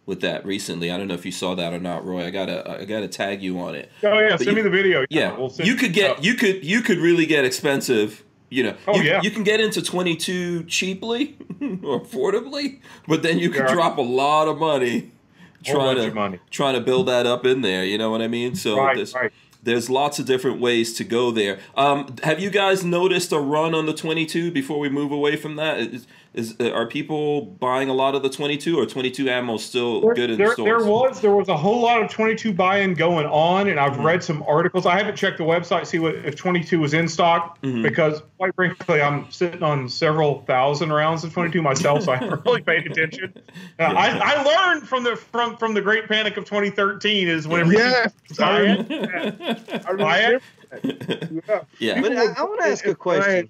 with 0.05 0.21
that 0.21 0.45
recently. 0.45 0.91
I 0.91 0.97
don't 0.97 1.07
know 1.07 1.15
if 1.15 1.25
you 1.25 1.31
saw 1.31 1.55
that 1.55 1.73
or 1.73 1.79
not, 1.79 2.05
Roy. 2.05 2.25
I 2.25 2.29
gotta 2.29 2.79
I 2.81 2.85
gotta 2.85 3.07
tag 3.07 3.41
you 3.41 3.59
on 3.59 3.73
it. 3.73 3.91
Oh 4.03 4.19
yeah, 4.19 4.29
But 4.31 4.39
send 4.39 4.51
you- 4.51 4.55
me 4.57 4.61
the 4.61 4.69
video. 4.69 5.05
Yeah, 5.09 5.35
we'll 5.35 5.49
send 5.49 5.67
you 5.67 5.75
could 5.75 5.93
get 5.93 6.23
you 6.23 6.35
could 6.35 6.63
you 6.63 6.81
could 6.81 6.99
really 6.99 7.25
get 7.25 7.45
expensive. 7.45 8.23
You 8.55 8.63
know, 8.63 8.75
Oh, 8.87 8.95
you, 8.95 9.03
yeah. 9.03 9.21
you 9.21 9.31
can 9.31 9.43
get 9.43 9.59
into 9.59 9.81
22 9.81 10.63
cheaply 10.63 11.35
or 11.83 12.01
affordably, 12.01 12.79
but 13.07 13.21
then 13.23 13.37
you 13.39 13.49
can 13.49 13.65
Yeah. 13.65 13.73
drop 13.73 13.97
a 13.97 14.01
lot 14.01 14.47
of 14.47 14.57
money 14.59 15.11
trying 15.63 15.97
to 15.97 16.13
money. 16.13 16.39
trying 16.51 16.75
to 16.75 16.81
build 16.81 17.07
that 17.07 17.25
up 17.25 17.45
in 17.45 17.61
there. 17.61 17.83
You 17.83 17.97
know 17.97 18.09
what 18.11 18.21
I 18.21 18.27
mean? 18.27 18.55
So 18.55 18.77
right, 18.77 18.95
there's 18.95 19.13
right. 19.13 19.31
there's 19.63 19.89
lots 19.89 20.19
of 20.19 20.25
different 20.25 20.59
ways 20.61 20.93
to 20.93 21.03
go 21.03 21.31
there. 21.31 21.59
Um, 21.75 22.15
have 22.23 22.39
you 22.39 22.49
guys 22.49 22.83
noticed 22.83 23.31
a 23.31 23.39
run 23.39 23.73
on 23.73 23.85
the 23.87 23.93
22 23.93 24.51
before 24.51 24.79
we 24.79 24.89
move 24.89 25.11
away 25.11 25.35
from 25.35 25.55
that? 25.57 25.79
Is, 25.79 26.07
is 26.35 26.53
uh, 26.59 26.69
are 26.71 26.85
people 26.85 27.41
buying 27.41 27.87
a 27.87 27.93
lot 27.93 28.13
of 28.13 28.21
the 28.21 28.29
22 28.29 28.77
or 28.77 28.85
22 28.85 29.29
ammo 29.29 29.55
still 29.55 30.01
There, 30.01 30.13
good 30.13 30.29
in 30.31 30.37
there, 30.37 30.51
stores? 30.51 30.67
there 30.83 30.85
was 30.91 31.21
there 31.21 31.31
was 31.33 31.47
a 31.47 31.55
whole 31.55 31.81
lot 31.81 32.03
of 32.03 32.11
22 32.11 32.53
buy-in 32.53 32.93
going 32.93 33.25
on, 33.25 33.69
and 33.69 33.79
I've 33.79 33.93
Mm-hmm. 33.93 34.05
read 34.05 34.23
some 34.23 34.43
articles. 34.45 34.85
I 34.85 34.97
haven't 34.97 35.15
checked 35.15 35.37
the 35.37 35.45
website 35.45 35.79
to 35.81 35.85
see 35.85 35.99
what 35.99 36.15
if 36.15 36.35
22 36.35 36.79
was 36.81 36.93
in 36.93 37.07
stock 37.07 37.57
Mhm. 37.61 37.81
because, 37.83 38.21
quite 38.37 38.53
frankly, 38.55 39.01
I'm 39.01 39.31
sitting 39.31 39.63
on 39.63 39.87
several 39.87 40.41
thousand 40.41 40.91
rounds 40.91 41.23
of 41.23 41.31
22 41.33 41.61
myself, 41.61 42.03
so 42.03 42.11
I 42.11 42.17
haven't 42.17 42.43
really 42.45 42.61
paid 42.61 42.85
attention. 42.91 43.33
Uh, 43.79 43.83
I, 43.83 44.07
I 44.37 44.43
learned 44.43 44.87
from 44.87 45.03
the 45.03 45.15
from 45.17 45.57
from 45.57 45.73
the 45.73 45.81
Great 45.81 46.07
Panic 46.07 46.37
of 46.37 46.45
2013 46.45 47.27
is 47.27 47.45
whenever 47.47 47.71
you 47.73 47.79
Yes, 47.79 48.13
buy 48.37 48.45
I 48.45 48.61
it, 48.61 49.85
I 49.87 49.93
Buy 49.93 50.19
it? 50.19 50.41
remember 50.83 51.41
that. 51.47 51.65
yeah, 51.79 52.01
But 52.01 52.15
I, 52.17 52.25
I 52.37 52.43
want 52.43 52.61
to 52.61 52.67
ask 52.67 52.85
a 52.85 52.95
question. 52.95 53.49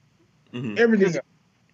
Mhm. 0.53 0.77
Everything. 0.79 1.15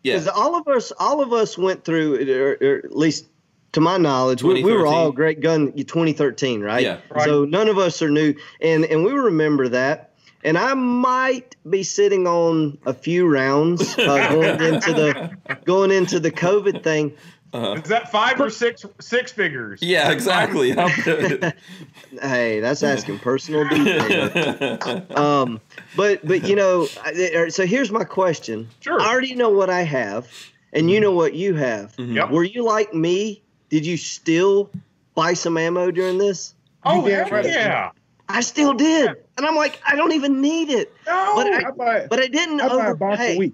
Yeah. 0.04 0.14
Because 0.14 0.28
all 0.28 0.56
of 0.56 0.68
us, 0.68 0.92
all 1.00 1.22
of 1.22 1.34
us 1.34 1.58
went 1.58 1.84
through, 1.84 2.30
or, 2.30 2.58
or 2.62 2.78
at 2.78 2.96
least 2.96 3.26
to 3.74 3.82
my 3.82 3.98
knowledge, 3.98 4.44
we, 4.44 4.64
we 4.64 4.74
were 4.74 4.86
all 4.86 5.12
great 5.12 5.40
gun 5.40 5.72
2013, 5.74 6.62
right? 6.62 6.84
Yeah. 6.84 7.00
Right. 7.10 7.26
So 7.26 7.46
none 7.46 7.70
of 7.70 7.78
us 7.78 8.02
are 8.02 8.10
new, 8.10 8.36
and 8.60 8.86
and 8.86 9.04
we 9.04 9.12
remember 9.12 9.70
that. 9.70 10.10
And 10.44 10.58
I 10.58 10.74
might 10.74 11.56
be 11.70 11.84
sitting 11.84 12.26
on 12.26 12.80
a 12.86 12.96
few 12.96 13.28
rounds 13.28 13.98
uh, 13.98 14.30
going 14.32 14.74
into 14.74 14.94
the 14.94 15.38
going 15.66 15.92
into 15.92 16.20
the 16.20 16.32
COVID 16.32 16.84
thing. 16.84 17.16
Uh-huh. 17.54 17.74
is 17.74 17.90
that 17.90 18.10
five 18.12 18.40
or 18.40 18.50
six 18.50 18.86
six 19.00 19.32
figures? 19.32 19.80
Yeah, 19.82 20.12
exactly. 20.12 20.72
Hey, 22.22 22.60
that's 22.60 22.84
asking 22.84 23.20
personal 23.20 23.68
detail. 23.70 25.06
um, 25.18 25.62
but 25.96 26.26
but 26.28 26.44
you 26.48 26.56
know, 26.56 26.88
uh, 27.06 27.50
so 27.50 27.66
here's 27.66 27.92
my 27.92 28.04
question. 28.04 28.68
Sure. 28.82 29.00
I 29.02 29.10
already 29.10 29.36
know 29.36 29.50
what 29.50 29.70
I 29.70 29.82
have, 29.84 30.28
and 30.74 30.90
you 30.92 31.00
know 31.00 31.12
what 31.12 31.34
you 31.34 31.56
have. 31.56 31.96
Mhm. 31.98 32.16
Yep. 32.16 32.32
Were 32.32 32.44
you 32.44 32.64
like 32.66 32.94
me? 32.94 33.42
Did 33.70 33.86
you 33.86 33.96
still 33.98 34.70
buy 35.16 35.34
some 35.34 35.58
ammo 35.58 35.92
during 35.92 36.18
this? 36.18 36.54
Oh 36.84 37.06
You 37.06 37.12
damn 37.12 37.24
heck 37.24 37.32
right. 37.32 37.46
yeah! 37.46 37.92
I 38.28 38.42
still 38.42 38.74
did, 38.74 39.12
and 39.38 39.46
I'm 39.46 39.56
like, 39.56 39.80
I 39.86 39.96
don't 39.96 40.12
even 40.14 40.42
need 40.42 40.70
it. 40.70 40.94
No, 41.06 41.34
But 41.36 41.48
I- 41.48 41.68
I 41.68 41.72
buy, 41.72 42.08
But 42.10 42.20
I 42.20 42.28
didn't 42.28 42.60
I 42.62 42.68
buy 42.70 42.88
a 42.88 42.96
box 42.96 43.20
a 43.20 43.24
overpay. 43.24 43.38
week. 43.38 43.54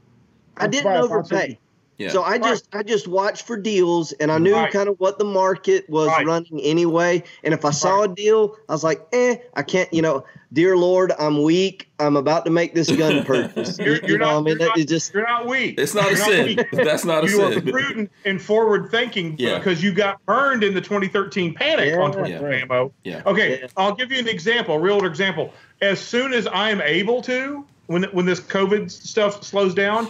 I 0.57 0.67
didn't 0.67 0.85
buy 0.85 0.95
a 0.95 1.07
box 1.07 1.31
a 1.31 1.35
overpay. 1.35 1.59
Week. 1.97 2.07
Yeah. 2.07 2.11
So 2.13 2.23
I 2.23 2.37
just 2.37 2.67
I 2.73 2.83
just 2.83 3.07
watched 3.07 3.45
for 3.45 3.57
deals 3.57 4.11
and 4.13 4.31
I 4.31 4.37
knew 4.37 4.53
Right. 4.53 4.71
kind 4.71 4.87
of 4.89 4.99
what 4.99 5.17
the 5.19 5.25
market 5.25 5.89
was 5.89 6.07
Right. 6.07 6.25
running 6.25 6.59
anyway. 6.61 7.23
And 7.43 7.53
if 7.53 7.65
I 7.65 7.71
saw 7.71 8.03
a 8.03 8.07
deal, 8.07 8.55
I 8.69 8.73
was 8.73 8.83
like, 8.83 9.01
eh, 9.13 9.37
I 9.55 9.63
can't, 9.63 9.91
you 9.93 10.01
know, 10.01 10.23
dear 10.53 10.77
Lord, 10.77 11.11
I'm 11.19 11.41
weak. 11.43 11.89
I'm 11.99 12.15
about 12.15 12.45
to 12.45 12.51
make 12.51 12.73
this 12.75 12.89
gun 12.91 13.23
purchase. 13.25 13.79
You're, 13.79 13.95
you 13.95 14.01
you're 14.07 14.17
know, 14.19 14.25
not, 14.25 14.37
I 14.37 14.41
mean, 14.41 14.59
you're, 14.59 14.67
not, 14.77 14.87
just 14.87 15.13
you're 15.13 15.27
not 15.27 15.47
weak. 15.47 15.79
it's 15.79 15.93
not 15.95 16.05
a 16.05 16.09
You're 16.09 16.17
sin. 16.17 16.45
weak. 16.45 16.67
That's 16.71 17.05
not 17.05 17.23
a 17.23 17.29
sin. 17.29 17.39
you 17.51 17.57
are 17.57 17.61
prudent 17.61 18.11
and 18.25 18.41
forward 18.41 18.89
thinking 18.91 19.35
Yeah. 19.39 19.57
because 19.57 19.81
you 19.83 19.91
got 19.93 20.23
burned 20.25 20.63
in 20.63 20.73
the 20.73 20.81
2013 20.81 21.53
panic 21.53 21.89
Yeah. 21.89 21.99
on 22.01 22.11
20 22.13 22.29
Yeah. 22.31 22.41
ammo. 22.61 22.91
Yeah. 23.03 23.21
Okay, 23.25 23.59
Yeah. 23.61 23.67
I'll 23.75 23.95
give 23.95 24.11
you 24.11 24.19
an 24.19 24.27
example, 24.27 24.75
a 24.75 24.79
real 24.79 25.03
example. 25.05 25.53
As 25.81 25.99
soon 25.99 26.33
as 26.33 26.47
I 26.47 26.69
am 26.71 26.81
able 26.81 27.21
to, 27.23 27.65
when 27.87 28.03
when 28.11 28.25
this 28.25 28.39
COVID 28.41 28.91
stuff 28.91 29.43
slows 29.43 29.73
down, 29.73 30.07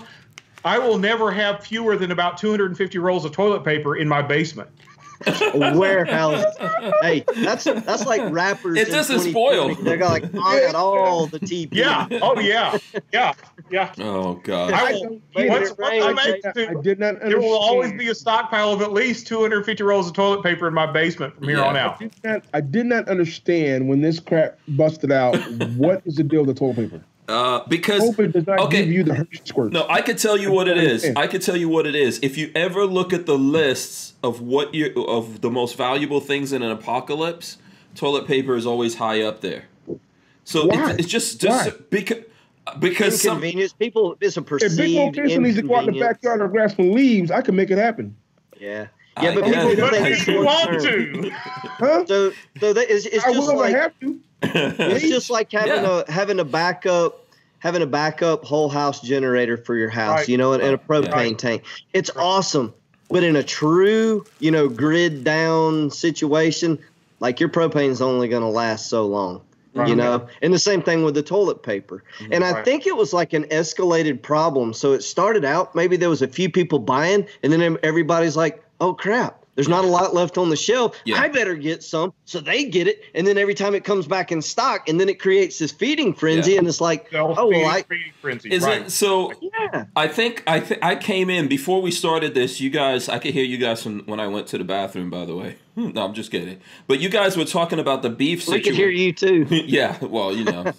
I 0.67 0.77
will 0.79 0.97
never 0.99 1.31
have 1.31 1.63
fewer 1.63 1.95
than 1.95 2.11
about 2.11 2.37
250 2.37 2.97
rolls 2.99 3.23
of 3.25 3.31
toilet 3.31 3.63
paper 3.63 3.95
in 3.95 4.07
my 4.07 4.21
basement. 4.21 4.69
a 5.25 5.75
warehouse. 5.75 6.45
hey, 7.01 7.23
that's 7.37 7.63
that's 7.63 8.05
like 8.05 8.21
rappers. 8.31 8.77
It 8.77 8.87
in 8.89 8.93
doesn't 8.93 9.15
2020. 9.31 9.73
spoil. 9.73 9.83
They're 9.83 9.97
like, 9.97 10.25
oh, 10.35 10.39
I 10.41 10.59
got 10.59 10.75
all 10.75 11.25
the 11.25 11.39
TP. 11.39 11.69
Yeah. 11.71 12.07
Oh 12.21 12.39
yeah. 12.39 12.77
Yeah. 13.11 13.33
Yeah. 13.71 13.93
Oh 13.97 14.35
god. 14.35 14.73
I 14.73 14.89
I 14.89 14.91
will. 14.93 14.99
don't 15.33 15.49
Once, 15.49 15.73
once? 15.75 15.79
I 16.03 16.07
I 16.09 16.13
make 16.13 16.45
I, 16.45 16.49
I 16.77 16.81
did 16.83 16.99
not 16.99 17.07
understand. 17.15 17.31
there 17.31 17.39
will 17.39 17.57
always 17.57 17.93
be 17.93 18.09
a 18.09 18.15
stockpile 18.15 18.71
of 18.71 18.83
at 18.83 18.93
least 18.93 19.25
250 19.25 19.81
rolls 19.83 20.07
of 20.07 20.13
toilet 20.13 20.43
paper 20.43 20.67
in 20.67 20.75
my 20.75 20.85
basement 20.85 21.33
from 21.35 21.47
here 21.47 21.57
Yeah. 21.57 21.65
on 21.65 21.75
I 21.77 21.79
out. 21.79 21.99
did, 21.99 22.13
not, 22.23 22.43
I 22.53 22.61
did 22.61 22.85
not 22.85 23.07
understand 23.09 23.87
when 23.89 24.01
this 24.01 24.19
crap 24.19 24.59
busted 24.67 25.11
out. 25.11 25.35
what 25.77 26.03
is 26.05 26.15
the 26.17 26.23
deal 26.23 26.43
with 26.45 26.55
the 26.55 26.59
toilet 26.59 26.75
paper? 26.75 27.01
Uh, 27.27 27.61
because 27.67 27.99
Toilet 27.99 28.17
paper 28.17 28.31
does 28.31 28.47
not 28.47 28.59
okay. 28.59 28.85
give 28.85 28.91
you 28.91 29.03
the 29.03 29.15
Hershey 29.15 29.41
squirts. 29.43 29.73
No, 29.73 29.85
I 29.89 30.01
could 30.01 30.17
tell 30.17 30.37
you 30.37 30.49
what 30.51 30.69
it 30.69 30.77
is. 30.77 31.11
I 31.15 31.27
could 31.27 31.41
tell 31.41 31.57
you 31.57 31.67
what 31.67 31.85
it 31.85 31.93
is. 31.95 32.19
If 32.21 32.37
you 32.37 32.51
ever 32.55 32.85
look 32.85 33.11
at 33.11 33.25
the 33.25 33.37
lists 33.37 34.13
of 34.23 34.39
what 34.39 34.73
you 34.73 34.93
of 35.03 35.41
the 35.41 35.49
most 35.49 35.75
valuable 35.75 36.21
things 36.21 36.53
in 36.53 36.61
an 36.61 36.71
apocalypse, 36.71 37.57
toilet 37.95 38.27
paper 38.27 38.55
is 38.55 38.65
always 38.65 38.95
high 38.95 39.21
up 39.23 39.41
there. 39.41 39.65
So 40.45 40.67
Why? 40.67 40.91
it, 40.91 41.01
it's 41.01 41.09
just 41.09 41.41
just 41.41 41.71
Why? 41.71 41.77
because 41.89 42.23
because 42.79 43.21
some 43.21 43.37
Inconvenience. 43.37 43.73
People, 43.73 44.17
it's 44.21 44.37
a 44.37 44.41
If 44.41 44.45
perceived 44.45 44.77
Big 44.77 44.95
Location 44.95 45.43
needs 45.43 45.57
to 45.57 45.63
go 45.63 45.75
out 45.75 45.87
in 45.87 45.93
the 45.93 45.99
backyard 45.99 46.41
and 46.41 46.51
grab 46.51 46.71
some 46.71 46.91
leaves, 46.91 47.31
I 47.31 47.41
can 47.41 47.55
make 47.55 47.71
it 47.71 47.77
happen. 47.77 48.15
Yeah. 48.59 48.87
I 49.17 49.23
Yeah, 49.23 49.33
but 49.35 49.43
people 49.43 49.75
But 49.75 49.93
think 49.93 50.25
do 50.25 50.31
you 50.31 50.43
want 50.45 50.81
to? 50.81 51.31
Huh? 51.79 52.05
So, 52.05 52.31
so 52.59 52.73
that 52.73 52.89
is, 52.89 53.05
it's 53.05 53.23
I 53.25 53.33
just 53.33 53.47
will 53.47 53.57
like 53.57 53.75
have 53.75 53.99
to. 53.99 54.19
it's 54.43 55.07
just 55.07 55.29
like 55.29 55.51
having 55.51 55.83
Yeah. 55.83 56.03
a 56.07 56.11
having 56.11 56.39
a 56.39 56.45
backup 56.45 57.23
having 57.59 57.81
a 57.81 57.87
backup 57.87 58.43
whole 58.45 58.69
house 58.69 59.01
generator 59.01 59.57
for 59.57 59.75
your 59.75 59.89
house, 59.89 60.19
Right. 60.19 60.29
you 60.29 60.37
know, 60.37 60.53
and, 60.53 60.61
and 60.61 60.75
a 60.75 60.77
propane 60.77 61.11
Right. 61.11 61.37
tank. 61.39 61.63
It's 61.93 62.11
awesome, 62.15 62.71
but 63.09 63.23
in 63.23 63.35
a 63.35 63.41
true, 63.43 64.25
you 64.39 64.51
know, 64.51 64.69
grid 64.69 65.23
down 65.23 65.89
situation, 65.89 66.77
like 67.19 67.39
your 67.39 67.49
propane's 67.49 67.99
only 68.01 68.27
going 68.27 68.43
to 68.43 68.47
last 68.49 68.89
so 68.89 69.05
long. 69.07 69.41
you 69.87 69.95
know 69.95 70.27
and 70.41 70.51
the 70.51 70.57
same 70.57 70.81
thing 70.81 71.03
with 71.03 71.13
the 71.13 71.21
toilet 71.21 71.61
paper 71.61 72.03
mm-hmm. 72.17 72.33
and 72.33 72.43
i 72.43 72.63
think 72.63 72.87
it 72.87 72.97
was 72.97 73.13
like 73.13 73.31
an 73.33 73.43
escalated 73.51 74.19
problem 74.23 74.73
so 74.73 74.93
it 74.93 75.03
started 75.03 75.45
out 75.45 75.75
maybe 75.75 75.95
there 75.95 76.09
was 76.09 76.23
a 76.23 76.27
few 76.27 76.49
people 76.49 76.79
buying 76.79 77.27
and 77.43 77.53
then 77.53 77.77
everybody's 77.83 78.35
like 78.35 78.63
oh 78.79 78.93
crap 78.93 79.43
there's 79.55 79.67
not 79.67 79.83
a 79.83 79.87
lot 79.87 80.13
left 80.13 80.37
on 80.37 80.49
the 80.49 80.55
shelf 80.55 80.95
Yeah. 81.05 81.19
i 81.19 81.27
better 81.27 81.55
get 81.55 81.81
some 81.83 82.13
so 82.25 82.39
they 82.39 82.65
get 82.65 82.87
it 82.87 83.01
and 83.15 83.25
then 83.25 83.37
every 83.37 83.55
time 83.55 83.73
it 83.75 83.83
comes 83.83 84.05
back 84.07 84.31
in 84.31 84.41
stock 84.41 84.87
and 84.87 84.99
then 84.99 85.09
it 85.09 85.19
creates 85.19 85.57
this 85.59 85.71
feeding 85.71 86.13
frenzy 86.13 86.51
Yeah. 86.53 86.59
and 86.59 86.67
it's 86.67 86.79
like 86.81 87.07
oh 87.13 87.33
Self-feeding, 87.35 87.61
well 87.63 87.71
i 87.75 87.81
feeding 87.83 88.13
frenzy. 88.21 88.51
Is 88.53 88.63
right. 88.63 88.81
it 88.83 88.91
so? 88.91 89.33
yeah 89.41 89.85
I 89.95 90.07
think 90.07 90.43
I 90.47 90.59
th- 90.59 90.79
I 90.83 90.95
came 90.95 91.29
in 91.29 91.47
before 91.47 91.81
we 91.81 91.91
started 91.91 92.33
this. 92.35 92.61
You 92.61 92.69
guys, 92.69 93.09
I 93.09 93.17
could 93.19 93.33
hear 93.33 93.43
you 93.43 93.57
guys 93.57 93.81
from 93.83 94.01
when 94.05 94.19
I 94.19 94.27
went 94.27 94.47
to 94.47 94.57
the 94.57 94.63
bathroom. 94.63 95.09
By 95.09 95.25
the 95.25 95.35
way, 95.35 95.57
no, 95.77 96.03
I'm 96.03 96.13
just 96.13 96.31
kidding. 96.31 96.59
But 96.87 96.99
you 96.99 97.07
guys 97.07 97.37
were 97.37 97.45
talking 97.45 97.77
about 97.79 98.01
the 98.01 98.09
beef 98.09 98.39
we 98.39 98.55
situation. 98.59 98.63
can 98.63 98.73
hear 98.75 98.89
you 98.89 99.13
too 99.13 99.45
yeah, 99.51 100.03
well, 100.03 100.35
you 100.35 100.43
know, 100.43 100.73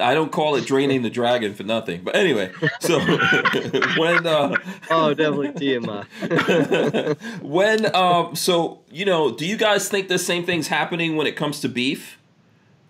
I 0.00 0.14
don't 0.14 0.32
call 0.32 0.56
it 0.56 0.66
draining 0.66 1.02
the 1.02 1.10
dragon 1.10 1.54
for 1.54 1.62
nothing. 1.64 2.00
But 2.02 2.16
anyway, 2.16 2.50
so 2.80 2.98
when 3.96 4.26
uh, 4.26 4.56
oh 4.90 5.12
definitely 5.14 5.48
tmi 5.50 7.42
when 7.42 7.94
um, 7.94 8.34
so 8.34 8.80
you 8.90 9.04
know, 9.04 9.30
do 9.30 9.46
you 9.46 9.56
guys 9.56 9.88
think 9.88 10.08
the 10.08 10.18
same 10.18 10.44
thing's 10.44 10.68
happening 10.68 11.16
when 11.16 11.26
it 11.26 11.36
comes 11.36 11.60
to 11.60 11.68
beef? 11.68 12.18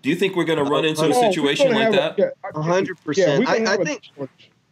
Do 0.03 0.11
you 0.11 0.17
think 0.17 0.37
we're 0.37 0.45
going 0.45 0.65
to 0.65 0.71
run 0.71 0.85
into 0.85 1.03
a 1.03 1.09
Oh, 1.09 1.29
situation 1.29 1.73
gonna 1.73 1.91
like 1.91 2.17
that? 2.17 2.35
a- 2.55 2.63
hundred 2.63 3.03
percent. 3.05 3.41
we're 3.41 3.47
gonna 3.47 3.69
I- 3.69 3.71
have 3.73 3.81
think- 3.83 4.03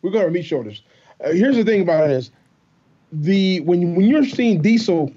we're 0.02 0.10
gonna 0.10 0.20
have 0.20 0.28
a 0.28 0.32
meat 0.32 0.44
shortage. 0.44 0.84
Uh, 1.24 1.32
here's 1.32 1.56
the 1.56 1.64
thing 1.64 1.82
about 1.82 2.08
it 2.08 2.12
is 2.14 2.30
the 3.12 3.58
when 3.60 3.96
when 3.96 4.06
you're 4.06 4.24
seeing 4.24 4.62
diesel 4.62 5.12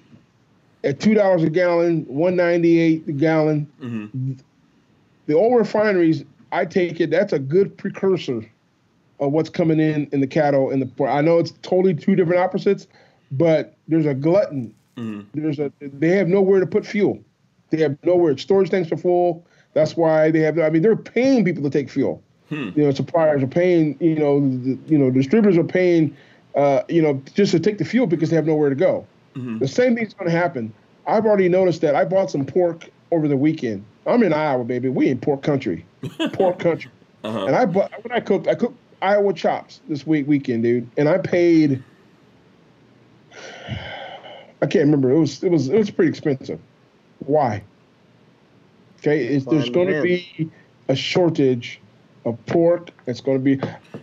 at 0.88 1.00
two 1.00 1.14
dollars 1.14 1.44
a 1.44 1.50
gallon, 1.50 2.06
one 2.08 2.36
ninety 2.36 2.80
eight 2.80 3.08
a 3.08 3.12
gallon, 3.12 3.66
hmm 3.80 4.34
the 5.28 5.36
oil 5.36 5.56
refineries, 5.56 6.24
I 6.54 6.64
take 6.66 7.02
it 7.02 7.10
that's 7.10 7.34
a 7.34 7.40
good 7.40 7.78
precursor 7.78 8.50
of 9.20 9.34
what's 9.34 9.50
coming 9.50 9.80
in 9.80 10.08
in 10.14 10.22
the 10.22 10.28
cattle 10.28 10.72
in 10.72 10.80
the 10.80 10.86
port. 10.86 11.10
I 11.10 11.22
know 11.22 11.38
it's 11.38 11.52
totally 11.62 11.94
two 11.94 12.16
different 12.16 12.40
opposites, 12.40 12.88
but 13.32 13.76
there's 13.90 14.06
a 14.06 14.14
glutton. 14.14 14.74
hmm 14.96 15.22
There's 15.34 15.60
a 15.60 15.72
they 15.82 16.10
have 16.10 16.28
nowhere 16.30 16.62
to 16.62 16.66
put 16.66 16.86
fuel. 16.86 17.20
They 17.70 17.80
have 17.82 17.98
nowhere. 18.04 18.38
Storage 18.38 18.70
tanks 18.70 18.92
are 18.92 18.98
full. 18.98 19.46
That's 19.74 19.98
why 19.98 20.32
they 20.32 20.40
have. 20.40 20.58
I 20.60 20.70
mean, 20.70 20.82
they're 20.82 20.96
paying 20.96 21.44
people 21.44 21.64
to 21.64 21.70
take 21.70 21.90
fuel. 21.90 22.24
Hmm. 22.50 22.70
You 22.76 22.86
know, 22.86 22.92
suppliers 22.92 23.44
are 23.44 23.48
paying. 23.48 23.98
You 24.00 24.16
know, 24.16 24.40
the, 24.40 24.78
you 24.88 24.98
know, 24.98 25.12
distributors 25.12 25.58
are 25.58 25.66
paying. 25.66 26.16
Uh, 26.56 26.84
you 26.88 27.02
know, 27.02 27.22
just 27.36 27.52
to 27.52 27.60
take 27.60 27.78
the 27.78 27.86
fuel 27.86 28.08
because 28.08 28.30
they 28.30 28.36
have 28.36 28.48
nowhere 28.48 28.70
to 28.70 28.76
go. 28.76 29.06
Mhm. 29.38 29.60
The 29.60 29.68
same 29.68 29.96
thing's 29.96 30.14
going 30.14 30.30
to 30.30 30.38
happen. 30.38 30.74
I've 31.06 31.26
already 31.26 31.48
noticed 31.48 31.82
that. 31.82 31.96
I 31.96 32.06
bought 32.06 32.32
some 32.32 32.46
pork 32.46 32.90
over 33.12 33.28
the 33.28 33.38
weekend. 33.38 33.86
I'm 34.06 34.24
in 34.24 34.34
Iowa, 34.34 34.64
baby. 34.64 34.90
We 34.90 35.10
in 35.10 35.20
pork 35.20 35.44
country, 35.44 35.86
pork 36.34 36.60
country. 36.60 36.92
Uh-huh. 37.24 37.46
And 37.46 37.56
I 37.56 37.66
bought 37.66 37.92
when 38.04 38.12
I 38.12 38.20
cooked, 38.20 38.48
I 38.48 38.56
cooked 38.56 38.78
Iowa 39.02 39.34
chops 39.34 39.82
this 39.88 40.08
week 40.08 40.28
weekend, 40.28 40.64
dude. 40.64 40.90
And 40.98 41.08
I 41.08 41.18
paid. 41.18 41.84
I 44.62 44.66
can't 44.66 44.86
remember. 44.86 45.12
It 45.12 45.20
was 45.20 45.44
it 45.44 45.52
was 45.52 45.70
it 45.70 45.78
was 45.78 45.90
pretty 45.92 46.10
expensive. 46.10 46.60
Why? 47.20 47.64
Okay, 49.00 49.26
it's, 49.26 49.46
there's 49.46 49.70
going 49.70 49.90
to 49.90 50.02
be 50.02 50.50
a 50.88 50.96
shortage 50.96 51.80
of 52.26 52.44
pork. 52.48 52.90
It's 53.06 53.22
going 53.22 53.38
to 53.38 53.44
be. 53.44 53.54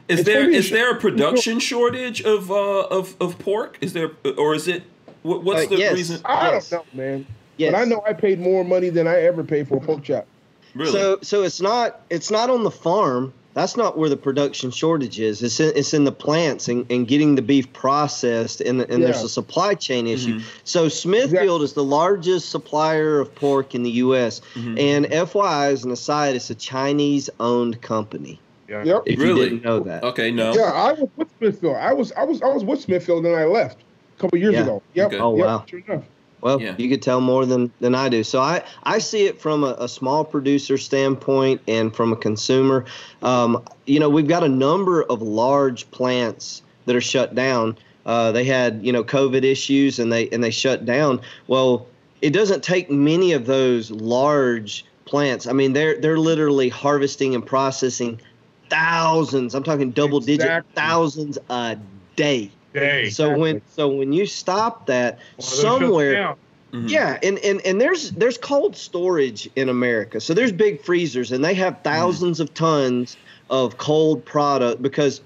Is 0.09 0.20
it's 0.20 0.22
there 0.24 0.47
be 0.47 0.55
a 0.55 0.59
is 0.59 0.66
sh- 0.66 0.70
there 0.70 0.93
a 0.93 1.01
production 1.01 1.59
shortage 1.59 2.22
of 2.22 2.51
uh 2.51 2.82
of 2.87 3.16
of 3.20 3.39
pork? 3.39 3.78
Is 3.80 3.93
there 3.95 4.12
or 4.39 4.55
is 4.55 4.68
it 4.68 4.82
what, 4.85 4.94
what's 5.25 5.66
Uh, 5.66 5.70
the 5.70 5.77
yes. 5.77 5.95
reason? 5.95 6.20
I 6.25 6.53
Yes. 6.53 6.70
don't 6.70 6.95
know, 6.95 7.03
man. 7.03 7.27
yes. 7.57 7.72
But 7.72 7.81
I 7.81 7.85
know 7.85 8.03
I 8.07 8.12
paid 8.12 8.39
more 8.41 8.62
money 8.64 8.91
than 8.91 9.09
I 9.09 9.20
ever 9.22 9.43
paid 9.43 9.66
for 9.68 9.79
a 9.79 9.81
pork 9.81 10.03
chop. 10.05 10.27
Really? 10.75 10.93
So 10.93 11.18
so 11.22 11.43
it's 11.43 11.61
not 11.61 12.01
it's 12.11 12.31
not 12.31 12.51
on 12.51 12.62
the 12.64 12.70
farm. 12.70 13.33
That's 13.55 13.77
not 13.77 13.97
where 13.97 14.09
the 14.09 14.16
production 14.16 14.72
shortage 14.72 15.20
is. 15.20 15.41
It's 15.41 15.61
in, 15.61 15.72
it's 15.77 15.95
in 15.95 16.03
the 16.03 16.11
plants 16.11 16.66
and, 16.66 16.85
and 16.91 17.07
getting 17.07 17.37
the 17.37 17.43
beef 17.43 17.72
processed, 17.72 18.61
and, 18.61 18.81
and 18.81 19.01
there's 19.01 19.22
a 19.22 19.29
supply 19.29 19.75
chain 19.75 20.09
issue. 20.09 20.41
Mhm. 20.41 20.43
So 20.64 20.89
Smithfield 20.89 21.62
is 21.62 21.75
the 21.75 21.85
largest 21.85 22.51
supplier 22.51 23.20
of 23.20 23.33
pork 23.37 23.77
in 23.77 23.85
the 23.85 23.93
U.S. 23.93 24.41
Mhm. 24.57 24.81
And 24.81 25.07
FYI, 25.07 25.70
as 25.70 25.85
an 25.85 25.93
aside, 25.93 26.35
it's 26.35 26.51
a 26.51 26.57
Chinese-owned 26.57 27.81
company. 27.81 28.41
Yeah. 28.68 28.83
Yep. 28.83 29.03
If 29.07 29.20
Really? 29.20 29.43
you 29.45 29.49
didn't 29.51 29.64
know 29.64 29.79
that. 29.81 30.03
okay, 30.03 30.33
no. 30.33 30.53
Yeah, 30.53 30.72
I 30.72 30.93
was 30.95 31.09
with 31.16 31.29
Smithfield. 31.39 31.77
I 31.77 31.93
was 31.93 32.11
I 32.16 32.25
was 32.25 32.43
I 32.43 32.47
was 32.49 32.64
with 32.64 32.81
Smithfield 32.81 33.25
and 33.25 33.37
I 33.37 33.45
left 33.45 33.79
a 33.81 33.84
couple 34.25 34.39
years 34.39 34.55
Yeah. 34.55 34.62
ago. 34.62 34.83
Yep. 34.95 35.07
Okay. 35.09 35.18
Oh, 35.18 35.37
yep, 35.37 35.47
wow. 35.47 35.64
Sure 35.68 35.81
enough. 35.87 36.05
Well, 36.41 36.61
Yeah. 36.61 36.75
you 36.77 36.89
could 36.91 37.01
tell 37.03 37.20
more 37.20 37.47
than, 37.47 37.72
than 37.81 37.95
I 37.95 38.09
do. 38.09 38.22
So 38.22 38.41
I, 38.41 38.62
I 38.83 38.99
see 38.99 39.27
it 39.27 39.41
from 39.41 39.64
a, 39.64 39.77
a 39.79 39.89
small 39.89 40.25
producer 40.25 40.77
standpoint 40.77 41.62
and 41.68 41.95
from 41.95 42.12
a 42.12 42.16
consumer. 42.16 42.85
Um, 43.22 43.62
you 43.87 43.99
know, 43.99 44.11
we've 44.11 44.29
got 44.29 44.45
a 44.45 44.49
number 44.49 45.03
of 45.05 45.22
large 45.22 45.91
plants 45.91 46.62
that 46.87 46.95
are 46.95 47.01
shut 47.01 47.35
down. 47.35 47.79
Uh, 48.05 48.31
they 48.33 48.45
had 48.45 48.85
you 48.85 48.93
know 48.93 49.03
COVID 49.03 49.45
issues 49.45 49.99
and 49.99 50.12
they 50.12 50.29
and 50.29 50.45
they 50.45 50.51
shut 50.51 50.85
down. 50.85 51.22
Well, 51.47 51.87
it 52.20 52.35
doesn't 52.35 52.62
take 52.62 52.91
many 52.91 53.33
of 53.33 53.47
those 53.47 53.91
large 53.91 54.85
plants. 55.07 55.47
I 55.47 55.53
mean, 55.55 55.72
they're 55.72 55.99
they're 55.99 56.18
literally 56.18 56.68
harvesting 56.68 57.35
and 57.35 57.45
processing 57.47 58.20
thousands. 58.68 59.55
I'm 59.55 59.62
talking 59.62 59.91
double 59.93 60.20
digit 60.20 60.43
Exactly. 60.43 60.72
thousands 60.75 61.39
a 61.49 61.79
day. 62.16 62.51
Day. 62.75 63.09
So 63.11 63.37
when 63.39 63.62
so 63.70 63.89
when 63.89 64.12
you 64.12 64.27
stop 64.27 64.87
that 64.87 65.14
One 65.14 65.20
of 65.20 65.37
those 65.39 65.47
shuts 65.47 65.62
somewhere. 65.62 66.12
down. 66.12 66.37
Mhm. 66.72 66.91
Yeah, 66.91 67.18
and, 67.22 67.39
and 67.39 67.61
and 67.64 67.81
there's 67.81 68.11
there's 68.11 68.37
cold 68.37 68.77
storage 68.77 69.49
in 69.55 69.68
America. 69.68 70.20
So 70.20 70.35
there's 70.35 70.51
big 70.51 70.83
freezers 70.83 71.31
and 71.31 71.45
they 71.45 71.55
have 71.55 71.81
1000s 71.85 72.41
of 72.41 72.53
tons 72.53 73.16
of 73.49 73.79
cold 73.79 74.25
product 74.25 74.83
because 74.83 75.20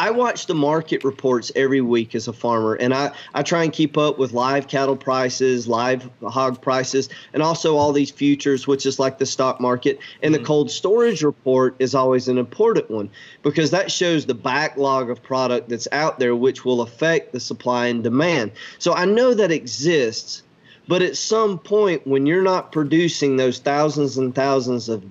I 0.00 0.10
watch 0.10 0.46
the 0.46 0.54
market 0.54 1.04
reports 1.04 1.52
every 1.54 1.82
week 1.82 2.14
as 2.14 2.26
a 2.26 2.32
farmer 2.32 2.74
and 2.74 2.94
I, 2.94 3.12
I 3.34 3.42
try 3.42 3.64
and 3.64 3.70
keep 3.70 3.98
up 3.98 4.18
with 4.18 4.32
live 4.32 4.66
cattle 4.66 4.96
prices, 4.96 5.68
live 5.68 6.08
hog 6.22 6.62
prices, 6.62 7.10
and 7.34 7.42
also 7.42 7.76
all 7.76 7.92
these 7.92 8.10
futures, 8.10 8.66
which 8.66 8.86
is 8.86 8.98
like 8.98 9.18
the 9.18 9.26
stock 9.26 9.60
market. 9.60 9.98
And 10.22 10.34
Mhm. 10.34 10.38
the 10.38 10.44
cold 10.44 10.70
storage 10.70 11.22
report 11.22 11.76
is 11.80 11.94
always 11.94 12.28
an 12.28 12.38
important 12.38 12.90
one 12.90 13.10
because 13.42 13.72
that 13.72 13.92
shows 13.92 14.24
the 14.24 14.32
backlog 14.32 15.10
of 15.10 15.22
product 15.22 15.68
that's 15.68 15.86
out 15.92 16.18
there, 16.18 16.34
which 16.34 16.64
will 16.64 16.80
affect 16.80 17.32
the 17.34 17.40
supply 17.40 17.88
and 17.88 18.02
demand. 18.02 18.52
So 18.78 18.94
I 18.94 19.04
know 19.04 19.34
that 19.34 19.52
exists, 19.52 20.42
but 20.88 21.02
at 21.02 21.18
some 21.18 21.58
point 21.58 22.06
when 22.06 22.24
you're 22.24 22.40
not 22.40 22.72
producing 22.72 23.36
those 23.36 23.58
thousands 23.58 24.16
and 24.16 24.34
thousands 24.34 24.88
of 24.88 25.04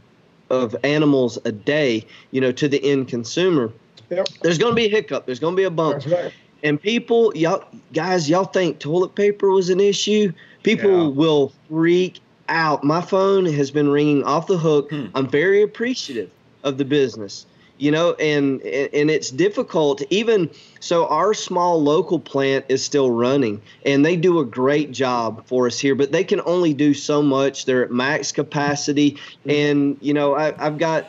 of 0.49 0.75
animals 0.83 1.37
a 1.45 1.51
day, 1.51 2.03
you 2.31 2.41
know, 2.41 2.51
to 2.51 2.67
the 2.67 2.83
end 2.83 3.07
consumer, 3.07 3.71
Yep. 4.09 4.27
there's 4.41 4.57
going 4.57 4.71
to 4.71 4.75
be 4.75 4.85
a 4.85 4.89
hiccup. 4.89 5.25
There's 5.25 5.39
going 5.39 5.53
to 5.55 5.57
be 5.57 5.65
a 5.65 5.71
bump. 5.71 6.05
Right. 6.05 6.33
And 6.63 6.81
people, 6.81 7.31
y'all 7.35 7.63
guys, 7.93 8.29
y'all 8.29 8.43
think 8.45 8.79
toilet 8.79 9.15
paper 9.15 9.49
was 9.49 9.69
an 9.69 9.79
issue? 9.79 10.33
People 10.63 10.89
Yeah. 10.91 11.07
will 11.07 11.53
freak 11.69 12.19
out. 12.49 12.83
My 12.83 13.01
phone 13.01 13.45
has 13.45 13.71
been 13.71 13.89
ringing 13.89 14.23
off 14.23 14.47
the 14.47 14.57
hook. 14.57 14.89
Hmm. 14.89 15.05
I'm 15.15 15.27
very 15.27 15.61
appreciative 15.61 16.29
of 16.63 16.77
the 16.77 16.85
business. 16.85 17.45
You 17.77 17.91
know, 17.91 18.11
and 18.15 18.61
and 18.61 19.09
it's 19.09 19.29
difficult 19.31 20.01
even 20.09 20.49
so 20.81 21.07
our 21.07 21.33
small 21.33 21.81
local 21.81 22.19
plant 22.19 22.65
is 22.67 22.83
still 22.83 23.09
running 23.09 23.61
and 23.85 24.05
they 24.05 24.17
do 24.17 24.39
a 24.39 24.45
great 24.45 24.91
job 24.91 25.47
for 25.47 25.65
us 25.67 25.79
here, 25.79 25.95
but 25.95 26.11
they 26.11 26.25
can 26.25 26.41
only 26.45 26.73
do 26.73 26.93
so 26.93 27.21
much. 27.21 27.63
They're 27.63 27.85
at 27.85 27.89
max 27.91 28.33
capacity 28.33 29.17
and 29.47 29.97
you 30.01 30.13
know, 30.13 30.35
I, 30.35 30.53
I've 30.63 30.77
got 30.77 31.07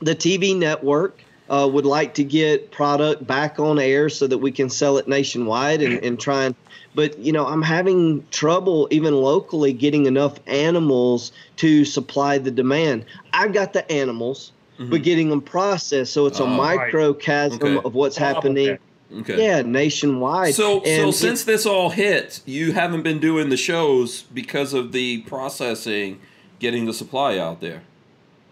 the 0.00 0.16
TV 0.16 0.56
network 0.56 1.22
uh, 1.50 1.68
would 1.70 1.84
like 1.84 2.14
to 2.14 2.24
get 2.24 2.70
product 2.70 3.26
back 3.26 3.58
on 3.58 3.78
air 3.78 4.08
so 4.08 4.26
that 4.26 4.38
we 4.38 4.50
can 4.52 4.70
sell 4.70 4.96
it 4.96 5.08
nationwide 5.08 5.82
and, 5.82 6.02
and 6.04 6.20
try 6.20 6.44
and 6.44 6.54
but 6.94 7.18
you 7.18 7.32
know 7.32 7.46
i'm 7.46 7.62
having 7.62 8.24
trouble 8.30 8.88
even 8.90 9.14
locally 9.14 9.72
getting 9.72 10.06
enough 10.06 10.38
animals 10.46 11.32
to 11.56 11.84
supply 11.84 12.38
the 12.38 12.50
demand 12.50 13.04
i've 13.32 13.52
got 13.52 13.72
the 13.72 13.90
animals 13.92 14.52
but 14.78 15.02
getting 15.02 15.28
them 15.28 15.42
processed 15.42 16.12
so 16.12 16.24
it's 16.26 16.40
a 16.40 16.44
Oh, 16.44 16.46
right. 16.46 16.56
microcosm 16.92 17.76
Okay. 17.76 17.82
of 17.84 17.94
what's 17.94 18.16
Oh, 18.18 18.24
happening 18.24 18.70
okay. 18.70 18.78
Okay. 19.20 19.42
yeah 19.42 19.62
nationwide 19.62 20.54
So, 20.54 20.82
so 20.84 21.10
since 21.10 21.44
this 21.44 21.66
all 21.66 21.90
hit, 21.90 22.40
you 22.46 22.72
haven't 22.72 23.02
been 23.02 23.18
doing 23.18 23.48
the 23.50 23.56
shows 23.56 24.22
because 24.22 24.72
of 24.72 24.92
the 24.92 25.22
processing, 25.22 26.20
getting 26.60 26.86
the 26.86 26.94
supply 26.94 27.36
out 27.36 27.60
there. 27.60 27.82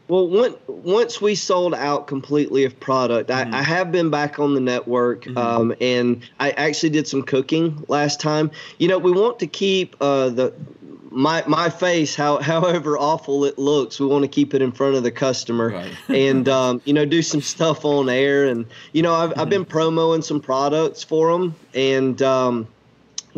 Well, 0.08 0.26
once 0.26 0.56
once 0.68 1.20
we 1.20 1.34
sold 1.34 1.74
out 1.74 2.06
completely 2.06 2.64
of 2.64 2.78
product, 2.80 3.28
Mhm. 3.30 3.54
I, 3.54 3.58
I 3.58 3.62
have 3.62 3.92
been 3.92 4.08
back 4.10 4.38
on 4.38 4.54
the 4.54 4.60
network, 4.60 5.24
Mhm. 5.24 5.36
um, 5.36 5.74
and 5.80 6.22
I 6.40 6.50
actually 6.52 6.90
did 6.90 7.06
some 7.06 7.22
cooking 7.22 7.84
last 7.88 8.18
time. 8.20 8.50
You 8.78 8.88
know, 8.88 8.98
we 8.98 9.12
want 9.12 9.38
to 9.40 9.46
keep 9.46 9.96
uh, 10.00 10.30
the 10.30 10.52
my 11.10 11.42
my 11.46 11.68
face, 11.68 12.14
how, 12.14 12.38
however 12.52 12.96
awful 12.98 13.44
it 13.44 13.58
looks, 13.58 14.00
we 14.00 14.06
want 14.06 14.22
to 14.22 14.28
keep 14.28 14.54
it 14.54 14.62
in 14.62 14.72
front 14.72 14.94
of 14.96 15.02
the 15.02 15.10
customer, 15.10 15.70
Right. 15.70 15.92
and 16.08 16.48
um, 16.48 16.80
you 16.86 16.94
know, 16.94 17.04
do 17.04 17.20
some 17.20 17.42
stuff 17.42 17.84
on 17.84 18.08
air. 18.08 18.46
And 18.46 18.64
you 18.92 19.02
know, 19.02 19.12
I've 19.14 19.38
I've 19.38 19.50
been 19.50 19.66
promoting 19.66 20.22
some 20.22 20.40
products 20.40 21.02
for 21.02 21.30
them, 21.32 21.54
and 21.74 22.20
um, 22.22 22.66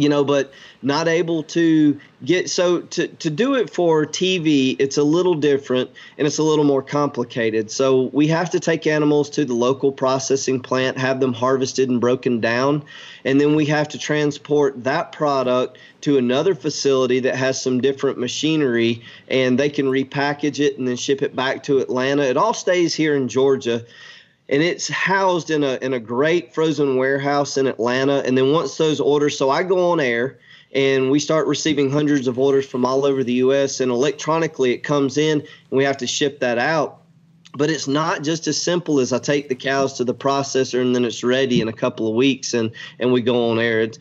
you 0.01 0.09
know, 0.09 0.25
but 0.25 0.53
not 0.83 1.09
able 1.09 1.43
to 1.43 2.01
get 2.25 2.49
so 2.49 2.81
to, 2.81 3.09
to 3.09 3.31
do 3.31 3.55
it 3.55 3.71
for 3.71 4.07
TV, 4.07 4.77
it's 4.79 4.97
a 4.97 5.03
little 5.03 5.35
different 5.35 5.91
and 6.17 6.27
it's 6.27 6.39
a 6.39 6.43
little 6.43 6.65
more 6.65 6.83
complicated. 6.83 7.71
So 7.71 8.05
we 8.13 8.27
have 8.29 8.51
to 8.51 8.61
take 8.61 8.87
animals 8.87 9.29
to 9.31 9.45
the 9.45 9.55
local 9.55 9.93
processing 9.93 10.61
plant, 10.61 10.99
have 10.99 11.21
them 11.21 11.33
harvested 11.33 11.91
and 11.91 12.01
broken 12.01 12.41
down, 12.41 12.85
and 13.25 13.41
then 13.41 13.55
we 13.55 13.67
have 13.67 13.89
to 13.89 13.99
transport 13.99 14.85
that 14.85 15.13
product 15.13 15.79
to 16.03 16.17
another 16.17 16.55
facility 16.55 17.21
that 17.21 17.37
has 17.37 17.61
some 17.61 17.81
different 17.81 18.19
machinery 18.19 19.03
and 19.29 19.59
they 19.59 19.69
can 19.69 19.87
repackage 19.87 20.59
it 20.59 20.79
and 20.79 20.89
then 20.89 20.97
ship 20.97 21.21
it 21.21 21.37
back 21.37 21.63
to 21.65 21.79
Atlanta. 21.79 22.23
It 22.23 22.39
all 22.39 22.55
stays 22.55 22.95
here 22.95 23.15
in 23.15 23.29
Georgia 23.29 23.85
and 24.51 24.65
it's 24.65 24.89
housed 24.89 25.51
in 25.51 25.63
a 25.63 25.79
in 25.81 25.95
a 25.95 26.01
great 26.01 26.53
frozen 26.53 26.97
warehouse 26.97 27.57
in 27.57 27.69
Atlanta. 27.69 28.23
And 28.27 28.37
then 28.37 28.53
once 28.53 28.77
those 28.77 29.01
orders, 29.01 29.39
so 29.39 29.49
I 29.49 29.63
go 29.63 29.93
on 29.93 30.01
air 30.01 30.41
and 30.73 31.11
we 31.11 31.21
start 31.21 31.47
receiving 31.47 31.91
hundreds 31.91 32.27
of 32.27 32.39
orders 32.39 32.67
from 32.67 32.85
all 32.85 33.07
over 33.07 33.23
the 33.25 33.35
U.S. 33.35 33.81
and 33.81 33.91
electronically 33.91 34.73
it 34.73 34.79
comes 34.79 35.17
in 35.17 35.41
and 35.41 35.49
we 35.71 35.85
have 35.85 35.97
to 35.99 36.07
ship 36.07 36.41
that 36.41 36.59
out. 36.59 37.03
But 37.55 37.71
it's 37.71 37.87
not 37.87 38.23
just 38.23 38.49
as 38.49 38.61
simple 38.61 38.99
as 38.99 39.13
I 39.13 39.19
take 39.19 39.49
the 39.49 39.55
cows 39.55 39.95
to 39.95 40.05
the 40.05 40.15
processor 40.15 40.83
and 40.83 40.95
then 40.95 41.05
it's 41.05 41.23
ready 41.23 41.61
in 41.61 41.69
a 41.69 41.73
couple 41.73 42.09
of 42.09 42.17
weeks 42.17 42.53
and 42.53 42.73
and 42.99 43.13
we 43.13 43.23
go 43.23 43.51
on 43.51 43.61
air. 43.61 43.83
It's, 43.83 44.01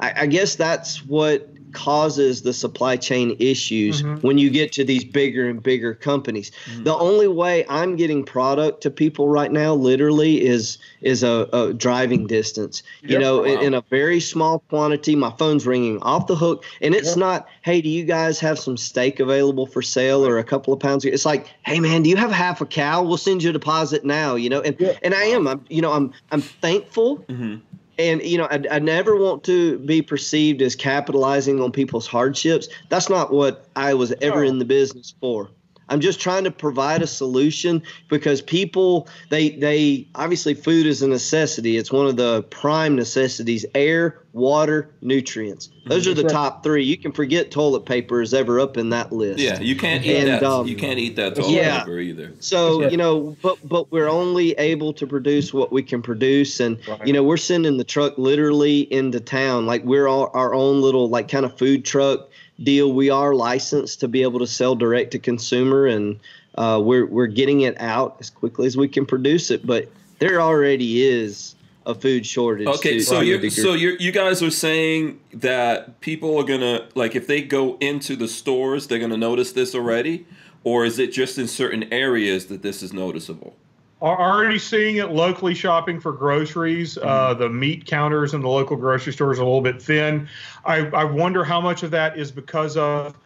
I, 0.00 0.22
I 0.22 0.26
guess 0.26 0.54
that's 0.54 1.02
what 1.06 1.48
causes 1.78 2.42
the 2.42 2.52
supply 2.52 2.96
chain 2.96 3.36
issues 3.38 4.02
mm-hmm. 4.02 4.26
when 4.26 4.36
you 4.36 4.50
get 4.50 4.72
to 4.72 4.84
these 4.84 5.04
bigger 5.04 5.48
and 5.48 5.62
bigger 5.62 5.94
companies. 5.94 6.50
Mm-hmm. 6.50 6.82
The 6.82 6.96
only 6.96 7.28
way 7.28 7.64
I'm 7.68 7.94
getting 7.94 8.24
product 8.24 8.82
to 8.82 8.90
people 8.90 9.28
right 9.28 9.52
now, 9.52 9.74
literally, 9.74 10.44
is 10.44 10.78
is 11.02 11.22
a, 11.22 11.48
a 11.52 11.72
driving 11.72 12.26
distance. 12.26 12.82
Yep. 13.02 13.10
You 13.10 13.18
know, 13.20 13.38
wow. 13.38 13.44
in, 13.44 13.60
in, 13.60 13.74
a 13.74 13.82
very 13.82 14.18
small 14.18 14.58
quantity. 14.68 15.14
My 15.14 15.30
phone's 15.38 15.66
ringing 15.68 16.02
off 16.02 16.26
the 16.26 16.34
hook, 16.34 16.64
and 16.80 16.96
it's 16.96 17.10
yep. 17.10 17.18
not, 17.18 17.48
hey, 17.62 17.80
do 17.80 17.88
you 17.88 18.04
guys 18.04 18.40
have 18.40 18.58
some 18.58 18.76
steak 18.76 19.20
available 19.20 19.66
for 19.66 19.80
sale 19.80 20.26
or 20.26 20.38
a 20.38 20.44
couple 20.44 20.74
of 20.74 20.80
pounds? 20.80 21.04
It's 21.04 21.24
like, 21.24 21.46
hey, 21.64 21.78
man, 21.78 22.02
do 22.02 22.10
you 22.10 22.16
have 22.16 22.32
half 22.32 22.60
a 22.60 22.66
cow? 22.66 23.04
We'll 23.04 23.18
send 23.18 23.44
you 23.44 23.50
a 23.50 23.52
deposit 23.52 24.04
now. 24.04 24.34
You 24.34 24.50
know, 24.50 24.62
and 24.62 24.74
yep. 24.80 24.98
and 25.02 25.14
I 25.14 25.24
am, 25.24 25.46
I'm, 25.46 25.64
you 25.68 25.80
know, 25.80 25.92
I'm 25.92 26.12
I'm 26.32 26.42
thankful. 26.42 27.18
Mm-hmm 27.18 27.67
and 27.98 28.22
you 28.22 28.38
know 28.38 28.46
I, 28.50 28.62
I 28.70 28.78
never 28.78 29.16
want 29.16 29.44
to 29.44 29.78
be 29.80 30.02
perceived 30.02 30.62
as 30.62 30.76
capitalizing 30.76 31.60
on 31.60 31.72
people's 31.72 32.06
hardships. 32.06 32.68
That's 32.88 33.08
not 33.08 33.32
what 33.32 33.66
i 33.76 33.94
was 33.94 34.12
ever 34.20 34.44
in 34.44 34.58
the 34.58 34.64
business 34.64 35.14
for 35.20 35.50
i'm 35.88 36.00
just 36.00 36.20
trying 36.20 36.44
to 36.44 36.50
provide 36.50 37.02
a 37.02 37.06
solution 37.06 37.82
because 38.08 38.40
people 38.42 39.08
they 39.30 39.50
they 39.50 40.06
obviously 40.14 40.54
food 40.54 40.86
is 40.86 41.02
a 41.02 41.08
necessity 41.08 41.76
it's 41.76 41.92
one 41.92 42.06
of 42.06 42.16
the 42.16 42.42
prime 42.44 42.96
necessities 42.96 43.64
air 43.74 44.20
water, 44.38 44.90
nutrients. 45.00 45.70
Those 45.86 46.06
are 46.06 46.14
the 46.14 46.22
top 46.22 46.62
three. 46.62 46.84
You 46.84 46.96
can 46.96 47.12
forget 47.12 47.50
toilet 47.50 47.86
paper 47.86 48.22
is 48.22 48.32
ever 48.32 48.60
up 48.60 48.76
in 48.76 48.90
that 48.90 49.12
list. 49.12 49.40
Yeah, 49.40 49.58
you 49.58 49.76
can't 49.76 50.04
eat 50.04 50.16
and, 50.16 50.28
that. 50.28 50.42
Um, 50.42 50.66
you 50.66 50.76
can't 50.76 50.98
eat 50.98 51.16
that 51.16 51.34
toilet 51.34 51.50
yeah, 51.50 51.80
paper 51.80 51.98
either. 51.98 52.32
So 52.40 52.88
you 52.88 52.96
know, 52.96 53.36
but 53.42 53.58
but 53.66 53.90
we're 53.90 54.08
only 54.08 54.52
able 54.52 54.92
to 54.94 55.06
produce 55.06 55.52
what 55.52 55.72
we 55.72 55.82
can 55.82 56.02
produce, 56.02 56.60
and 56.60 56.78
right. 56.86 57.06
you 57.06 57.12
know, 57.12 57.22
we're 57.22 57.36
sending 57.36 57.76
the 57.76 57.84
truck 57.84 58.16
literally 58.16 58.80
into 58.92 59.20
town. 59.20 59.66
Like 59.66 59.82
we're 59.84 60.06
all, 60.06 60.30
our 60.34 60.54
own 60.54 60.80
little 60.80 61.08
like 61.08 61.28
kind 61.28 61.44
of 61.44 61.58
food 61.58 61.84
truck 61.84 62.28
deal. 62.62 62.92
We 62.92 63.10
are 63.10 63.34
licensed 63.34 64.00
to 64.00 64.08
be 64.08 64.22
able 64.22 64.38
to 64.40 64.46
sell 64.46 64.74
direct 64.74 65.12
to 65.12 65.18
consumer, 65.18 65.86
and 65.86 66.18
uh, 66.56 66.80
we're 66.82 67.06
we're 67.06 67.26
getting 67.26 67.62
it 67.62 67.80
out 67.80 68.16
as 68.20 68.30
quickly 68.30 68.66
as 68.66 68.76
we 68.76 68.88
can 68.88 69.06
produce 69.06 69.50
it. 69.50 69.66
But 69.66 69.88
there 70.18 70.40
already 70.40 71.02
is 71.06 71.54
a 71.86 71.94
food 71.94 72.26
shortage. 72.26 72.68
Okay, 72.68 73.00
so 73.00 73.20
you 73.20 73.50
so 73.50 73.72
you 73.72 73.96
you 73.98 74.12
guys 74.12 74.42
are 74.42 74.50
saying 74.50 75.20
that 75.32 76.00
people 76.00 76.36
are 76.38 76.44
gonna 76.44 76.86
like 76.94 77.16
if 77.16 77.26
they 77.26 77.40
go 77.40 77.78
into 77.78 78.14
the 78.14 78.28
stores, 78.28 78.86
they're 78.86 78.98
gonna 78.98 79.16
notice 79.16 79.52
this 79.52 79.74
already, 79.74 80.26
or 80.64 80.84
is 80.84 80.98
it 80.98 81.12
just 81.12 81.38
in 81.38 81.48
certain 81.48 81.90
areas 81.92 82.46
that 82.46 82.62
this 82.62 82.82
is 82.82 82.92
noticeable? 82.92 83.56
Are 84.00 84.16
already 84.16 84.60
seeing 84.60 84.96
it 84.96 85.10
locally 85.10 85.54
shopping 85.54 85.98
for 85.98 86.12
groceries. 86.12 86.96
Uh, 86.96 87.30
mm-hmm. 87.30 87.40
The 87.40 87.48
meat 87.48 87.86
counters 87.86 88.32
in 88.32 88.40
the 88.40 88.48
local 88.48 88.76
grocery 88.76 89.12
stores 89.12 89.38
are 89.38 89.42
a 89.42 89.44
little 89.44 89.60
bit 89.60 89.82
thin. 89.82 90.28
I, 90.64 90.86
I 90.86 91.04
wonder 91.04 91.42
how 91.42 91.60
much 91.60 91.82
of 91.82 91.90
that 91.90 92.16
is 92.16 92.30
because 92.30 92.76
of 92.76 93.16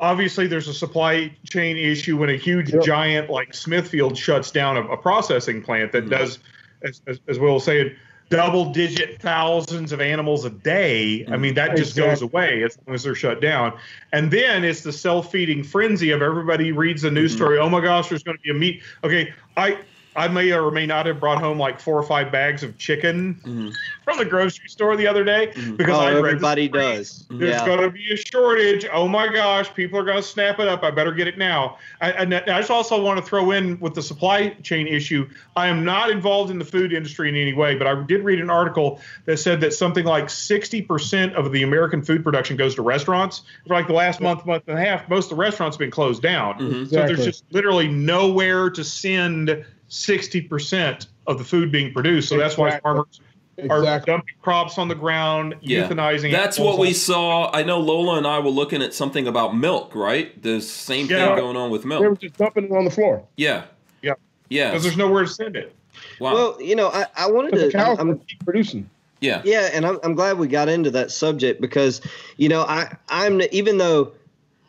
obviously 0.00 0.46
there's 0.46 0.68
a 0.68 0.74
supply 0.74 1.34
chain 1.48 1.78
issue 1.78 2.18
when 2.18 2.28
a 2.28 2.36
huge 2.36 2.74
yep. 2.74 2.82
giant 2.82 3.30
like 3.30 3.54
Smithfield 3.54 4.18
shuts 4.18 4.50
down 4.50 4.76
a, 4.76 4.82
a 4.88 4.96
processing 4.98 5.62
plant 5.62 5.92
that 5.92 6.04
mm-hmm. 6.04 6.10
does 6.10 6.38
as, 6.82 7.00
as, 7.06 7.20
as 7.28 7.38
Will 7.38 7.54
was 7.54 7.64
saying, 7.64 7.94
double 8.28 8.72
digit 8.72 9.20
thousands 9.20 9.92
of 9.92 10.00
animals 10.00 10.44
a 10.44 10.50
day. 10.50 11.24
I 11.30 11.36
mean, 11.36 11.54
that 11.54 11.76
just 11.76 11.90
exactly. 11.90 12.10
goes 12.10 12.22
away 12.22 12.62
as 12.64 12.78
long 12.86 12.94
as 12.94 13.02
they're 13.02 13.14
shut 13.14 13.40
down. 13.40 13.78
And 14.12 14.30
then 14.30 14.64
it's 14.64 14.80
the 14.82 14.92
self 14.92 15.30
feeding 15.30 15.62
frenzy 15.62 16.10
of 16.10 16.22
everybody 16.22 16.72
reads 16.72 17.02
the 17.02 17.10
news 17.10 17.32
mm-hmm. 17.32 17.38
story. 17.38 17.58
Oh 17.58 17.68
my 17.68 17.80
gosh, 17.80 18.08
there's 18.08 18.22
going 18.22 18.36
to 18.36 18.42
be 18.42 18.50
a 18.50 18.54
meat. 18.54 18.82
Okay, 19.04 19.32
I 19.56 19.78
I 20.14 20.28
may 20.28 20.52
or 20.52 20.70
may 20.70 20.86
not 20.86 21.06
have 21.06 21.20
brought 21.20 21.40
home 21.40 21.58
like 21.58 21.80
four 21.80 21.98
or 21.98 22.02
five 22.02 22.30
bags 22.30 22.62
of 22.62 22.76
chicken 22.76 23.34
mm-hmm. 23.36 23.70
from 24.04 24.18
the 24.18 24.24
grocery 24.24 24.68
store 24.68 24.96
the 24.96 25.06
other 25.06 25.24
day 25.24 25.52
mm-hmm. 25.54 25.76
because 25.76 25.96
oh, 25.96 26.02
I 26.02 26.14
everybody 26.14 26.68
does. 26.68 27.24
There's 27.30 27.54
yeah. 27.54 27.66
going 27.66 27.80
to 27.80 27.90
be 27.90 28.12
a 28.12 28.16
shortage. 28.16 28.86
Oh 28.92 29.08
my 29.08 29.28
gosh, 29.28 29.72
people 29.74 29.98
are 29.98 30.04
going 30.04 30.18
to 30.18 30.22
snap 30.22 30.58
it 30.60 30.68
up. 30.68 30.82
I 30.82 30.90
better 30.90 31.12
get 31.12 31.28
it 31.28 31.38
now. 31.38 31.78
I, 32.00 32.12
I, 32.12 32.22
I 32.22 32.58
just 32.60 32.70
also 32.70 33.02
want 33.02 33.18
to 33.20 33.24
throw 33.24 33.52
in 33.52 33.80
with 33.80 33.94
the 33.94 34.02
supply 34.02 34.50
chain 34.62 34.86
issue. 34.86 35.28
I 35.56 35.68
am 35.68 35.84
not 35.84 36.10
involved 36.10 36.50
in 36.50 36.58
the 36.58 36.64
food 36.64 36.92
industry 36.92 37.30
in 37.30 37.36
any 37.36 37.54
way, 37.54 37.76
but 37.76 37.86
I 37.86 38.02
did 38.02 38.22
read 38.22 38.40
an 38.40 38.50
article 38.50 39.00
that 39.24 39.38
said 39.38 39.62
that 39.62 39.72
something 39.72 40.04
like 40.04 40.24
60% 40.24 41.34
of 41.34 41.52
the 41.52 41.62
American 41.62 42.02
food 42.02 42.22
production 42.22 42.56
goes 42.56 42.74
to 42.74 42.82
restaurants. 42.82 43.42
For 43.66 43.74
like 43.74 43.86
the 43.86 43.94
last 43.94 44.20
month, 44.20 44.44
month 44.44 44.64
and 44.66 44.78
a 44.78 44.82
half, 44.82 45.08
most 45.08 45.26
of 45.26 45.36
the 45.38 45.42
restaurants 45.42 45.76
have 45.76 45.80
been 45.80 45.90
closed 45.90 46.22
down. 46.22 46.58
Mm-hmm. 46.58 46.84
So 46.86 46.96
there's 47.06 47.24
just 47.24 47.44
literally 47.50 47.88
nowhere 47.88 48.68
to 48.70 48.84
send 48.84 49.64
60% 49.92 51.06
of 51.26 51.38
the 51.38 51.44
food 51.44 51.70
being 51.70 51.92
produced. 51.92 52.30
So 52.30 52.38
that's 52.38 52.56
why 52.56 52.80
farmers 52.80 53.20
exactly. 53.58 53.88
are 53.88 54.00
dumping 54.00 54.34
crops 54.40 54.78
on 54.78 54.88
the 54.88 54.94
ground, 54.94 55.56
yeah. 55.60 55.86
euthanizing. 55.86 56.32
That's 56.32 56.58
what 56.58 56.78
we 56.78 56.94
saw. 56.94 57.52
I 57.52 57.62
know 57.62 57.78
Lola 57.78 58.16
and 58.16 58.26
I 58.26 58.38
were 58.38 58.48
looking 58.50 58.82
at 58.82 58.94
something 58.94 59.28
about 59.28 59.54
milk, 59.54 59.94
right? 59.94 60.42
The 60.42 60.62
same 60.62 61.06
yeah. 61.06 61.28
thing 61.28 61.36
going 61.36 61.56
on 61.56 61.70
with 61.70 61.84
milk. 61.84 62.02
They 62.02 62.08
were 62.08 62.16
just 62.16 62.38
dumping 62.38 62.64
it 62.64 62.72
on 62.72 62.86
the 62.86 62.90
floor. 62.90 63.22
Yeah. 63.36 63.64
Yeah. 64.00 64.14
Yeah. 64.48 64.70
Because 64.70 64.82
there's 64.82 64.96
nowhere 64.96 65.24
to 65.24 65.28
send 65.28 65.56
it. 65.56 65.76
Wow. 66.18 66.34
Well, 66.34 66.62
you 66.62 66.74
know, 66.74 66.88
I, 66.88 67.06
I 67.14 67.30
wanted 67.30 67.54
to. 67.56 67.70
cows 67.70 67.98
I'm, 68.00 68.18
keep 68.20 68.42
producing. 68.44 68.88
Yeah. 69.20 69.42
Yeah, 69.44 69.68
and 69.74 69.84
I'm, 69.86 70.00
I'm 70.02 70.14
glad 70.14 70.38
we 70.38 70.48
got 70.48 70.70
into 70.70 70.90
that 70.92 71.10
subject 71.10 71.60
because, 71.60 72.00
you 72.38 72.48
know, 72.48 72.62
I 72.62 72.96
I'm 73.08 73.42
even 73.52 73.76
though 73.76 74.14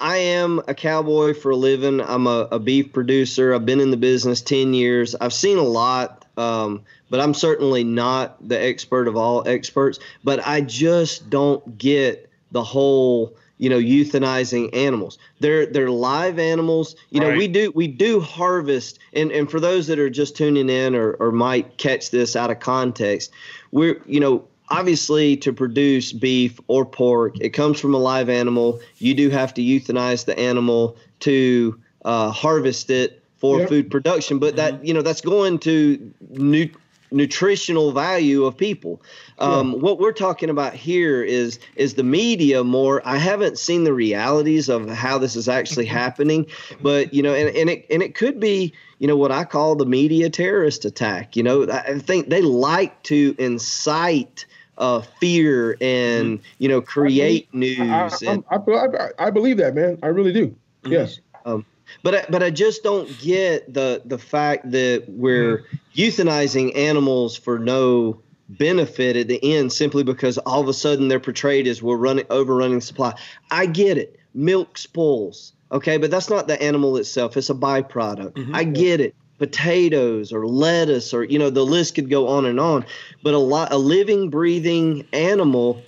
I 0.03 0.17
am 0.17 0.61
a 0.67 0.73
cowboy 0.75 1.33
for 1.33 1.51
a 1.51 1.55
living. 1.55 2.01
I'm 2.01 2.27
a, 2.27 2.49
a, 2.51 2.59
beef 2.59 2.91
producer. 2.91 3.53
I've 3.53 3.65
been 3.65 3.79
in 3.79 3.89
the 3.89 3.95
business 3.95 4.41
10 4.41 4.73
years. 4.73 5.15
I've 5.15 5.31
seen 5.31 5.57
a 5.57 5.63
lot, 5.63 6.25
um, 6.35 6.83
but 7.09 7.21
I'm 7.21 7.33
certainly 7.33 7.85
not 7.85 8.45
the 8.45 8.61
expert 8.61 9.07
of 9.07 9.15
all 9.15 9.47
experts. 9.47 9.99
But 10.21 10.45
I 10.45 10.59
just 10.59 11.29
don't 11.29 11.77
get 11.77 12.29
the 12.51 12.61
whole, 12.65 13.37
you 13.59 13.69
know, 13.69 13.79
euthanizing 13.79 14.75
animals. 14.75 15.19
They're 15.39 15.65
they're 15.65 15.89
live 15.89 16.37
animals. 16.37 16.97
You 17.09 17.21
know, 17.21 17.29
right. 17.29 17.37
we 17.37 17.47
do 17.47 17.71
we 17.73 17.87
do 17.87 18.19
harvest, 18.19 18.99
and 19.13 19.31
and 19.31 19.49
for 19.49 19.61
those 19.61 19.87
that 19.87 19.99
are 19.99 20.09
just 20.09 20.35
tuning 20.35 20.69
in 20.69 20.95
or 20.95 21.13
or 21.13 21.31
might 21.31 21.77
catch 21.77 22.11
this 22.11 22.35
out 22.35 22.51
of 22.51 22.59
context, 22.59 23.31
we're 23.71 24.01
you 24.05 24.19
know 24.19 24.45
obviously 24.69 25.37
to 25.37 25.53
produce 25.53 26.13
beef 26.13 26.59
or 26.67 26.85
pork 26.85 27.39
it 27.39 27.49
comes 27.49 27.79
from 27.79 27.93
a 27.93 27.97
live 27.97 28.29
animal. 28.29 28.79
You 28.97 29.13
do 29.13 29.29
have 29.29 29.53
to 29.55 29.61
euthanize 29.61 30.25
the 30.25 30.37
animal 30.37 30.97
to 31.21 31.79
uh, 32.05 32.31
harvest 32.31 32.89
it 32.89 33.23
for 33.37 33.59
yep. 33.59 33.69
food 33.69 33.91
production 33.91 34.39
but 34.39 34.55
that 34.55 34.75
mm-hmm. 34.75 34.85
you 34.85 34.93
know 34.93 35.01
that's 35.01 35.21
going 35.21 35.59
to 35.59 36.13
nu- 36.29 36.69
nutritional 37.13 37.91
value 37.91 38.43
of 38.43 38.57
people. 38.57 39.01
Um, 39.39 39.79
what 39.81 39.99
we're 39.99 40.13
talking 40.13 40.49
about 40.49 40.73
here 40.73 41.23
is 41.23 41.59
is 41.75 41.93
the 41.93 42.03
media 42.03 42.63
more. 42.63 43.01
I 43.05 43.17
haven't 43.17 43.57
seen 43.57 43.83
the 43.83 43.93
realities 43.93 44.69
of 44.69 44.89
how 44.89 45.17
this 45.17 45.35
is 45.35 45.47
actually 45.47 45.85
happening 45.85 46.47
but 46.81 47.13
you 47.13 47.21
know 47.23 47.33
and, 47.33 47.55
and 47.55 47.69
it 47.69 47.85
and 47.89 48.01
it 48.01 48.15
could 48.15 48.39
be 48.39 48.73
you 48.99 49.07
know 49.07 49.17
what 49.17 49.31
i 49.31 49.43
call 49.43 49.75
the 49.75 49.85
media 49.85 50.29
terrorist 50.29 50.85
attack. 50.85 51.35
You 51.35 51.43
know 51.43 51.69
i 51.69 51.99
think 51.99 52.29
they 52.29 52.41
like 52.41 53.01
to 53.03 53.35
incite 53.37 54.45
uh, 54.77 55.01
fear 55.19 55.77
and 55.81 56.39
mm-hmm. 56.39 56.45
you 56.59 56.69
know 56.69 56.81
create 56.81 57.47
I 57.53 57.57
news. 57.57 57.79
I, 57.79 58.09
and, 58.27 58.43
I, 58.49 58.55
I, 58.57 59.09
I, 59.27 59.29
believe 59.29 59.57
that, 59.57 59.75
man. 59.75 59.99
I 60.03 60.07
really 60.07 60.33
do. 60.33 60.47
Mm-hmm. 60.47 60.91
Yes. 60.91 61.19
Um, 61.45 61.65
but 62.01 62.15
I, 62.15 62.25
but 62.29 62.41
I 62.41 62.49
just 62.49 62.83
don't 62.83 63.07
get 63.19 63.73
the 63.73 64.01
the 64.05 64.17
fact 64.17 64.71
that 64.71 65.05
we're 65.07 65.59
mm-hmm. 65.59 65.77
euthanizing 65.95 66.75
animals 66.75 67.37
for 67.37 67.59
no 67.59 68.19
benefit 68.49 69.15
at 69.15 69.27
the 69.27 69.39
end 69.43 69.71
simply 69.71 70.03
because 70.03 70.37
all 70.39 70.61
of 70.61 70.67
a 70.67 70.73
sudden 70.73 71.07
they're 71.07 71.19
portrayed 71.19 71.67
as 71.67 71.81
we're 71.81 71.97
running 71.97 72.25
overrunning 72.29 72.81
supply. 72.81 73.13
I 73.51 73.65
get 73.65 73.97
it. 73.97 74.19
Milk 74.33 74.77
spoils. 74.77 75.53
Okay, 75.71 75.97
but 75.97 76.11
that's 76.11 76.29
not 76.29 76.47
the 76.47 76.61
animal 76.61 76.97
itself. 76.97 77.35
It's 77.35 77.49
a 77.49 77.55
byproduct. 77.55 78.33
Mm-hmm. 78.33 78.55
I 78.55 78.63
get 78.63 79.01
it 79.01 79.15
potatoes 79.45 80.31
or 80.31 80.47
lettuce 80.47 81.13
or 81.13 81.23
you 81.23 81.37
know 81.37 81.49
the 81.49 81.65
list 81.65 81.95
could 81.95 82.09
go 82.09 82.27
on 82.27 82.45
and 82.45 82.59
on 82.59 82.85
but 83.23 83.33
a 83.33 83.37
lot 83.37 83.71
a 83.73 83.77
living 83.77 84.29
breathing 84.29 85.05
animal 85.11 85.81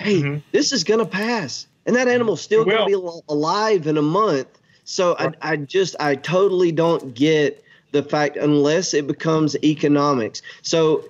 hey, 0.00 0.22
mm-hmm. 0.22 0.38
this 0.52 0.72
is 0.72 0.82
going 0.82 1.00
to 1.00 1.06
pass. 1.06 1.66
And 1.86 1.96
that 1.96 2.08
animal's 2.08 2.40
still 2.40 2.64
going 2.64 2.78
to 2.78 2.86
be 2.86 3.22
alive 3.28 3.86
in 3.86 3.96
a 3.96 4.02
month. 4.02 4.48
So 4.84 5.16
I, 5.18 5.32
I 5.42 5.56
just, 5.56 5.94
I 6.00 6.14
totally 6.14 6.72
don't 6.72 7.14
get 7.14 7.62
the 7.92 8.02
fact 8.02 8.36
unless 8.36 8.94
it 8.94 9.06
becomes 9.06 9.56
economics. 9.62 10.42
So 10.62 11.04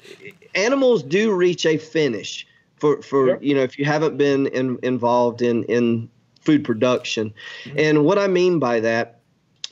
animals 0.54 1.02
do 1.02 1.32
reach 1.32 1.66
a 1.66 1.76
finish 1.76 2.46
for, 2.76 3.02
for 3.02 3.28
yep. 3.28 3.42
you 3.42 3.54
know, 3.54 3.62
if 3.62 3.78
you 3.78 3.84
haven't 3.84 4.16
been 4.16 4.46
in, 4.48 4.78
involved 4.82 5.42
in, 5.42 5.64
in 5.64 6.08
food 6.40 6.64
production. 6.64 7.32
Mm-hmm. 7.64 7.78
And 7.78 8.04
what 8.04 8.18
I 8.18 8.26
mean 8.26 8.58
by 8.58 8.80
that 8.80 9.19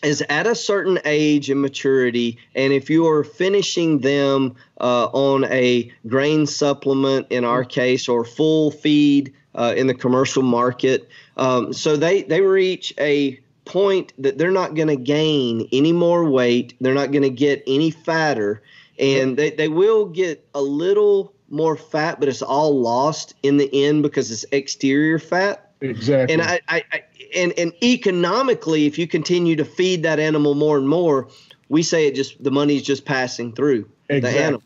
is 0.03 0.23
at 0.29 0.47
a 0.47 0.55
certain 0.55 0.99
age 1.05 1.51
and 1.51 1.61
maturity, 1.61 2.39
and 2.55 2.73
if 2.73 2.89
you 2.89 3.07
are 3.07 3.25
finishing 3.25 3.99
them 3.99 4.55
uh, 4.81 5.07
on 5.07 5.45
a 5.45 5.91
grain 6.07 6.47
supplement 6.47 7.27
in 7.31 7.45
our 7.45 7.63
mm-hmm. 7.63 7.71
case 7.71 8.09
or 8.09 8.25
full 8.25 8.71
feed 8.71 9.33
uh, 9.55 9.75
in 9.77 9.87
the 9.87 9.95
commercial 9.95 10.43
market, 10.43 11.09
um, 11.37 11.73
so 11.73 11.97
they 11.97 12.23
they 12.23 12.41
reach 12.41 12.95
a 12.99 13.41
point 13.65 14.13
that 14.19 14.39
they're 14.39 14.51
not 14.51 14.75
going 14.75 14.89
to 14.89 14.97
gain 14.97 15.69
any 15.73 15.93
more 15.93 16.29
weight, 16.29 16.75
they're 16.81 16.95
not 16.95 17.13
going 17.13 17.23
to 17.23 17.31
get 17.31 17.63
any 17.67 17.91
fatter, 17.91 18.63
and 18.99 19.37
they, 19.37 19.51
they 19.51 19.69
will 19.69 20.07
get 20.07 20.47
a 20.55 20.63
little 20.63 21.35
more 21.51 21.77
fat, 21.77 22.21
but 22.21 22.29
it's 22.29 22.43
all 22.43 22.81
lost 22.81 23.35
in 23.43 23.57
the 23.57 23.85
end 23.85 24.03
because 24.03 24.31
it's 24.31 24.45
exterior 24.53 25.19
fat. 25.19 25.68
Exactly. 25.81 26.35
And 26.35 26.43
I, 26.43 26.61
I, 26.69 26.85
I 26.93 27.05
and 27.35 27.53
and 27.59 27.73
economically, 27.83 28.87
if 28.87 28.99
you 28.99 29.07
continue 29.07 29.57
to 29.57 29.65
feed 29.65 30.03
that 30.03 30.19
animal 30.19 30.55
more 30.55 30.77
and 30.77 30.89
more, 30.89 31.29
we 31.69 31.83
say 31.83 32.07
it 32.07 32.15
just 32.15 32.43
the 32.43 32.51
money's 32.51 32.83
just 32.83 33.05
passing 33.05 33.53
through 33.53 33.89
exactly. 34.09 34.39
the 34.39 34.45
animal. 34.45 34.63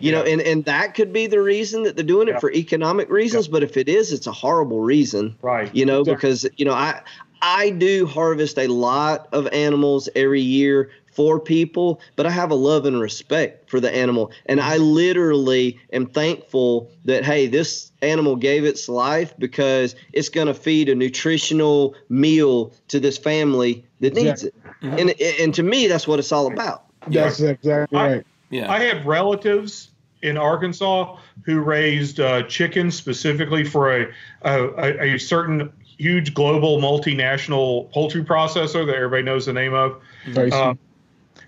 You 0.00 0.12
yeah. 0.12 0.18
know, 0.18 0.24
and 0.24 0.40
and 0.40 0.64
that 0.64 0.94
could 0.94 1.12
be 1.12 1.26
the 1.26 1.40
reason 1.40 1.84
that 1.84 1.96
they're 1.96 2.04
doing 2.04 2.28
it 2.28 2.32
yeah. 2.32 2.38
for 2.38 2.50
economic 2.52 3.10
reasons. 3.10 3.46
Yeah. 3.46 3.52
But 3.52 3.62
if 3.62 3.76
it 3.76 3.88
is, 3.88 4.12
it's 4.12 4.26
a 4.26 4.32
horrible 4.32 4.80
reason. 4.80 5.36
Right. 5.42 5.72
You 5.74 5.86
know, 5.86 6.00
exactly. 6.00 6.14
because 6.14 6.46
you 6.56 6.64
know 6.64 6.72
I 6.72 7.00
I 7.42 7.70
do 7.70 8.06
harvest 8.06 8.58
a 8.58 8.66
lot 8.66 9.28
of 9.32 9.46
animals 9.48 10.08
every 10.16 10.40
year 10.40 10.90
for 11.14 11.38
people, 11.38 12.00
but 12.16 12.26
I 12.26 12.30
have 12.30 12.50
a 12.50 12.54
love 12.54 12.86
and 12.86 13.00
respect 13.00 13.70
for 13.70 13.80
the 13.80 13.94
animal. 13.94 14.32
And 14.46 14.60
I 14.60 14.76
literally 14.76 15.78
am 15.92 16.06
thankful 16.06 16.90
that, 17.04 17.24
hey, 17.24 17.46
this 17.46 17.92
animal 18.02 18.36
gave 18.36 18.64
its 18.64 18.88
life 18.88 19.32
because 19.38 19.94
it's 20.12 20.28
going 20.28 20.48
to 20.48 20.54
feed 20.54 20.88
a 20.88 20.94
nutritional 20.94 21.94
meal 22.08 22.72
to 22.88 23.00
this 23.00 23.16
family 23.16 23.86
that 24.00 24.16
exactly. 24.18 24.24
needs 24.24 24.44
it. 24.44 24.54
Mm-hmm. 24.82 24.98
And, 24.98 25.20
and 25.40 25.54
to 25.54 25.62
me, 25.62 25.86
that's 25.86 26.08
what 26.08 26.18
it's 26.18 26.32
all 26.32 26.52
about. 26.52 26.84
That's 27.06 27.40
exactly 27.40 27.98
right. 27.98 28.20
I, 28.20 28.24
yeah. 28.50 28.70
I 28.70 28.80
have 28.80 29.06
relatives 29.06 29.90
in 30.22 30.36
Arkansas 30.38 31.16
who 31.44 31.60
raised 31.60 32.18
uh, 32.18 32.42
chickens 32.44 32.94
specifically 32.94 33.62
for 33.64 33.94
a, 33.94 34.12
a, 34.42 35.14
a 35.14 35.18
certain 35.18 35.70
huge 35.98 36.34
global 36.34 36.80
multinational 36.80 37.90
poultry 37.92 38.24
processor 38.24 38.86
that 38.86 38.96
everybody 38.96 39.22
knows 39.22 39.46
the 39.46 39.52
name 39.52 39.74
of. 39.74 40.00
Uh, 40.36 40.74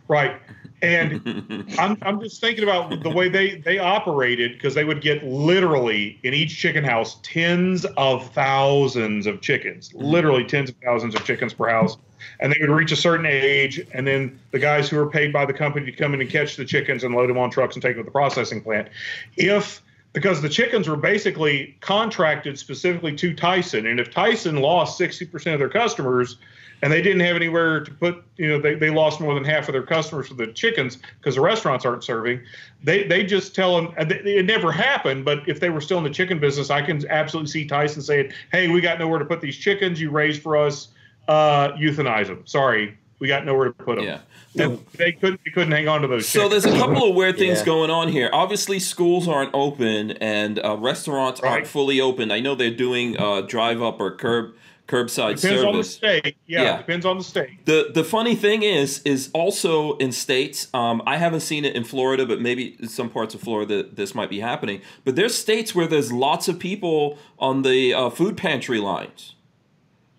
Right. 0.08 0.40
And 0.82 1.64
I'm, 1.78 1.96
I'm 2.02 2.20
just 2.20 2.40
thinking 2.40 2.64
about 2.64 3.02
the 3.02 3.10
way 3.10 3.28
they, 3.28 3.56
they 3.56 3.78
operated 3.78 4.52
because 4.52 4.74
they 4.74 4.84
would 4.84 5.00
get 5.00 5.24
literally 5.24 6.18
in 6.22 6.34
each 6.34 6.56
chicken 6.56 6.84
house 6.84 7.18
tens 7.22 7.84
of 7.96 8.30
thousands 8.32 9.26
of 9.26 9.40
chickens, 9.40 9.88
mm-hmm. 9.88 10.04
literally 10.04 10.44
tens 10.44 10.70
of 10.70 10.76
thousands 10.84 11.14
of 11.14 11.24
chickens 11.24 11.54
per 11.54 11.68
house. 11.68 11.96
And 12.40 12.52
they 12.52 12.58
would 12.60 12.70
reach 12.70 12.92
a 12.92 12.96
certain 12.96 13.26
age, 13.26 13.80
and 13.94 14.06
then 14.06 14.38
the 14.50 14.58
guys 14.58 14.88
who 14.88 14.96
were 14.96 15.08
paid 15.08 15.32
by 15.32 15.46
the 15.46 15.52
company 15.52 15.86
to 15.86 15.92
come 15.92 16.12
in 16.12 16.20
and 16.20 16.28
catch 16.28 16.56
the 16.56 16.64
chickens 16.64 17.04
and 17.04 17.14
load 17.14 17.30
them 17.30 17.38
on 17.38 17.50
trucks 17.50 17.76
and 17.76 17.82
take 17.82 17.96
them 17.96 18.04
to 18.04 18.06
the 18.06 18.10
processing 18.10 18.62
plant. 18.62 18.88
If 19.36 19.82
because 20.12 20.40
the 20.40 20.48
chickens 20.48 20.88
were 20.88 20.96
basically 20.96 21.76
contracted 21.80 22.58
specifically 22.58 23.14
to 23.16 23.34
Tyson, 23.34 23.86
and 23.86 24.00
if 24.00 24.10
Tyson 24.10 24.56
lost 24.56 24.98
60% 24.98 25.52
of 25.52 25.58
their 25.58 25.68
customers, 25.68 26.38
and 26.82 26.92
they 26.92 27.00
didn't 27.00 27.20
have 27.20 27.36
anywhere 27.36 27.80
to 27.80 27.90
put 27.90 28.22
you 28.36 28.48
know 28.48 28.60
they, 28.60 28.74
they 28.74 28.90
lost 28.90 29.20
more 29.20 29.34
than 29.34 29.44
half 29.44 29.68
of 29.68 29.72
their 29.72 29.82
customers 29.82 30.28
for 30.28 30.34
the 30.34 30.46
chickens 30.48 30.98
because 31.18 31.34
the 31.34 31.40
restaurants 31.40 31.84
aren't 31.84 32.04
serving 32.04 32.40
they 32.82 33.04
they 33.04 33.24
just 33.24 33.54
tell 33.54 33.76
them 33.76 33.94
it 33.98 34.44
never 34.44 34.70
happened 34.70 35.24
but 35.24 35.46
if 35.48 35.60
they 35.60 35.70
were 35.70 35.80
still 35.80 35.98
in 35.98 36.04
the 36.04 36.10
chicken 36.10 36.38
business 36.38 36.70
i 36.70 36.82
can 36.82 37.06
absolutely 37.08 37.50
see 37.50 37.66
tyson 37.66 38.02
saying 38.02 38.30
hey 38.52 38.68
we 38.68 38.80
got 38.80 38.98
nowhere 38.98 39.18
to 39.18 39.24
put 39.24 39.40
these 39.40 39.56
chickens 39.56 40.00
you 40.00 40.10
raised 40.10 40.42
for 40.42 40.56
us 40.56 40.88
uh, 41.28 41.72
euthanize 41.72 42.26
them 42.26 42.42
sorry 42.44 42.96
we 43.18 43.28
got 43.28 43.44
nowhere 43.44 43.68
to 43.68 43.72
put 43.72 43.96
them. 43.96 44.04
Yeah. 44.04 44.20
And 44.58 44.78
they 44.94 45.12
couldn't 45.12 45.40
they 45.44 45.50
couldn't 45.50 45.72
hang 45.72 45.88
on 45.88 46.02
to 46.02 46.08
those. 46.08 46.28
So 46.28 46.48
there's 46.48 46.64
a 46.64 46.72
couple 46.72 47.08
of 47.08 47.14
weird 47.14 47.36
things 47.36 47.58
yeah. 47.58 47.64
going 47.64 47.90
on 47.90 48.08
here. 48.08 48.30
Obviously, 48.32 48.78
schools 48.78 49.28
aren't 49.28 49.50
open 49.52 50.12
and 50.12 50.58
uh, 50.64 50.76
restaurants 50.78 51.42
right. 51.42 51.50
aren't 51.52 51.66
fully 51.66 52.00
open. 52.00 52.30
I 52.30 52.40
know 52.40 52.54
they're 52.54 52.70
doing 52.70 53.18
uh, 53.18 53.42
drive 53.42 53.82
up 53.82 54.00
or 54.00 54.14
curb 54.14 54.54
curbside 54.86 55.36
depends 55.36 55.42
service. 55.42 55.64
on 55.64 55.76
the 55.76 55.84
state. 55.84 56.36
Yeah, 56.46 56.62
yeah, 56.62 56.76
depends 56.78 57.06
on 57.06 57.18
the 57.18 57.24
state. 57.24 57.64
The 57.64 57.90
the 57.92 58.04
funny 58.04 58.34
thing 58.34 58.62
is 58.62 59.00
is 59.04 59.30
also 59.32 59.96
in 59.96 60.12
states. 60.12 60.68
Um, 60.72 61.02
I 61.06 61.16
haven't 61.16 61.40
seen 61.40 61.64
it 61.64 61.74
in 61.74 61.84
Florida, 61.84 62.26
but 62.26 62.40
maybe 62.40 62.76
in 62.78 62.88
some 62.88 63.10
parts 63.10 63.34
of 63.34 63.40
Florida 63.40 63.82
this 63.82 64.14
might 64.14 64.30
be 64.30 64.40
happening. 64.40 64.80
But 65.04 65.16
there's 65.16 65.34
states 65.34 65.74
where 65.74 65.86
there's 65.86 66.12
lots 66.12 66.48
of 66.48 66.58
people 66.58 67.18
on 67.38 67.62
the 67.62 67.94
uh, 67.94 68.10
food 68.10 68.36
pantry 68.36 68.78
lines. 68.78 69.34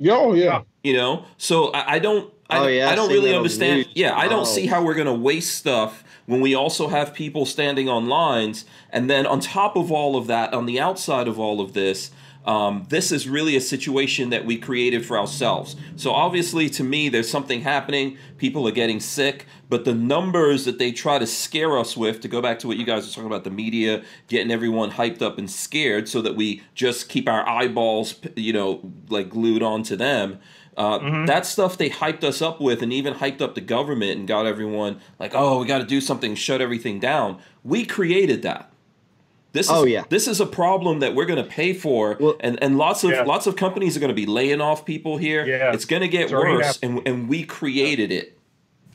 Oh 0.06 0.34
yeah. 0.34 0.64
You 0.84 0.94
know, 0.94 1.26
so 1.38 1.72
I, 1.72 1.96
I 1.96 2.00
don't. 2.00 2.34
I, 2.50 2.58
oh, 2.60 2.68
yeah, 2.68 2.90
I 2.90 2.96
don't 2.96 3.10
really 3.10 3.36
understand. 3.36 3.88
Yeah, 3.94 4.16
I 4.16 4.30
don't 4.30 4.42
oh. 4.42 4.46
see 4.46 4.68
how 4.68 4.82
we're 4.82 4.94
going 4.94 5.08
to 5.08 5.14
waste 5.14 5.56
stuff 5.56 6.06
when 6.28 6.40
we 6.40 6.56
also 6.56 6.88
have 6.88 7.14
people 7.14 7.46
standing 7.46 7.90
on 7.90 8.08
lines. 8.08 8.64
And 8.90 9.10
then 9.10 9.26
on 9.26 9.42
top 9.42 9.76
of 9.76 9.92
all 9.92 10.16
of 10.16 10.28
that, 10.28 10.54
on 10.54 10.66
the 10.66 10.80
outside 10.80 11.28
of 11.28 11.40
all 11.40 11.60
of 11.60 11.74
this, 11.74 12.12
um, 12.48 12.86
this 12.88 13.12
is 13.12 13.28
really 13.28 13.58
a 13.58 13.62
situation 13.62 14.30
that 14.30 14.46
we 14.46 14.58
created 14.58 15.06
for 15.06 15.20
ourselves. 15.20 15.76
So 15.98 16.12
obviously, 16.14 16.70
to 16.72 16.84
me, 16.84 17.10
there's 17.10 17.30
something 17.30 17.62
happening. 17.62 18.18
People 18.38 18.66
are 18.70 18.72
getting 18.72 19.02
sick, 19.02 19.46
but 19.68 19.84
the 19.84 19.94
numbers 19.94 20.64
that 20.64 20.80
they 20.80 20.94
try 20.94 21.20
to 21.20 21.28
scare 21.28 21.78
us 21.78 21.98
with, 21.98 22.22
to 22.22 22.30
go 22.30 22.42
back 22.42 22.60
to 22.60 22.68
what 22.68 22.78
you 22.78 22.86
guys 22.86 23.06
were 23.06 23.12
talking 23.12 23.28
about, 23.28 23.44
the 23.44 23.52
media 23.52 24.02
getting 24.30 24.50
everyone 24.50 24.92
hyped 24.92 25.22
up 25.22 25.38
and 25.38 25.52
scared, 25.52 26.08
so 26.08 26.22
that 26.22 26.38
we 26.38 26.64
just 26.74 27.10
keep 27.10 27.28
our 27.28 27.48
eyeballs, 27.48 28.16
you 28.38 28.54
know, 28.54 28.80
like 29.10 29.30
glued 29.30 29.62
onto 29.62 29.98
them. 29.98 30.40
Uh, 30.78 31.00
mm-hmm. 31.00 31.26
That 31.26 31.46
stuff 31.46 31.78
they 31.78 31.90
hyped 31.90 32.24
us 32.24 32.42
up 32.42 32.62
with, 32.62 32.82
and 32.82 32.94
even 32.94 33.16
hyped 33.16 33.42
up 33.42 33.56
the 33.56 33.62
government 33.62 34.20
and 34.20 34.26
got 34.26 34.46
everyone 34.46 35.02
like, 35.20 35.34
"Oh, 35.36 35.60
we 35.60 35.66
got 35.66 35.80
to 35.80 35.86
do 35.86 36.00
something, 36.00 36.34
shut 36.34 36.62
everything 36.62 37.00
down." 37.02 37.40
We 37.64 37.84
created 37.86 38.42
that. 38.44 38.72
This 39.54 39.68
is, 39.68 39.72
oh 39.72 39.86
yeah. 39.86 40.04
This 40.10 40.28
is 40.28 40.40
a 40.40 40.46
problem 40.46 41.00
that 41.00 41.16
we're 41.16 41.26
going 41.26 41.44
to 41.44 41.50
pay 41.50 41.74
for, 41.74 42.18
well, 42.20 42.36
and 42.40 42.62
and 42.62 42.78
lots 42.78 43.04
of 43.04 43.12
yeah. 43.12 43.24
lots 43.24 43.48
of 43.48 43.56
companies 43.56 43.98
are 43.98 44.00
going 44.00 44.10
to 44.10 44.16
be 44.16 44.26
laying 44.26 44.62
off 44.62 44.86
people 44.86 45.18
here. 45.18 45.46
Yeah. 45.46 45.74
It's 45.74 45.86
going 45.86 46.02
to 46.02 46.08
get 46.08 46.32
worse, 46.32 46.80
and 46.84 47.02
and 47.08 47.28
we 47.28 47.44
created 47.44 48.12
it. 48.12 48.38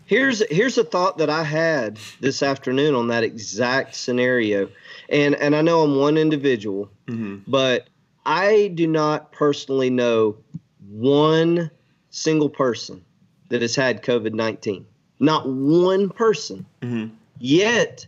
Here's 0.04 0.42
here's 0.50 0.76
a 0.76 0.84
thought 0.84 1.18
that 1.18 1.30
I 1.30 1.42
had 1.42 1.98
this 2.20 2.42
afternoon 2.42 2.94
on 2.94 3.08
that 3.08 3.24
exact 3.24 3.94
scenario, 3.94 4.68
and 5.08 5.34
and 5.36 5.56
I 5.56 5.62
know 5.62 5.82
I'm 5.82 5.96
one 5.96 6.18
individual, 6.18 6.90
mm-hmm. 7.06 7.38
but 7.46 7.88
I 8.26 8.70
do 8.74 8.86
not 8.86 9.32
personally 9.32 9.90
know 9.90 10.36
one 10.90 11.70
single 12.10 12.50
person 12.50 13.02
that 13.48 13.62
has 13.62 13.74
had 13.74 14.02
COVID 14.02 14.34
nineteen. 14.34 14.84
Not 15.18 15.48
one 15.48 16.10
person. 16.10 16.66
Mm-hmm. 16.82 17.14
Yet 17.38 18.06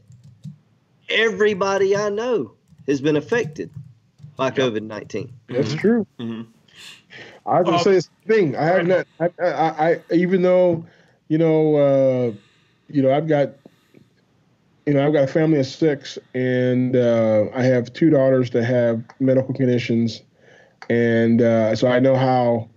everybody 1.08 1.96
I 1.96 2.08
know 2.08 2.52
has 2.86 3.00
been 3.00 3.16
affected 3.16 3.70
by 4.36 4.50
COVID 4.50 4.82
nineteen. 4.82 5.32
That's 5.48 5.70
mm-hmm. 5.70 5.78
true. 5.78 6.06
Mm-hmm. 6.18 6.50
I 7.46 7.60
was 7.60 7.64
gonna 7.66 7.78
say 7.78 7.92
this 7.92 8.10
thing. 8.26 8.56
I 8.56 8.64
have 8.64 8.86
not. 8.86 9.06
I, 9.20 9.30
I, 9.40 9.90
I, 9.90 10.00
even 10.12 10.42
though, 10.42 10.84
you 11.28 11.38
know, 11.38 11.76
uh, 11.76 12.32
you 12.88 13.02
know, 13.02 13.14
I've 13.14 13.28
got, 13.28 13.50
you 14.86 14.94
know, 14.94 15.06
I've 15.06 15.12
got 15.12 15.24
a 15.24 15.28
family 15.28 15.60
of 15.60 15.66
six, 15.66 16.18
and 16.34 16.96
uh, 16.96 17.44
I 17.54 17.62
have 17.62 17.92
two 17.92 18.10
daughters 18.10 18.50
that 18.50 18.64
have 18.64 19.04
medical 19.20 19.54
conditions, 19.54 20.22
and 20.90 21.40
uh, 21.40 21.76
so 21.76 21.86
I 21.86 22.00
know 22.00 22.16
how 22.16 22.68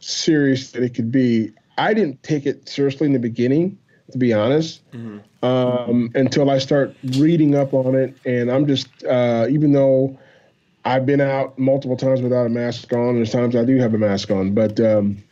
serious 0.00 0.72
that 0.72 0.82
it 0.82 0.94
could 0.94 1.10
be. 1.10 1.52
I 1.78 1.94
didn't 1.94 2.22
take 2.22 2.46
it 2.46 2.68
seriously 2.68 3.06
in 3.06 3.12
the 3.12 3.18
beginning, 3.18 3.78
to 4.12 4.18
be 4.18 4.32
honest. 4.32 4.88
Mm-hmm 4.92 5.18
um, 5.46 6.10
until 6.14 6.50
I 6.50 6.58
start 6.58 6.94
reading 7.18 7.54
up 7.54 7.72
on 7.74 7.94
it. 7.94 8.16
And 8.24 8.50
I'm 8.50 8.66
just, 8.66 8.88
uh, 9.04 9.46
even 9.48 9.72
though 9.72 10.18
I've 10.84 11.06
been 11.06 11.20
out 11.20 11.58
multiple 11.58 11.96
times 11.96 12.20
without 12.20 12.46
a 12.46 12.48
mask 12.48 12.92
on, 12.92 13.16
there's 13.16 13.32
times 13.32 13.56
I 13.56 13.64
do 13.64 13.76
have 13.76 13.94
a 13.94 13.98
mask 13.98 14.30
on. 14.30 14.52
But 14.52 14.80
um, 14.80 15.22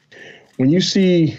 when 0.56 0.70
you 0.70 0.80
see, 0.80 1.36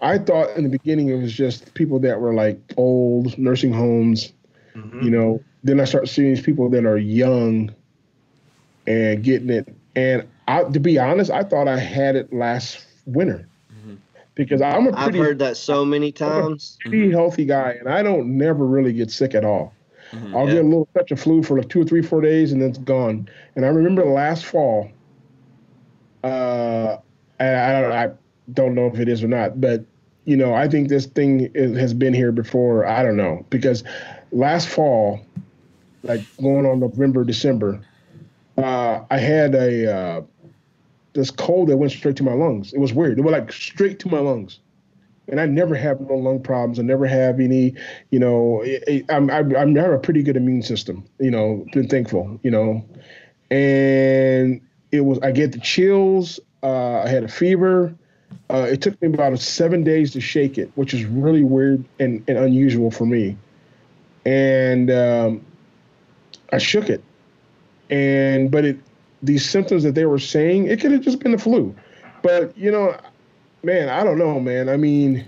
I 0.00 0.18
thought 0.18 0.50
in 0.56 0.64
the 0.64 0.70
beginning 0.70 1.08
it 1.08 1.20
was 1.20 1.32
just 1.32 1.74
people 1.74 1.98
that 2.00 2.20
were 2.20 2.34
like 2.34 2.60
old 2.76 3.36
nursing 3.38 3.72
homes, 3.72 4.32
mm-hmm. 4.74 5.02
you 5.02 5.10
know. 5.10 5.42
Then 5.64 5.80
I 5.80 5.84
start 5.84 6.08
seeing 6.08 6.28
these 6.28 6.44
people 6.44 6.68
that 6.70 6.84
are 6.84 6.98
young 6.98 7.74
and 8.86 9.22
getting 9.24 9.50
it. 9.50 9.74
And 9.96 10.26
I, 10.46 10.62
to 10.62 10.78
be 10.78 10.98
honest, 10.98 11.30
I 11.30 11.42
thought 11.42 11.66
I 11.66 11.78
had 11.78 12.14
it 12.14 12.32
last 12.32 12.86
winter 13.04 13.48
because 14.36 14.62
I'm 14.62 14.86
a 14.86 14.92
pretty. 14.92 15.18
I've 15.18 15.26
heard 15.26 15.38
that 15.40 15.56
so 15.56 15.84
many 15.84 16.12
times. 16.12 16.78
pretty 16.82 17.10
healthy 17.10 17.44
guy, 17.44 17.72
and 17.72 17.88
I 17.88 18.04
don't 18.04 18.38
never 18.38 18.64
really 18.64 18.92
get 18.92 19.10
sick 19.10 19.34
at 19.34 19.44
all. 19.44 19.74
Mm-hmm. 20.12 20.36
I'll 20.36 20.46
yeah. 20.46 20.54
get 20.54 20.64
a 20.64 20.68
little 20.68 20.88
touch 20.94 21.10
of 21.10 21.18
flu 21.18 21.42
for 21.42 21.58
like 21.58 21.68
two 21.68 21.80
or 21.80 21.84
three, 21.84 22.02
four 22.02 22.20
days, 22.20 22.52
and 22.52 22.62
then 22.62 22.70
it's 22.70 22.78
gone. 22.78 23.28
And 23.56 23.64
I 23.64 23.68
remember 23.68 24.04
last 24.04 24.44
fall. 24.44 24.88
Uh, 26.22 26.98
I, 27.40 27.44
I, 27.44 28.04
I 28.04 28.10
don't 28.52 28.74
know 28.74 28.86
if 28.86 29.00
it 29.00 29.08
is 29.08 29.24
or 29.24 29.28
not, 29.28 29.60
but 29.60 29.84
you 30.24 30.36
know, 30.36 30.54
I 30.54 30.68
think 30.68 30.88
this 30.88 31.06
thing 31.06 31.50
is, 31.54 31.76
has 31.76 31.94
been 31.94 32.14
here 32.14 32.32
before. 32.32 32.86
I 32.86 33.02
don't 33.02 33.16
know 33.16 33.44
because 33.50 33.82
last 34.32 34.68
fall, 34.68 35.24
like 36.02 36.20
going 36.40 36.66
on 36.66 36.80
November, 36.80 37.24
December, 37.24 37.80
uh, 38.58 39.04
I 39.10 39.18
had 39.18 39.54
a 39.54 39.92
uh, 39.92 40.22
this 41.16 41.30
cold 41.30 41.68
that 41.68 41.76
went 41.76 41.92
straight 41.92 42.16
to 42.16 42.22
my 42.22 42.32
lungs. 42.32 42.72
It 42.72 42.78
was 42.78 42.92
weird. 42.92 43.18
It 43.18 43.22
went 43.22 43.36
like 43.36 43.52
straight 43.52 43.98
to 44.00 44.08
my 44.08 44.18
lungs, 44.18 44.60
and 45.28 45.40
I 45.40 45.46
never 45.46 45.74
have 45.74 46.00
no 46.00 46.14
lung 46.14 46.42
problems. 46.42 46.78
I 46.78 46.82
never 46.82 47.06
have 47.06 47.40
any. 47.40 47.74
You 48.10 48.20
know, 48.20 48.64
I'm 49.08 49.30
I'm 49.30 49.76
I 49.76 49.80
have 49.80 49.92
a 49.92 49.98
pretty 49.98 50.22
good 50.22 50.36
immune 50.36 50.62
system. 50.62 51.04
You 51.18 51.30
know, 51.30 51.66
been 51.72 51.88
thankful. 51.88 52.38
You 52.42 52.50
know, 52.50 52.84
and 53.50 54.60
it 54.92 55.00
was 55.00 55.18
I 55.20 55.32
get 55.32 55.52
the 55.52 55.60
chills. 55.60 56.38
Uh, 56.62 57.02
I 57.02 57.08
had 57.08 57.24
a 57.24 57.28
fever. 57.28 57.94
Uh, 58.48 58.66
it 58.70 58.80
took 58.80 59.00
me 59.02 59.08
about 59.08 59.38
seven 59.40 59.82
days 59.82 60.12
to 60.12 60.20
shake 60.20 60.58
it, 60.58 60.70
which 60.76 60.94
is 60.94 61.04
really 61.04 61.42
weird 61.42 61.84
and, 61.98 62.22
and 62.28 62.38
unusual 62.38 62.90
for 62.90 63.04
me. 63.04 63.36
And 64.24 64.90
um, 64.90 65.44
I 66.52 66.58
shook 66.58 66.88
it, 66.88 67.02
and 67.90 68.50
but 68.50 68.64
it 68.64 68.78
these 69.26 69.48
symptoms 69.48 69.82
that 69.82 69.94
they 69.94 70.06
were 70.06 70.18
saying 70.18 70.66
it 70.66 70.80
could 70.80 70.92
have 70.92 71.02
just 71.02 71.20
been 71.20 71.32
the 71.32 71.38
flu, 71.38 71.74
but 72.22 72.56
you 72.56 72.70
know, 72.70 72.96
man, 73.62 73.88
I 73.88 74.04
don't 74.04 74.18
know, 74.18 74.40
man. 74.40 74.68
I 74.68 74.76
mean, 74.76 75.26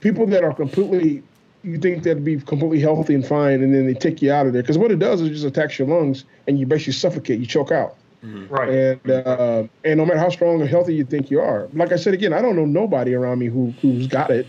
people 0.00 0.26
that 0.26 0.44
are 0.44 0.54
completely 0.54 1.22
you 1.64 1.78
think 1.78 2.02
that'd 2.02 2.24
be 2.24 2.38
completely 2.38 2.78
healthy 2.78 3.14
and 3.14 3.26
fine, 3.26 3.62
and 3.62 3.74
then 3.74 3.86
they 3.86 3.94
take 3.94 4.20
you 4.20 4.30
out 4.30 4.46
of 4.46 4.52
there 4.52 4.62
because 4.62 4.78
what 4.78 4.90
it 4.90 4.98
does 4.98 5.22
is 5.22 5.28
it 5.28 5.32
just 5.32 5.44
attacks 5.44 5.78
your 5.78 5.88
lungs 5.88 6.24
and 6.46 6.58
you 6.58 6.66
basically 6.66 6.92
suffocate, 6.92 7.40
you 7.40 7.46
choke 7.46 7.72
out. 7.72 7.96
Mm-hmm. 8.22 8.54
Right. 8.54 8.68
And 8.68 9.10
uh, 9.10 9.64
and 9.84 9.98
no 9.98 10.06
matter 10.06 10.18
how 10.18 10.30
strong 10.30 10.60
and 10.60 10.68
healthy 10.68 10.94
you 10.94 11.04
think 11.04 11.30
you 11.30 11.40
are, 11.40 11.68
like 11.74 11.92
I 11.92 11.96
said 11.96 12.14
again, 12.14 12.32
I 12.32 12.40
don't 12.40 12.56
know 12.56 12.64
nobody 12.64 13.14
around 13.14 13.38
me 13.38 13.46
who 13.46 13.74
who's 13.82 14.06
got 14.06 14.30
it, 14.30 14.46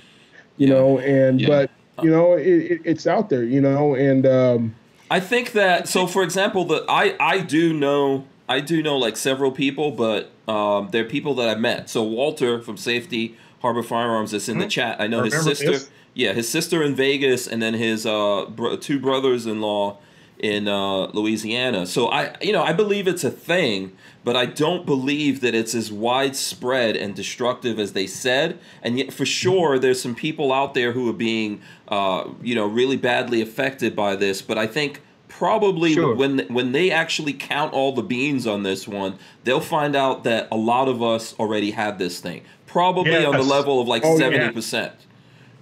you 0.57 0.67
yeah. 0.67 0.73
know. 0.73 0.99
And 0.99 1.41
yeah. 1.41 1.47
but 1.47 1.71
you 2.01 2.09
know 2.09 2.33
it, 2.33 2.47
it, 2.47 2.81
it's 2.85 3.07
out 3.07 3.29
there, 3.29 3.43
you 3.43 3.59
know. 3.59 3.95
And 3.95 4.25
um, 4.25 4.75
I 5.09 5.19
think 5.19 5.51
that 5.53 5.87
so 5.87 6.07
for 6.07 6.23
example, 6.23 6.65
that 6.65 6.85
I 6.89 7.15
I 7.19 7.39
do 7.39 7.73
know 7.73 8.25
I 8.47 8.59
do 8.59 8.81
know 8.81 8.97
like 8.97 9.17
several 9.17 9.51
people, 9.51 9.91
but 9.91 10.31
um, 10.47 10.89
they're 10.91 11.05
people 11.05 11.35
that 11.35 11.49
I 11.49 11.55
met. 11.55 11.89
So 11.89 12.03
Walter 12.03 12.61
from 12.61 12.77
Safety 12.77 13.37
Harbor 13.61 13.83
Firearms 13.83 14.33
is 14.33 14.47
in 14.47 14.55
mm-hmm. 14.55 14.61
the 14.61 14.67
chat. 14.67 15.01
I 15.01 15.07
know 15.07 15.21
I 15.21 15.25
his 15.25 15.43
sister. 15.43 15.71
This. 15.71 15.89
Yeah, 16.13 16.31
his 16.31 16.47
sister 16.47 16.81
in 16.81 16.95
Vegas, 16.95 17.45
and 17.45 17.61
then 17.61 17.73
his 17.73 18.05
uh, 18.05 18.45
bro- 18.45 18.77
two 18.77 18.99
brothers-in-law 18.99 19.97
in 20.39 20.67
uh, 20.67 21.07
Louisiana. 21.07 21.85
So 21.85 22.07
I, 22.07 22.35
you 22.41 22.51
know, 22.51 22.63
I 22.63 22.73
believe 22.73 23.07
it's 23.07 23.23
a 23.23 23.31
thing, 23.31 23.95
but 24.23 24.35
I 24.35 24.45
don't 24.45 24.85
believe 24.85 25.41
that 25.41 25.55
it's 25.55 25.73
as 25.73 25.91
widespread 25.91 26.95
and 26.95 27.15
destructive 27.15 27.79
as 27.79 27.93
they 27.93 28.07
said. 28.07 28.59
And 28.81 28.97
yet, 28.97 29.13
for 29.13 29.25
sure, 29.25 29.79
there's 29.79 30.01
some 30.01 30.15
people 30.15 30.51
out 30.51 30.73
there 30.73 30.91
who 30.91 31.09
are 31.09 31.13
being, 31.13 31.61
uh, 31.87 32.29
you 32.41 32.55
know, 32.55 32.65
really 32.65 32.97
badly 32.97 33.41
affected 33.41 33.95
by 33.95 34.15
this. 34.15 34.41
But 34.41 34.57
I 34.57 34.67
think 34.67 35.01
probably 35.27 35.93
sure. 35.93 36.15
when 36.15 36.39
when 36.49 36.71
they 36.71 36.91
actually 36.91 37.33
count 37.33 37.73
all 37.73 37.93
the 37.93 38.03
beans 38.03 38.45
on 38.47 38.63
this 38.63 38.87
one, 38.87 39.17
they'll 39.43 39.59
find 39.59 39.95
out 39.95 40.23
that 40.23 40.47
a 40.51 40.57
lot 40.57 40.87
of 40.87 41.01
us 41.01 41.33
already 41.39 41.71
had 41.71 41.97
this 41.97 42.19
thing. 42.19 42.43
Probably 42.67 43.11
yes. 43.11 43.25
on 43.25 43.33
the 43.35 43.43
level 43.43 43.79
of 43.79 43.87
like 43.87 44.03
oh, 44.05 44.17
seventy 44.17 44.53
percent. 44.53 44.93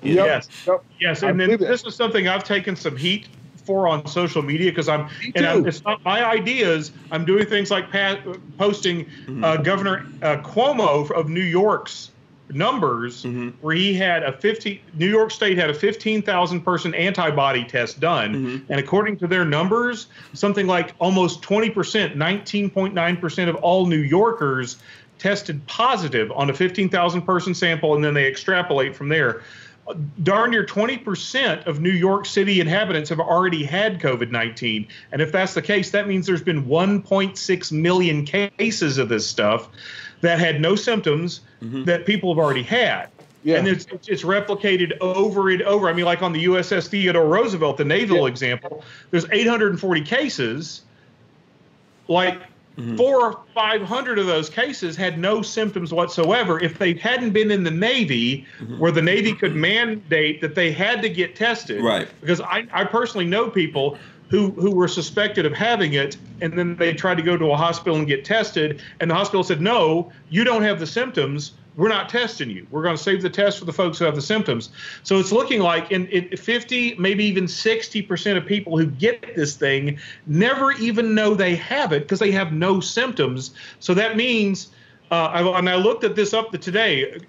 Yes, 0.01 0.49
yes, 0.99 1.23
and 1.23 1.39
then 1.39 1.57
this 1.57 1.85
is 1.85 1.95
something 1.95 2.27
I've 2.27 2.43
taken 2.43 2.75
some 2.75 2.97
heat 2.97 3.27
for 3.65 3.87
on 3.87 4.05
social 4.07 4.41
media 4.41 4.71
because 4.71 4.89
I'm 4.89 5.09
and 5.35 5.45
I'm, 5.45 5.65
it's 5.67 5.83
not 5.83 6.03
my 6.03 6.25
ideas. 6.25 6.91
I'm 7.11 7.25
doing 7.25 7.45
things 7.45 7.71
like 7.71 7.91
pa- 7.91 8.19
posting 8.57 9.05
mm-hmm. 9.05 9.43
uh, 9.43 9.57
Governor 9.57 10.05
uh, 10.21 10.37
Cuomo 10.37 11.09
of 11.11 11.29
New 11.29 11.41
York's 11.41 12.11
numbers 12.49 13.23
mm-hmm. 13.23 13.49
where 13.61 13.75
he 13.75 13.93
had 13.93 14.23
a 14.23 14.31
50 14.31 14.81
New 14.95 15.09
York 15.09 15.31
State 15.31 15.57
had 15.57 15.69
a 15.69 15.73
15,000 15.73 16.61
person 16.61 16.93
antibody 16.93 17.63
test 17.63 17.99
done 17.99 18.33
mm-hmm. 18.33 18.71
and 18.71 18.79
according 18.79 19.17
to 19.17 19.27
their 19.27 19.45
numbers 19.45 20.07
something 20.33 20.67
like 20.67 20.93
almost 20.99 21.41
20% 21.41 21.73
19.9% 22.15 23.49
of 23.49 23.55
all 23.55 23.85
New 23.85 23.97
Yorkers 23.97 24.77
tested 25.19 25.65
positive 25.67 26.31
on 26.31 26.49
a 26.49 26.53
15,000 26.53 27.21
person 27.21 27.53
sample 27.53 27.95
and 27.95 28.03
then 28.03 28.13
they 28.13 28.27
extrapolate 28.27 28.95
from 28.95 29.09
there 29.09 29.41
darn 30.21 30.51
near 30.51 30.65
20% 30.65 31.65
of 31.65 31.81
New 31.81 31.91
York 31.91 32.25
City 32.25 32.61
inhabitants 32.61 33.09
have 33.09 33.19
already 33.19 33.63
had 33.63 33.99
COVID 33.99 34.31
19. 34.31 34.87
And 35.11 35.21
if 35.21 35.31
that's 35.31 35.53
the 35.53 35.61
case, 35.61 35.91
that 35.91 36.07
means 36.07 36.25
there's 36.25 36.43
been 36.43 36.65
1.6 36.65 37.71
million 37.71 38.25
cases 38.25 38.97
of 38.97 39.09
this 39.09 39.27
stuff 39.27 39.69
that 40.21 40.39
had 40.39 40.61
no 40.61 40.75
symptoms 40.75 41.41
mm-hmm. 41.61 41.83
that 41.83 42.05
people 42.05 42.33
have 42.33 42.43
already 42.43 42.63
had. 42.63 43.09
Yeah. 43.43 43.57
And 43.57 43.67
it's, 43.67 43.85
it's 44.07 44.23
replicated 44.23 44.97
over 44.99 45.49
and 45.49 45.61
over. 45.63 45.89
I 45.89 45.93
mean, 45.93 46.05
like 46.05 46.21
on 46.21 46.31
the 46.31 46.45
USS 46.45 46.87
Theodore 46.87 47.25
Roosevelt, 47.27 47.75
the 47.75 47.83
naval 47.83 48.19
yeah. 48.19 48.27
example, 48.27 48.85
there's 49.11 49.29
840 49.29 50.01
cases. 50.01 50.83
Like 52.07 52.41
Mm-hmm. 52.77 52.97
Four 52.97 53.25
or 53.25 53.39
five 53.53 53.81
hundred 53.83 54.17
of 54.17 54.25
those 54.25 54.49
cases 54.49 54.95
had 54.95 55.19
no 55.19 55.41
symptoms 55.43 55.93
whatsoever. 55.93 56.59
If 56.59 56.79
they 56.79 56.93
hadn't 56.93 57.31
been 57.31 57.51
in 57.51 57.63
the 57.63 57.71
Navy, 57.71 58.47
mm-hmm. 58.59 58.79
where 58.79 58.91
the 58.91 59.01
Navy 59.01 59.33
could 59.33 59.55
mandate 59.55 60.41
that 60.41 60.55
they 60.55 60.71
had 60.71 61.01
to 61.03 61.09
get 61.09 61.35
tested, 61.35 61.83
right? 61.83 62.09
Because 62.19 62.41
I, 62.41 62.65
I 62.73 62.83
personally 62.85 63.25
know 63.25 63.49
people 63.49 63.97
who 64.29 64.49
who 64.51 64.71
were 64.71 64.87
suspected 64.87 65.45
of 65.45 65.53
having 65.53 65.93
it, 65.93 66.17
and 66.41 66.57
then 66.57 66.75
they 66.75 66.93
tried 66.93 67.17
to 67.17 67.23
go 67.23 67.37
to 67.37 67.51
a 67.51 67.55
hospital 67.55 67.95
and 67.95 68.07
get 68.07 68.25
tested, 68.25 68.81
and 68.99 69.11
the 69.11 69.15
hospital 69.15 69.43
said, 69.43 69.61
"No, 69.61 70.11
you 70.31 70.43
don't 70.43 70.63
have 70.63 70.79
the 70.79 70.87
symptoms 70.87 71.51
we're 71.75 71.89
not 71.89 72.09
testing 72.09 72.49
you. 72.49 72.67
We're 72.69 72.83
going 72.83 72.95
to 72.95 73.01
save 73.01 73.21
the 73.21 73.29
test 73.29 73.59
for 73.59 73.65
the 73.65 73.73
folks 73.73 73.97
who 73.97 74.05
have 74.05 74.15
the 74.15 74.21
symptoms. 74.21 74.69
So 75.03 75.19
it's 75.19 75.31
looking 75.31 75.59
like 75.59 75.91
in, 75.91 76.07
in 76.07 76.35
50, 76.37 76.95
maybe 76.95 77.25
even 77.25 77.45
60% 77.45 78.37
of 78.37 78.45
people 78.45 78.77
who 78.77 78.85
get 78.85 79.35
this 79.35 79.55
thing 79.55 79.97
never 80.27 80.71
even 80.73 81.15
know 81.15 81.33
they 81.33 81.55
have 81.55 81.91
it 81.91 82.03
because 82.03 82.19
they 82.19 82.31
have 82.31 82.53
no 82.53 82.79
symptoms. 82.79 83.51
So 83.79 83.93
that 83.95 84.15
means, 84.15 84.69
uh, 85.11 85.15
I, 85.15 85.59
and 85.59 85.69
I 85.69 85.75
looked 85.75 86.03
at 86.03 86.15
this 86.15 86.33
up 86.33 86.51
to 86.51 86.57
today. 86.57 87.19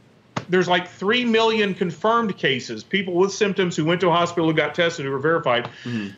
There's 0.48 0.68
like 0.68 0.88
3 0.88 1.24
million 1.24 1.74
confirmed 1.74 2.36
cases, 2.36 2.84
people 2.84 3.14
with 3.14 3.32
symptoms 3.32 3.76
who 3.76 3.84
went 3.86 4.00
to 4.02 4.08
a 4.08 4.12
hospital 4.12 4.46
who 4.46 4.54
got 4.54 4.74
tested 4.74 5.06
who 5.06 5.10
were 5.10 5.18
verified. 5.18 5.70
Mm-hmm. 5.84 6.08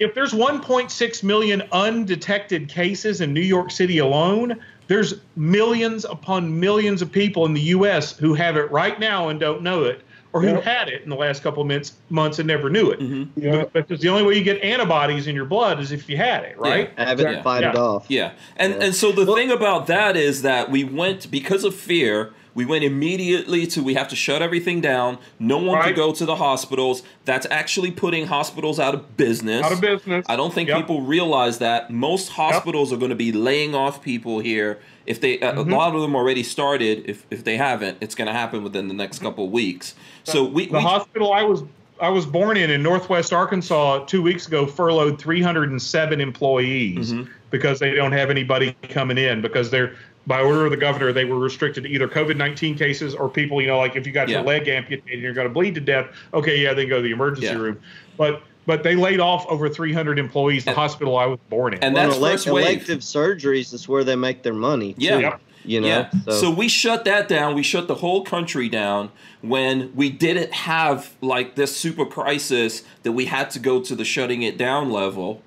If 0.00 0.14
there's 0.14 0.32
1.6 0.32 1.22
million 1.22 1.62
undetected 1.70 2.68
cases 2.68 3.20
in 3.20 3.32
New 3.32 3.40
York 3.40 3.70
City 3.70 3.98
alone, 3.98 4.60
there's 4.86 5.14
millions 5.36 6.04
upon 6.04 6.58
millions 6.58 7.02
of 7.02 7.10
people 7.10 7.46
in 7.46 7.54
the 7.54 7.60
U.S. 7.60 8.16
who 8.16 8.34
have 8.34 8.56
it 8.56 8.70
right 8.70 8.98
now 8.98 9.28
and 9.28 9.40
don't 9.40 9.62
know 9.62 9.84
it, 9.84 10.02
or 10.32 10.42
who 10.42 10.48
yep. 10.48 10.62
had 10.62 10.88
it 10.88 11.02
in 11.02 11.10
the 11.10 11.16
last 11.16 11.42
couple 11.42 11.62
of 11.62 11.68
months, 11.68 11.92
months 12.10 12.38
and 12.38 12.48
never 12.48 12.68
knew 12.68 12.90
it. 12.90 13.00
Mm-hmm. 13.00 13.40
Yep. 13.40 13.72
Because 13.72 14.00
the 14.00 14.08
only 14.08 14.24
way 14.24 14.34
you 14.34 14.44
get 14.44 14.60
antibodies 14.62 15.26
in 15.26 15.34
your 15.34 15.44
blood 15.44 15.80
is 15.80 15.92
if 15.92 16.08
you 16.08 16.16
had 16.16 16.44
it, 16.44 16.58
right? 16.58 16.92
Yeah. 16.96 17.08
Have 17.08 17.20
it 17.20 17.26
and 17.26 17.44
fight 17.44 17.62
yeah. 17.62 17.70
it 17.70 17.76
off. 17.76 18.06
Yeah, 18.08 18.32
and 18.56 18.74
yeah. 18.74 18.84
and 18.84 18.94
so 18.94 19.12
the 19.12 19.24
well, 19.24 19.36
thing 19.36 19.50
about 19.50 19.86
that 19.86 20.16
is 20.16 20.42
that 20.42 20.70
we 20.70 20.84
went 20.84 21.30
because 21.30 21.64
of 21.64 21.74
fear 21.74 22.32
we 22.54 22.64
went 22.64 22.84
immediately 22.84 23.66
to 23.68 23.82
we 23.82 23.94
have 23.94 24.08
to 24.08 24.16
shut 24.16 24.40
everything 24.40 24.80
down. 24.80 25.18
No 25.38 25.58
one 25.58 25.76
right. 25.76 25.86
could 25.86 25.96
go 25.96 26.12
to 26.12 26.24
the 26.24 26.36
hospitals. 26.36 27.02
That's 27.24 27.46
actually 27.50 27.90
putting 27.90 28.26
hospitals 28.26 28.78
out 28.78 28.94
of 28.94 29.16
business. 29.16 29.64
Out 29.64 29.72
of 29.72 29.80
business. 29.80 30.24
I 30.28 30.36
don't 30.36 30.54
think 30.54 30.68
yep. 30.68 30.78
people 30.78 31.02
realize 31.02 31.58
that 31.58 31.90
most 31.90 32.30
hospitals 32.30 32.90
yep. 32.90 32.96
are 32.96 33.00
going 33.00 33.10
to 33.10 33.16
be 33.16 33.32
laying 33.32 33.74
off 33.74 34.02
people 34.02 34.38
here. 34.38 34.78
If 35.06 35.20
they, 35.20 35.38
mm-hmm. 35.38 35.70
a 35.70 35.76
lot 35.76 35.94
of 35.94 36.00
them 36.00 36.14
already 36.14 36.42
started. 36.42 37.04
If 37.06 37.26
if 37.30 37.44
they 37.44 37.56
haven't, 37.56 37.98
it's 38.00 38.14
going 38.14 38.26
to 38.26 38.32
happen 38.32 38.62
within 38.62 38.88
the 38.88 38.94
next 38.94 39.18
couple 39.18 39.44
of 39.44 39.50
weeks. 39.50 39.94
So 40.22 40.44
we 40.44 40.66
the 40.66 40.74
we, 40.74 40.80
hospital 40.80 41.32
I 41.32 41.42
was 41.42 41.64
I 42.00 42.08
was 42.08 42.26
born 42.26 42.56
in 42.56 42.70
in 42.70 42.82
Northwest 42.82 43.32
Arkansas 43.32 44.04
two 44.06 44.22
weeks 44.22 44.46
ago 44.46 44.66
furloughed 44.66 45.18
307 45.18 46.20
employees 46.20 47.12
mm-hmm. 47.12 47.30
because 47.50 47.78
they 47.78 47.94
don't 47.94 48.12
have 48.12 48.30
anybody 48.30 48.76
coming 48.84 49.18
in 49.18 49.40
because 49.40 49.70
they're 49.70 49.94
by 50.26 50.40
order 50.40 50.64
of 50.64 50.70
the 50.70 50.76
governor, 50.76 51.12
they 51.12 51.24
were 51.24 51.38
restricted 51.38 51.84
to 51.84 51.90
either 51.90 52.08
COVID 52.08 52.36
19 52.36 52.76
cases 52.76 53.14
or 53.14 53.28
people, 53.28 53.60
you 53.60 53.66
know, 53.66 53.78
like 53.78 53.96
if 53.96 54.06
you 54.06 54.12
got 54.12 54.28
yeah. 54.28 54.38
your 54.38 54.46
leg 54.46 54.68
amputated 54.68 55.12
and 55.12 55.22
you're 55.22 55.34
going 55.34 55.46
to 55.46 55.52
bleed 55.52 55.74
to 55.74 55.80
death, 55.80 56.08
okay, 56.32 56.60
yeah, 56.60 56.72
then 56.72 56.88
go 56.88 56.96
to 56.96 57.02
the 57.02 57.10
emergency 57.10 57.46
yeah. 57.48 57.54
room. 57.54 57.80
But 58.16 58.42
but 58.66 58.82
they 58.82 58.96
laid 58.96 59.20
off 59.20 59.44
over 59.46 59.68
300 59.68 60.18
employees. 60.18 60.64
The 60.64 60.70
and, 60.70 60.78
hospital 60.78 61.18
I 61.18 61.26
was 61.26 61.38
born 61.50 61.74
in. 61.74 61.84
And 61.84 61.94
well, 61.94 62.06
that's 62.06 62.18
elect- 62.18 62.32
first 62.32 62.46
wave. 62.46 62.66
elective 62.66 63.00
surgeries 63.00 63.74
is 63.74 63.88
where 63.88 64.04
they 64.04 64.16
make 64.16 64.42
their 64.42 64.54
money. 64.54 64.94
Yeah. 64.96 65.18
Yep. 65.18 65.40
You 65.66 65.80
know, 65.80 65.86
yeah. 65.86 66.10
So. 66.26 66.30
so. 66.32 66.50
we 66.50 66.68
shut 66.68 67.06
that 67.06 67.26
down. 67.26 67.54
We 67.54 67.62
shut 67.62 67.88
the 67.88 67.94
whole 67.94 68.22
country 68.22 68.68
down 68.68 69.10
when 69.40 69.94
we 69.94 70.10
didn't 70.10 70.52
have 70.52 71.14
like 71.22 71.54
this 71.54 71.74
super 71.74 72.04
crisis 72.04 72.82
that 73.02 73.12
we 73.12 73.26
had 73.26 73.50
to 73.52 73.58
go 73.58 73.80
to 73.80 73.94
the 73.94 74.04
shutting 74.04 74.42
it 74.42 74.58
down 74.58 74.90
level 74.90 75.42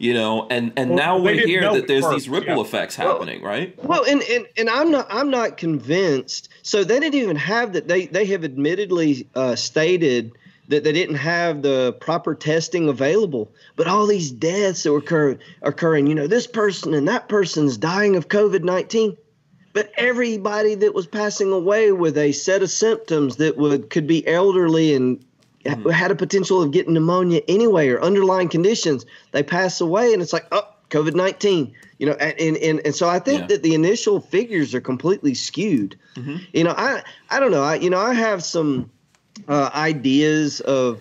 you 0.00 0.14
know 0.14 0.46
and 0.50 0.72
and 0.76 0.90
well, 0.90 0.98
now 0.98 1.18
we're 1.18 1.46
here 1.46 1.72
that 1.72 1.86
there's 1.86 2.08
these 2.08 2.28
ripple 2.28 2.56
yeah. 2.56 2.62
effects 2.62 2.96
happening 2.96 3.42
well, 3.42 3.50
right 3.52 3.84
well 3.84 4.04
and, 4.04 4.22
and 4.22 4.46
and 4.56 4.70
i'm 4.70 4.90
not 4.90 5.06
i'm 5.10 5.30
not 5.30 5.58
convinced 5.58 6.48
so 6.62 6.82
they 6.82 6.98
didn't 6.98 7.20
even 7.20 7.36
have 7.36 7.74
that 7.74 7.86
they 7.86 8.06
they 8.06 8.24
have 8.24 8.42
admittedly 8.42 9.28
uh, 9.34 9.54
stated 9.54 10.32
that 10.70 10.84
they 10.84 10.92
didn't 10.92 11.16
have 11.16 11.62
the 11.62 11.92
proper 12.00 12.32
testing 12.32 12.88
available. 12.88 13.52
But 13.74 13.88
all 13.88 14.06
these 14.06 14.30
deaths 14.30 14.84
that 14.84 14.92
were 14.92 14.98
occur- 14.98 15.38
occurring, 15.62 16.06
you 16.06 16.14
know, 16.14 16.28
this 16.28 16.46
person 16.46 16.94
and 16.94 17.08
that 17.08 17.28
person's 17.28 17.76
dying 17.76 18.14
of 18.14 18.28
COVID 18.28 18.62
19. 18.62 19.16
But 19.72 19.90
everybody 19.96 20.76
that 20.76 20.94
was 20.94 21.08
passing 21.08 21.50
away 21.50 21.90
with 21.90 22.16
a 22.16 22.30
set 22.32 22.62
of 22.62 22.70
symptoms 22.70 23.36
that 23.36 23.56
would 23.56 23.90
could 23.90 24.06
be 24.06 24.26
elderly 24.26 24.94
and 24.94 25.24
mm-hmm. 25.64 25.88
had 25.90 26.10
a 26.10 26.14
potential 26.14 26.62
of 26.62 26.70
getting 26.70 26.94
pneumonia 26.94 27.40
anyway 27.48 27.88
or 27.88 28.00
underlying 28.00 28.48
conditions, 28.48 29.06
they 29.32 29.42
pass 29.42 29.80
away 29.80 30.12
and 30.12 30.22
it's 30.22 30.32
like, 30.32 30.46
oh, 30.52 30.68
COVID 30.90 31.14
19 31.14 31.74
you 32.00 32.06
know 32.06 32.14
and 32.14 32.56
and, 32.56 32.80
and 32.84 32.94
so 32.94 33.08
i 33.08 33.20
think 33.20 33.42
yeah. 33.42 33.46
that 33.46 33.62
the 33.62 33.74
initial 33.74 34.20
figures 34.20 34.74
are 34.74 34.80
completely 34.80 35.34
skewed 35.34 35.96
mm-hmm. 36.16 36.36
you 36.52 36.64
know 36.64 36.74
i 36.76 37.02
i 37.28 37.38
don't 37.38 37.52
know 37.52 37.62
i 37.62 37.76
you 37.76 37.90
know 37.90 38.00
i 38.00 38.12
have 38.12 38.42
some 38.42 38.90
uh, 39.46 39.70
ideas 39.74 40.60
of 40.60 41.00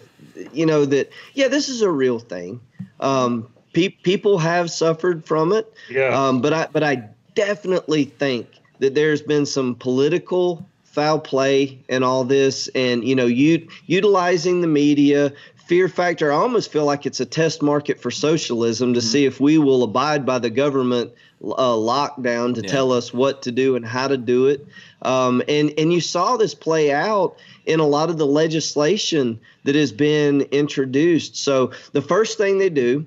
you 0.54 0.66
know 0.66 0.86
that 0.86 1.10
yeah 1.34 1.48
this 1.48 1.70
is 1.70 1.82
a 1.82 1.90
real 1.90 2.20
thing 2.20 2.60
um 3.00 3.50
pe- 3.74 3.90
people 3.90 4.38
have 4.38 4.70
suffered 4.70 5.26
from 5.26 5.52
it 5.54 5.74
yeah 5.90 6.10
um 6.10 6.42
but 6.42 6.54
i 6.54 6.68
but 6.72 6.84
i 6.84 6.96
definitely 7.34 8.04
think 8.04 8.48
that 8.80 8.94
there's 8.94 9.22
been 9.22 9.46
some 9.46 9.76
political 9.76 10.66
foul 10.92 11.20
play 11.20 11.80
and 11.88 12.04
all 12.04 12.24
this 12.24 12.68
and 12.70 13.04
you 13.04 13.16
know 13.16 13.26
u- 13.26 13.68
utilizing 13.86 14.62
the 14.62 14.68
media 14.68 15.32
fear 15.70 15.88
factor. 15.88 16.32
I 16.32 16.36
almost 16.36 16.72
feel 16.72 16.86
like 16.86 17.06
it's 17.06 17.20
a 17.20 17.26
test 17.28 17.62
market 17.62 18.02
for 18.02 18.10
socialism 18.10 18.96
to 18.96 19.00
mm-hmm. 19.00 19.08
see 19.08 19.26
if 19.26 19.40
we 19.40 19.60
will 19.60 19.84
abide 19.84 20.26
by 20.26 20.40
the 20.40 20.50
government 20.50 21.12
uh, 21.44 21.74
lockdown 21.74 22.56
to 22.56 22.62
yeah. 22.62 22.70
tell 22.70 22.92
us 22.92 23.14
what 23.14 23.44
to 23.44 23.52
do 23.52 23.76
and 23.76 23.86
how 23.86 24.08
to 24.08 24.18
do 24.18 24.48
it. 24.48 24.66
Um, 25.04 25.44
and 25.48 25.72
and 25.78 25.94
you 25.94 26.02
saw 26.02 26.38
this 26.38 26.56
play 26.56 26.92
out 26.92 27.38
in 27.68 27.80
a 27.80 27.86
lot 27.86 28.10
of 28.10 28.18
the 28.18 28.26
legislation 28.26 29.40
that 29.64 29.76
has 29.76 29.92
been 29.92 30.42
introduced. 30.52 31.38
So 31.38 31.72
the 31.92 32.02
first 32.02 32.38
thing 32.40 32.58
they 32.58 32.72
do 32.72 33.06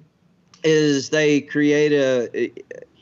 is 0.63 1.11
they 1.11 1.41
create 1.41 1.93
a 1.93 2.53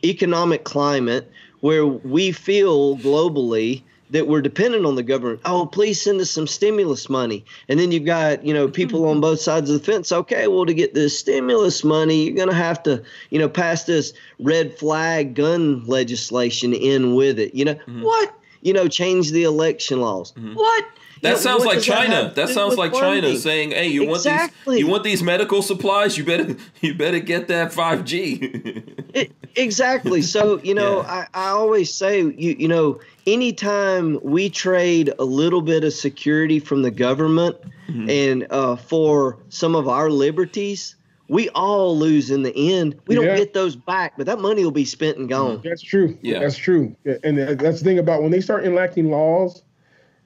economic 0.02 0.64
climate 0.64 1.30
where 1.60 1.86
we 1.86 2.32
feel 2.32 2.96
globally 2.96 3.82
that 4.10 4.26
we're 4.26 4.42
dependent 4.42 4.86
on 4.86 4.94
the 4.96 5.02
government. 5.02 5.40
Oh, 5.44 5.66
please 5.66 6.02
send 6.02 6.20
us 6.20 6.30
some 6.30 6.46
stimulus 6.46 7.08
money. 7.08 7.44
And 7.68 7.78
then 7.78 7.92
you've 7.92 8.04
got, 8.04 8.44
you 8.44 8.52
know, 8.52 8.68
people 8.68 9.08
on 9.08 9.20
both 9.20 9.40
sides 9.40 9.70
of 9.70 9.78
the 9.78 9.92
fence. 9.92 10.12
Okay, 10.12 10.48
well, 10.48 10.66
to 10.66 10.74
get 10.74 10.94
this 10.94 11.18
stimulus 11.18 11.84
money, 11.84 12.24
you're 12.24 12.36
going 12.36 12.48
to 12.48 12.54
have 12.54 12.82
to, 12.84 13.02
you 13.30 13.38
know, 13.38 13.48
pass 13.48 13.84
this 13.84 14.12
red 14.38 14.76
flag 14.76 15.34
gun 15.34 15.86
legislation 15.86 16.74
in 16.74 17.14
with 17.14 17.38
it. 17.38 17.54
You 17.54 17.64
know, 17.66 17.74
mm-hmm. 17.74 18.02
what? 18.02 18.34
You 18.62 18.72
know, 18.72 18.88
change 18.88 19.30
the 19.30 19.44
election 19.44 20.00
laws. 20.00 20.32
Mm-hmm. 20.32 20.54
What? 20.54 20.84
That 21.22 21.38
sounds 21.38 21.64
like 21.64 21.80
China. 21.80 22.22
That, 22.22 22.34
that 22.34 22.48
sounds 22.50 22.76
like 22.76 22.92
funding? 22.92 23.22
China 23.22 23.36
saying, 23.36 23.70
"Hey, 23.72 23.88
you 23.88 24.12
exactly. 24.14 24.48
want 24.48 24.66
these? 24.66 24.78
You 24.78 24.86
want 24.86 25.04
these 25.04 25.22
medical 25.22 25.62
supplies? 25.62 26.16
You 26.16 26.24
better, 26.24 26.56
you 26.80 26.94
better 26.94 27.18
get 27.18 27.48
that 27.48 27.72
five 27.72 28.04
G." 28.04 28.82
exactly. 29.56 30.22
So 30.22 30.60
you 30.62 30.74
know, 30.74 31.02
yeah. 31.02 31.26
I, 31.34 31.46
I 31.46 31.48
always 31.48 31.92
say, 31.92 32.20
you 32.20 32.56
you 32.58 32.68
know, 32.68 33.00
anytime 33.26 34.18
we 34.22 34.48
trade 34.48 35.12
a 35.18 35.24
little 35.24 35.62
bit 35.62 35.84
of 35.84 35.92
security 35.92 36.58
from 36.58 36.82
the 36.82 36.90
government 36.90 37.56
mm-hmm. 37.88 38.08
and 38.08 38.46
uh, 38.50 38.76
for 38.76 39.38
some 39.50 39.74
of 39.74 39.88
our 39.88 40.10
liberties, 40.10 40.96
we 41.28 41.48
all 41.50 41.96
lose 41.96 42.30
in 42.30 42.42
the 42.42 42.74
end. 42.74 42.98
We 43.06 43.14
don't 43.14 43.36
get 43.36 43.52
those 43.52 43.76
back, 43.76 44.14
but 44.16 44.26
that 44.26 44.40
money 44.40 44.64
will 44.64 44.70
be 44.70 44.84
spent 44.84 45.18
and 45.18 45.28
gone. 45.28 45.60
That's 45.62 45.82
true. 45.82 46.18
Yeah, 46.22 46.40
that's 46.40 46.56
true. 46.56 46.96
And 47.22 47.38
that's 47.38 47.78
the 47.78 47.84
thing 47.84 47.98
about 47.98 48.22
when 48.22 48.30
they 48.30 48.40
start 48.40 48.64
enacting 48.64 49.10
laws 49.10 49.62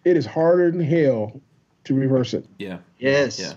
it 0.05 0.17
is 0.17 0.27
harder 0.27 0.71
than 0.71 0.81
hell 0.81 1.41
to 1.85 1.95
reverse 1.95 2.35
it. 2.35 2.47
Yeah. 2.59 2.79
Yes. 2.99 3.39
Yeah. 3.39 3.53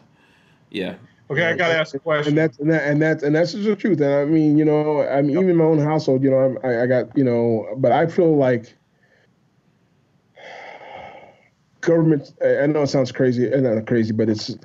Yeah. 0.70 0.96
Okay, 1.30 1.46
I 1.46 1.56
gotta 1.56 1.78
ask 1.78 1.94
a 1.94 2.00
question. 2.00 2.30
And 2.30 2.38
that's 2.38 2.58
and, 2.60 2.72
that, 2.72 2.84
and 2.84 3.02
that's 3.02 3.24
and 3.24 3.36
that's 3.36 3.52
the 3.52 3.76
truth. 3.76 4.00
And 4.00 4.14
I 4.14 4.26
mean, 4.26 4.58
you 4.58 4.64
know, 4.64 5.02
I 5.02 5.22
mean, 5.22 5.32
yep. 5.32 5.42
even 5.44 5.50
in 5.52 5.56
my 5.58 5.66
own 5.66 5.80
household, 5.80 6.24
you 6.24 6.32
know, 6.32 6.58
I, 6.64 6.84
I 6.84 6.86
got, 6.88 7.18
you 7.18 7.24
know, 7.24 7.68
but 7.78 7.92
I 7.92 8.08
feel 8.08 8.38
like 8.38 8.74
government. 11.82 12.34
I 12.42 12.66
know 12.68 12.84
it 12.84 12.88
sounds 12.88 13.12
crazy, 13.12 13.52
and 13.52 13.64
not 13.64 13.88
crazy, 13.88 14.14
but 14.14 14.30
it's 14.30 14.56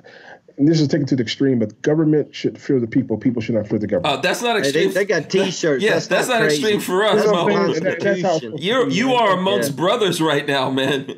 this 0.57 0.79
is 0.79 0.87
taken 0.87 1.05
to 1.07 1.15
the 1.15 1.23
extreme, 1.23 1.59
but 1.59 1.81
government 1.81 2.33
should 2.35 2.59
fear 2.59 2.79
the 2.79 2.87
people. 2.87 3.17
People 3.17 3.41
should 3.41 3.55
not 3.55 3.67
fear 3.67 3.79
the 3.79 3.87
government. 3.87 4.19
Uh, 4.19 4.21
that's 4.21 4.41
not 4.41 4.57
extreme. 4.57 4.89
Hey, 4.89 4.93
they, 4.93 4.93
they, 4.93 5.05
got 5.05 5.29
T-shirts. 5.29 5.83
yes, 5.83 6.07
that's, 6.07 6.27
that's 6.27 6.29
not, 6.29 6.41
not 6.41 6.51
extreme 6.51 6.79
for 6.79 7.03
us. 7.03 8.61
you 8.61 8.89
you 8.89 9.13
are 9.13 9.37
amongst 9.37 9.71
yeah. 9.71 9.75
brothers 9.75 10.21
right 10.21 10.47
now, 10.47 10.69
man. 10.69 11.09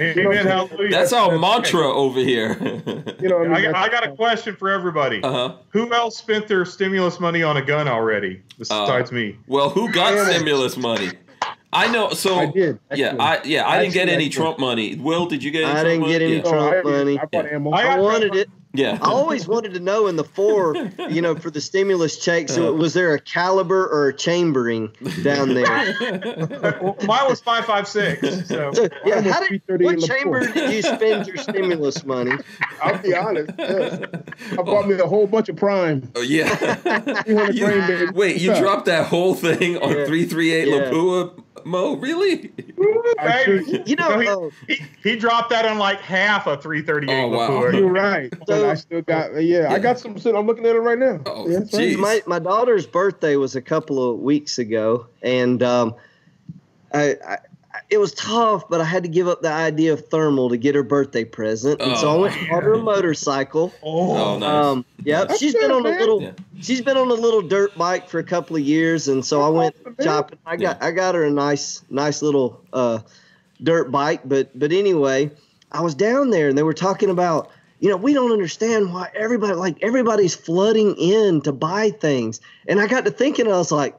Amen, 0.00 0.90
that's 0.90 1.12
our 1.12 1.38
mantra 1.38 1.86
over 1.86 2.20
here. 2.20 2.56
you 3.20 3.28
know, 3.28 3.44
I, 3.44 3.48
mean, 3.48 3.74
I, 3.74 3.82
I, 3.82 3.88
got 3.88 4.06
a 4.06 4.12
question 4.12 4.56
for 4.56 4.68
everybody. 4.70 5.22
Uh-huh. 5.22 5.56
Who 5.70 5.92
else 5.92 6.16
spent 6.16 6.48
their 6.48 6.64
stimulus 6.64 7.20
money 7.20 7.42
on 7.42 7.56
a 7.56 7.62
gun 7.62 7.86
already 7.88 8.42
besides 8.58 9.10
uh, 9.10 9.14
me? 9.14 9.36
Well, 9.46 9.70
who 9.70 9.92
got 9.92 10.26
stimulus 10.26 10.76
money? 10.76 11.10
I 11.72 11.90
know. 11.90 12.10
So 12.10 12.36
I 12.36 12.46
did. 12.46 12.80
Yeah, 12.94 13.16
I 13.18 13.42
yeah, 13.44 13.64
I, 13.64 13.76
I 13.76 13.82
didn't 13.82 13.94
get 13.94 14.08
any 14.08 14.28
Trump 14.28 14.58
money. 14.58 14.96
Will, 14.96 15.26
did 15.26 15.42
you 15.42 15.50
get? 15.50 15.64
Any 15.64 15.72
trumpet? 15.72 15.80
I 15.80 15.84
didn't 15.84 16.00
money? 16.00 16.12
get 16.12 16.22
any 16.22 16.36
yeah. 16.36 16.42
Trump 16.42 16.84
money. 16.84 17.18
I, 17.72 17.94
I, 17.94 17.98
wanted 17.98 18.34
it. 18.34 18.50
Yeah. 18.72 18.98
I 19.02 19.08
always 19.08 19.48
wanted 19.48 19.74
to 19.74 19.80
know 19.80 20.06
in 20.06 20.14
the 20.14 20.24
four, 20.24 20.76
you 21.10 21.20
know, 21.22 21.34
for 21.34 21.50
the 21.50 21.60
stimulus 21.60 22.18
checks, 22.18 22.56
uh, 22.56 22.72
was 22.72 22.94
there 22.94 23.14
a 23.14 23.20
caliber 23.20 23.86
or 23.86 24.08
a 24.08 24.14
chambering 24.14 24.92
down 25.22 25.54
there? 25.54 25.66
Mine 27.02 27.28
was 27.28 27.40
556. 27.40 28.48
So, 28.48 28.72
so 28.72 28.88
yeah, 29.04 29.20
how 29.22 29.40
did, 29.40 29.62
what 29.66 29.98
chamber 30.00 30.46
did 30.52 30.72
you 30.72 30.82
spend 30.82 31.26
your 31.26 31.36
stimulus 31.36 32.04
money? 32.04 32.32
I'll 32.80 32.98
be 32.98 33.14
honest. 33.14 33.50
Yes. 33.58 34.02
I 34.52 34.56
bought 34.56 34.86
me 34.86 34.94
a 34.94 35.06
whole 35.06 35.26
bunch 35.26 35.48
of 35.48 35.56
prime. 35.56 36.10
Oh, 36.14 36.22
yeah. 36.22 36.76
you, 37.26 38.12
wait, 38.14 38.40
you 38.40 38.54
dropped 38.54 38.86
that 38.86 39.06
whole 39.06 39.34
thing 39.34 39.78
on 39.78 39.90
yeah. 39.90 40.06
338 40.06 40.68
yeah. 40.68 40.74
Lapua? 40.74 41.42
Mo, 41.64 41.94
really? 41.94 42.52
you 43.86 43.96
know, 43.96 44.18
he, 44.18 44.28
oh. 44.28 44.50
he, 44.68 44.82
he, 45.02 45.16
dropped 45.16 45.50
that 45.50 45.66
on 45.66 45.78
like 45.78 46.00
half 46.00 46.46
a 46.46 46.56
338. 46.56 47.12
Oh, 47.12 47.28
wow. 47.28 47.68
You're 47.70 47.88
right. 47.88 48.32
So, 48.46 48.68
I 48.68 48.74
still 48.74 49.02
got, 49.02 49.34
yeah, 49.34 49.60
yeah, 49.60 49.72
I 49.72 49.78
got 49.78 49.98
some. 49.98 50.16
I'm 50.16 50.46
looking 50.46 50.66
at 50.66 50.74
it 50.74 50.80
right 50.80 50.98
now. 50.98 51.20
Oh, 51.26 51.48
yeah, 51.48 51.96
my 51.96 52.22
my 52.26 52.38
daughter's 52.38 52.86
birthday 52.86 53.36
was 53.36 53.54
a 53.54 53.62
couple 53.62 54.10
of 54.10 54.18
weeks 54.18 54.58
ago, 54.58 55.06
and 55.22 55.62
um, 55.62 55.94
I, 56.92 57.16
I 57.24 57.38
it 57.90 57.98
was 57.98 58.14
tough, 58.14 58.68
but 58.68 58.80
I 58.80 58.84
had 58.84 59.02
to 59.02 59.08
give 59.08 59.26
up 59.26 59.42
the 59.42 59.50
idea 59.50 59.92
of 59.92 60.08
thermal 60.08 60.48
to 60.50 60.56
get 60.56 60.76
her 60.76 60.84
birthday 60.84 61.24
present, 61.24 61.82
and 61.82 61.92
oh, 61.92 61.96
so 61.96 62.10
I 62.10 62.16
went 62.16 62.36
and 62.36 62.48
bought 62.48 62.62
her 62.62 62.74
a 62.74 62.78
motorcycle. 62.78 63.74
Oh, 63.82 64.16
oh 64.16 64.38
nice. 64.38 64.48
Um, 64.48 64.84
yep, 65.02 65.28
That's 65.28 65.40
she's 65.40 65.54
been 65.54 65.72
on 65.72 65.84
a 65.84 65.90
little, 65.90 66.22
yeah. 66.22 66.32
she's 66.60 66.80
been 66.80 66.96
on 66.96 67.10
a 67.10 67.14
little 67.14 67.42
dirt 67.42 67.76
bike 67.76 68.08
for 68.08 68.20
a 68.20 68.24
couple 68.24 68.54
of 68.54 68.62
years, 68.62 69.08
and 69.08 69.24
so 69.24 69.42
I 69.42 69.48
went 69.48 69.74
shopping. 70.00 70.38
I 70.46 70.56
got, 70.56 70.78
yeah. 70.80 70.86
I 70.86 70.92
got 70.92 71.16
her 71.16 71.24
a 71.24 71.30
nice, 71.30 71.82
nice 71.90 72.22
little 72.22 72.64
uh, 72.72 73.00
dirt 73.60 73.90
bike. 73.90 74.20
But, 74.24 74.56
but 74.56 74.70
anyway, 74.70 75.32
I 75.72 75.80
was 75.82 75.96
down 75.96 76.30
there, 76.30 76.48
and 76.48 76.56
they 76.56 76.62
were 76.62 76.72
talking 76.72 77.10
about, 77.10 77.50
you 77.80 77.88
know, 77.88 77.96
we 77.96 78.14
don't 78.14 78.30
understand 78.30 78.92
why 78.92 79.10
everybody, 79.14 79.54
like 79.54 79.82
everybody's 79.82 80.36
flooding 80.36 80.94
in 80.96 81.40
to 81.42 81.52
buy 81.52 81.90
things, 81.90 82.40
and 82.68 82.80
I 82.80 82.86
got 82.86 83.04
to 83.04 83.10
thinking, 83.10 83.48
I 83.48 83.56
was 83.56 83.72
like, 83.72 83.96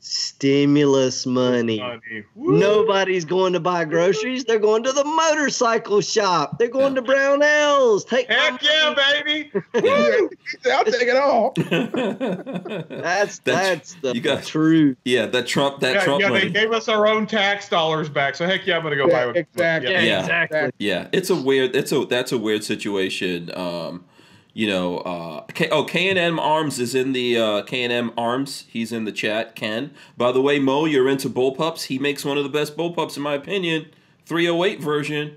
stimulus 0.00 1.26
money. 1.26 1.78
money. 1.78 2.24
Nobody's 2.34 3.24
going 3.24 3.52
to 3.52 3.60
buy 3.60 3.84
groceries. 3.84 4.44
They're 4.44 4.58
going 4.58 4.82
to 4.84 4.92
the 4.92 5.04
motorcycle 5.04 6.00
shop. 6.00 6.58
They're 6.58 6.68
going 6.68 6.94
to 6.94 7.02
Brownells. 7.02 8.06
Take 8.06 8.28
Heck 8.28 8.62
yeah, 8.62 8.94
baby. 8.94 9.52
I'll 9.74 10.84
take 10.84 11.08
it 11.08 11.16
all. 11.16 11.52
that's 13.02 13.38
that's 13.40 13.94
the 13.94 14.14
you 14.14 14.20
got, 14.20 14.44
truth. 14.44 14.96
Yeah, 15.04 15.26
that 15.26 15.46
Trump 15.46 15.80
that 15.80 15.96
yeah, 15.96 16.04
Trump 16.04 16.22
yeah, 16.22 16.28
money. 16.30 16.48
they 16.48 16.50
gave 16.50 16.72
us 16.72 16.88
our 16.88 17.06
own 17.06 17.26
tax 17.26 17.68
dollars 17.68 18.08
back. 18.08 18.34
So 18.34 18.46
heck 18.46 18.66
yeah, 18.66 18.78
I'm 18.78 18.82
gonna 18.82 18.96
go 18.96 19.06
yeah, 19.06 19.26
buy 19.26 19.38
Exactly. 19.38 19.92
Yeah, 19.92 20.00
yeah, 20.00 20.20
exactly. 20.20 20.70
Yeah, 20.78 21.08
it's 21.12 21.30
a 21.30 21.36
weird 21.36 21.76
it's 21.76 21.92
a 21.92 22.06
that's 22.06 22.32
a 22.32 22.38
weird 22.38 22.64
situation. 22.64 23.50
Um 23.54 24.04
you 24.52 24.66
know, 24.66 24.98
uh, 24.98 25.40
K- 25.52 25.68
oh, 25.70 25.84
K&M 25.84 26.38
Arms 26.38 26.78
is 26.78 26.94
in 26.94 27.12
the 27.12 27.38
uh, 27.38 27.62
K&M 27.62 28.12
Arms. 28.16 28.66
He's 28.68 28.92
in 28.92 29.04
the 29.04 29.12
chat. 29.12 29.54
Ken, 29.54 29.92
by 30.16 30.32
the 30.32 30.40
way, 30.40 30.58
Mo, 30.58 30.86
you're 30.86 31.08
into 31.08 31.28
bullpups. 31.28 31.84
He 31.84 31.98
makes 31.98 32.24
one 32.24 32.36
of 32.36 32.44
the 32.44 32.50
best 32.50 32.76
bullpups 32.76 33.16
in 33.16 33.22
my 33.22 33.34
opinion. 33.34 33.86
308 34.26 34.80
version. 34.80 35.36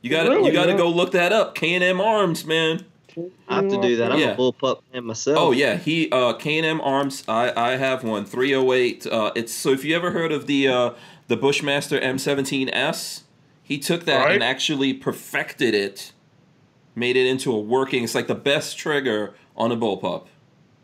You 0.00 0.10
got 0.10 0.24
to 0.24 0.30
really, 0.30 0.50
you 0.50 0.52
got 0.52 0.66
to 0.66 0.76
go 0.76 0.88
look 0.88 1.12
that 1.12 1.32
up. 1.32 1.54
K&M 1.54 2.00
Arms, 2.00 2.44
man. 2.44 2.84
I 3.48 3.56
have 3.56 3.68
to 3.68 3.80
do 3.80 3.96
that. 3.96 4.12
I'm 4.12 4.18
yeah. 4.18 4.30
a 4.30 4.36
bullpup 4.36 4.80
man 4.92 5.04
myself. 5.04 5.38
Oh 5.38 5.52
yeah, 5.52 5.76
he 5.76 6.10
uh, 6.10 6.32
K&M 6.32 6.80
Arms. 6.80 7.24
I 7.28 7.52
I 7.54 7.76
have 7.76 8.02
one 8.02 8.24
308. 8.24 9.06
Uh, 9.06 9.32
it's 9.36 9.52
so 9.52 9.70
if 9.70 9.84
you 9.84 9.94
ever 9.94 10.12
heard 10.12 10.32
of 10.32 10.46
the 10.46 10.66
uh, 10.66 10.90
the 11.28 11.36
Bushmaster 11.36 12.00
M17S, 12.00 13.22
he 13.62 13.78
took 13.78 14.06
that 14.06 14.24
right. 14.24 14.34
and 14.34 14.42
actually 14.42 14.94
perfected 14.94 15.74
it 15.74 16.12
made 16.94 17.16
it 17.16 17.26
into 17.26 17.52
a 17.52 17.58
working. 17.58 18.04
It's 18.04 18.14
like 18.14 18.26
the 18.28 18.34
best 18.34 18.78
trigger 18.78 19.34
on 19.56 19.72
a 19.72 19.76
bullpup. 19.76 20.26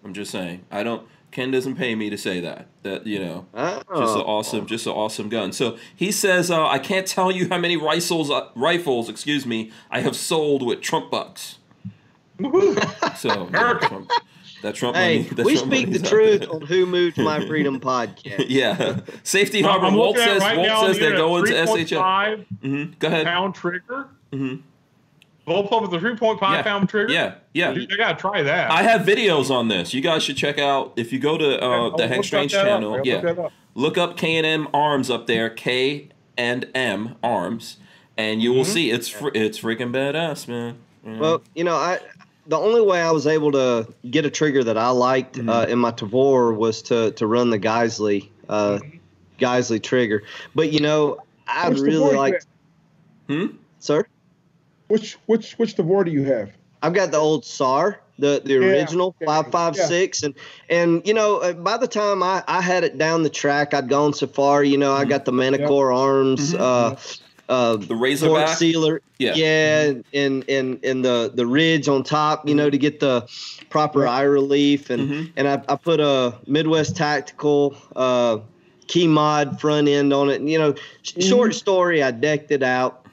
I'm 0.04 0.14
just 0.14 0.30
saying. 0.30 0.64
I 0.70 0.82
don't. 0.82 1.06
Ken 1.30 1.50
doesn't 1.50 1.76
pay 1.76 1.94
me 1.94 2.08
to 2.08 2.16
say 2.16 2.40
that. 2.40 2.68
That 2.84 3.06
you 3.06 3.18
know, 3.18 3.46
oh. 3.52 3.82
just 3.98 4.14
an 4.16 4.22
awesome, 4.22 4.66
just 4.66 4.86
an 4.86 4.92
awesome 4.92 5.28
gun. 5.28 5.52
So 5.52 5.76
he 5.94 6.10
says, 6.10 6.50
uh, 6.50 6.66
I 6.66 6.78
can't 6.78 7.06
tell 7.06 7.30
you 7.30 7.48
how 7.50 7.58
many 7.58 7.76
rifles, 7.76 8.30
uh, 8.30 8.48
rifles, 8.54 9.10
excuse 9.10 9.44
me, 9.44 9.70
I 9.90 10.00
have 10.00 10.16
sold 10.16 10.62
with 10.64 10.80
Trump 10.80 11.10
bucks. 11.10 11.58
So 12.40 13.48
yeah, 13.52 13.74
Trump, 13.80 14.10
that 14.62 14.74
Trump 14.74 14.96
Hey, 14.96 15.18
money. 15.18 15.28
that 15.34 15.44
we 15.44 15.56
Trump 15.56 15.72
speak 15.72 15.92
the 15.92 15.98
truth 15.98 16.40
there. 16.40 16.50
on 16.50 16.62
Who 16.62 16.86
Moved 16.86 17.18
My 17.18 17.44
Freedom 17.46 17.78
podcast. 17.80 18.46
yeah, 18.48 19.00
safety 19.22 19.60
harbor. 19.60 19.86
I'm 19.86 19.94
Walt 19.94 20.16
looking 20.16 20.30
at 20.30 20.36
it 20.36 20.40
says 20.40 20.48
right 20.56 20.56
Walt 20.70 20.86
says 20.86 20.98
they're 20.98 21.16
going 21.16 21.44
to 21.46 21.52
SHL. 21.52 21.98
3.5 21.98 22.46
hmm 22.62 22.84
Go 22.98 23.08
ahead. 23.08 23.26
pound 23.26 23.54
trigger. 23.54 24.08
Mhm. 24.32 24.62
Bullpup 25.48 25.82
with 25.82 25.92
a 25.94 25.98
3.5 25.98 26.40
Yeah. 26.40 26.62
pound 26.62 26.88
trigger. 26.88 27.12
Yeah, 27.12 27.34
yeah. 27.54 27.70
You 27.72 27.86
gotta 27.96 28.16
try 28.16 28.42
that. 28.42 28.70
I 28.70 28.82
have 28.82 29.02
videos 29.02 29.50
on 29.50 29.68
this. 29.68 29.92
You 29.94 30.00
guys 30.00 30.22
should 30.22 30.36
check 30.36 30.58
out 30.58 30.92
if 30.96 31.12
you 31.12 31.18
go 31.18 31.36
to 31.38 31.62
uh, 31.64 31.68
I'll 31.68 31.96
the 31.96 32.06
Hank 32.08 32.24
Strange 32.24 32.52
that 32.52 32.60
up. 32.60 32.66
channel. 32.66 32.90
Look 32.92 33.04
yeah, 33.06 33.48
look 33.74 33.98
up 33.98 34.16
K 34.16 34.36
and 34.36 34.46
M 34.46 34.68
Arms 34.74 35.10
up 35.10 35.26
there. 35.26 35.50
K 35.50 36.08
and 36.36 36.66
M 36.74 37.16
Arms, 37.22 37.78
and 38.16 38.40
you 38.42 38.52
will 38.52 38.62
Mm-hmm. 38.62 38.72
see 38.72 38.90
it's 38.90 39.08
fr- 39.08 39.30
it's 39.34 39.58
freaking 39.60 39.92
badass, 39.92 40.46
man. 40.46 40.76
You 41.04 41.12
know? 41.12 41.20
Well, 41.20 41.42
you 41.54 41.64
know, 41.64 41.74
I 41.76 41.98
the 42.46 42.56
only 42.58 42.80
way 42.80 43.00
I 43.02 43.10
was 43.10 43.26
able 43.26 43.52
to 43.52 43.86
get 44.10 44.24
a 44.24 44.30
trigger 44.30 44.62
that 44.64 44.78
I 44.78 44.90
liked 44.90 45.36
Mm-hmm. 45.36 45.48
uh, 45.48 45.64
in 45.64 45.78
my 45.78 45.90
Tavor 45.92 46.54
was 46.56 46.82
to 46.82 47.10
to 47.12 47.26
run 47.26 47.50
the 47.50 47.58
Geissele 47.58 48.28
uh, 48.48 48.78
Geissele 49.38 49.82
trigger. 49.82 50.22
But 50.54 50.72
you 50.72 50.80
know, 50.80 51.18
I'd 51.46 51.78
really 51.78 51.96
Tavor 51.96 52.10
you 52.12 52.16
like, 52.18 52.42
hmm? 53.28 53.46
sir. 53.78 54.06
Which 54.88 55.16
which 55.26 55.52
which 55.58 55.76
Tavor 55.76 56.04
do 56.04 56.10
you 56.10 56.24
have? 56.24 56.50
I've 56.82 56.94
got 56.94 57.10
the 57.10 57.18
old 57.18 57.44
SAR, 57.44 58.00
the 58.18 58.40
the 58.44 58.54
Yeah, 58.54 58.58
original 58.60 59.14
yeah, 59.20 59.26
five 59.26 59.50
five 59.52 59.76
six, 59.76 60.22
and 60.22 60.34
and 60.70 61.06
you 61.06 61.12
know, 61.14 61.38
uh, 61.38 61.52
by 61.52 61.76
the 61.76 61.88
time 61.88 62.22
I 62.22 62.42
I 62.48 62.60
had 62.60 62.84
it 62.84 62.98
down 62.98 63.22
the 63.22 63.30
track, 63.30 63.74
I'd 63.74 63.88
gone 63.88 64.14
so 64.14 64.26
far. 64.26 64.64
You 64.64 64.78
know, 64.78 64.92
I 64.92 65.04
got 65.04 65.24
the 65.24 65.32
Manticore 65.32 65.92
arms. 65.92 66.54
Mhm. 66.54 66.60
Uh, 66.60 66.96
uh, 67.50 67.76
The 67.76 67.86
port 67.86 68.00
Razorback. 68.00 68.58
sealer. 68.58 69.00
Yeah. 69.18 69.34
Yeah, 69.34 69.92
and 70.14 70.44
and 70.48 70.78
and 70.84 71.04
the 71.04 71.32
the 71.34 71.46
ridge 71.46 71.88
on 71.88 72.02
top, 72.04 72.48
you 72.48 72.54
know, 72.54 72.70
to 72.70 72.78
get 72.78 73.00
the 73.00 73.26
proper 73.70 74.06
eye 74.06 74.22
relief, 74.22 74.88
and 74.90 75.10
Mhm. 75.10 75.32
and 75.36 75.48
I, 75.48 75.60
I 75.68 75.76
put 75.76 75.98
a 76.00 76.34
Midwest 76.46 76.94
Tactical 76.96 77.74
uh, 77.96 78.38
key 78.86 79.08
mod 79.08 79.60
front 79.60 79.88
end 79.88 80.12
on 80.14 80.30
it. 80.30 80.36
And, 80.40 80.48
you 80.48 80.58
know, 80.58 80.74
sh- 81.02 81.24
short 81.26 81.54
story, 81.54 82.02
I 82.02 82.10
decked 82.12 82.50
it 82.52 82.62
out, 82.62 83.04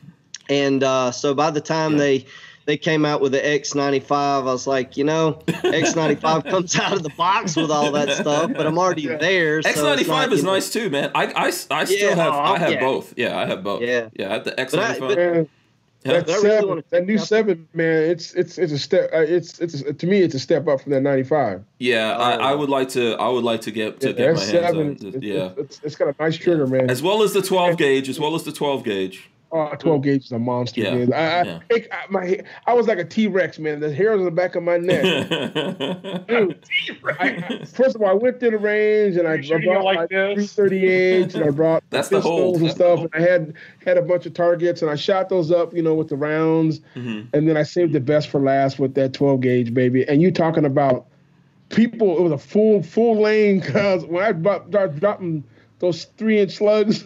and 0.50 0.84
uh, 0.84 1.12
so 1.12 1.34
by 1.34 1.52
the 1.52 1.62
time 1.62 1.94
Yeah. 1.94 1.98
they 2.00 2.26
they 2.66 2.78
came 2.78 3.06
out 3.06 3.22
with 3.22 3.32
the 3.32 3.40
X95, 3.40 4.12
I 4.12 4.40
was 4.42 4.66
like, 4.66 4.98
you 4.98 5.04
know, 5.04 5.40
X95 5.48 6.46
comes 6.50 6.76
out 6.80 6.94
of 6.94 7.04
the 7.04 7.12
box 7.12 7.56
with 7.56 7.70
all 7.70 7.92
that 7.92 8.10
stuff, 8.10 8.52
but 8.56 8.66
I'm 8.66 8.80
already 8.80 9.06
there. 9.06 9.62
so 9.62 9.70
X95 9.70 10.08
not, 10.08 10.34
is 10.34 10.44
know- 10.44 10.54
nice 10.54 10.72
too, 10.72 10.90
man. 10.90 11.12
I 11.14 11.26
I, 11.26 11.46
I 11.46 11.50
still 11.52 12.10
Yeah, 12.10 12.16
have 12.16 12.34
oh, 12.34 12.40
I 12.40 12.58
have 12.60 12.72
yeah. 12.72 12.80
both. 12.80 13.14
Yeah, 13.18 13.38
I 13.38 13.46
have 13.46 13.64
both. 13.64 13.82
Yeah. 13.84 14.10
yeah. 14.16 14.30
I 14.30 14.34
have 14.34 14.44
the 14.46 14.60
X 14.60 14.72
But 14.74 14.80
I- 14.84 15.00
but- 15.00 15.16
five. 15.18 15.50
Yeah. 16.04 16.20
that 16.22 16.28
But 16.28 16.44
really 16.44 16.84
that 16.92 17.06
new 17.08 17.18
check 17.18 17.26
seven, 17.28 17.68
man, 17.74 18.04
it's 18.04 18.34
it's 18.36 18.60
it's 18.60 18.72
a 18.72 18.78
step. 18.78 19.10
Uh, 19.12 19.22
it's 19.22 19.60
it's 19.60 19.82
to 19.82 20.06
me, 20.06 20.20
it's 20.22 20.36
a 20.36 20.40
step 20.40 20.68
up 20.68 20.82
from 20.82 20.92
that 20.92 21.02
ninety 21.02 21.24
five. 21.24 21.64
Yeah, 21.80 22.16
I, 22.16 22.36
Oh. 22.38 22.40
I 22.42 22.54
would 22.54 22.70
like 22.70 22.90
to 22.90 23.14
I 23.16 23.28
would 23.28 23.44
like 23.44 23.62
to 23.62 23.72
get 23.72 24.00
to 24.02 24.10
Yeah, 24.10 24.14
get 24.14 24.36
my 24.36 24.40
that 24.40 24.40
hands 24.40 24.52
seven, 24.52 24.80
on. 24.88 24.92
it's, 24.92 25.04
it's, 25.04 25.24
Yeah, 25.24 25.50
it's, 25.58 25.82
it's 25.84 25.96
got 25.96 26.10
a 26.10 26.16
nice 26.20 26.38
trigger, 26.38 26.68
man. 26.68 26.92
as 26.92 27.02
well 27.02 27.24
as 27.24 27.34
the 27.34 27.42
twelve 27.42 27.78
gauge, 27.78 28.08
as 28.08 28.20
well 28.20 28.36
as 28.36 28.44
the 28.44 28.52
twelve 28.52 28.84
gauge. 28.84 29.32
Oh, 29.52 29.74
12 29.80 30.02
gauge 30.02 30.26
is 30.26 30.32
a 30.34 30.40
monster, 30.40 30.82
Yeah, 30.82 30.96
man. 30.96 31.14
I, 31.14 31.18
I, 31.18 31.44
yeah. 31.44 31.60
it- 31.70 31.88
I, 31.92 32.04
my, 32.10 32.40
I 32.66 32.74
was 32.74 32.88
like 32.88 32.98
a 32.98 33.06
T 33.06 33.28
Rex, 33.28 33.58
man. 33.58 33.80
The 33.80 33.94
hairs 33.94 34.20
on 34.20 34.26
the 34.26 34.32
back 34.32 34.56
of 34.56 34.64
my 34.64 34.78
neck. 34.78 35.04
Dude, 36.28 36.66
I, 37.20 37.28
I- 37.62 37.66
first 37.66 37.96
of 37.96 38.02
all, 38.02 38.10
I 38.10 38.14
went 38.14 38.40
to 38.42 38.52
the 38.52 38.58
range 38.58 39.16
and 39.16 39.28
I, 39.28 39.36
You 39.36 39.44
sure 39.44 39.58
I 39.58 39.60
you 39.60 39.66
don't 39.66 39.74
brought 39.76 39.86
like 39.86 40.12
my 40.12 40.34
338 40.36 41.36
and 41.36 41.44
I 41.46 41.50
brought 41.52 41.84
That's 41.90 42.10
the 42.10 42.18
pistols 42.18 42.58
hold. 42.58 42.62
and 42.62 42.72
stuff. 42.72 43.00
And 43.02 43.10
I 43.14 43.20
had 43.22 43.54
had 43.86 43.98
a 43.98 44.02
bunch 44.02 44.26
of 44.26 44.34
targets 44.34 44.82
and 44.82 44.92
I 44.92 44.96
shot 44.96 45.30
those 45.30 45.52
up, 45.52 45.74
you 45.74 45.82
know, 45.84 45.94
with 45.94 46.10
the 46.10 46.18
rounds. 46.18 46.82
Mhm. 46.96 47.28
And 47.34 47.48
then 47.48 47.56
I 47.56 47.64
saved 47.64 47.94
the 47.94 48.00
best 48.02 48.28
for 48.30 48.40
last 48.42 48.80
with 48.80 48.96
that 48.96 49.14
12 49.14 49.40
gauge, 49.42 49.74
baby. 49.74 50.06
And 50.10 50.22
you 50.22 50.32
talking 50.32 50.66
about 50.66 51.06
people? 51.70 52.18
It 52.18 52.22
was 52.22 52.32
a 52.34 52.38
full 52.38 52.84
full 52.84 53.22
lane 53.22 53.60
because 53.60 54.06
when 54.06 54.24
I 54.24 54.32
brought, 54.34 54.68
started 54.70 55.00
dropping 55.00 55.44
those 55.80 56.06
three 56.18 56.40
inch 56.40 56.56
slugs, 56.58 57.06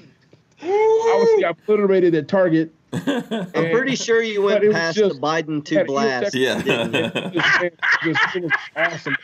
obviously 0.61 1.45
I 1.45 1.49
obliterated 1.49 2.15
at 2.15 2.27
target. 2.27 2.73
I'm 2.91 3.51
pretty 3.51 3.95
sure 3.95 4.23
you 4.23 4.41
went 4.41 4.71
past 4.71 4.97
just- 4.97 5.15
the 5.15 5.21
Biden 5.21 5.63
two 5.63 5.77
had- 5.77 5.87
blast. 5.87 6.33
Yeah. 6.33 6.59
It 6.65 7.73
it 8.03 8.43
was 8.43 8.51
awesome. 8.75 9.15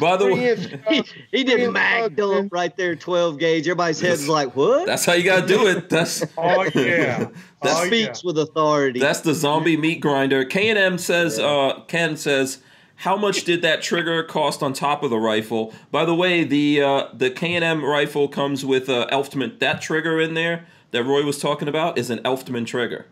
By 0.00 0.16
the 0.16 0.24
way, 0.24 0.50
inch, 0.50 0.74
he, 0.88 1.00
uh, 1.00 1.02
he 1.32 1.44
did 1.44 1.58
Three 1.58 1.68
mag 1.68 2.00
slugs, 2.00 2.14
Phillip 2.16 2.36
man. 2.44 2.48
right 2.50 2.76
there, 2.78 2.96
12 2.96 3.38
gauge. 3.38 3.66
Everybody's 3.68 4.00
head's 4.00 4.26
like, 4.26 4.56
what? 4.56 4.86
that's 4.86 5.04
how 5.04 5.12
you 5.12 5.24
gotta 5.24 5.46
do 5.46 5.66
it. 5.66 5.90
That's 5.90 6.24
Oh 6.38 6.62
yeah. 6.74 7.28
That 7.62 7.76
oh, 7.76 7.86
speaks 7.86 8.24
yeah. 8.24 8.26
with 8.26 8.38
authority. 8.38 9.00
that's 9.00 9.20
the 9.20 9.34
zombie 9.34 9.76
meat 9.76 10.00
grinder. 10.00 10.46
K 10.46 10.70
and 10.70 10.78
M 10.78 10.96
says. 10.96 11.38
Uh, 11.38 11.80
Ken 11.88 12.16
says. 12.16 12.58
How 13.00 13.16
much 13.16 13.44
did 13.44 13.62
that 13.62 13.80
trigger 13.80 14.22
cost 14.22 14.62
on 14.62 14.74
top 14.74 15.02
of 15.02 15.08
the 15.08 15.18
rifle? 15.18 15.72
By 15.90 16.04
the 16.04 16.14
way, 16.14 16.44
the 16.44 16.82
uh, 16.82 17.08
the 17.14 17.30
K 17.30 17.54
and 17.54 17.64
M 17.64 17.82
rifle 17.82 18.28
comes 18.28 18.62
with 18.64 18.88
uh, 18.90 19.06
Elftmann. 19.10 19.58
That 19.58 19.80
trigger 19.80 20.20
in 20.20 20.34
there 20.34 20.66
that 20.90 21.04
Roy 21.04 21.24
was 21.24 21.38
talking 21.38 21.66
about 21.66 21.96
is 21.96 22.10
an 22.10 22.18
Elftmann 22.24 22.66
trigger. 22.66 23.06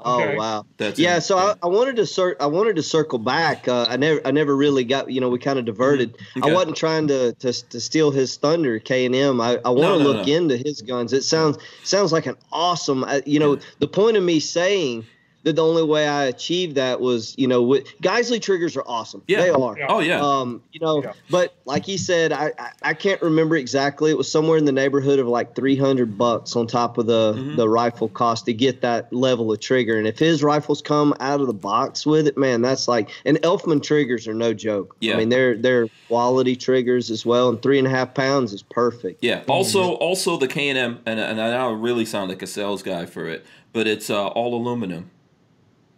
oh 0.00 0.20
Okay. 0.22 0.36
wow. 0.36 0.66
That's 0.76 0.98
yeah, 0.98 1.16
it. 1.16 1.22
so 1.22 1.38
I, 1.38 1.54
I 1.62 1.68
wanted 1.68 1.96
to 1.96 2.04
cir- 2.06 2.36
I 2.38 2.46
wanted 2.46 2.76
to 2.76 2.82
circle 2.82 3.18
back. 3.18 3.66
Uh, 3.66 3.86
I 3.88 3.96
never 3.96 4.20
I 4.26 4.30
never 4.30 4.54
really 4.54 4.84
got 4.84 5.10
you 5.10 5.22
know 5.22 5.30
we 5.30 5.38
kind 5.38 5.58
of 5.58 5.64
diverted. 5.64 6.12
Mm-hmm. 6.18 6.42
Okay. 6.42 6.50
I 6.50 6.54
wasn't 6.54 6.76
trying 6.76 7.08
to, 7.08 7.32
to 7.32 7.52
to 7.70 7.80
steal 7.80 8.10
his 8.10 8.36
thunder 8.36 8.78
K 8.78 9.06
and 9.06 9.14
M. 9.14 9.40
I, 9.40 9.58
I 9.64 9.70
want 9.70 9.98
to 9.98 10.04
no, 10.04 10.10
look 10.10 10.26
no. 10.26 10.32
into 10.34 10.58
his 10.58 10.82
guns. 10.82 11.14
It 11.14 11.22
sounds 11.24 11.56
sounds 11.82 12.12
like 12.12 12.26
an 12.26 12.36
awesome. 12.52 13.04
Uh, 13.04 13.20
you 13.24 13.38
know 13.40 13.58
the 13.78 13.88
point 13.88 14.18
of 14.18 14.22
me 14.22 14.38
saying 14.38 15.06
that 15.44 15.56
the 15.56 15.64
only 15.64 15.82
way 15.84 16.08
I 16.08 16.24
achieved 16.24 16.74
that 16.74 17.00
was 17.00 17.34
you 17.38 17.46
know 17.46 17.62
with, 17.62 17.86
Geissele 18.02 18.40
triggers 18.42 18.76
are 18.76 18.82
awesome. 18.86 19.22
Yeah. 19.28 19.42
They 19.42 19.50
are. 19.50 19.78
Yeah. 19.78 19.86
Oh 19.88 20.00
yeah. 20.00 20.20
Um, 20.20 20.62
you 20.72 20.80
know, 20.80 21.02
Yeah. 21.02 21.12
but 21.30 21.54
like 21.64 21.84
he 21.86 21.96
said, 21.96 22.32
I, 22.32 22.52
I 22.58 22.70
I 22.82 22.94
can't 22.94 23.20
remember 23.22 23.56
exactly. 23.56 24.10
It 24.10 24.18
was 24.18 24.30
somewhere 24.30 24.58
in 24.58 24.64
the 24.64 24.72
neighborhood 24.72 25.18
of 25.18 25.28
like 25.28 25.54
three 25.54 25.76
hundred 25.76 26.18
bucks 26.18 26.56
on 26.56 26.66
top 26.66 26.98
of 26.98 27.06
the 27.06 27.34
Mhm. 27.34 27.56
the 27.56 27.68
rifle 27.68 28.08
cost 28.08 28.46
to 28.46 28.52
get 28.52 28.80
that 28.82 29.12
level 29.12 29.52
of 29.52 29.60
trigger. 29.60 29.96
And 29.98 30.06
if 30.06 30.18
his 30.18 30.42
rifles 30.42 30.82
come 30.82 31.14
out 31.20 31.40
of 31.40 31.46
the 31.46 31.52
box 31.54 32.04
with 32.06 32.26
it, 32.26 32.36
man, 32.36 32.62
that's 32.62 32.88
like 32.88 33.10
and 33.24 33.36
Elftmann 33.42 33.82
triggers 33.82 34.26
are 34.26 34.34
no 34.34 34.52
joke. 34.54 34.96
Yeah. 35.00 35.14
I 35.14 35.16
mean 35.18 35.28
they're 35.28 35.56
they're 35.56 35.88
quality 36.08 36.56
triggers 36.56 37.10
as 37.10 37.24
well, 37.26 37.48
and 37.48 37.60
three 37.62 37.78
and 37.78 37.86
a 37.86 37.90
half 37.90 38.14
pounds 38.14 38.52
is 38.52 38.62
perfect. 38.62 39.22
Yeah. 39.22 39.42
Also, 39.48 39.92
also 39.94 40.36
the 40.36 40.48
K 40.48 40.68
and 40.68 40.78
M, 40.78 40.98
and 41.06 41.20
and 41.20 41.40
I 41.40 41.50
now 41.50 41.70
really 41.72 42.04
sound 42.04 42.30
like 42.30 42.42
a 42.42 42.46
sales 42.46 42.82
guy 42.82 43.04
for 43.06 43.28
it, 43.28 43.44
but 43.72 43.86
it's 43.86 44.08
uh, 44.10 44.26
all 44.28 44.54
aluminum. 44.54 45.10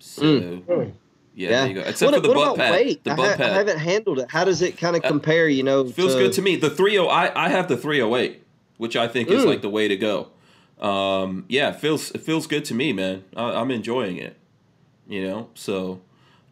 So 0.07 0.23
Mm. 0.23 0.63
Really? 0.69 0.95
yeah, 1.35 1.49
there 1.51 1.69
you 1.69 1.75
go. 1.75 1.81
Except 1.83 2.13
what, 2.13 2.23
for 2.23 2.29
the 2.29 2.35
butt 2.35 2.57
pad. 2.57 2.73
weight? 2.73 3.05
The 3.05 3.13
I, 3.13 3.17
butt 3.17 3.39
ha- 3.39 3.45
I 3.45 3.49
haven't 3.49 3.79
handled 3.79 4.19
it. 4.21 4.31
How 4.31 4.45
does 4.45 4.63
it 4.63 4.79
kind 4.79 4.97
of 4.97 5.03
compare? 5.03 5.49
You 5.49 5.63
know, 5.63 5.85
feels 5.87 6.15
good 6.15 6.33
to 6.35 6.43
me. 6.43 6.57
The 6.57 6.71
30, 6.71 6.99
I 7.09 7.33
I 7.47 7.49
have 7.49 7.69
the 7.69 7.77
308, 7.77 8.43
which 8.79 8.97
I 8.97 9.09
think 9.09 9.29
is 9.31 9.43
Mm. 9.45 9.47
like 9.47 9.63
the 9.63 9.69
way 9.71 9.89
to 9.89 9.97
go. 9.97 10.29
Um, 10.81 11.45
yeah, 11.49 11.71
it 11.71 11.77
feels 11.81 12.11
it 12.13 12.21
feels 12.21 12.47
good 12.47 12.65
to 12.67 12.75
me, 12.75 12.93
man. 12.93 13.25
I, 13.37 13.53
I'm 13.61 13.71
enjoying 13.71 14.17
it. 14.17 14.37
You 15.09 15.23
know, 15.27 15.49
so. 15.55 16.01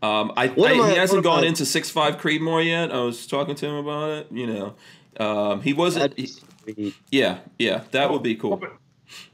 Um, 0.03 0.33
I, 0.37 0.49
I 0.49 0.55
I- 0.65 0.91
he 0.91 0.97
hasn't 0.97 1.23
gone 1.25 1.39
about- 1.39 1.47
into 1.47 1.65
six 1.65 1.89
five 1.91 2.19
Creedmoor 2.19 2.63
yet. 2.65 2.93
I 2.93 3.01
was 3.01 3.27
talking 3.27 3.55
to 3.55 3.67
him 3.67 3.75
about 3.77 4.11
it. 4.11 4.27
You 4.31 4.47
know, 4.47 4.75
um, 5.19 5.63
he 5.63 5.73
wasn't. 5.73 6.19
He- 6.19 6.95
yeah, 7.11 7.39
yeah, 7.59 7.83
that 7.93 8.11
would 8.11 8.23
be 8.23 8.35
cool. 8.35 8.63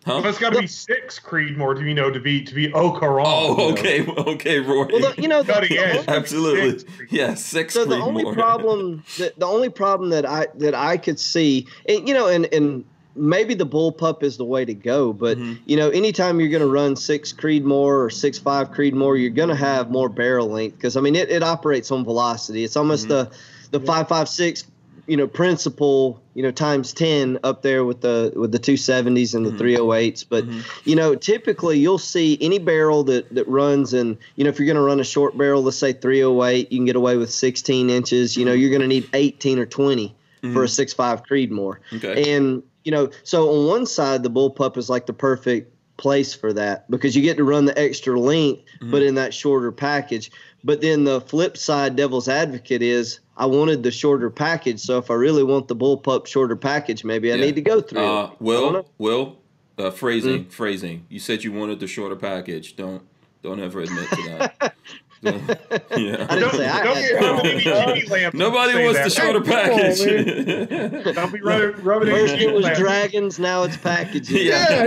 But, 0.05 0.12
Huh? 0.12 0.22
but 0.22 0.29
it's 0.30 0.38
got 0.38 0.55
to 0.55 0.61
be 0.61 0.67
six 0.67 1.21
Creedmoor 1.21 1.76
to 1.76 1.84
you 1.84 1.95
know 1.95 2.11
to 2.11 2.21
be 2.21 2.42
to 2.42 2.55
be 2.55 2.72
au 2.72 2.92
courant. 2.92 3.29
Oh, 3.29 3.50
you 3.68 3.72
know. 3.75 3.79
okay, 3.79 4.07
okay, 4.33 4.59
Roy. 4.59 4.87
Well, 4.91 5.00
the, 5.00 5.14
you 5.21 5.29
know, 5.29 5.42
the, 5.42 5.53
Cutting 5.53 5.76
the 5.76 6.05
Absolutely, 6.09 6.79
Six. 6.79 6.84
yeah, 7.11 7.34
six. 7.34 7.75
so 7.75 7.84
the 7.84 7.99
only 7.99 8.25
problem 8.33 9.05
that 9.18 9.38
the 9.38 9.46
only 9.46 9.68
problem 9.68 10.11
that 10.11 10.25
I 10.25 10.49
that 10.57 10.75
I 10.75 10.96
could 10.96 11.21
see, 11.21 11.68
and 11.87 12.09
you 12.09 12.14
know, 12.14 12.29
and 12.29 12.46
and 12.53 12.84
maybe 13.14 13.53
the 13.55 13.67
bullpup 13.67 14.22
is 14.22 14.38
the 14.38 14.45
way 14.45 14.64
to 14.64 14.72
go, 14.72 15.13
but 15.13 15.37
Mhm. 15.37 15.59
you 15.67 15.76
know, 15.76 15.91
anytime 15.91 16.41
you're 16.41 16.49
going 16.49 16.61
to 16.63 16.67
run 16.68 16.96
six 16.96 17.33
Creedmoor 17.33 18.05
or 18.05 18.09
six 18.09 18.38
five 18.38 18.71
Creedmoor, 18.71 19.21
you're 19.21 19.29
going 19.30 19.49
to 19.50 19.55
have 19.55 19.91
more 19.91 20.09
barrel 20.09 20.49
length 20.49 20.76
because 20.76 20.96
I 20.96 21.00
mean 21.03 21.14
it, 21.17 21.29
it 21.30 21.42
operates 21.42 21.91
on 21.91 22.05
velocity. 22.05 22.64
It's 22.64 22.76
almost 22.76 23.07
Mhm. 23.07 23.09
the 23.09 23.30
the 23.79 23.80
five 23.80 24.09
five 24.09 24.29
six 24.29 24.64
you 25.11 25.16
know 25.16 25.26
principle 25.26 26.22
you 26.34 26.42
know 26.42 26.53
times 26.53 26.92
10 26.92 27.41
up 27.42 27.62
there 27.62 27.84
with 27.84 28.00
the 28.00 28.32
with 28.37 28.53
the 28.53 28.61
270s 28.61 29.34
and 29.34 29.45
the 29.45 29.50
Mhm. 29.50 29.58
308s 29.58 30.22
but 30.22 30.46
Mhm. 30.46 30.62
you 30.84 30.95
know 30.95 31.16
typically 31.16 31.80
you'll 31.80 31.99
see 31.99 32.38
any 32.41 32.58
barrel 32.61 33.03
that 33.03 33.34
that 33.34 33.49
runs 33.49 33.92
and 33.92 34.16
you 34.37 34.45
know 34.45 34.50
if 34.50 34.58
you're 34.61 34.66
going 34.66 34.76
to 34.76 34.82
run 34.82 35.00
a 35.00 35.04
short 35.04 35.37
barrel 35.37 35.64
let's 35.64 35.76
say 35.76 35.92
308 35.92 36.70
you 36.70 36.78
can 36.78 36.84
get 36.84 36.95
away 36.95 37.16
with 37.16 37.28
16 37.28 37.91
inches 37.91 38.37
you 38.37 38.45
know 38.45 38.53
you're 38.53 38.70
going 38.70 38.82
to 38.82 38.87
need 38.87 39.08
18 39.12 39.58
or 39.58 39.66
20 39.66 40.14
for 40.53 40.62
a 40.62 40.68
6.5 40.68 41.26
creedmoor 41.26 41.78
Okay. 41.96 42.32
and 42.32 42.62
you 42.84 42.92
know 42.92 43.11
so 43.24 43.50
on 43.50 43.66
one 43.66 43.87
side 43.87 44.22
the 44.22 44.30
bullpup 44.30 44.76
is 44.76 44.88
like 44.88 45.07
the 45.07 45.12
perfect 45.12 45.74
place 46.01 46.33
for 46.35 46.53
that 46.55 46.91
because 46.91 47.14
you 47.14 47.21
get 47.22 47.37
to 47.37 47.45
run 47.45 47.67
the 47.67 47.79
extra 47.79 48.18
length 48.18 48.63
Mhm. 48.81 48.91
but 48.91 49.03
in 49.03 49.14
that 49.17 49.35
shorter 49.35 49.71
package 49.71 50.31
but 50.64 50.81
then 50.81 51.05
the 51.05 51.21
flip 51.21 51.59
side 51.59 51.95
devil's 51.95 52.27
advocate 52.27 52.81
is 52.81 53.21
i 53.37 53.45
wanted 53.45 53.83
the 53.83 53.91
shorter 53.91 54.31
package 54.31 54.81
so 54.81 54.97
if 54.97 55.11
i 55.11 55.14
really 55.14 55.45
want 55.45 55.68
the 55.68 55.77
bullpup 55.77 56.27
shorter 56.27 56.57
package 56.57 57.05
maybe 57.05 57.31
i 57.33 57.37
need 57.37 57.55
to 57.55 57.61
go 57.61 57.83
through 57.83 58.01
Uh, 58.01 58.25
it 58.33 58.41
Will. 58.41 58.87
Will, 58.97 59.37
uh, 59.77 59.91
phrasing, 59.91 60.47
Mm. 60.47 60.51
phrasing. 60.53 61.05
You 61.11 61.18
said 61.21 61.45
you 61.45 61.53
wanted 61.53 61.81
the 61.81 61.87
shorter 61.87 62.17
package. 62.17 62.77
Don't, 62.77 63.03
don't 63.43 63.61
ever 63.61 63.81
admit 63.81 64.09
to 64.11 64.22
that. 64.29 64.75
yeah. 65.22 66.26
I 66.30 66.38
Don't, 66.38 66.55
say 66.55 66.67
I 66.67 66.83
don't 66.83 66.97
had 66.97 67.03
get 67.03 67.21
to. 67.21 67.26
rubbing 67.26 67.51
any 67.51 68.01
TV 68.03 68.11
lamps. 68.11 68.37
Nobody 68.38 68.72
Say 68.72 68.84
wants 68.84 68.99
that. 68.99 69.05
the 69.05 69.11
shorter 69.11 69.45
Hey, 69.45 69.71
on, 69.71 70.75
package. 71.05 71.14
Don't 71.14 71.33
be 71.33 71.41
rubbing, 71.42 71.84
rubbing 71.84 72.09
any 72.09 72.18
First 72.21 72.34
it 72.41 72.55
was 72.55 72.64
lamps. 72.64 72.79
dragons, 72.79 73.38
now 73.38 73.63
it's 73.64 73.76
packaging. 73.76 74.47
Yeah. 74.47 74.87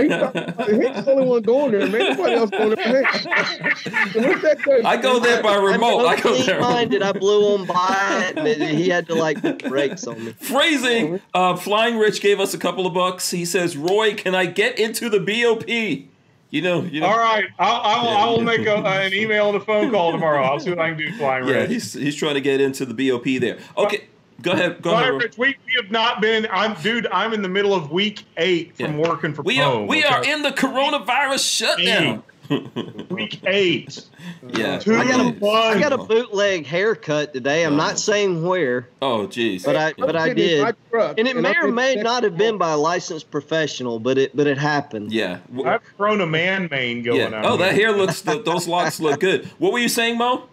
he's, 0.66 0.66
he's 0.96 1.04
the 1.04 1.12
only 1.12 1.26
one 1.28 1.42
going 1.42 1.70
there, 1.72 1.86
man. 1.88 2.16
Nobody 2.16 2.34
else 2.34 2.50
going 2.50 2.74
there. 2.74 3.02
What's 3.02 4.42
that 4.42 4.60
thing? 4.64 4.84
I 4.84 4.96
go 4.96 5.20
there 5.20 5.42
by 5.42 5.54
remote. 5.56 6.04
I 6.06 6.20
go 6.20 6.34
there. 6.42 6.60
minded. 6.60 7.02
I 7.02 7.12
blew 7.12 7.54
him 7.56 7.66
by 7.66 8.32
it, 8.34 8.38
and 8.60 8.78
he 8.78 8.88
had 8.88 9.06
to 9.06 9.14
like 9.14 9.40
put 9.40 9.62
brakes 9.68 10.06
on 10.06 10.24
me. 10.24 10.32
Phrasing. 10.32 11.20
Uh, 11.32 11.54
Flying 11.56 11.96
Rich 11.96 12.20
gave 12.20 12.40
us 12.40 12.54
a 12.54 12.58
couple 12.58 12.86
of 12.86 12.94
bucks. 12.94 13.30
He 13.30 13.44
says, 13.44 13.76
"Roy, 13.76 14.14
can 14.14 14.34
I 14.34 14.46
get 14.46 14.78
into 14.78 15.08
the 15.08 15.20
BOP?" 15.20 16.08
You 16.54 16.62
know, 16.62 16.82
you 16.84 17.00
know. 17.00 17.08
All 17.08 17.18
right, 17.18 17.46
I'll, 17.58 17.80
I'll, 17.82 18.04
Yeah. 18.04 18.10
I 18.16 18.26
will 18.26 18.40
make 18.40 18.64
a, 18.64 18.76
an 18.76 19.12
email 19.12 19.48
and 19.48 19.56
a 19.56 19.60
phone 19.60 19.90
call 19.90 20.12
tomorrow. 20.12 20.40
I'll 20.44 20.60
see 20.60 20.70
what 20.70 20.78
I 20.78 20.90
can 20.90 20.98
do, 20.98 21.10
Flying 21.16 21.48
Yeah, 21.48 21.66
he's 21.66 21.94
he's 21.94 22.14
trying 22.14 22.34
to 22.34 22.40
get 22.40 22.60
into 22.60 22.86
the 22.86 22.94
BOP 22.94 23.24
there. 23.40 23.58
Okay, 23.76 24.04
go 24.40 24.52
ahead. 24.52 24.80
Go 24.80 24.90
Flying 24.90 25.08
ahead. 25.08 25.22
Rich, 25.22 25.36
we, 25.36 25.56
we 25.66 25.72
have 25.82 25.90
not 25.90 26.20
been. 26.20 26.46
I'm, 26.52 26.80
dude. 26.80 27.08
I'm 27.10 27.32
in 27.32 27.42
the 27.42 27.48
middle 27.48 27.74
of 27.74 27.90
week 27.90 28.22
eight 28.36 28.76
from 28.76 29.00
Yeah. 29.00 29.08
working 29.08 29.34
from 29.34 29.46
We 29.46 29.58
are 29.60 29.68
home. 29.68 29.88
we 29.88 30.04
are 30.04 30.22
in 30.24 30.42
the 30.42 30.50
coronavirus 30.50 31.44
shutdown. 31.56 32.22
week 33.10 33.40
eight. 33.46 34.04
Yeah. 34.52 34.78
Two 34.78 34.96
I 34.96 35.04
got 35.06 35.20
a- 35.20 35.80
got 35.80 35.92
a 35.92 35.98
bootleg 35.98 36.66
haircut 36.66 37.32
today. 37.32 37.64
I'm 37.64 37.76
not 37.76 37.98
saying 37.98 38.44
where, 38.46 38.88
Oh, 39.02 39.26
jeez. 39.26 39.64
but 39.64 39.76
I 39.76 39.92
but 39.96 40.16
I 40.16 40.28
I'm 40.28 40.34
getting 40.34 40.58
in 40.58 40.62
my 40.64 40.72
did, 40.72 41.18
and 41.18 41.28
it 41.28 41.36
may 41.36 41.54
or 41.56 41.68
may 41.68 41.94
not 41.96 42.22
have 42.22 42.36
been 42.36 42.58
by 42.58 42.72
a 42.72 42.76
licensed 42.76 43.30
professional, 43.30 43.98
but 43.98 44.18
it 44.18 44.36
but 44.36 44.46
it 44.46 44.58
happened. 44.58 45.12
yeah. 45.12 45.38
I've 45.64 45.82
thrown 45.96 46.20
a 46.20 46.26
man 46.26 46.68
mane 46.70 47.02
going 47.02 47.18
Yeah. 47.20 47.38
on. 47.38 47.46
Oh, 47.46 47.56
that 47.56 47.74
hair 47.74 47.92
looks. 47.92 48.20
th- 48.20 48.44
Those 48.44 48.68
locks 48.68 49.00
look 49.00 49.20
good. 49.20 49.46
What 49.58 49.72
were 49.72 49.78
you 49.78 49.88
saying, 49.88 50.18
Mo? 50.18 50.44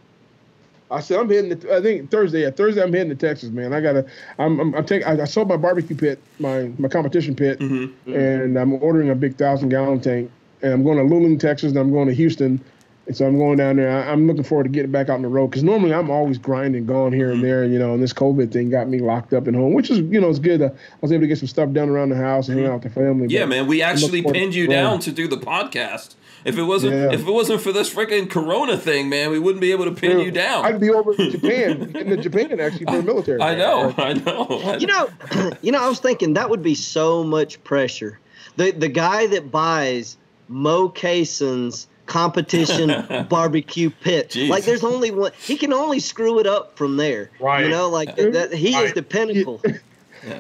I 0.90 1.00
said 1.00 1.20
I'm 1.22 1.30
heading. 1.30 1.58
To, 1.58 1.78
I 1.78 1.82
think 1.82 2.12
Thursday. 2.12 2.42
Yeah, 2.42 2.52
Thursday 2.52 2.84
I'm 2.84 2.92
heading 2.92 3.10
to 3.10 3.16
Texas, 3.16 3.50
man. 3.50 3.72
I 3.74 3.80
gotta. 3.80 4.06
I'm. 4.38 4.60
I'm, 4.60 4.76
I'm 4.76 4.86
taking. 4.86 5.08
I, 5.08 5.22
I 5.22 5.26
sold 5.26 5.48
my 5.48 5.56
barbecue 5.56 5.96
pit, 5.96 6.20
my 6.40 6.70
my 6.78 6.90
competition 6.90 7.34
pit, 7.36 7.60
Mm-hmm. 7.60 8.14
and 8.14 8.58
I'm 8.60 8.74
ordering 8.74 9.10
a 9.10 9.16
big 9.16 9.38
thousand 9.38 9.70
gallon 9.70 10.02
tank. 10.02 10.30
And 10.64 10.74
I'm 10.74 10.84
going 10.84 10.98
to 10.98 11.04
Luling, 11.04 11.40
Texas, 11.40 11.70
and 11.72 11.80
I'm 11.80 11.92
going 11.92 12.08
to 12.08 12.14
Houston. 12.14 12.60
And 13.08 13.18
so 13.18 13.26
I'm 13.26 13.36
going 13.40 13.58
down 13.58 13.78
there. 13.78 13.90
I, 13.90 14.12
I'm 14.12 14.28
looking 14.28 14.44
forward 14.44 14.66
to 14.66 14.70
getting 14.70 14.92
back 14.92 15.10
out 15.10 15.16
on 15.16 15.22
the 15.24 15.28
road 15.28 15.48
because 15.48 15.64
normally 15.64 15.92
I'm 15.92 16.12
always 16.12 16.38
grinding, 16.38 16.86
going 16.86 17.14
here 17.14 17.28
Mm-hmm. 17.30 17.34
and 17.36 17.44
there. 17.44 17.66
You 17.66 17.80
know, 17.80 17.96
and 17.96 18.02
this 18.04 18.14
COVID 18.14 18.52
thing 18.54 18.70
got 18.70 18.88
me 18.88 19.00
locked 19.00 19.34
up 19.34 19.48
at 19.48 19.56
home, 19.56 19.74
which 19.74 19.90
is 19.90 20.00
you 20.00 20.22
know 20.22 20.30
it's 20.30 20.38
good. 20.40 20.62
Uh, 20.62 20.66
I 20.68 20.98
was 21.02 21.12
able 21.12 21.22
to 21.22 21.28
get 21.28 21.40
some 21.40 21.48
stuff 21.48 21.72
done 21.72 21.90
around 21.90 22.10
the 22.10 22.16
house 22.16 22.48
and 22.48 22.60
hang 22.60 22.68
out 22.70 22.84
with 22.84 22.84
the 22.84 22.90
family. 22.92 23.24
Mm-hmm. 23.26 23.32
Yeah, 23.32 23.46
man. 23.46 23.66
We 23.66 23.82
actually 23.82 24.22
pinned 24.22 24.54
you 24.54 24.68
down 24.68 25.00
to 25.00 25.12
do 25.12 25.28
the 25.28 25.38
podcast. 25.38 26.16
If 26.46 26.58
it 26.58 26.64
wasn't 26.64 26.94
Yeah. 26.94 27.12
if 27.12 27.22
it 27.28 27.32
wasn't 27.32 27.62
for 27.62 27.72
this 27.72 27.92
freaking 27.94 28.30
Corona 28.30 28.78
thing, 28.78 29.10
man, 29.10 29.32
we 29.32 29.40
wouldn't 29.40 29.62
be 29.62 29.72
able 29.72 29.86
to 29.86 29.92
pin 29.92 30.20
you 30.20 30.30
down. 30.32 30.64
I'd 30.66 30.80
be 30.80 30.90
over 30.92 31.14
in 31.14 31.32
Japan, 31.40 31.96
in 31.96 32.10
the 32.10 32.18
Japan 32.18 32.60
actually 32.60 32.86
for 32.86 32.98
the 32.98 33.04
military. 33.04 33.42
I 33.42 33.56
know. 33.56 33.94
I 33.98 34.14
know. 34.14 34.78
You 34.80 34.88
know, 34.88 35.10
you 35.64 35.72
know, 35.72 35.84
I 35.84 35.90
was 35.90 36.00
thinking 36.00 36.34
that 36.36 36.50
would 36.52 36.62
be 36.64 36.76
so 36.76 37.24
much 37.24 37.64
pressure. 37.64 38.20
The 38.58 38.72
the 38.72 38.88
guy 38.90 39.26
that 39.28 39.52
buys 39.52 40.18
Mo 40.52 40.90
Cason's 40.90 41.88
competition 42.06 43.26
barbecue 43.30 43.90
pit, 43.90 44.30
Jeez. 44.30 44.50
like 44.50 44.66
there's 44.66 44.84
only 44.84 45.12
one. 45.12 45.32
He 45.42 45.58
can 45.58 45.72
only 45.74 46.00
screw 46.00 46.40
it 46.40 46.48
up 46.48 46.78
from 46.78 46.98
there. 46.98 47.30
Right. 47.40 47.64
You 47.64 47.70
know, 47.70 47.90
like 47.90 48.16
that. 48.18 48.54
He 48.54 48.76
is 48.76 48.94
the 48.94 49.04
pinnacle. 49.04 49.62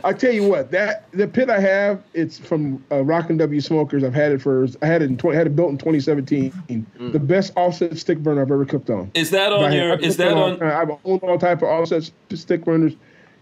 I 0.03 0.13
tell 0.13 0.31
you 0.31 0.47
what, 0.47 0.69
that 0.71 1.09
the 1.11 1.27
pit 1.27 1.49
I 1.49 1.59
have, 1.59 2.03
it's 2.13 2.37
from 2.37 2.83
uh, 2.91 3.03
Rockin' 3.03 3.37
W 3.37 3.59
Smokers. 3.61 4.03
I've 4.03 4.13
had 4.13 4.31
it 4.31 4.39
for, 4.39 4.67
I 4.83 4.85
had 4.85 5.01
it 5.01 5.05
in 5.05 5.17
20, 5.17 5.35
had 5.35 5.47
it 5.47 5.55
built 5.55 5.71
in 5.71 5.79
2017. 5.79 6.85
The 6.99 7.17
best 7.19 7.51
offset 7.55 7.97
stick 7.97 8.19
burner 8.19 8.43
I've 8.43 8.51
ever 8.51 8.63
cooked 8.65 8.91
on. 8.91 9.09
Is 9.15 9.31
that 9.31 9.51
on 9.51 9.63
I- 9.71 9.75
your? 9.75 9.93
I've 9.93 10.01
Is 10.01 10.17
cooked 10.17 10.29
that 10.29 10.33
all- 10.37 10.51
on? 10.51 10.61
I've 10.61 10.91
owned 11.03 11.23
all 11.23 11.39
type 11.39 11.59
of 11.63 11.69
offset 11.69 12.11
stick 12.35 12.63
burners. 12.63 12.93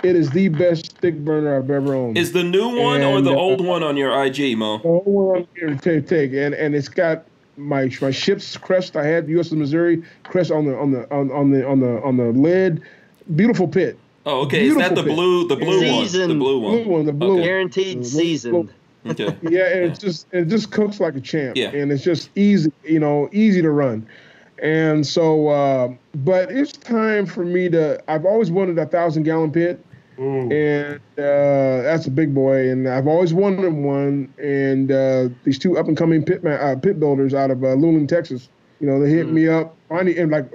It 0.03 0.15
is 0.15 0.29
the 0.29 0.47
best 0.47 0.91
stick 0.97 1.17
burner 1.25 1.57
I've 1.57 1.69
ever 1.69 1.93
owned. 1.93 2.17
Is 2.17 2.31
the 2.31 2.43
new 2.43 2.69
one 2.79 3.01
or 3.01 3.21
the 3.21 3.31
uh, 3.31 3.35
old 3.35 3.59
one 3.65 3.83
on 3.83 3.97
your 3.97 4.11
IG, 4.23 4.57
Mo? 4.57 4.77
the 4.77 4.83
whole 4.83 5.01
one 5.03 5.47
here 5.55 5.75
to 5.75 6.01
take, 6.01 6.31
and 6.33 6.53
and 6.55 6.73
it's 6.73 6.87
got 6.87 7.25
my 7.57 7.89
my 8.01 8.11
ship's 8.11 8.55
crest. 8.55 8.95
I 8.95 9.05
had 9.05 9.27
USS 9.27 9.51
Missouri 9.53 10.01
crest 10.23 10.51
on 10.51 10.65
the 10.65 10.77
on 10.77 10.91
the 10.91 11.11
on, 11.13 11.31
on 11.31 11.51
the 11.51 11.67
on 11.67 11.79
the 11.81 12.01
on 12.03 12.15
the 12.17 12.27
lid. 12.31 12.81
Beautiful 13.35 13.67
pit. 13.67 13.99
Oh, 14.25 14.41
okay. 14.45 14.67
Is 14.67 14.75
that 14.77 14.95
the 14.95 15.03
Beautiful 15.03 15.03
pit. 15.03 15.15
blue? 15.15 15.47
The 15.47 15.55
blue 15.57 15.67
one. 15.77 15.79
The 15.79 16.07
Seasoned. 16.07 16.39
blue 16.39 16.59
Blue 16.59 16.77
one. 16.79 16.87
one, 16.87 17.05
the 17.05 17.13
blue. 17.13 17.33
Okay. 17.39 17.43
Guaranteed 17.43 17.97
Look- 17.97 18.05
seasoned. 18.05 18.73
Okay. 19.05 19.35
yeah, 19.43 19.65
and 19.67 19.83
it's 19.91 19.99
just 19.99 20.27
it 20.31 20.45
just 20.45 20.71
cooks 20.71 20.99
like 20.99 21.15
a 21.15 21.21
champ. 21.21 21.55
Yeah. 21.57 21.69
and 21.69 21.91
it's 21.91 22.03
just 22.03 22.29
easy, 22.37 22.71
you 22.83 22.99
know, 22.99 23.29
easy 23.33 23.61
to 23.61 23.69
run. 23.71 24.05
And 24.61 25.07
so, 25.07 25.47
uh, 25.47 25.93
but 26.15 26.51
it's 26.51 26.73
time 26.73 27.25
for 27.25 27.43
me 27.45 27.69
to. 27.69 28.01
I've 28.09 28.25
always 28.25 28.51
wanted 28.51 28.77
a 28.77 28.85
thousand 28.85 29.23
gallon 29.23 29.51
pit, 29.53 29.83
Ooh. 30.19 30.51
and 30.51 30.95
uh, 31.17 31.81
that's 31.83 32.05
a 32.07 32.11
big 32.11 32.33
boy. 32.33 32.69
And 32.69 32.87
I've 32.87 33.07
always 33.07 33.33
wanted 33.33 33.73
one. 33.73 34.33
And 34.37 34.91
uh, 34.91 35.29
these 35.43 35.57
two 35.57 35.77
up 35.77 35.87
and 35.87 35.95
coming 35.95 36.23
pit 36.23 36.43
ma- 36.43 36.51
uh, 36.51 36.75
pit 36.75 36.99
builders 36.99 37.33
out 37.33 37.51
of 37.51 37.63
uh, 37.63 37.67
Luling, 37.67 38.07
Texas, 38.07 38.49
you 38.79 38.87
know, 38.87 39.01
they 39.01 39.09
hit 39.09 39.29
me 39.29 39.47
up. 39.47 39.75
Ronnie 39.89 40.17
and 40.17 40.31
like 40.31 40.51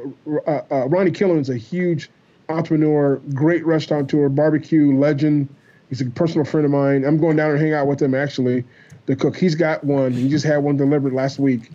uh, 0.47 0.61
uh, 0.71 0.89
Ronnie 0.89 1.11
Killen 1.11 1.41
is 1.41 1.51
a 1.51 1.57
huge 1.57 2.11
entrepreneur, 2.49 3.17
great 3.33 3.65
restaurateur, 3.65 4.29
barbecue 4.29 4.97
legend. 4.97 5.49
He's 5.89 6.01
a 6.01 6.07
personal 6.07 6.45
friend 6.45 6.65
of 6.65 6.71
mine. 6.71 7.05
I'm 7.05 7.19
going 7.19 7.37
down 7.37 7.51
and 7.51 7.61
hang 7.61 7.73
out 7.73 7.87
with 7.87 8.01
him 8.01 8.15
actually 8.15 8.65
to 9.07 9.17
cook. 9.17 9.37
He's 9.37 9.55
got 9.55 9.85
one. 9.85 10.13
He 10.13 10.29
just 10.29 10.45
had 10.45 10.59
one 10.59 10.77
delivered 10.77 11.13
last 11.13 11.39
week. 11.39 11.71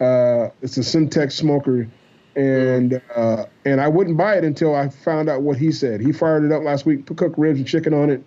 Uh, 0.00 0.48
it's 0.62 0.76
a 0.76 0.80
Syntex 0.80 1.32
smoker, 1.32 1.88
and 2.36 3.00
uh, 3.14 3.46
and 3.64 3.80
I 3.80 3.88
wouldn't 3.88 4.16
buy 4.16 4.36
it 4.36 4.44
until 4.44 4.74
I 4.74 4.88
found 4.88 5.28
out 5.28 5.42
what 5.42 5.56
he 5.58 5.72
said. 5.72 6.00
He 6.00 6.12
fired 6.12 6.44
it 6.44 6.52
up 6.52 6.62
last 6.62 6.86
week, 6.86 7.06
put 7.06 7.16
cooked 7.16 7.38
ribs 7.38 7.58
and 7.58 7.68
chicken 7.68 7.92
on 7.94 8.10
it, 8.10 8.22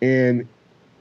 and 0.00 0.46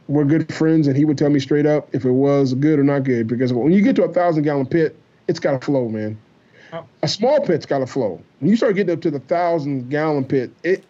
we're 0.08 0.26
good 0.26 0.54
friends. 0.54 0.88
And 0.88 0.98
he 0.98 1.06
would 1.06 1.18
tell 1.18 1.30
me 1.30 1.40
straight 1.40 1.66
up 1.66 1.88
if 1.94 2.06
it 2.06 2.12
was 2.12 2.54
good 2.56 2.80
or 2.80 2.84
not 2.84 3.04
good. 3.04 3.28
Because 3.28 3.54
when 3.54 3.72
you 3.72 3.82
get 3.82 3.96
to 3.98 4.04
a 4.04 4.14
thousand 4.14 4.44
gallon 4.44 4.66
pit, 4.66 4.96
it's 5.28 5.40
got 5.40 5.60
to 5.60 5.66
flow, 5.66 5.88
man. 5.88 6.20
Oh. 6.74 6.86
A 7.04 7.08
small 7.08 7.42
pit's 7.42 7.66
got 7.66 7.80
to 7.80 7.88
flow. 7.88 8.22
When 8.40 8.50
you 8.50 8.56
start 8.56 8.76
getting 8.76 8.94
up 8.94 9.02
to 9.02 9.12
the 9.12 9.20
thousand 9.20 9.90
gallon 9.90 10.26
pit, 10.26 10.52
it 10.64 10.84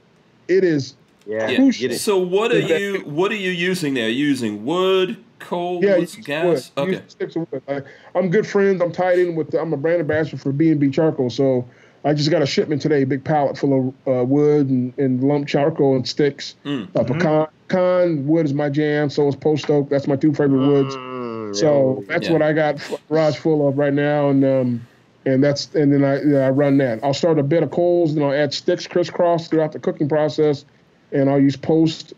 it 0.48 0.64
is 0.64 0.96
Yeah. 1.26 1.50
Yeah. 1.50 1.56
Crucial. 1.58 1.92
So 1.94 2.18
what 2.18 2.52
are 2.52 2.60
you? 2.60 3.02
What 3.02 3.32
are 3.32 3.36
you 3.36 3.52
using 3.52 3.94
there? 3.94 4.10
Using 4.10 4.66
wood, 4.66 5.18
coal, 5.42 5.84
Yeah, 5.84 5.98
what's 5.98 6.16
use 6.18 6.26
gas? 6.26 6.72
wood. 6.78 6.90
Okay. 6.96 7.02
Sticks 7.08 7.36
of 7.36 7.52
wood. 7.52 7.62
I, 7.68 7.82
I'm 8.16 8.30
good 8.30 8.48
friends. 8.48 8.82
I'm 8.82 8.92
tied 8.92 9.20
in 9.20 9.36
with. 9.36 9.54
I'm 9.54 9.74
a 9.74 9.78
brand 9.78 10.00
ambassador 10.00 10.38
for 10.38 10.52
B 10.52 10.70
and 10.72 10.80
B 10.80 10.90
Charcoal. 10.90 11.30
So 11.30 11.68
I 12.06 12.14
just 12.14 12.32
got 12.32 12.42
a 12.42 12.46
shipment 12.46 12.82
today, 12.82 13.02
a 13.04 13.06
big 13.06 13.24
pallet 13.24 13.58
full 13.58 13.94
of 14.08 14.08
uh, 14.22 14.24
wood 14.26 14.70
and, 14.70 14.98
and 14.98 15.24
lump 15.24 15.48
charcoal 15.48 15.96
and 15.96 16.08
sticks. 16.08 16.56
Mm. 16.66 16.88
Uh, 16.96 17.04
pecan, 17.04 17.48
pecan 17.68 18.28
wood 18.28 18.46
is 18.46 18.54
my 18.54 18.70
jam. 18.70 19.10
So 19.10 19.28
is 19.28 19.36
post 19.36 19.70
oak. 19.70 19.90
That's 19.90 20.08
my 20.08 20.16
two 20.16 20.34
favorite 20.34 20.66
woods. 20.68 20.96
Mm, 20.96 21.56
So 21.56 22.00
yeah. 22.08 22.14
that's 22.14 22.28
Yeah. 22.28 22.34
what 22.34 22.42
I 22.42 22.54
got 22.54 22.76
f- 22.76 23.02
garage 23.10 23.38
full 23.38 23.68
of 23.68 23.78
right 23.78 23.94
now, 23.94 24.30
and 24.30 24.44
um, 24.46 24.88
and 25.26 25.44
that's 25.44 25.74
and 25.76 25.94
then 25.94 26.04
I 26.04 26.22
yeah, 26.24 26.48
I 26.48 26.50
run 26.50 26.78
that. 26.80 27.04
I'll 27.04 27.14
start 27.14 27.38
a 27.38 27.44
bit 27.44 27.62
of 27.62 27.70
coals, 27.72 28.16
then 28.16 28.24
I'll 28.24 28.34
add 28.34 28.54
sticks 28.54 28.88
crisscross 28.88 29.48
throughout 29.48 29.72
the 29.74 29.80
cooking 29.80 30.10
process, 30.10 30.66
and 31.12 31.30
I'll 31.30 31.40
use 31.40 31.56
post, 31.56 32.14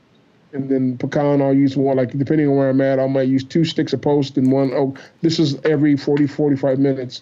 and 0.54 0.70
then 0.70 0.98
pecan 0.98 1.42
I'll 1.42 1.54
use 1.54 1.76
one 1.76 1.98
like 1.98 2.18
depending 2.18 2.48
on 2.48 2.56
where 2.56 2.70
I'm 2.70 2.82
at, 2.82 3.00
I 3.00 3.08
might 3.08 3.28
use 3.28 3.44
two 3.44 3.66
sticks 3.66 3.94
of 3.94 4.02
post 4.02 4.38
and 4.38 4.52
one 4.52 4.72
oak. 4.74 5.00
This 5.22 5.40
is 5.40 5.60
every 5.66 5.98
40 5.98 6.28
45 6.28 6.80
minutes. 6.80 7.22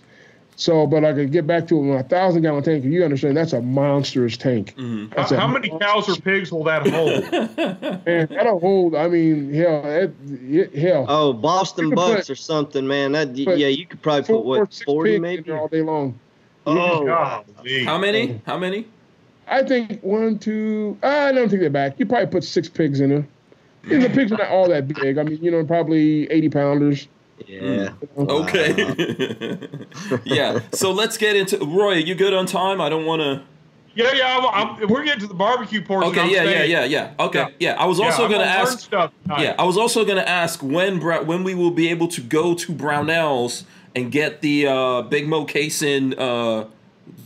So, 0.58 0.86
but 0.86 1.04
I 1.04 1.14
could 1.14 1.32
get 1.32 1.48
back 1.48 1.68
to 1.70 1.78
it 1.78 1.88
with 1.88 2.00
a 2.00 2.04
thousand 2.04 2.44
gallon 2.44 2.62
tank. 2.62 2.84
You 2.84 3.04
understand 3.04 3.36
that's 3.36 3.54
a 3.54 3.62
monstrous 3.62 4.38
tank. 4.38 4.76
Mm-hmm. 4.76 5.20
How, 5.20 5.36
how 5.36 5.48
many 5.48 5.70
cows 5.80 6.08
or 6.08 6.22
pigs 6.22 6.52
will 6.52 6.66
that 6.66 6.88
hold? 6.88 7.32
Man, 8.06 8.28
that'll 8.30 8.60
hold. 8.60 8.94
I 8.94 9.08
mean, 9.08 9.52
hell, 9.52 9.82
it, 9.86 10.14
it, 10.24 10.76
hell. 10.76 11.06
Oh, 11.08 11.34
Boston 11.34 11.90
butts 11.90 12.28
put- 12.28 12.30
or 12.30 12.36
something, 12.36 12.86
man. 12.86 13.14
That 13.14 13.30
put 13.30 13.58
yeah, 13.58 13.68
you 13.68 13.88
could 13.88 14.04
probably 14.04 14.24
four 14.24 14.38
put 14.38 14.46
what 14.46 14.84
forty 14.86 15.18
maybe. 15.18 15.52
all 15.52 15.68
day 15.68 15.82
long. 15.82 16.20
Oh, 16.68 17.06
Golly. 17.06 17.84
How 17.86 17.98
many? 17.98 18.42
How 18.46 18.58
many? 18.58 18.86
I 19.52 19.64
think 19.64 20.02
one, 20.02 20.40
two. 20.40 20.98
I 21.04 21.32
don't 21.34 21.50
take 21.50 21.60
that 21.60 21.74
back. 21.74 22.00
You 22.00 22.06
probably 22.06 22.28
put 22.28 22.44
six 22.44 22.70
pigs 22.70 23.02
in 23.02 23.10
there. 23.10 23.28
And 23.92 24.02
the 24.04 24.10
pigs 24.10 24.32
are 24.32 24.38
not 24.38 24.48
all 24.48 24.70
that 24.70 24.88
big. 24.88 25.18
I 25.18 25.24
mean, 25.24 25.44
you 25.44 25.52
know, 25.52 25.64
probably 25.66 26.30
eighty 26.32 26.50
pounders. 26.50 27.08
yeah. 27.48 27.94
Okay. 28.18 29.68
yeah. 30.24 30.60
So 30.72 30.92
let's 30.92 31.18
get 31.18 31.36
into 31.36 31.58
Roy. 31.58 31.94
Are 31.94 31.96
you 31.96 32.16
good 32.16 32.34
on 32.34 32.46
time? 32.46 32.80
I 32.80 32.90
don't 32.90 33.06
want 33.06 33.22
to. 33.22 33.44
Yeah, 33.94 34.14
yeah. 34.14 34.38
I'm, 34.38 34.80
I'm, 34.80 34.88
we're 34.88 35.04
getting 35.04 35.22
to 35.22 35.28
the 35.28 35.34
barbecue 35.34 35.84
portion. 35.84 36.12
Okay. 36.12 36.22
I'm 36.22 36.30
Yeah. 36.30 36.44
Yeah. 36.44 36.64
Yeah. 36.64 36.84
Yeah. 36.86 37.14
Okay. 37.20 37.40
Yeah. 37.40 37.50
Yeah. 37.60 37.82
I 37.82 37.86
was 37.86 38.00
also 38.00 38.26
I'm 38.26 38.30
going 38.30 38.42
to 38.42 38.48
gonna 38.48 38.62
ask. 38.62 38.80
Stuff. 38.80 39.12
Yeah, 39.28 39.56
I 39.60 39.64
was 39.64 39.78
also 39.78 40.06
going 40.06 40.18
to 40.18 40.30
ask 40.30 40.62
when 40.64 41.00
Bra- 41.00 41.24
when 41.24 41.44
we 41.44 41.56
will 41.56 41.72
be 41.72 41.90
able 41.90 42.08
to 42.10 42.22
go 42.22 42.54
to 42.54 42.72
Brownells 42.72 43.64
and 43.96 44.12
get 44.12 44.42
the 44.42 44.68
uh, 44.68 45.02
Big 45.02 45.28
Mo 45.28 45.46
Cason 45.46 46.18
uh, 46.18 46.68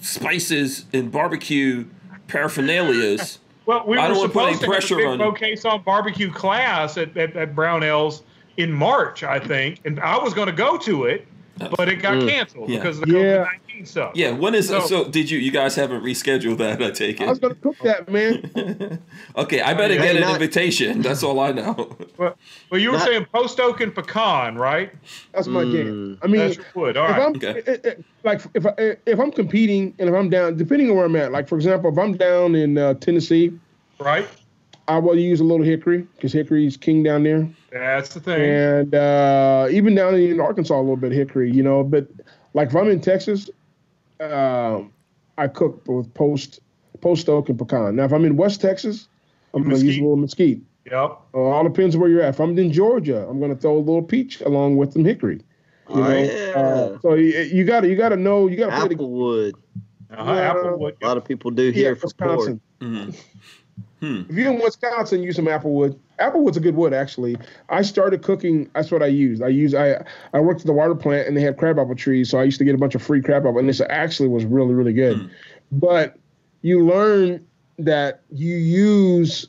spices 0.01 0.85
and 0.93 1.11
barbecue 1.11 1.85
paraphernalias. 2.27 3.39
well, 3.65 3.85
we 3.85 3.97
were 3.97 4.15
supposed 4.15 4.61
to 4.61 4.71
have 4.71 4.91
a 4.91 4.95
big 4.95 5.21
on 5.65 5.71
on 5.71 5.83
barbecue 5.83 6.31
class 6.31 6.97
at, 6.97 7.15
at, 7.17 7.35
at 7.35 7.55
Brownells 7.55 8.21
in 8.57 8.71
March, 8.71 9.23
I 9.23 9.39
think, 9.39 9.81
and 9.85 9.99
I 9.99 10.17
was 10.17 10.33
going 10.33 10.47
to 10.47 10.53
go 10.53 10.77
to 10.77 11.05
it, 11.05 11.27
but 11.57 11.89
it 11.89 12.01
got 12.01 12.15
mm. 12.15 12.29
canceled 12.29 12.69
yeah. 12.69 12.77
because 12.77 12.99
of 12.99 13.05
the 13.05 13.13
COVID 13.13 13.49
eating 13.75 13.85
stuff. 13.85 14.11
Yeah, 14.15 14.31
when 14.31 14.55
is 14.55 14.67
So- 14.67 14.79
so, 14.79 15.03
Did 15.09 15.29
you 15.29 15.37
you 15.37 15.51
guys 15.51 15.75
haven't 15.75 16.01
rescheduled 16.03 16.57
that? 16.59 16.81
I 16.81 16.91
take 16.91 17.19
it. 17.21 17.25
I 17.27 17.29
was 17.29 17.39
gonna 17.39 17.55
cook 17.55 17.75
that, 17.83 18.09
man. 18.11 18.99
Okay, 19.37 19.61
I 19.61 19.73
better 19.73 19.95
Hey, 19.95 20.01
get 20.07 20.15
an 20.15 20.21
not- 20.21 20.33
invitation. 20.41 21.01
That's 21.01 21.23
all 21.23 21.39
I 21.39 21.51
know. 21.51 21.97
But, 22.17 22.37
but 22.69 22.77
you 22.79 22.91
were 22.91 22.97
Not- 22.97 23.07
saying 23.07 23.25
post 23.33 23.59
oak 23.59 23.81
and 23.81 23.93
pecan, 23.93 24.55
right? 24.55 24.91
That's 25.33 25.47
my 25.47 25.63
Mm. 25.65 25.71
jam. 25.73 26.17
I 26.23 26.27
mean, 26.27 26.37
That's 26.41 26.55
your 26.55 26.65
wood. 26.73 26.95
All 26.97 27.05
if 27.05 27.11
right. 27.11 27.21
I'm 27.21 27.35
Okay. 27.35 27.61
eh, 27.67 27.77
eh, 27.83 27.93
like 28.23 28.41
if 28.53 28.65
I, 28.65 28.73
if 29.05 29.19
I'm 29.19 29.31
competing 29.31 29.93
and 29.99 30.07
if 30.09 30.15
I'm 30.15 30.29
down, 30.29 30.55
depending 30.57 30.89
on 30.89 30.95
where 30.95 31.05
I'm 31.05 31.15
at. 31.17 31.31
Like 31.33 31.47
for 31.49 31.55
example, 31.55 31.91
if 31.91 31.97
I'm 31.97 32.13
down 32.15 32.55
in 32.55 32.77
uh, 32.77 32.93
Tennessee, 32.95 33.51
right. 33.99 34.27
I 34.87 34.99
will 34.99 35.17
use 35.17 35.39
a 35.39 35.43
little 35.43 35.65
hickory 35.65 36.01
because 36.15 36.31
hickory's 36.31 36.77
king 36.77 37.01
down 37.03 37.23
there, 37.23 37.49
That's 37.71 38.13
the 38.13 38.19
thing. 38.19 38.41
and 38.41 38.93
uh, 38.95 39.67
even 39.71 39.95
down 39.95 40.13
in 40.15 40.39
Arkansas 40.39 40.75
a 40.77 40.79
little 40.79 40.95
bit 40.95 41.11
hickory, 41.11 41.51
you 41.51 41.63
know. 41.63 41.83
But 41.83 42.07
like 42.53 42.69
if 42.69 42.75
I'm 42.75 42.87
in 42.89 43.01
Texas, 43.01 43.49
um, 44.19 44.91
I 45.37 45.47
cook 45.47 45.83
with 45.87 46.13
post 46.13 46.59
post 47.01 47.27
oak 47.29 47.49
and 47.49 47.57
pecan. 47.57 47.95
Now 47.95 48.05
if 48.05 48.13
I'm 48.13 48.25
in 48.25 48.37
West 48.37 48.61
Texas, 48.61 49.07
I'm 49.53 49.63
gonna 49.63 49.77
use 49.77 49.97
a 49.97 50.01
little 50.01 50.15
mesquite. 50.17 50.61
Yep. 50.85 51.19
Uh, 51.33 51.37
all 51.37 51.63
depends 51.63 51.97
where 51.97 52.09
you're 52.09 52.21
at. 52.21 52.29
If 52.29 52.39
I'm 52.39 52.57
in 52.57 52.71
Georgia, 52.71 53.27
I'm 53.27 53.39
gonna 53.39 53.55
throw 53.55 53.75
a 53.75 53.79
little 53.79 54.03
peach 54.03 54.41
along 54.41 54.77
with 54.77 54.93
some 54.93 55.03
hickory. 55.05 55.41
You 55.89 55.95
Oh, 55.95 56.01
know, 56.01 56.17
yeah. 56.17 56.53
uh, 56.55 56.99
so 57.01 57.13
you, 57.13 57.25
you 57.41 57.63
gotta 57.63 57.87
you 57.87 57.95
gotta 57.95 58.15
know 58.15 58.47
you 58.47 58.57
gotta 58.57 58.75
play 58.79 58.87
the 58.89 58.95
Applewood. 58.95 59.53
Uh-huh. 60.11 60.33
Yeah. 60.33 60.53
Applewood. 60.53 60.95
A 61.01 61.07
lot 61.07 61.17
of 61.17 61.25
people 61.25 61.51
do 61.51 61.63
yeah, 61.63 61.71
here 61.71 61.95
for 61.95 62.09
pork. 62.17 62.37
Wisconsin. 62.37 62.61
Mhm. 64.01 64.29
If 64.29 64.35
you're 64.35 64.51
in 64.53 64.59
Wisconsin, 64.59 65.23
use 65.23 65.35
some 65.35 65.45
applewood. 65.45 65.97
Applewood's 66.19 66.57
a 66.57 66.61
good 66.61 66.75
wood, 66.75 66.93
actually. 66.93 67.37
I 67.69 67.81
started 67.81 68.23
cooking. 68.23 68.69
That's 68.73 68.91
what 68.91 69.03
I 69.03 69.07
used. 69.07 69.41
I 69.43 69.49
used. 69.49 69.75
I 69.75 70.03
I 70.33 70.39
worked 70.39 70.61
at 70.61 70.65
the 70.65 70.73
water 70.73 70.95
plant, 70.95 71.27
and 71.27 71.35
they 71.35 71.41
had 71.41 71.57
crabapple 71.57 71.95
trees, 71.95 72.29
so 72.29 72.37
I 72.37 72.43
used 72.43 72.57
to 72.59 72.63
get 72.65 72.75
a 72.75 72.77
bunch 72.77 72.95
of 72.95 73.01
free 73.01 73.21
crabapple, 73.21 73.59
and 73.59 73.67
this 73.67 73.81
actually 73.89 74.29
was 74.29 74.45
really 74.45 74.73
really 74.73 74.93
good. 74.93 75.29
But 75.71 76.17
you 76.61 76.85
learn 76.85 77.45
that 77.79 78.21
you 78.31 78.55
use 78.55 79.47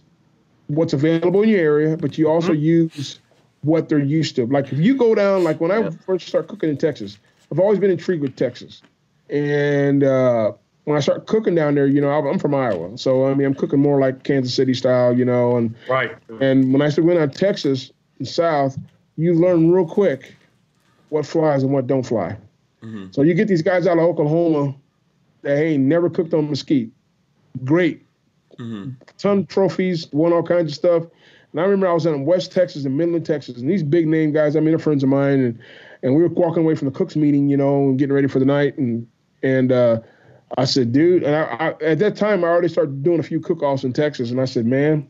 what's 0.67 0.93
available 0.93 1.43
in 1.43 1.49
your 1.51 1.61
area, 1.61 1.97
but 1.97 2.19
you 2.19 2.29
also 2.29 2.53
use 2.53 3.21
what 3.63 3.89
they're 3.89 3.99
used 3.99 4.37
to. 4.37 4.47
Like 4.47 4.73
if 4.73 4.79
you 4.79 4.97
go 4.97 5.15
down, 5.15 5.45
like 5.45 5.61
when 5.61 5.71
I 5.71 5.79
Yeah. 5.79 5.91
first 6.05 6.27
started 6.27 6.49
cooking 6.49 6.71
in 6.71 6.77
Texas, 6.77 7.19
I've 7.53 7.61
always 7.61 7.79
been 7.79 7.91
intrigued 7.91 8.23
with 8.23 8.35
Texas, 8.37 8.83
and 9.31 10.03
uh, 10.03 10.53
when 10.87 10.97
I 10.97 11.01
start 11.01 11.27
cooking 11.27 11.57
down 11.57 11.75
there, 11.75 11.87
you 11.87 12.01
know, 12.01 12.11
I'm 12.11 12.27
I'm 12.27 12.39
from 12.39 12.55
Iowa, 12.55 12.97
so 12.97 13.27
I 13.27 13.35
mean, 13.35 13.47
I'm 13.47 13.55
cooking 13.55 13.81
more 13.81 14.01
like 14.01 14.23
Kansas 14.23 14.55
City 14.55 14.73
style, 14.73 15.13
you 15.17 15.25
know, 15.25 15.57
and 15.57 15.75
Right. 15.89 16.17
and 16.41 16.73
when 16.73 16.81
I 16.81 16.89
started 16.89 17.09
went 17.09 17.21
out 17.21 17.33
to 17.33 17.39
Texas 17.39 17.91
and 18.19 18.27
South, 18.27 18.79
you 19.17 19.35
learn 19.35 19.71
real 19.71 19.87
quick 19.87 20.35
what 21.11 21.27
flies 21.27 21.63
and 21.65 21.73
what 21.73 21.87
don't 21.87 22.05
fly. 22.05 22.37
So 23.11 23.23
you 23.23 23.35
get 23.35 23.49
these 23.49 23.63
guys 23.63 23.87
out 23.89 23.99
of 23.99 24.05
Oklahoma 24.05 24.75
that 25.43 25.59
ain't 25.59 25.85
never 25.85 26.09
cooked 26.09 26.33
on 26.35 26.49
mesquite. 26.49 26.91
Great. 27.65 28.05
Ton 29.19 29.39
of 29.41 29.49
trophies, 29.49 30.07
won 30.13 30.33
all 30.33 30.43
kinds 30.43 30.71
of 30.71 30.77
stuff. 30.77 31.03
And 31.51 31.61
I 31.61 31.65
remember 31.65 31.89
I 31.89 31.93
was 31.95 32.07
in 32.07 32.25
West 32.25 32.53
Texas 32.53 32.85
and 32.85 32.97
Midland, 32.97 33.27
Texas, 33.27 33.59
and 33.59 33.69
these 33.69 33.83
big 33.83 34.07
name 34.07 34.31
guys, 34.33 34.55
I 34.55 34.61
mean, 34.61 34.69
they're 34.69 34.79
friends 34.79 35.03
of 35.03 35.09
mine, 35.09 35.41
and 35.41 35.59
and 36.03 36.15
we 36.15 36.23
were 36.23 36.29
walking 36.29 36.63
away 36.63 36.77
from 36.77 36.87
the 36.87 36.95
cooks 36.95 37.17
meeting, 37.17 37.49
you 37.49 37.57
know, 37.57 37.89
and 37.89 37.99
getting 37.99 38.15
ready 38.15 38.29
for 38.29 38.39
the 38.39 38.45
night, 38.45 38.79
and 38.79 39.07
and 39.43 39.73
uh, 39.73 40.01
I 40.57 40.65
said, 40.65 40.93
dude, 40.93 41.25
and 41.25 41.35
I, 41.35 41.43
I 41.43 41.85
at 41.85 41.99
that 41.99 42.17
time 42.17 42.45
I 42.45 42.49
already 42.49 42.69
started 42.69 43.03
doing 43.03 43.19
a 43.19 43.23
few 43.23 43.41
cook-offs 43.41 43.85
in 43.85 43.93
Texas, 43.93 44.31
and 44.31 44.41
I 44.41 44.45
said, 44.45 44.65
man, 44.65 45.09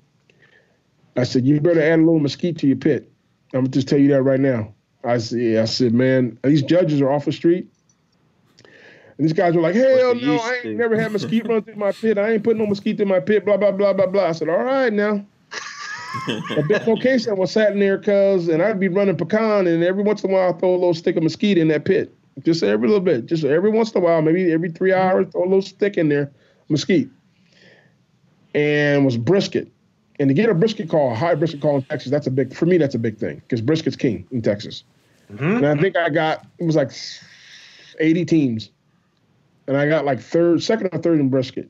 I 1.17 1.25
said, 1.25 1.47
you 1.47 1.61
better 1.61 1.83
add 1.83 1.99
a 1.99 2.03
little 2.03 2.21
mesquite 2.21 2.59
to 2.59 2.67
your 2.67 2.77
pit. 2.77 3.11
I'm 3.53 3.61
gonna 3.61 3.69
just 3.69 3.89
tell 3.89 3.99
you 3.99 4.09
that 4.09 4.23
right 4.23 4.41
now. 4.41 4.73
I 5.05 5.19
said, 5.19 5.41
yeah, 5.41 5.63
I 5.63 5.67
said, 5.67 5.95
man, 5.95 6.39
these 6.43 6.63
judges 6.63 7.01
are 7.01 7.11
off 7.11 7.27
the 7.27 7.33
street. 7.33 7.71
And 9.19 9.27
these 9.27 9.33
guys 9.33 9.55
were 9.55 9.63
like, 9.63 9.75
hell 9.75 10.15
no, 10.15 10.37
I 10.37 10.55
ain't 10.55 10.63
to. 10.63 10.75
never 10.75 11.01
had 11.01 11.13
mesquite 11.13 11.49
run 11.49 11.63
through 11.63 11.77
my 11.77 11.93
pit. 11.93 12.19
I 12.19 12.33
ain't 12.33 12.45
putting 12.45 12.61
no 12.61 12.67
mesquite 12.67 13.01
in 13.01 13.09
my 13.09 13.21
pit, 13.21 13.45
blah, 13.45 13.57
blah, 13.57 13.73
blah, 13.73 13.93
blah, 13.93 14.07
blah. 14.07 14.27
I 14.27 14.33
said, 14.33 14.49
all 14.49 14.63
right 14.63 14.93
now. 14.93 15.25
a 16.29 16.63
bit 16.63 16.83
I 17.29 17.33
was 17.33 17.53
sat 17.53 17.73
in 17.73 17.79
there, 17.79 17.99
cuz, 17.99 18.49
and 18.49 18.63
I'd 18.63 18.81
be 18.81 18.89
running 18.89 19.17
pecan, 19.17 19.67
and 19.67 19.83
every 19.85 20.03
once 20.03 20.25
in 20.25 20.31
a 20.31 20.33
while 20.33 20.49
I'd 20.51 20.61
throw 20.61 20.71
a 20.71 20.73
little 20.73 20.95
stick 20.95 21.17
of 21.17 21.23
mesquite 21.23 21.59
in 21.59 21.69
that 21.69 21.85
pit. 21.85 22.15
Just 22.45 22.63
every 22.63 22.89
little 22.89 23.03
bit. 23.03 23.27
Just 23.27 23.45
every 23.45 23.71
once 23.71 23.93
in 23.93 24.01
a 24.01 24.05
while, 24.05 24.21
maybe 24.23 24.53
every 24.53 24.71
three 24.71 24.93
hours, 24.93 25.27
throw 25.33 25.43
a 25.43 25.45
little 25.45 25.63
stick 25.63 25.97
in 25.97 26.09
there, 26.09 26.31
mesquite. 26.69 27.09
And 28.55 29.05
was 29.05 29.17
brisket. 29.17 29.71
And 30.19 30.29
to 30.29 30.35
get 30.35 30.49
a 30.49 30.55
brisket 30.55 30.89
call, 30.89 31.13
a 31.13 31.15
high 31.15 31.35
brisket 31.35 31.61
call 31.61 31.77
in 31.77 31.83
Texas, 31.83 32.11
that's 32.11 32.27
a 32.27 32.31
big, 32.31 32.55
for 32.55 32.67
me, 32.67 32.79
that's 32.79 32.95
a 32.95 32.99
big 32.99 33.19
thing, 33.19 33.37
because 33.37 33.61
brisket's 33.61 33.97
king 33.97 34.27
in 34.31 34.43
Texas. 34.43 34.85
Mm-hmm. 35.33 35.45
And 35.45 35.67
I 35.67 35.77
think 35.77 35.97
I 35.97 36.09
got, 36.09 36.47
it 36.59 36.65
was 36.65 36.77
like 36.77 36.91
80 38.01 38.25
teams. 38.25 38.71
And 39.67 39.77
I 39.77 39.89
got 39.89 40.05
like 40.05 40.21
third, 40.21 40.63
second 40.63 40.91
or 40.93 40.99
third 40.99 41.21
in 41.21 41.29
brisket. 41.29 41.69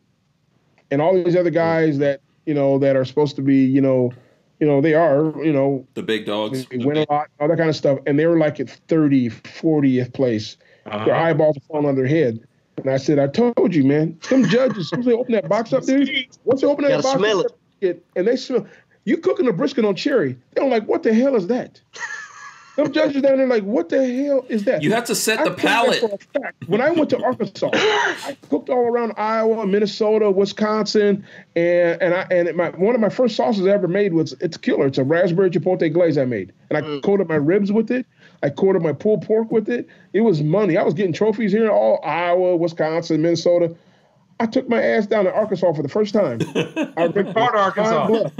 And 0.91 1.01
all 1.01 1.15
these 1.15 1.35
other 1.35 1.51
guys 1.51 1.99
that, 1.99 2.21
you 2.45 2.55
know, 2.55 2.79
that 2.79 2.95
are 2.95 3.05
supposed 3.05 3.37
to 3.37 3.43
be, 3.43 3.65
you 3.65 3.81
know, 3.81 4.13
you 4.61 4.67
know, 4.67 4.81
they 4.81 4.95
are, 4.95 5.33
you 5.45 5.53
know, 5.53 5.87
The 5.95 6.03
big 6.03 6.27
dogs. 6.27 6.67
they 6.69 6.79
win 6.79 6.97
a 6.99 7.07
lot, 7.13 7.29
all 7.41 7.49
that 7.49 7.59
kind 7.59 7.69
of 7.71 7.77
stuff. 7.77 7.99
And 8.07 8.19
they 8.19 8.27
were 8.27 8.39
like 8.39 8.59
at 8.61 8.71
30, 8.89 9.31
40th 9.31 10.13
place. 10.15 10.57
Their 10.85 10.95
Uh-huh. 10.95 11.11
eyeballs 11.13 11.57
are 11.57 11.61
falling 11.69 11.87
on 11.87 11.95
their 11.97 12.07
head. 12.07 12.41
And 12.79 12.91
I 12.91 12.97
said, 12.99 13.19
I 13.19 13.27
told 13.27 13.75
you, 13.75 13.85
man, 13.85 14.19
some 14.23 14.45
judges, 14.45 14.79
as 14.79 14.89
soon 14.91 15.01
as 15.01 15.07
they 15.07 15.13
open 15.13 15.33
that 15.33 15.49
box 15.49 15.73
up, 15.73 15.85
dude, 15.85 16.11
once 16.45 16.61
they 16.61 16.67
open 16.67 16.85
that 16.85 16.91
Gotta 16.91 17.03
box 17.03 17.19
smell 17.19 17.41
up, 17.41 17.47
it, 17.81 18.05
and 18.15 18.27
they 18.29 18.37
smell, 18.37 18.67
you 19.05 19.17
cooking 19.19 19.49
a 19.49 19.53
brisket 19.53 19.85
on 19.85 19.95
cherry. 19.97 20.37
They're 20.55 20.69
like, 20.69 20.87
what 20.87 21.03
the 21.03 21.15
hell 21.15 21.35
is 21.37 21.47
that? 21.49 21.81
Some 22.77 22.93
judges 22.93 23.23
down 23.23 23.39
there 23.39 23.47
like, 23.47 23.63
what 23.63 23.89
the 23.89 24.07
hell 24.07 24.45
is 24.51 24.65
that? 24.65 24.83
You 24.83 24.93
have 24.93 25.05
to 25.05 25.15
set 25.15 25.41
I 25.41 25.45
the 25.45 25.49
told 25.49 25.59
that 25.59 25.67
palate. 25.67 26.01
for 26.01 26.15
a 26.15 26.41
fact. 26.41 26.69
When 26.69 26.83
I 26.83 26.91
went 26.91 27.09
to 27.11 27.23
Arkansas, 27.23 27.71
I 27.73 28.37
cooked 28.51 28.69
all 28.69 28.87
around 28.87 29.15
Iowa, 29.17 29.67
Minnesota, 29.67 30.31
Wisconsin, 30.31 31.25
and 31.57 32.03
and 32.03 32.13
I 32.13 32.27
and 32.31 32.49
it, 32.49 32.55
my 32.55 32.69
one 32.71 32.95
of 32.95 33.01
my 33.01 33.09
first 33.09 33.35
sauces 33.35 33.67
I 33.67 33.71
ever 33.71 33.89
made 33.89 34.13
was 34.13 34.35
it's 34.41 34.59
killer. 34.59 34.87
It's 34.87 34.99
a 34.99 35.05
raspberry 35.05 35.49
chipotle 35.49 35.91
glaze 35.91 36.19
I 36.19 36.27
made, 36.27 36.53
and 36.69 36.77
I 36.77 36.83
mm. 36.83 37.03
coated 37.03 37.29
my 37.29 37.37
ribs 37.37 37.73
with 37.73 37.91
it. 37.91 38.05
I 38.43 38.51
coated 38.51 38.83
my 38.83 38.93
pulled 38.93 39.23
pork 39.23 39.51
with 39.51 39.71
it. 39.71 39.89
It 40.13 40.21
was 40.21 40.43
money. 40.43 40.77
I 40.77 40.83
was 40.83 40.93
getting 40.93 41.15
trophies 41.15 41.53
here 41.53 41.65
in 41.65 41.71
all 41.71 41.99
Iowa, 42.05 42.59
Wisconsin, 42.59 43.23
Minnesota. 43.23 43.75
I 44.39 44.47
took 44.47 44.69
my 44.69 44.83
ass 44.83 45.07
down 45.07 45.25
to 45.25 45.33
Arkansas 45.33 45.73
for 45.73 45.83
the 45.83 45.89
first 45.89 46.13
time. 46.13 46.41
I 46.97 47.07
went 47.07 47.35
Part 47.35 47.55
of 47.55 47.61
Arkansas. 47.61 48.07
Pine 48.07 48.09
Bluff. 48.09 48.33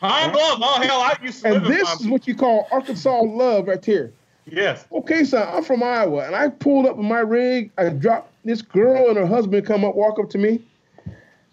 Pine 0.00 0.32
Bluff. 0.32 0.58
Oh 0.60 0.80
hell, 0.80 1.00
I 1.00 1.16
used 1.22 1.42
to 1.42 1.48
And 1.48 1.62
live 1.62 1.72
in 1.72 1.78
this 1.78 2.00
is 2.00 2.06
what 2.06 2.26
you 2.26 2.34
call 2.34 2.68
Arkansas 2.70 3.20
love 3.22 3.66
right 3.66 3.84
here. 3.84 4.12
Yes. 4.46 4.86
Okay, 4.92 5.24
son, 5.24 5.48
I'm 5.52 5.62
from 5.62 5.82
Iowa, 5.82 6.26
and 6.26 6.34
I 6.34 6.48
pulled 6.48 6.86
up 6.86 6.96
in 6.96 7.04
my 7.04 7.20
rig. 7.20 7.70
I 7.78 7.88
dropped 7.90 8.32
this 8.44 8.62
girl 8.62 9.08
and 9.08 9.16
her 9.16 9.26
husband 9.26 9.66
come 9.66 9.84
up, 9.84 9.94
walk 9.94 10.18
up 10.18 10.30
to 10.30 10.38
me, 10.38 10.60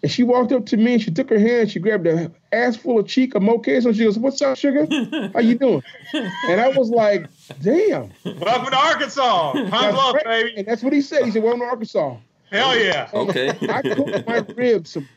and 0.02 0.10
she 0.10 0.22
walked 0.22 0.50
up 0.52 0.66
to 0.66 0.76
me 0.76 0.94
and 0.94 1.02
she 1.02 1.10
took 1.10 1.30
her 1.30 1.38
hand, 1.38 1.70
she 1.70 1.78
grabbed 1.78 2.06
a 2.06 2.30
ass 2.52 2.76
full 2.76 2.98
of 2.98 3.06
cheek 3.06 3.34
of 3.34 3.42
mocha, 3.42 3.76
and 3.76 3.96
she 3.96 4.04
goes, 4.04 4.18
"What's 4.18 4.40
up, 4.42 4.56
sugar? 4.56 4.86
How 5.32 5.40
you 5.40 5.56
doing?" 5.56 5.82
And 6.12 6.60
I 6.60 6.68
was 6.68 6.90
like, 6.90 7.26
"Damn, 7.60 8.10
Welcome 8.24 8.70
to 8.70 8.76
Arkansas. 8.76 9.52
Pine 9.52 9.70
that's 9.70 9.94
Bluff, 9.94 10.16
baby. 10.24 10.54
And 10.56 10.66
that's 10.66 10.82
what 10.82 10.92
he 10.92 11.00
said. 11.00 11.24
He 11.24 11.30
said, 11.30 11.42
"Welcome 11.42 11.60
to 11.60 11.66
Arkansas." 11.66 12.16
Hell 12.50 12.76
yeah. 12.78 13.08
Okay. 13.14 13.50
I 13.68 13.82
cooked 13.82 14.26
my 14.26 14.38
ribs, 14.56 14.90
some 14.90 15.08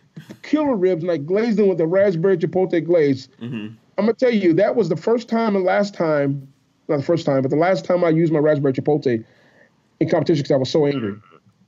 killer 0.42 0.76
ribs, 0.76 1.04
and 1.04 1.12
I 1.12 1.18
glazed 1.18 1.58
them 1.58 1.68
with 1.68 1.78
the 1.78 1.88
raspberry 1.88 2.38
chipotle 2.38 2.84
glaze. 2.86 3.28
Mhm. 3.42 3.76
I'm 3.98 4.06
gonna 4.06 4.14
tell 4.14 4.34
you, 4.34 4.54
that 4.54 4.76
was 4.76 4.90
the 4.90 4.96
first 4.96 5.30
time 5.30 5.56
and 5.56 5.66
last 5.66 5.94
time, 5.94 6.48
not 6.88 6.98
the 6.98 7.04
first 7.04 7.26
time, 7.26 7.42
but 7.42 7.52
the 7.52 7.58
last 7.58 7.86
time 7.86 8.04
I 8.04 8.10
used 8.10 8.34
my 8.34 8.40
raspberry 8.40 8.74
chipotle 8.74 9.24
in 10.00 10.10
competition 10.10 10.42
because 10.44 10.52
I 10.52 10.58
was 10.58 10.70
so 10.70 10.86
angry. 10.86 11.16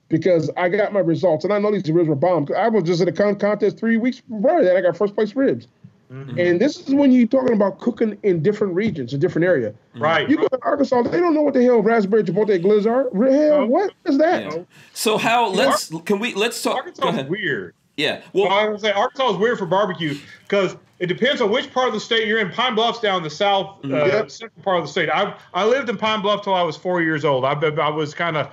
Because 0.08 0.52
I 0.56 0.70
got 0.70 0.94
my 0.94 1.00
results, 1.00 1.44
and 1.46 1.54
I 1.54 1.58
know 1.58 1.72
these 1.72 1.90
ribs 1.92 2.08
were 2.08 2.16
bombed. 2.16 2.52
I 2.52 2.68
was 2.70 2.84
just 2.84 3.02
at 3.02 3.08
a 3.08 3.12
con- 3.12 3.38
contest 3.38 3.80
three 3.80 3.98
weeks 3.98 4.22
prior 4.42 4.60
to 4.60 4.66
that. 4.66 4.76
I 4.78 4.82
got 4.82 4.96
first 4.96 5.16
place 5.16 5.36
ribs. 5.36 5.68
And 6.10 6.62
this 6.62 6.80
is 6.80 6.94
when 6.94 7.12
you're 7.12 7.28
talking 7.28 7.56
about 7.56 7.80
cooking 7.80 8.18
in 8.24 8.44
different 8.44 8.76
regions, 8.76 9.14
a 9.14 9.18
different 9.18 9.46
area. 9.46 9.74
Right. 9.96 10.30
You 10.30 10.38
go 10.38 10.48
to 10.48 10.60
Arkansas, 10.62 11.02
they 11.04 11.20
don't 11.20 11.34
know 11.34 11.42
what 11.42 11.54
the 11.54 11.64
hell 11.64 11.82
raspberry 11.82 12.24
chipotle 12.24 12.62
glaze 12.62 12.86
are. 12.86 13.10
Hell, 13.14 13.66
what 13.66 13.92
is 14.06 14.18
that? 14.20 14.44
Yeah. 14.52 14.64
So 14.94 15.18
how? 15.18 15.50
Let's 15.50 15.92
can 16.06 16.20
we 16.20 16.34
let's 16.34 16.62
talk. 16.62 16.76
Arkansas 16.78 17.10
is 17.10 17.30
weird. 17.30 17.74
Yeah. 17.98 18.22
Well, 18.34 18.46
Well, 18.50 18.54
I 18.54 18.68
was 18.70 18.82
gonna 18.82 18.94
say 18.94 19.00
Arkansas 19.00 19.32
is 19.32 19.38
weird 19.38 19.58
for 19.58 19.66
barbecue 19.66 20.18
because 20.48 20.76
it 21.00 21.08
depends 21.08 21.42
on 21.42 21.50
which 21.50 21.72
part 21.74 21.88
of 21.88 21.94
the 21.94 22.00
state 22.00 22.28
you're 22.28 22.40
in. 22.40 22.52
Pine 22.52 22.76
Bluff's 22.76 23.00
down 23.00 23.24
the 23.24 23.30
south 23.30 23.84
uh, 23.86 23.88
Yep. 24.06 24.32
central 24.32 24.64
part 24.64 24.78
of 24.80 24.84
the 24.86 24.92
state. 24.92 25.10
I 25.10 25.36
I 25.54 25.66
lived 25.66 25.90
in 25.90 25.98
Pine 25.98 26.22
Bluff 26.22 26.44
till 26.44 26.54
I 26.54 26.62
was 26.62 26.78
four 26.78 27.02
years 27.02 27.26
old. 27.26 27.46
I 27.46 27.54
I 27.54 27.90
was 27.90 28.14
kind 28.14 28.38
of 28.38 28.50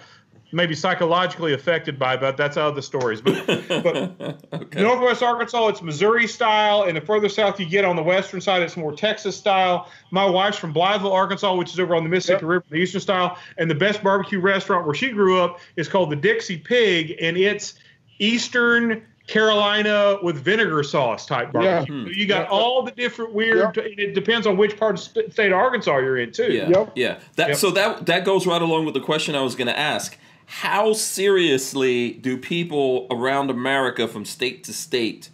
maybe 0.52 0.74
psychologically 0.74 1.54
affected 1.54 1.98
by, 1.98 2.14
it, 2.14 2.20
but 2.20 2.36
that's 2.36 2.56
how 2.56 2.70
the 2.70 2.82
stories. 2.82 3.20
But 3.20 3.46
but 3.46 4.36
okay. 4.52 4.82
Northwest 4.82 5.22
Arkansas, 5.22 5.68
it's 5.68 5.82
Missouri 5.82 6.26
style, 6.26 6.84
and 6.84 6.96
the 6.96 7.00
further 7.00 7.28
south 7.28 7.58
you 7.58 7.66
get 7.66 7.84
on 7.84 7.96
the 7.96 8.02
western 8.02 8.40
side, 8.40 8.62
it's 8.62 8.76
more 8.76 8.92
Texas 8.94 9.36
style. 9.36 9.88
My 10.10 10.24
wife's 10.26 10.58
from 10.58 10.72
Blytheville, 10.74 11.12
Arkansas, 11.12 11.54
which 11.54 11.72
is 11.72 11.80
over 11.80 11.94
on 11.94 12.02
the 12.04 12.08
Mississippi 12.10 12.42
Yep. 12.44 12.48
River, 12.50 12.64
the 12.70 12.76
eastern 12.76 13.00
style, 13.00 13.38
and 13.58 13.70
the 13.70 13.74
best 13.74 14.02
barbecue 14.02 14.40
restaurant 14.40 14.86
where 14.86 14.94
she 14.94 15.10
grew 15.10 15.40
up 15.40 15.58
is 15.76 15.88
called 15.88 16.10
the 16.10 16.16
Dixie 16.16 16.58
Pig, 16.58 17.16
and 17.20 17.36
it's 17.36 17.74
Eastern 18.18 19.02
Carolina 19.26 20.18
with 20.22 20.36
vinegar 20.36 20.82
sauce 20.82 21.26
type 21.26 21.52
barbecue. 21.52 21.94
Yeah. 21.94 22.04
So 22.04 22.10
you 22.10 22.26
got 22.26 22.42
Yeah. 22.42 22.48
all 22.50 22.82
the 22.82 22.90
different 22.90 23.32
weird. 23.32 23.76
Yep. 23.76 23.86
It 23.98 24.14
depends 24.14 24.46
on 24.46 24.56
which 24.56 24.76
part 24.76 24.98
of 24.98 25.14
the 25.14 25.30
state 25.30 25.52
of 25.52 25.58
Arkansas 25.58 25.98
you're 25.98 26.18
in 26.18 26.32
too. 26.32 26.52
Yeah. 26.52 26.68
Yep. 26.68 26.92
Yeah. 26.96 27.18
That 27.36 27.48
Yep. 27.48 27.56
so 27.56 27.70
that 27.70 28.06
that 28.06 28.24
goes 28.24 28.46
right 28.46 28.60
along 28.60 28.84
with 28.84 28.94
the 28.94 29.00
question 29.00 29.34
I 29.34 29.40
was 29.42 29.54
going 29.54 29.68
to 29.68 29.78
ask. 29.78 30.18
How 30.54 30.92
seriously 30.92 32.12
do 32.12 32.36
people 32.36 33.06
around 33.10 33.48
America 33.48 34.06
from 34.06 34.26
state 34.26 34.62
to 34.64 34.72
state 34.74 35.30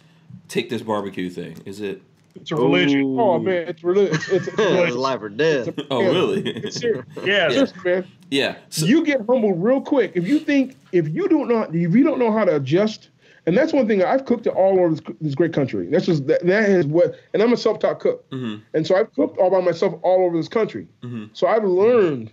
take 0.47 0.69
this 0.69 0.81
barbecue 0.81 1.29
thing? 1.29 1.57
Is 1.65 1.81
it? 1.81 2.01
It's 2.35 2.51
a 2.51 2.55
religion. 2.55 3.01
Ooh. 3.01 3.19
Oh 3.19 3.37
man, 3.37 3.67
it's 3.67 3.83
really 3.83 4.05
it's, 4.05 4.29
it's, 4.29 4.47
it's, 4.47 4.57
Religion. 4.57 4.97
life 4.97 5.21
or 5.21 5.27
death. 5.27 5.69
Oh, 5.91 6.01
yeah, 6.01 6.07
really? 6.07 6.49
It's 6.49 6.79
serious. 6.79 7.05
Yeah. 7.25 7.49
Seriously, 7.49 7.81
man. 7.83 8.07
Yeah. 8.31 8.55
So, 8.69 8.85
you 8.85 9.03
get 9.03 9.17
humbled 9.27 9.61
real 9.61 9.81
quick 9.81 10.13
if 10.15 10.25
you 10.25 10.39
think 10.39 10.77
if 10.93 11.09
you 11.09 11.27
don't 11.27 11.49
know 11.49 11.63
if 11.63 11.73
you 11.95 12.03
don't 12.03 12.17
know 12.17 12.31
how 12.31 12.45
to 12.45 12.55
adjust 12.55 13.09
and 13.45 13.57
that's 13.57 13.73
one 13.73 13.87
thing 13.87 14.03
i've 14.03 14.25
cooked 14.25 14.45
it 14.47 14.53
all 14.53 14.79
over 14.79 14.91
this, 14.95 15.01
this 15.21 15.35
great 15.35 15.51
country 15.53 15.87
that's 15.87 16.05
just 16.05 16.27
that, 16.27 16.45
that 16.45 16.69
is 16.69 16.85
what 16.85 17.15
and 17.33 17.41
i'm 17.41 17.51
a 17.53 17.57
self-taught 17.57 17.99
cook 17.99 18.29
Mhm. 18.29 18.61
and 18.73 18.85
so 18.85 18.95
i've 18.95 19.11
cooked 19.15 19.37
all 19.39 19.49
by 19.49 19.59
myself 19.61 19.95
all 20.03 20.25
over 20.25 20.37
this 20.37 20.47
country 20.47 20.87
Mhm. 21.03 21.29
so 21.33 21.47
i've 21.47 21.63
learned 21.63 22.31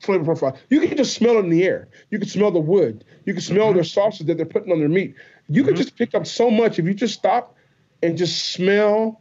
flavor 0.00 0.24
profile. 0.24 0.56
You 0.70 0.80
can 0.80 0.96
just 0.96 1.14
smell 1.14 1.36
it 1.36 1.40
in 1.40 1.50
the 1.50 1.64
air. 1.64 1.88
You 2.10 2.18
can 2.18 2.28
smell 2.28 2.50
the 2.50 2.60
wood. 2.60 3.04
You 3.24 3.32
can 3.32 3.42
smell 3.42 3.72
their 3.72 3.84
sauces 3.84 4.26
that 4.26 4.36
they're 4.36 4.46
putting 4.46 4.72
on 4.72 4.78
their 4.78 4.88
meat. 4.88 5.14
You 5.48 5.64
can 5.64 5.76
just 5.76 5.96
pick 5.96 6.14
up 6.14 6.26
so 6.26 6.50
much 6.50 6.78
if 6.78 6.86
you 6.86 6.94
just 6.94 7.14
stop 7.14 7.56
and 8.02 8.16
just 8.16 8.52
smell 8.52 9.20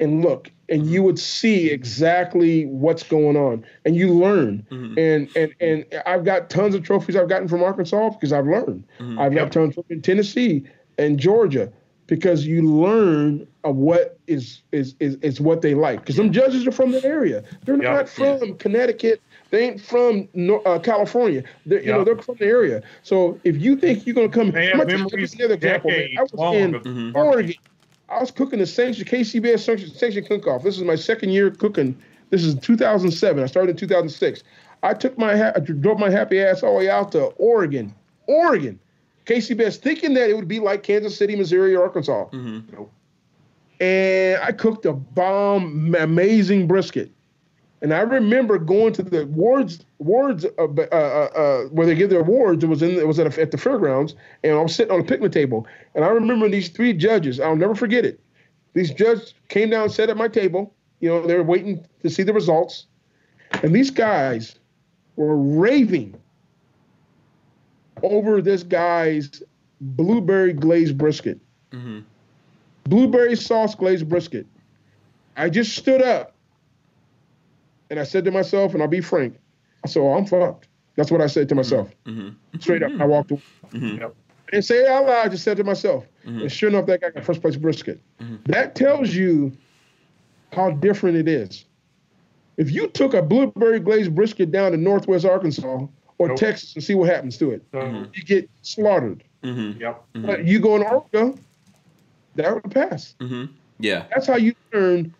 and 0.00 0.22
look 0.22 0.50
and 0.68 0.86
you 0.86 1.02
would 1.02 1.18
see 1.18 1.70
exactly 1.70 2.66
what's 2.66 3.02
going 3.02 3.36
on 3.36 3.64
and 3.84 3.96
you 3.96 4.12
learn. 4.12 4.64
Mhm. 4.70 4.96
and 4.96 5.28
and 5.34 5.54
and 5.60 5.84
i've 6.06 6.24
got 6.24 6.50
tons 6.50 6.74
of 6.76 6.84
trophies 6.84 7.16
i've 7.16 7.28
gotten 7.28 7.48
from 7.48 7.62
arkansas 7.64 8.10
because 8.10 8.32
i've 8.32 8.46
learned. 8.46 8.84
Mhm. 9.00 9.18
i've 9.18 9.32
Yep. 9.32 9.42
got 9.46 9.52
tons 9.52 9.74
from 9.74 10.00
tennessee 10.02 10.62
and 10.98 11.18
georgia 11.18 11.72
because 12.06 12.46
you 12.46 12.62
learn 12.62 13.44
of 13.64 13.74
what 13.76 14.18
is 14.28 14.62
is 14.70 14.94
is, 15.00 15.16
is 15.16 15.40
what 15.40 15.62
they 15.62 15.74
like 15.74 15.98
because 16.00 16.14
them 16.16 16.32
judges 16.32 16.64
are 16.66 16.72
from 16.72 16.92
the 16.92 17.04
area. 17.04 17.42
They're 17.64 17.74
Yep. 17.74 17.82
not 17.84 18.08
from 18.08 18.54
connecticut 18.54 19.20
they 19.50 19.64
ain't 19.70 19.80
from 19.80 20.28
uh, 20.66 20.78
California. 20.80 21.42
They're, 21.66 21.82
you 21.82 21.92
know, 21.92 22.04
they're 22.04 22.18
from 22.18 22.36
the 22.36 22.44
area. 22.46 22.82
So 23.02 23.40
if 23.44 23.56
you 23.56 23.76
think 23.76 24.06
you're 24.06 24.14
gonna 24.14 24.28
come, 24.28 24.50
They 24.50 24.70
I'm 24.72 24.78
have 24.78 24.88
gonna 24.88 24.98
give 25.04 25.10
memories 25.12 25.34
you 25.38 25.44
another 25.44 25.54
example. 25.54 25.90
man. 25.90 26.08
I 26.18 26.22
was 26.22 26.54
in 26.56 26.74
of 26.74 26.82
Mhm. 26.82 27.14
Oregon. 27.14 27.54
I 28.10 28.20
was 28.20 28.30
cooking 28.30 28.58
the 28.58 28.66
sanctioned 28.66 29.08
KCBS 29.08 29.64
sanctioned, 29.64 29.92
sanctioned 29.92 30.26
cook-off. 30.28 30.62
This 30.62 30.76
is 30.76 30.82
my 30.84 30.94
second 30.96 31.30
year 31.30 31.50
cooking. 31.50 31.96
This 32.30 32.42
is 32.44 32.54
2007. 32.56 33.42
I 33.42 33.46
started 33.46 33.70
in 33.72 33.76
2006. 33.76 34.42
I 34.82 34.94
took 34.94 35.16
my 35.18 35.36
ha- 35.36 35.52
I 35.56 35.60
drove 35.60 35.98
my 35.98 36.10
happy 36.10 36.40
ass 36.40 36.62
all 36.62 36.72
the 36.74 36.78
way 36.78 36.90
out 36.90 37.12
to 37.12 37.24
Oregon, 37.36 37.94
Oregon, 38.26 38.78
KCBS, 39.26 39.76
thinking 39.78 40.14
that 40.14 40.30
it 40.30 40.36
would 40.36 40.48
be 40.48 40.58
like 40.60 40.82
Kansas 40.82 41.16
City, 41.16 41.36
Missouri, 41.36 41.74
or 41.74 41.82
Arkansas. 41.82 42.26
Mhm. 42.32 42.86
And 43.80 44.42
I 44.42 44.52
cooked 44.52 44.86
a 44.86 44.92
bomb, 44.92 45.94
amazing 45.98 46.66
brisket. 46.66 47.10
And 47.80 47.94
I 47.94 48.00
remember 48.00 48.58
going 48.58 48.92
to 48.94 49.02
the 49.02 49.22
awards, 49.22 49.84
awards 50.00 50.44
uh, 50.44 50.48
uh, 50.58 50.86
uh, 50.90 50.94
uh, 50.94 51.62
where 51.66 51.86
they 51.86 51.94
give 51.94 52.10
their 52.10 52.20
awards. 52.20 52.64
It 52.64 52.66
was 52.66 52.82
in, 52.82 52.90
it 52.90 53.06
was 53.06 53.18
at, 53.20 53.38
a, 53.38 53.40
at 53.40 53.52
the 53.52 53.58
fairgrounds, 53.58 54.16
and 54.42 54.52
I 54.54 54.60
was 54.60 54.74
sitting 54.74 54.92
on 54.92 55.00
a 55.00 55.04
picnic 55.04 55.30
table. 55.30 55.66
And 55.94 56.04
I 56.04 56.08
remember 56.08 56.48
these 56.48 56.68
three 56.70 56.92
judges. 56.92 57.38
I'll 57.38 57.54
never 57.56 57.76
forget 57.76 58.04
it. 58.04 58.18
These 58.74 58.92
judges 58.92 59.34
came 59.48 59.70
down, 59.70 59.84
and 59.84 59.92
sat 59.92 60.10
at 60.10 60.16
my 60.16 60.28
table. 60.28 60.74
You 61.00 61.10
know, 61.10 61.26
they 61.26 61.36
were 61.36 61.44
waiting 61.44 61.84
to 62.02 62.10
see 62.10 62.24
the 62.24 62.32
results, 62.32 62.86
and 63.62 63.72
these 63.72 63.90
guys 63.90 64.56
were 65.14 65.36
raving 65.36 66.14
over 68.02 68.42
this 68.42 68.62
guy's 68.62 69.42
blueberry 69.80 70.52
glazed 70.52 70.98
brisket 70.98 71.38
Mhm. 71.72 72.02
blueberry 72.84 73.36
sauce 73.36 73.74
glazed 73.74 74.08
brisket. 74.08 74.46
I 75.36 75.50
just 75.50 75.76
stood 75.76 76.02
up 76.02 76.34
and 77.90 77.98
I 77.98 78.04
said 78.04 78.24
to 78.24 78.30
myself, 78.30 78.74
and 78.74 78.82
I'll 78.82 78.88
be 78.88 79.00
frank, 79.00 79.36
I 79.84 79.88
said, 79.88 80.00
oh, 80.00 80.12
I'm 80.14 80.26
fucked. 80.26 80.68
That's 80.96 81.10
what 81.10 81.20
I 81.20 81.26
said 81.26 81.48
to 81.50 81.54
myself. 81.54 81.90
Mhm. 82.06 82.34
Straight 82.58 82.82
up. 82.82 82.90
I 83.00 83.04
walked 83.04 83.30
away. 83.30 83.42
Mhm. 83.72 84.00
Yep. 84.00 84.14
I 84.48 84.50
didn't 84.50 84.64
say 84.64 84.78
it 84.82 84.88
out 84.88 85.06
loud, 85.06 85.26
I 85.26 85.28
just 85.28 85.44
said 85.44 85.56
to 85.58 85.64
myself. 85.64 86.06
And 86.24 86.50
sure 86.50 86.68
enough, 86.68 86.86
that 86.86 87.00
guy 87.00 87.10
got 87.10 87.24
first 87.24 87.40
place 87.40 87.56
brisket. 87.56 88.00
That 88.46 88.74
tells 88.74 89.14
you 89.14 89.52
how 90.52 90.70
different 90.70 91.16
it 91.16 91.28
is. 91.28 91.64
If 92.56 92.72
you 92.72 92.88
took 92.88 93.14
a 93.14 93.22
blueberry 93.22 93.78
glazed 93.78 94.14
brisket 94.14 94.50
down 94.50 94.72
to 94.72 94.76
Northwest 94.76 95.24
Arkansas 95.24 95.86
or 96.18 96.28
Nope. 96.28 96.36
Texas 96.36 96.74
and 96.74 96.82
see 96.82 96.94
what 96.94 97.08
happens 97.08 97.38
to 97.38 97.52
it, 97.52 97.62
So, 97.70 97.78
Mhm. 97.78 98.16
you 98.16 98.24
get 98.24 98.50
slaughtered. 98.62 99.22
Mhm. 99.44 99.78
Yep. 99.78 100.04
But 100.14 100.44
you 100.44 100.58
go 100.58 100.74
in 100.74 100.82
Oregon, 100.82 101.38
that 102.34 102.52
would 102.54 102.72
pass. 102.72 103.14
Mhm. 103.20 103.50
Yeah. 103.78 104.06
That's 104.10 104.26
how 104.26 104.34
you 104.36 104.54
learn. 104.72 105.14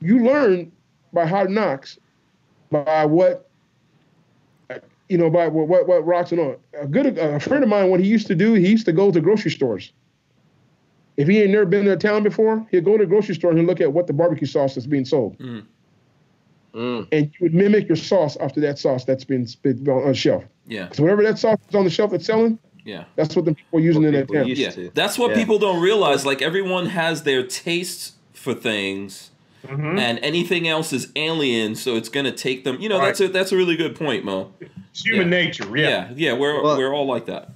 You 0.00 0.24
learn 0.24 0.72
by 1.12 1.26
hard 1.26 1.50
knocks, 1.50 1.98
by 2.70 3.04
what 3.04 3.48
you 5.08 5.16
know, 5.18 5.30
by 5.30 5.46
what 5.48 5.68
what, 5.68 5.86
what 5.86 6.04
rocks 6.06 6.32
and 6.32 6.40
on. 6.40 6.56
A 6.80 6.86
good 6.86 7.16
a 7.18 7.38
friend 7.40 7.62
of 7.62 7.68
mine, 7.70 7.90
what 7.90 8.00
he 8.00 8.06
used 8.06 8.26
to 8.26 8.34
do, 8.34 8.54
he 8.54 8.68
used 8.68 8.86
to 8.86 8.92
go 8.92 9.10
to 9.12 9.20
grocery 9.20 9.50
stores. 9.50 9.92
If 11.16 11.28
he 11.28 11.40
ain't 11.40 11.50
never 11.52 11.64
been 11.64 11.84
to 11.86 11.92
a 11.92 11.96
town 11.96 12.22
before, 12.24 12.66
he'd 12.70 12.84
go 12.84 12.98
to 12.98 13.04
the 13.04 13.08
grocery 13.08 13.34
store 13.36 13.52
and 13.52 13.66
look 13.66 13.80
at 13.80 13.92
what 13.92 14.06
the 14.06 14.12
barbecue 14.12 14.46
sauce 14.46 14.74
that's 14.74 14.86
being 14.86 15.04
sold, 15.04 15.38
Mhm. 15.38 15.62
Mm. 16.74 17.08
and 17.12 17.24
you 17.26 17.32
would 17.40 17.54
mimic 17.54 17.88
your 17.88 17.96
sauce 17.96 18.36
after 18.36 18.60
that 18.60 18.78
sauce 18.78 19.04
that's 19.04 19.24
been 19.24 19.46
been 19.62 19.88
on 19.88 20.08
the 20.08 20.14
shelf. 20.14 20.44
Yeah. 20.66 20.84
Because 20.84 21.00
whatever 21.00 21.22
that 21.22 21.38
sauce 21.38 21.58
is 21.68 21.74
on 21.74 21.84
the 21.84 21.90
shelf 21.90 22.10
that's 22.10 22.26
selling, 22.26 22.58
Yeah. 22.84 23.04
that's 23.14 23.34
what 23.34 23.44
the 23.46 23.54
people 23.54 23.78
are 23.78 23.82
using 23.82 24.02
What 24.02 24.08
in 24.08 24.14
that 24.14 24.20
people 24.28 24.34
town. 24.44 24.48
Yeah. 24.48 24.70
to. 24.70 24.90
That's 24.92 25.18
what 25.18 25.30
Yeah. 25.30 25.36
people 25.36 25.58
don't 25.58 25.80
realize. 25.80 26.26
Like 26.26 26.42
everyone 26.42 26.86
has 26.86 27.22
their 27.22 27.46
tastes 27.46 28.12
for 28.34 28.52
things. 28.52 29.30
Mhm. 29.66 29.98
And 29.98 30.18
anything 30.22 30.68
else 30.68 30.92
is 30.92 31.08
alien, 31.16 31.74
so 31.74 31.96
it's 31.96 32.08
gonna 32.08 32.32
take 32.32 32.64
them. 32.64 32.78
You 32.80 32.88
know, 32.88 32.98
Right. 32.98 33.06
that's 33.06 33.20
a 33.20 33.28
that's 33.28 33.52
a 33.52 33.56
really 33.56 33.76
good 33.76 33.94
point, 33.96 34.24
Mo. 34.24 34.52
It's 34.90 35.04
human 35.04 35.30
Yeah. 35.30 35.38
nature. 35.44 35.76
Yeah. 35.76 35.88
Yeah, 35.88 36.08
yeah, 36.16 36.32
we're 36.34 36.62
Well- 36.62 36.76
we're 36.76 36.92
all 36.94 37.06
like 37.06 37.26
that. 37.26 37.50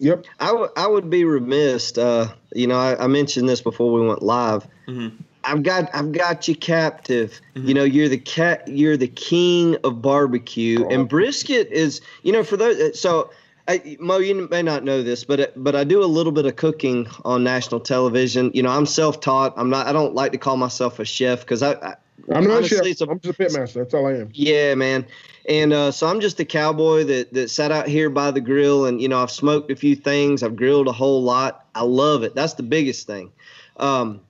Yep. 0.00 0.26
I, 0.40 0.46
w- 0.48 0.68
I 0.76 0.86
would 0.86 1.08
be 1.08 1.24
remiss. 1.24 1.96
Uh, 1.96 2.28
you 2.52 2.66
know, 2.66 2.74
I, 2.76 3.04
I 3.04 3.06
mentioned 3.06 3.48
this 3.48 3.60
before 3.60 3.92
we 3.92 4.06
went 4.06 4.22
live. 4.22 4.66
Mhm. 4.88 5.12
I've 5.44 5.62
got 5.62 5.88
I've 5.94 6.12
got 6.12 6.48
you 6.48 6.54
captive. 6.56 7.40
Mhm. 7.56 7.68
You 7.68 7.74
know, 7.74 7.84
you're 7.84 8.08
the 8.08 8.18
cat. 8.18 8.66
You're 8.66 8.96
the 8.96 9.08
king 9.08 9.76
of 9.84 10.02
barbecue, 10.02 10.84
Oh. 10.84 10.88
and 10.88 11.08
brisket 11.08 11.68
is. 11.70 12.00
You 12.22 12.32
know, 12.32 12.42
for 12.42 12.56
those. 12.56 12.98
So, 12.98 13.30
I, 13.66 13.96
Mo, 13.98 14.18
you 14.18 14.46
may 14.50 14.62
not 14.62 14.84
know 14.84 15.02
this, 15.02 15.24
but 15.24 15.52
but 15.62 15.74
I 15.74 15.84
do 15.84 16.02
a 16.02 16.06
little 16.06 16.32
bit 16.32 16.44
of 16.44 16.56
cooking 16.56 17.06
on 17.24 17.44
national 17.44 17.80
television. 17.80 18.50
You 18.52 18.62
know, 18.62 18.70
I'm 18.70 18.84
self-taught. 18.84 19.54
I'm 19.56 19.70
not. 19.70 19.86
I 19.86 19.92
don't 19.92 20.14
like 20.14 20.32
to 20.32 20.38
call 20.38 20.56
myself 20.56 20.98
a 20.98 21.04
chef 21.04 21.40
because 21.40 21.62
I, 21.62 21.72
I 21.72 21.94
I'm 22.32 22.44
not 22.44 22.58
Honestly, 22.58 22.90
a 22.90 22.94
chef. 22.94 23.08
I'm 23.08 23.20
just 23.20 23.38
a 23.38 23.42
pitmaster. 23.42 23.74
That's 23.74 23.94
all 23.94 24.06
I 24.06 24.12
am. 24.12 24.30
Yeah, 24.34 24.74
man. 24.74 25.06
And 25.48 25.72
uh, 25.72 25.90
so 25.92 26.06
I'm 26.06 26.20
just 26.20 26.38
a 26.40 26.44
cowboy 26.44 27.04
that 27.04 27.32
that 27.32 27.48
sat 27.48 27.72
out 27.72 27.88
here 27.88 28.10
by 28.10 28.30
the 28.30 28.40
grill, 28.40 28.84
and 28.84 29.00
you 29.00 29.08
know 29.08 29.22
I've 29.22 29.30
smoked 29.30 29.70
a 29.70 29.76
few 29.76 29.96
things, 29.96 30.42
I've 30.42 30.56
grilled 30.56 30.88
a 30.88 30.92
whole 30.92 31.22
lot. 31.22 31.66
I 31.74 31.82
love 31.82 32.22
it. 32.22 32.34
That's 32.34 32.54
the 32.54 32.62
biggest 32.62 33.06
thing. 33.06 33.32
Um, 33.78 34.20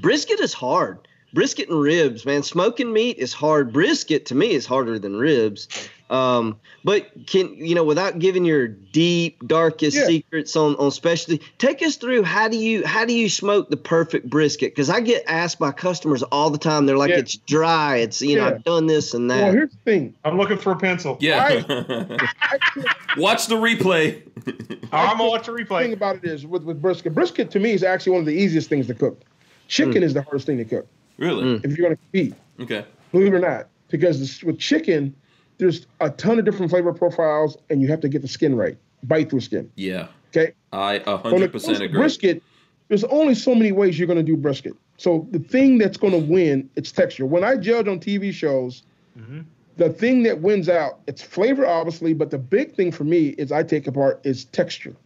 brisket 0.00 0.40
is 0.40 0.52
hard. 0.52 1.06
Brisket 1.34 1.70
and 1.70 1.80
ribs, 1.80 2.26
man. 2.26 2.42
Smoking 2.42 2.92
meat 2.92 3.16
is 3.16 3.32
hard. 3.32 3.72
Brisket 3.72 4.26
to 4.26 4.34
me 4.34 4.50
is 4.50 4.66
harder 4.66 4.98
than 4.98 5.16
ribs. 5.16 5.66
Um, 6.10 6.58
but 6.84 7.10
can 7.26 7.54
you 7.54 7.74
know 7.74 7.84
without 7.84 8.18
giving 8.18 8.44
your 8.44 8.68
deep, 8.68 9.46
darkest 9.46 9.96
Yeah. 9.96 10.04
secrets 10.06 10.54
on 10.56 10.74
on 10.76 10.90
specialty, 10.90 11.42
take 11.58 11.80
us 11.82 11.96
through 11.96 12.22
how 12.24 12.48
do 12.48 12.56
you 12.58 12.84
how 12.86 13.04
do 13.06 13.14
you 13.14 13.28
smoke 13.30 13.70
the 13.70 13.76
perfect 13.78 14.28
brisket? 14.28 14.72
Because 14.74 14.90
I 14.90 15.00
get 15.00 15.22
asked 15.26 15.58
by 15.58 15.70
customers 15.72 16.22
all 16.24 16.50
the 16.50 16.58
time. 16.58 16.84
They're 16.86 16.98
like, 16.98 17.10
Yeah. 17.10 17.18
it's 17.20 17.36
dry. 17.36 17.96
It's 17.96 18.20
you 18.20 18.36
know 18.36 18.42
Yeah. 18.46 18.54
I've 18.54 18.64
done 18.64 18.86
this 18.86 19.14
and 19.14 19.30
that. 19.30 19.42
Well, 19.42 19.52
here's 19.52 19.70
the 19.70 19.76
thing. 19.84 20.14
I'm 20.24 20.36
looking 20.36 20.58
for 20.58 20.72
a 20.72 20.76
pencil. 20.76 21.16
Yeah. 21.20 21.44
I 21.44 21.62
cook- 22.74 22.86
Watch 23.16 23.46
the 23.46 23.54
replay. 23.56 24.22
I'm 24.92 25.16
gonna 25.18 25.28
watch 25.30 25.46
the 25.46 25.52
replay. 25.52 25.58
The 25.58 25.64
thing 25.64 25.90
replay. 25.90 25.92
about 25.94 26.16
it 26.16 26.24
is 26.24 26.46
with, 26.46 26.64
with 26.64 26.82
brisket. 26.82 27.14
Brisket 27.14 27.50
to 27.52 27.60
me 27.60 27.72
is 27.72 27.82
actually 27.82 28.12
one 28.12 28.20
of 28.20 28.26
the 28.26 28.34
easiest 28.34 28.68
things 28.68 28.86
to 28.88 28.94
cook. 28.94 29.22
Chicken 29.68 30.02
is 30.02 30.12
the 30.14 30.22
hardest 30.22 30.46
thing 30.46 30.58
to 30.58 30.64
cook 30.64 30.86
really? 31.18 31.44
Mm. 31.44 31.64
if 31.64 31.76
you're 31.78 31.86
going 31.88 31.96
to 31.96 32.02
compete, 32.02 32.34
Okay. 32.60 32.84
believe 33.12 33.28
it 33.32 33.36
or 33.36 33.38
not. 33.38 33.68
Because 33.88 34.18
this, 34.18 34.42
with 34.42 34.58
chicken, 34.58 35.14
there's 35.62 35.86
a 36.00 36.10
ton 36.10 36.40
of 36.40 36.44
different 36.44 36.70
flavor 36.70 36.92
profiles, 36.92 37.56
and 37.70 37.80
you 37.80 37.86
have 37.86 38.00
to 38.00 38.08
get 38.08 38.20
the 38.20 38.26
skin 38.26 38.56
right, 38.56 38.76
bite 39.04 39.30
through 39.30 39.40
skin. 39.40 39.70
Yeah. 39.76 40.08
Okay. 40.30 40.54
I 40.72 40.98
hundred 40.98 41.42
it 41.42 41.52
comes 41.52 41.52
percent 41.52 41.78
to 41.78 41.84
agree. 41.84 42.00
brisket, 42.00 42.42
there's 42.88 43.04
only 43.04 43.36
so 43.36 43.54
many 43.54 43.70
ways 43.70 43.96
you're 43.96 44.08
going 44.08 44.18
to 44.18 44.24
do 44.24 44.36
brisket. 44.36 44.72
So 44.96 45.28
the 45.30 45.38
thing 45.38 45.78
that's 45.78 45.96
going 45.96 46.14
to 46.14 46.18
win, 46.18 46.68
it's 46.74 46.90
texture. 46.90 47.26
When 47.26 47.44
I 47.44 47.56
judge 47.56 47.86
on 47.86 48.00
TV 48.00 48.32
shows, 48.32 48.82
Mhm. 49.16 49.44
the 49.76 49.90
thing 49.90 50.24
that 50.24 50.40
wins 50.40 50.68
out, 50.68 50.98
it's 51.06 51.22
flavor, 51.22 51.64
obviously, 51.64 52.12
but 52.12 52.30
the 52.30 52.38
big 52.38 52.74
thing 52.74 52.90
for 52.90 53.04
me 53.04 53.28
is 53.38 53.52
I 53.52 53.62
take 53.62 53.86
apart 53.86 54.20
is 54.24 54.46
texture. 54.46 54.96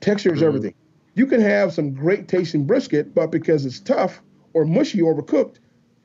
Texture 0.00 0.32
is 0.32 0.40
Mhm. 0.40 0.46
everything. 0.46 0.74
You 1.14 1.26
can 1.26 1.42
have 1.42 1.74
some 1.74 1.90
great 1.92 2.26
tasting 2.26 2.64
brisket, 2.64 3.14
but 3.14 3.30
because 3.30 3.66
it's 3.66 3.80
tough 3.80 4.22
or 4.54 4.64
mushy, 4.64 5.00
overcooked, 5.00 5.56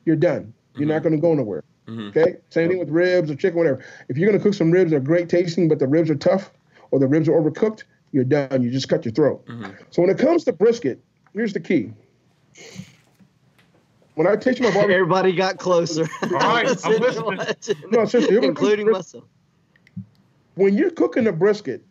you're 0.04 0.16
done. 0.16 0.52
You're 0.76 0.88
not 0.88 1.02
going 1.02 1.14
to 1.14 1.20
go 1.20 1.32
nowhere. 1.32 1.62
Mhm. 1.88 2.10
Okay. 2.16 2.36
Same 2.50 2.68
thing 2.68 2.78
with 2.78 2.90
ribs 2.90 3.30
or 3.30 3.34
chicken, 3.34 3.58
whatever. 3.58 3.84
If 4.08 4.16
you're 4.16 4.28
going 4.28 4.38
to 4.38 4.42
cook 4.42 4.54
some 4.54 4.70
ribs 4.70 4.90
they're 4.92 5.00
great 5.00 5.28
tasting, 5.28 5.68
but 5.68 5.78
the 5.78 5.86
ribs 5.88 6.10
are 6.10 6.14
tough 6.14 6.50
or 6.90 6.98
the 7.00 7.06
ribs 7.08 7.28
are 7.28 7.32
overcooked, 7.32 7.84
you're 8.12 8.24
done. 8.24 8.62
You 8.62 8.70
just 8.70 8.88
cut 8.88 9.04
your 9.04 9.12
throat. 9.12 9.44
Mhm. 9.46 9.74
So 9.90 10.02
when 10.02 10.10
it 10.10 10.18
comes 10.18 10.44
to 10.44 10.52
brisket, 10.52 11.02
here's 11.34 11.52
the 11.52 11.60
key. 11.60 11.92
When 14.14 14.26
I 14.26 14.36
taste 14.36 14.60
my 14.60 14.70
barbecue, 14.74 14.94
Everybody 14.94 15.32
got 15.34 15.56
closer. 15.58 16.02
All 16.22 16.28
right, 16.30 16.66
I'm 16.84 17.00
listening. 17.00 17.38
No, 17.90 18.04
seriously, 18.04 18.20
here 18.34 18.40
we 18.40 18.46
go. 18.46 18.48
including 18.48 18.90
myself. 18.90 19.24
when 20.54 20.74
you're 20.74 20.90
cooking 20.90 21.26
a 21.26 21.32
brisket, 21.32 21.82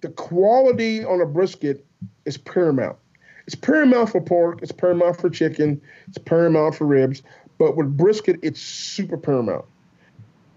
the 0.00 0.08
quality 0.10 1.04
on 1.04 1.20
a 1.20 1.26
brisket 1.26 1.84
is 2.24 2.36
paramount. 2.38 2.96
It's 3.46 3.56
paramount 3.56 4.10
for 4.10 4.20
pork, 4.20 4.62
it's 4.62 4.70
paramount 4.72 5.20
for 5.20 5.28
chicken, 5.30 5.80
it's 6.06 6.18
paramount 6.18 6.76
for 6.76 6.86
ribs, 6.86 7.22
but 7.58 7.76
with 7.76 7.96
brisket, 7.96 8.38
it's 8.42 8.60
super 8.60 9.16
paramount. 9.16 9.64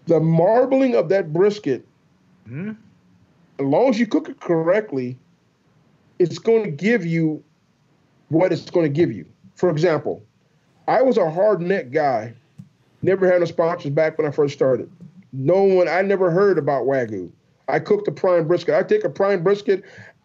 The 0.08 0.20
marbling 0.20 0.96
of 0.96 1.10
that 1.10 1.34
brisket, 1.34 1.86
mm-hmm. 2.48 2.72
as 3.60 3.66
long 3.66 3.90
as 3.90 4.00
you 4.00 4.08
cook 4.08 4.30
it 4.30 4.40
correctly, 4.40 5.18
it's 6.20 6.38
going 6.38 6.64
to 6.64 6.72
give 6.72 7.06
you 7.06 7.44
what 8.30 8.52
it's 8.52 8.70
going 8.70 8.86
to 8.86 8.90
give 8.90 9.12
you. 9.12 9.26
For 9.56 9.70
example, 9.70 10.24
I 10.88 11.02
was 11.02 11.18
a 11.18 11.30
hard 11.30 11.62
neck 11.62 11.92
guy, 11.92 12.34
never 13.02 13.30
had 13.32 13.40
no 13.40 13.46
sponsors 13.46 13.92
back 13.92 14.18
when 14.18 14.28
I 14.28 14.32
first 14.32 14.54
started. 14.54 14.92
No 15.34 15.64
one, 15.64 15.88
I 15.88 16.02
never 16.02 16.30
heard 16.30 16.58
about 16.58 16.86
Wagyu. 16.86 17.32
I 17.68 17.80
cooked 17.80 18.08
a 18.08 18.12
prime 18.12 18.48
brisket. 18.48 18.76
I 18.76 18.84
take 18.84 19.04
a 19.04 19.10
prime 19.10 19.44
brisket, 19.44 19.84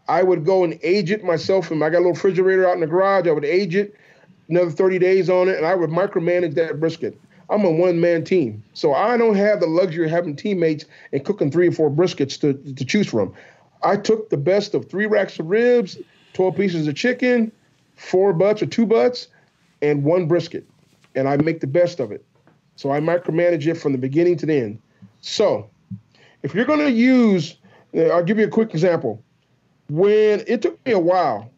I 0.08 0.22
would 0.22 0.44
go 0.44 0.64
and 0.64 0.78
age 0.82 1.10
it 1.10 1.24
myself. 1.24 1.70
And 1.70 1.82
I 1.82 1.90
got 1.90 1.98
a 1.98 2.00
little 2.00 2.12
refrigerator 2.12 2.68
out 2.68 2.74
in 2.74 2.80
the 2.80 2.86
garage. 2.86 3.26
I 3.26 3.32
would 3.32 3.44
age 3.44 3.74
it, 3.74 3.94
another 4.48 4.70
30 4.70 4.98
days 4.98 5.28
on 5.28 5.48
it, 5.48 5.56
and 5.56 5.66
I 5.66 5.74
would 5.74 5.90
micromanage 5.90 6.54
that 6.54 6.80
brisket. 6.80 7.18
I'm 7.48 7.64
a 7.64 7.70
one 7.70 8.00
man 8.00 8.24
team. 8.24 8.62
So 8.74 8.92
I 8.92 9.16
don't 9.16 9.36
have 9.36 9.60
the 9.60 9.66
luxury 9.66 10.06
of 10.06 10.10
having 10.10 10.34
teammates 10.34 10.84
and 11.12 11.24
cooking 11.24 11.50
three 11.50 11.68
or 11.68 11.72
four 11.72 11.90
briskets 11.90 12.40
to, 12.40 12.54
to 12.74 12.84
choose 12.84 13.06
from. 13.06 13.32
I 13.82 13.96
took 13.96 14.30
the 14.30 14.36
best 14.36 14.74
of 14.74 14.90
three 14.90 15.06
racks 15.06 15.38
of 15.38 15.46
ribs, 15.46 15.98
12 16.32 16.56
pieces 16.56 16.88
of 16.88 16.96
chicken, 16.96 17.52
four 17.94 18.32
butts 18.32 18.62
or 18.62 18.66
two 18.66 18.86
butts, 18.86 19.28
and 19.80 20.02
one 20.02 20.26
brisket. 20.26 20.66
And 21.14 21.28
I 21.28 21.36
make 21.36 21.60
the 21.60 21.66
best 21.66 22.00
of 22.00 22.10
it. 22.10 22.24
So 22.74 22.90
I 22.90 23.00
micromanage 23.00 23.66
it 23.66 23.74
from 23.74 23.92
the 23.92 23.98
beginning 23.98 24.36
to 24.38 24.46
the 24.46 24.54
end. 24.54 24.82
So 25.20 25.70
if 26.42 26.54
you're 26.54 26.64
going 26.64 26.80
to 26.80 26.90
use, 26.90 27.56
uh, 27.96 28.06
I'll 28.06 28.24
give 28.24 28.38
you 28.38 28.44
a 28.44 28.50
quick 28.50 28.70
example. 28.70 29.22
When 29.88 30.42
it 30.46 30.62
took 30.62 30.84
me 30.84 30.92
a 30.92 30.98
while, 30.98 31.50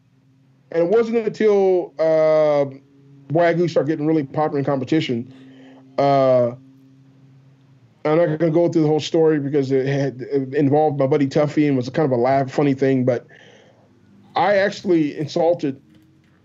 and 0.71 0.83
it 0.83 0.89
wasn't 0.89 1.17
until 1.17 1.93
uh, 1.99 2.65
Wagyu 3.33 3.69
started 3.69 3.89
getting 3.89 4.07
really 4.07 4.23
popular 4.23 4.59
in 4.59 4.65
competition. 4.65 5.33
Uh, 5.97 6.55
I'm 8.05 8.17
not 8.17 8.25
going 8.25 8.39
to 8.39 8.51
go 8.51 8.69
through 8.69 8.83
the 8.83 8.87
whole 8.87 8.99
story 8.99 9.39
because 9.39 9.71
it 9.71 9.85
had 9.85 10.21
it 10.21 10.53
involved 10.53 10.99
my 10.99 11.07
buddy 11.07 11.27
Tuffy 11.27 11.67
and 11.67 11.75
was 11.75 11.89
kind 11.89 12.05
of 12.05 12.17
a 12.17 12.21
laugh, 12.21 12.51
funny 12.51 12.73
thing. 12.73 13.03
But 13.03 13.27
I 14.35 14.55
actually 14.55 15.17
insulted 15.17 15.81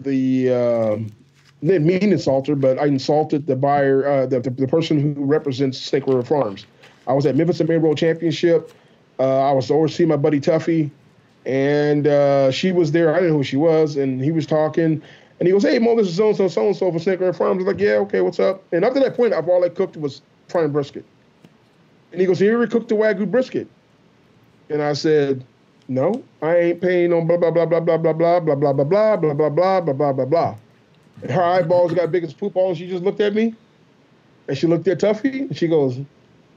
the, 0.00 0.50
uh, 0.50 0.96
didn't 1.64 1.86
mean 1.86 2.00
insulter, 2.00 2.60
but 2.60 2.78
I 2.78 2.86
insulted 2.86 3.46
the 3.46 3.56
buyer, 3.56 4.06
uh, 4.06 4.26
the, 4.26 4.40
the, 4.40 4.50
the, 4.50 4.68
person 4.68 5.14
who 5.14 5.24
represents 5.24 5.78
Snake 5.78 6.06
River 6.06 6.22
Farms. 6.22 6.66
I 7.06 7.12
was 7.12 7.24
at 7.24 7.36
Memphis 7.36 7.60
and 7.60 7.68
World 7.68 7.98
Championship. 7.98 8.72
Uh, 9.18 9.48
I 9.48 9.52
was 9.52 9.70
overseeing 9.70 10.08
my 10.08 10.16
buddy 10.16 10.40
Tuffy, 10.40 10.90
and 11.46 12.06
uh, 12.06 12.50
she 12.50 12.72
was 12.72 12.92
there. 12.92 13.10
I 13.10 13.16
didn't 13.16 13.30
know 13.30 13.38
who 13.38 13.44
she 13.44 13.56
was, 13.56 13.96
and 13.96 14.22
he 14.22 14.32
was 14.32 14.46
talking. 14.46 15.02
And 15.40 15.46
he 15.48 15.52
goes, 15.52 15.62
"Hey, 15.62 15.78
Mo, 15.78 15.96
this 15.96 16.08
is 16.08 16.16
so 16.16 16.28
and 16.28 16.36
so, 16.36 16.48
so 16.48 16.66
and 16.66 16.76
so 16.76 16.92
for 16.92 16.98
Snake 16.98 17.20
River 17.20 17.32
Farms." 17.32 17.62
I 17.62 17.66
was 17.66 17.74
like, 17.74 17.80
"Yeah, 17.80 17.94
okay, 17.94 18.20
what's 18.20 18.40
up?" 18.40 18.62
And 18.72 18.84
up 18.84 18.94
to 18.94 19.00
that 19.00 19.16
point, 19.16 19.32
I've 19.32 19.48
all 19.48 19.64
I 19.64 19.68
cooked 19.68 19.96
was 19.96 20.22
prime 20.48 20.72
brisket. 20.72 21.04
And 22.12 22.20
he 22.20 22.26
goes, 22.26 22.40
"You 22.40 22.52
ever 22.52 22.66
cooked 22.66 22.88
the 22.88 22.94
wagyu 22.94 23.30
brisket?" 23.30 23.68
And 24.70 24.82
I 24.82 24.92
said, 24.92 25.44
"No, 25.88 26.22
I 26.40 26.56
ain't 26.56 26.80
paying 26.80 27.12
on 27.12 27.26
blah 27.26 27.36
blah 27.36 27.50
blah 27.50 27.66
blah 27.66 27.80
blah 27.80 27.98
blah 27.98 28.12
blah 28.12 28.40
blah 28.42 28.54
blah 28.54 28.72
blah 28.72 28.84
blah 28.84 29.20
blah 29.20 29.32
blah 29.32 29.48
blah 29.50 29.80
blah 29.80 29.92
blah 29.92 30.12
blah 30.12 30.24
blah." 30.24 30.56
And 31.22 31.30
her 31.30 31.42
eyeballs 31.42 31.92
got 31.92 32.10
big 32.10 32.24
as 32.24 32.34
poop 32.34 32.54
balls. 32.54 32.78
She 32.78 32.88
just 32.88 33.04
looked 33.04 33.20
at 33.20 33.34
me, 33.34 33.54
and 34.48 34.56
she 34.56 34.66
looked 34.66 34.88
at 34.88 34.98
Tuffy, 34.98 35.42
and 35.42 35.56
she 35.56 35.68
goes, 35.68 35.98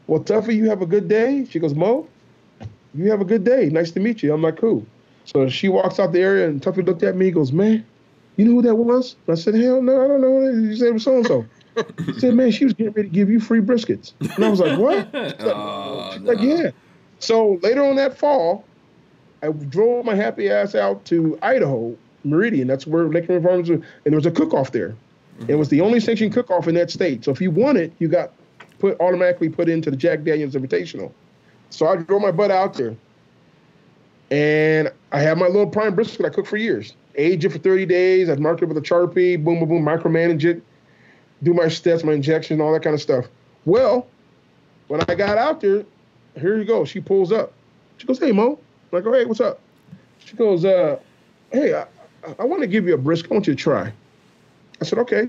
well, 0.08 0.22
Tuffy, 0.22 0.56
you 0.56 0.70
have 0.70 0.82
a 0.82 0.86
good 0.86 1.08
day? 1.08 1.46
She 1.50 1.60
goes, 1.60 1.76
Mo, 1.76 2.08
you 2.94 3.10
have 3.10 3.22
a 3.22 3.26
good 3.26 3.44
day. 3.44 3.70
Nice 3.70 3.92
to 3.92 4.00
meet 4.00 4.24
you. 4.24 4.34
I'm 4.34 4.42
like, 4.42 4.58
cool. 4.58 4.86
So 5.26 5.50
she 5.50 5.70
walks 5.70 6.00
out 6.00 6.14
the 6.14 6.22
area 6.22 6.48
and 6.48 6.62
Tuffy 6.62 6.86
looked 6.86 7.04
at 7.04 7.16
me. 7.16 7.26
He 7.26 7.32
goes, 7.32 7.52
man, 7.52 7.86
you 8.38 8.46
know 8.46 8.52
who 8.52 8.62
that 8.62 8.76
was? 8.76 9.16
I 9.28 9.36
said, 9.36 9.56
hell 9.56 9.82
no, 9.82 10.04
I 10.04 10.08
don't 10.08 10.22
know. 10.22 10.70
He 10.70 10.76
said 10.78 10.88
it 10.90 10.94
was 10.94 11.04
so 11.04 11.18
and 11.18 11.28
so. 11.28 11.46
He 12.06 12.20
said, 12.20 12.34
man, 12.34 12.52
she 12.52 12.64
was 12.64 12.74
getting 12.74 12.94
ready 12.94 13.10
to 13.10 13.14
give 13.14 13.30
you 13.30 13.40
free 13.40 13.62
briskets. 13.62 14.14
And 14.36 14.46
I 14.46 14.50
was 14.50 14.60
like, 14.60 14.80
what? 14.80 15.14
Like, 15.14 15.42
oh, 15.42 16.18
no. 16.22 16.34
like, 16.34 16.42
yeah. 16.42 16.72
So 17.20 17.60
later 17.62 17.84
on 17.84 17.96
that 17.98 18.18
fall, 18.18 18.64
I 19.44 19.50
drove 19.50 20.06
my 20.06 20.16
happy 20.16 20.50
ass 20.50 20.76
out 20.76 21.04
to 21.06 21.38
Idaho, 21.42 21.96
Meridian. 22.24 22.68
That's 22.68 22.88
where 22.88 23.08
Lake 23.08 23.28
Farms, 23.28 23.70
and 23.70 23.84
there 24.04 24.16
was 24.16 24.26
a 24.26 24.32
cook 24.32 24.54
off 24.54 24.72
there. 24.72 24.96
Mm-hmm. 25.40 25.52
It 25.52 25.56
was 25.56 25.70
the 25.70 25.82
only 25.82 26.00
sanctioned 26.00 26.34
cook 26.34 26.50
off 26.50 26.68
in 26.68 26.76
that 26.76 26.90
state. 26.90 27.24
So 27.24 27.32
if 27.32 27.42
you 27.42 27.52
won 27.52 27.78
it, 27.78 27.94
you 28.00 28.08
got 28.08 28.32
put 28.80 29.00
automatically 29.00 29.50
put 29.50 29.70
into 29.70 29.92
the 29.92 29.98
Jack 29.98 30.24
Daniels 30.24 30.56
Invitational. 30.56 31.12
So 31.70 31.88
I 31.88 31.98
drove 31.98 32.22
my 32.22 32.32
butt 32.32 32.52
out 32.52 32.74
there, 32.74 32.96
and 34.32 34.92
I 35.12 35.20
had 35.20 35.38
my 35.38 35.48
little 35.48 35.68
prime 35.68 35.96
brisket 35.96 36.26
I 36.26 36.30
cooked 36.30 36.48
for 36.48 36.58
years. 36.58 36.94
Age 37.16 37.46
it 37.46 37.52
for 37.52 37.58
30 37.58 37.86
days. 37.86 38.30
I'd 38.30 38.40
mark 38.40 38.62
it 38.62 38.66
with 38.66 38.78
a 38.78 38.82
Sharpie, 38.82 39.44
boom, 39.44 39.60
boom, 39.60 39.70
boom, 39.70 39.84
micromanage 39.84 40.46
it, 40.46 40.62
do 41.44 41.54
my 41.54 41.68
steps, 41.68 42.04
my 42.04 42.14
injections, 42.14 42.62
all 42.62 42.74
that 42.74 42.84
kind 42.84 42.94
of 42.94 43.02
stuff. 43.02 43.26
Well, 43.66 44.08
when 44.88 45.02
I 45.08 45.16
got 45.16 45.38
out 45.38 45.62
there, 45.62 45.86
here 46.40 46.58
you 46.58 46.66
go. 46.66 46.86
She 46.86 47.00
pulls 47.00 47.32
up. 47.32 47.54
She 47.98 48.08
goes, 48.08 48.20
"Hey, 48.20 48.32
Mo." 48.32 48.54
I'm 48.54 48.60
like, 48.92 49.06
"Oh, 49.06 49.14
hey, 49.14 49.26
what's 49.26 49.42
up?" 49.42 49.60
She 50.20 50.36
goes, 50.36 50.64
uh, 50.64 51.00
"Hey, 51.52 51.74
I, 51.74 51.86
I 52.40 52.44
want 52.44 52.62
to 52.62 52.68
give 52.68 52.88
you 52.88 52.94
a 52.94 52.98
brisket. 52.98 53.32
I 53.32 53.34
want 53.34 53.48
you 53.48 53.56
to 53.56 53.62
try." 53.62 53.92
I 54.80 54.86
said, 54.86 55.00
"Okay." 55.00 55.28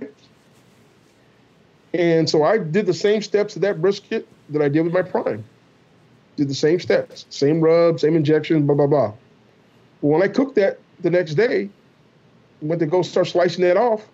And 1.94 2.28
so 2.28 2.42
I 2.42 2.58
did 2.58 2.86
the 2.86 2.94
same 2.94 3.22
steps 3.22 3.54
to 3.54 3.60
that 3.60 3.80
brisket 3.80 4.28
that 4.50 4.60
I 4.60 4.68
did 4.68 4.82
with 4.82 4.92
my 4.92 5.02
prime. 5.02 5.44
Did 6.38 6.48
the 6.48 6.54
same 6.54 6.78
steps, 6.78 7.26
same 7.30 7.60
rub, 7.60 7.98
same 7.98 8.14
injection, 8.14 8.64
blah, 8.64 8.76
blah, 8.76 8.86
blah. 8.86 9.12
But 10.00 10.06
when 10.06 10.22
I 10.22 10.28
cooked 10.28 10.54
that 10.54 10.78
the 11.00 11.10
next 11.10 11.34
day, 11.34 11.68
went 12.62 12.78
to 12.78 12.86
go 12.86 13.02
start 13.02 13.26
slicing 13.26 13.64
that 13.64 13.76
off, 13.76 14.06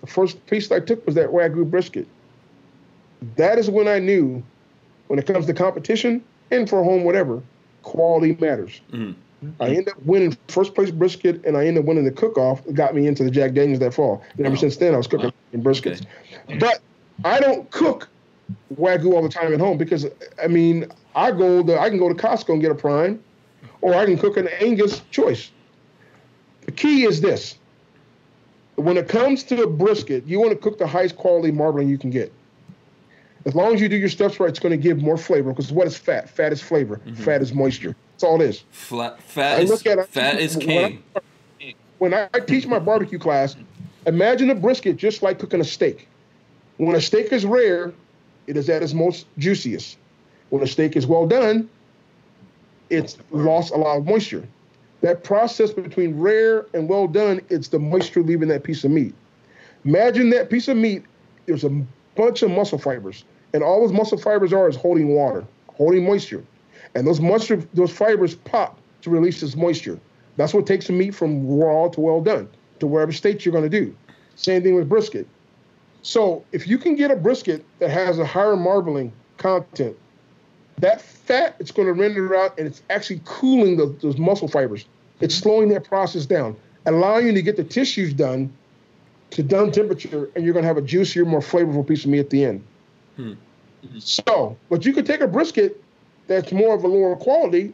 the 0.00 0.06
first 0.06 0.46
piece 0.46 0.70
I 0.70 0.78
took 0.78 1.04
was 1.06 1.16
that 1.16 1.30
Wagyu 1.30 1.68
brisket. 1.68 2.06
That 3.34 3.58
is 3.58 3.68
when 3.68 3.88
I 3.88 3.98
knew 3.98 4.44
when 5.08 5.18
it 5.18 5.26
comes 5.26 5.46
to 5.46 5.52
competition 5.52 6.22
and 6.52 6.70
for 6.70 6.84
home, 6.84 7.02
whatever, 7.02 7.42
quality 7.82 8.36
matters. 8.40 8.80
Mm-hmm. 8.92 9.50
I 9.60 9.70
ended 9.70 9.88
up 9.88 10.00
winning 10.04 10.38
first 10.46 10.76
place 10.76 10.92
brisket, 10.92 11.44
and 11.44 11.56
I 11.56 11.66
ended 11.66 11.82
up 11.82 11.88
winning 11.88 12.04
the 12.04 12.12
cook 12.12 12.38
off. 12.38 12.62
Got 12.74 12.94
me 12.94 13.08
into 13.08 13.24
the 13.24 13.30
Jack 13.32 13.54
Daniels 13.54 13.80
that 13.80 13.92
fall. 13.92 14.22
And 14.36 14.46
ever 14.46 14.56
since 14.56 14.76
then, 14.76 14.94
I 14.94 14.98
was 14.98 15.08
cooking 15.08 15.32
in 15.52 15.64
briskets. 15.64 16.06
Okay. 16.44 16.58
But 16.58 16.78
I 17.24 17.40
don't 17.40 17.68
cook 17.72 18.08
wagyu 18.76 19.12
all 19.14 19.22
the 19.22 19.28
time 19.28 19.52
at 19.52 19.60
home 19.60 19.78
because 19.78 20.06
I 20.42 20.46
mean 20.46 20.86
I 21.14 21.30
go 21.30 21.62
to 21.62 21.78
I 21.78 21.88
can 21.88 21.98
go 21.98 22.08
to 22.08 22.14
Costco 22.14 22.50
and 22.50 22.60
get 22.60 22.70
a 22.70 22.74
prime, 22.74 23.22
or 23.80 23.94
I 23.94 24.04
can 24.04 24.18
cook 24.18 24.36
an 24.36 24.48
Angus 24.60 25.02
choice. 25.10 25.50
The 26.66 26.72
key 26.72 27.04
is 27.04 27.20
this: 27.20 27.56
when 28.76 28.96
it 28.96 29.08
comes 29.08 29.42
to 29.44 29.62
a 29.62 29.66
brisket, 29.66 30.26
you 30.26 30.40
want 30.40 30.50
to 30.52 30.56
cook 30.56 30.78
the 30.78 30.86
highest 30.86 31.16
quality 31.16 31.52
marbling 31.52 31.88
you 31.88 31.98
can 31.98 32.10
get. 32.10 32.32
As 33.46 33.54
long 33.54 33.74
as 33.74 33.80
you 33.80 33.88
do 33.88 33.96
your 33.96 34.10
steps 34.10 34.38
right, 34.38 34.50
it's 34.50 34.58
going 34.58 34.72
to 34.72 34.76
give 34.76 35.00
more 35.00 35.16
flavor. 35.16 35.50
Because 35.50 35.72
what 35.72 35.86
is 35.86 35.96
fat? 35.96 36.28
Fat 36.28 36.52
is 36.52 36.60
flavor. 36.60 36.96
Mm-hmm. 36.96 37.22
Fat 37.22 37.40
is 37.40 37.54
moisture. 37.54 37.96
That's 38.12 38.24
all 38.24 38.40
it 38.40 38.44
is. 38.50 38.64
Flat, 38.70 39.22
fat 39.22 39.60
I 39.60 39.62
is, 39.62 39.86
at, 39.86 40.08
fat 40.10 40.38
is 40.38 40.56
king. 40.56 41.02
I, 41.16 41.74
when 41.98 42.12
I 42.12 42.28
teach 42.46 42.66
my 42.66 42.78
barbecue 42.78 43.18
class, 43.18 43.56
imagine 44.06 44.50
a 44.50 44.54
brisket 44.54 44.96
just 44.96 45.22
like 45.22 45.38
cooking 45.38 45.60
a 45.60 45.64
steak. 45.64 46.06
When 46.76 46.94
a 46.94 47.00
steak 47.00 47.32
is 47.32 47.46
rare, 47.46 47.92
it 48.46 48.56
is 48.56 48.68
at 48.68 48.82
its 48.82 48.94
most 48.94 49.26
juiciest. 49.38 49.98
When 50.50 50.62
a 50.62 50.66
steak 50.66 50.96
is 50.96 51.06
well 51.06 51.26
done, 51.26 51.68
it's 52.88 53.16
lost 53.30 53.72
a 53.72 53.76
lot 53.76 53.98
of 53.98 54.04
moisture. 54.04 54.46
That 55.00 55.24
process 55.24 55.72
between 55.72 56.18
rare 56.18 56.66
and 56.74 56.88
well 56.88 57.06
done, 57.06 57.40
it's 57.48 57.68
the 57.68 57.78
moisture 57.78 58.22
leaving 58.22 58.48
that 58.48 58.64
piece 58.64 58.84
of 58.84 58.90
meat. 58.90 59.14
Imagine 59.84 60.30
that 60.30 60.50
piece 60.50 60.68
of 60.68 60.76
meat, 60.76 61.04
there's 61.46 61.64
a 61.64 61.70
bunch 62.16 62.42
of 62.42 62.50
muscle 62.50 62.78
fibers, 62.78 63.24
and 63.54 63.62
all 63.62 63.80
those 63.80 63.92
muscle 63.92 64.18
fibers 64.18 64.52
are 64.52 64.68
is 64.68 64.76
holding 64.76 65.14
water, 65.14 65.44
holding 65.74 66.04
moisture. 66.04 66.44
And 66.94 67.06
those 67.06 67.20
moisture, 67.20 67.62
those 67.72 67.90
fibers 67.90 68.34
pop 68.34 68.78
to 69.02 69.10
release 69.10 69.40
this 69.40 69.56
moisture. 69.56 69.98
That's 70.36 70.52
what 70.52 70.66
takes 70.66 70.86
the 70.86 70.92
meat 70.92 71.14
from 71.14 71.46
raw 71.48 71.88
to 71.88 72.00
well 72.00 72.20
done, 72.20 72.48
to 72.80 72.86
wherever 72.86 73.12
state 73.12 73.44
you're 73.44 73.52
going 73.52 73.68
to 73.68 73.70
do. 73.70 73.94
Same 74.36 74.62
thing 74.62 74.74
with 74.74 74.88
brisket. 74.88 75.26
So 76.02 76.44
if 76.52 76.66
you 76.66 76.78
can 76.78 76.94
get 76.94 77.10
a 77.10 77.16
brisket 77.16 77.64
that 77.78 77.90
has 77.90 78.18
a 78.18 78.24
higher 78.24 78.56
marbling 78.56 79.12
content, 79.36 79.96
that 80.78 81.02
fat 81.02 81.56
it's 81.58 81.70
going 81.70 81.86
to 81.86 81.92
render 81.92 82.34
out 82.34 82.58
and 82.58 82.66
it's 82.66 82.82
actually 82.90 83.20
cooling 83.24 83.76
the, 83.76 83.94
those 84.00 84.18
muscle 84.18 84.48
fibers. 84.48 84.86
It's 85.20 85.34
slowing 85.34 85.68
that 85.70 85.84
process 85.84 86.24
down, 86.24 86.56
allowing 86.86 87.26
you 87.26 87.32
to 87.34 87.42
get 87.42 87.56
the 87.56 87.64
tissues 87.64 88.14
done 88.14 88.52
to 89.30 89.42
done 89.42 89.70
temperature, 89.70 90.30
and 90.34 90.44
you're 90.44 90.52
going 90.52 90.64
to 90.64 90.68
have 90.68 90.76
a 90.76 90.82
juicier, 90.82 91.24
more 91.24 91.40
flavorful 91.40 91.86
piece 91.86 92.04
of 92.04 92.10
meat 92.10 92.20
at 92.20 92.30
the 92.30 92.44
end. 92.44 92.64
Hmm. 93.16 93.32
So, 93.98 94.56
but 94.68 94.84
you 94.84 94.92
could 94.92 95.06
take 95.06 95.20
a 95.20 95.28
brisket 95.28 95.82
that's 96.26 96.52
more 96.52 96.74
of 96.74 96.84
a 96.84 96.88
lower 96.88 97.16
quality. 97.16 97.72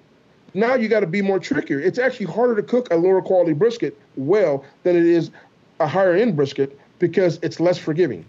Now 0.55 0.75
you 0.75 0.89
got 0.89 1.01
to 1.01 1.07
be 1.07 1.23
more 1.23 1.39
trickier. 1.39 1.81
It's 1.81 1.99
actually 1.99 2.27
harder 2.27 2.57
to 2.57 2.63
cook 2.63 2.89
a 2.91 2.97
lower 2.97 3.23
quality 3.23 3.53
brisket 3.53 3.99
well 4.17 4.65
than 4.83 4.97
it 4.97 5.05
is 5.05 5.31
a 5.81 5.87
higher 5.87 6.15
end 6.15 6.37
brisket 6.37 6.79
because 6.99 7.39
it's 7.43 7.61
less 7.61 7.79
forgiving. 7.79 8.25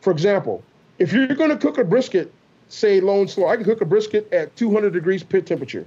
For 0.00 0.10
example, 0.10 0.62
if 0.98 1.12
you're 1.12 1.26
going 1.26 1.50
to 1.50 1.56
cook 1.56 1.78
a 1.78 1.84
brisket 1.84 2.32
say 2.68 3.00
low 3.00 3.20
and 3.20 3.30
slow. 3.30 3.48
I 3.48 3.56
can 3.56 3.64
cook 3.64 3.80
a 3.80 3.84
brisket 3.84 4.32
at 4.32 4.54
200 4.56 4.92
degrees 4.92 5.22
pit 5.22 5.46
temperature, 5.46 5.86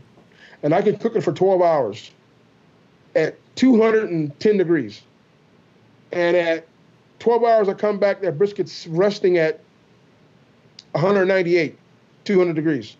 and 0.63 0.73
I 0.73 0.81
can 0.81 0.97
cook 0.97 1.15
it 1.15 1.21
for 1.21 1.31
12 1.31 1.61
hours 1.61 2.11
at 3.15 3.37
210 3.55 4.57
degrees. 4.57 5.01
And 6.11 6.35
at 6.35 6.67
12 7.19 7.43
hours, 7.43 7.69
I 7.69 7.73
come 7.73 7.99
back, 7.99 8.21
that 8.21 8.37
brisket's 8.37 8.87
resting 8.87 9.37
at 9.37 9.59
198, 10.93 11.77
200 12.23 12.55
degrees. 12.55 12.95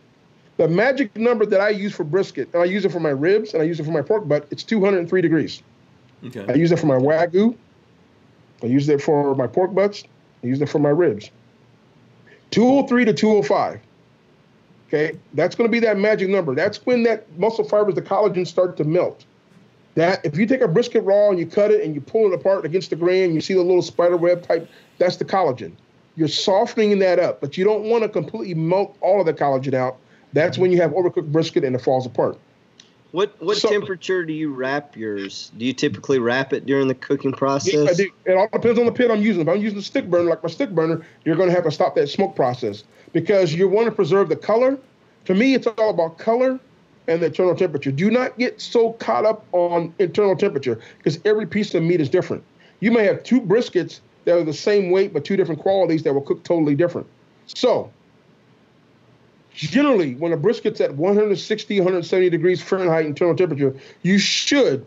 The 0.57 0.67
magic 0.67 1.15
number 1.15 1.45
that 1.45 1.61
I 1.61 1.69
use 1.69 1.95
for 1.95 2.03
brisket, 2.03 2.49
and 2.53 2.61
I 2.61 2.65
use 2.65 2.83
it 2.83 2.91
for 2.91 2.99
my 2.99 3.09
ribs 3.09 3.53
and 3.53 3.63
I 3.63 3.65
use 3.65 3.79
it 3.79 3.85
for 3.85 3.91
my 3.91 4.01
pork 4.01 4.27
butt, 4.27 4.45
it's 4.51 4.63
203 4.63 5.21
degrees. 5.21 5.63
Okay. 6.25 6.45
I 6.49 6.53
use 6.55 6.71
it 6.73 6.79
for 6.79 6.85
my 6.85 6.97
wagyu. 6.97 7.55
I 8.61 8.67
use 8.67 8.87
it 8.89 9.01
for 9.01 9.35
my 9.35 9.47
pork 9.47 9.73
butts. 9.73 10.03
I 10.43 10.47
use 10.47 10.61
it 10.61 10.69
for 10.69 10.79
my 10.79 10.89
ribs. 10.89 11.29
203 12.51 13.05
to 13.05 13.13
205. 13.13 13.79
Okay, 14.87 15.19
that's 15.33 15.55
going 15.55 15.67
to 15.67 15.71
be 15.71 15.79
that 15.81 15.97
magic 15.97 16.29
number. 16.29 16.55
That's 16.55 16.83
when 16.85 17.03
that 17.03 17.25
muscle 17.37 17.63
fibers, 17.63 17.93
the 17.93 18.01
collagen, 18.01 18.47
start 18.47 18.75
to 18.77 18.83
melt. 18.83 19.23
That 19.95 20.25
if 20.25 20.35
you 20.37 20.45
take 20.47 20.61
a 20.61 20.67
brisket 20.67 21.03
raw 21.03 21.29
and 21.29 21.37
you 21.37 21.45
cut 21.45 21.71
it 21.71 21.83
and 21.83 21.93
you 21.93 22.01
pull 22.01 22.31
it 22.31 22.33
apart 22.33 22.65
against 22.65 22.89
the 22.89 22.95
grain, 22.95 23.33
you 23.33 23.41
see 23.41 23.53
the 23.53 23.61
little 23.61 23.81
spider 23.81 24.17
web 24.17 24.41
type. 24.41 24.67
That's 24.97 25.17
the 25.17 25.25
collagen. 25.25 25.73
You're 26.15 26.27
softening 26.27 26.97
that 26.99 27.19
up, 27.19 27.39
but 27.39 27.57
you 27.57 27.63
don't 27.63 27.83
want 27.83 28.03
to 28.03 28.09
completely 28.09 28.55
melt 28.55 28.97
all 29.01 29.19
of 29.19 29.25
the 29.25 29.33
collagen 29.33 29.73
out. 29.73 29.97
That's 30.33 30.57
when 30.57 30.71
you 30.71 30.81
have 30.81 30.91
overcooked 30.91 31.31
brisket 31.31 31.63
and 31.63 31.75
it 31.75 31.79
falls 31.79 32.05
apart. 32.05 32.37
What 33.11 33.41
what 33.41 33.57
So- 33.57 33.69
temperature 33.69 34.23
do 34.23 34.33
you 34.33 34.53
wrap 34.53 34.95
yours? 34.95 35.51
Do 35.57 35.65
you 35.65 35.73
typically 35.73 36.19
wrap 36.19 36.53
it 36.53 36.65
during 36.65 36.87
the 36.87 36.95
cooking 36.95 37.31
process? 37.31 37.97
Do. 37.97 38.11
It 38.25 38.33
all 38.33 38.47
depends 38.51 38.79
on 38.79 38.85
the 38.85 38.91
pit 38.91 39.09
I'm 39.09 39.21
using. 39.21 39.41
If 39.41 39.47
I'm 39.47 39.61
using 39.61 39.79
a 39.79 39.83
stick 39.83 40.09
burner, 40.09 40.29
like 40.29 40.43
my 40.43 40.49
stick 40.49 40.69
burner, 40.71 41.05
you're 41.25 41.35
going 41.35 41.49
to 41.49 41.55
have 41.55 41.63
to 41.63 41.71
stop 41.71 41.95
that 41.95 42.07
smoke 42.07 42.35
process 42.35 42.83
because 43.13 43.53
you 43.53 43.67
want 43.67 43.85
to 43.85 43.91
preserve 43.91 44.29
the 44.29 44.35
color. 44.35 44.77
To 45.25 45.33
me, 45.33 45.55
it's 45.55 45.67
all 45.67 45.89
about 45.89 46.17
color 46.17 46.59
and 47.07 47.21
the 47.21 47.27
internal 47.27 47.55
temperature. 47.55 47.91
Do 47.91 48.11
not 48.11 48.37
get 48.37 48.61
so 48.61 48.93
caught 48.93 49.25
up 49.25 49.45
on 49.51 49.93
internal 49.97 50.35
temperature 50.35 50.79
because 50.97 51.19
every 51.25 51.47
piece 51.47 51.73
of 51.73 51.81
meat 51.83 51.99
is 51.99 52.09
different. 52.09 52.43
You 52.79 52.91
may 52.91 53.03
have 53.05 53.23
two 53.23 53.41
briskets 53.41 53.99
that 54.25 54.37
are 54.37 54.43
the 54.43 54.53
same 54.53 54.91
weight 54.91 55.13
but 55.13 55.25
two 55.25 55.35
different 55.35 55.61
qualities 55.61 56.03
that 56.03 56.13
will 56.13 56.21
cook 56.21 56.43
totally 56.43 56.75
different. 56.75 57.07
So, 57.47 57.91
generally, 59.67 60.15
when 60.15 60.31
a 60.31 60.37
brisket's 60.37 60.79
at 60.79 60.95
160, 60.95 61.79
170 61.79 62.29
degrees 62.29 62.61
Fahrenheit 62.61 63.05
internal 63.05 63.35
temperature, 63.35 63.75
you 64.03 64.17
should 64.17 64.85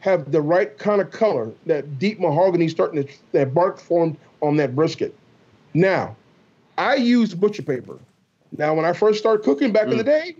have 0.00 0.30
the 0.30 0.40
right 0.40 0.78
kind 0.78 1.00
of 1.00 1.10
color, 1.10 1.52
that 1.66 1.98
deep 1.98 2.20
mahogany 2.20 2.68
starting 2.68 3.04
to, 3.04 3.12
that 3.32 3.52
bark 3.52 3.78
formed 3.78 4.16
on 4.40 4.56
that 4.56 4.74
brisket. 4.74 5.14
Now, 5.74 6.16
I 6.76 6.94
use 6.94 7.34
butcher 7.34 7.62
paper. 7.62 7.98
Now, 8.56 8.74
when 8.74 8.84
I 8.84 8.92
first 8.92 9.18
started 9.18 9.44
cooking 9.44 9.72
back 9.72 9.88
in 9.88 9.98
the 9.98 10.04
mm. 10.04 10.06
day, 10.06 10.36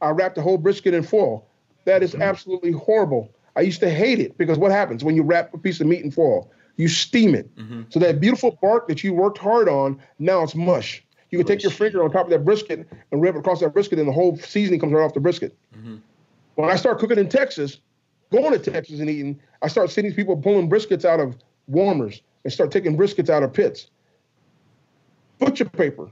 I 0.00 0.10
wrapped 0.10 0.36
the 0.36 0.42
whole 0.42 0.58
brisket 0.58 0.94
in 0.94 1.02
foil. 1.02 1.44
That 1.84 2.02
is 2.02 2.12
mm-hmm. 2.12 2.22
absolutely 2.22 2.72
horrible. 2.72 3.30
I 3.56 3.62
used 3.62 3.80
to 3.80 3.90
hate 3.90 4.20
it 4.20 4.38
because 4.38 4.58
what 4.58 4.70
happens 4.70 5.02
when 5.02 5.16
you 5.16 5.22
wrap 5.22 5.52
a 5.54 5.58
piece 5.58 5.80
of 5.80 5.86
meat 5.86 6.04
in 6.04 6.10
foil? 6.10 6.50
You 6.76 6.86
steam 6.86 7.34
it. 7.34 7.52
Mm-hmm. 7.56 7.82
So 7.88 7.98
that 7.98 8.20
beautiful 8.20 8.56
bark 8.62 8.86
that 8.86 9.02
you 9.02 9.12
worked 9.12 9.38
hard 9.38 9.68
on, 9.68 10.00
now 10.20 10.42
it's 10.42 10.54
mush. 10.54 11.02
You 11.30 11.38
can 11.38 11.46
take 11.46 11.62
your 11.62 11.72
finger 11.72 12.02
on 12.02 12.10
top 12.10 12.26
of 12.26 12.30
that 12.30 12.44
brisket 12.44 12.88
and 13.12 13.22
rip 13.22 13.34
it 13.34 13.38
across 13.38 13.60
that 13.60 13.74
brisket, 13.74 13.98
and 13.98 14.08
the 14.08 14.12
whole 14.12 14.36
seasoning 14.38 14.80
comes 14.80 14.92
right 14.92 15.02
off 15.02 15.14
the 15.14 15.20
brisket. 15.20 15.56
When 16.54 16.70
I 16.70 16.76
start 16.76 16.98
cooking 16.98 17.18
in 17.18 17.28
Texas, 17.28 17.78
going 18.32 18.52
to 18.52 18.58
Texas 18.58 19.00
and 19.00 19.10
eating, 19.10 19.40
I 19.62 19.68
start 19.68 19.90
seeing 19.90 20.06
these 20.06 20.14
people 20.14 20.36
pulling 20.36 20.68
briskets 20.70 21.04
out 21.04 21.20
of 21.20 21.36
warmers 21.66 22.22
and 22.44 22.52
start 22.52 22.70
taking 22.70 22.96
briskets 22.96 23.28
out 23.28 23.42
of 23.42 23.52
pits. 23.52 23.90
Butcher 25.38 25.66
paper, 25.66 26.10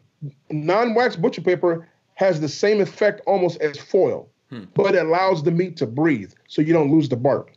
non-wax 0.50 1.16
butcher 1.16 1.42
paper 1.42 1.88
has 2.14 2.40
the 2.40 2.48
same 2.48 2.80
effect 2.80 3.20
almost 3.26 3.60
as 3.60 3.76
foil, 3.78 4.28
but 4.74 4.94
it 4.94 5.04
allows 5.04 5.42
the 5.42 5.50
meat 5.50 5.76
to 5.78 5.86
breathe 5.86 6.32
so 6.46 6.62
you 6.62 6.72
don't 6.72 6.92
lose 6.92 7.08
the 7.08 7.16
bark. 7.16 7.52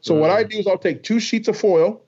So 0.00 0.14
what 0.14 0.30
I 0.30 0.42
do 0.42 0.58
is 0.58 0.66
I'll 0.66 0.78
take 0.78 1.02
two 1.04 1.20
sheets 1.20 1.46
of 1.46 1.56
foil 1.56 2.02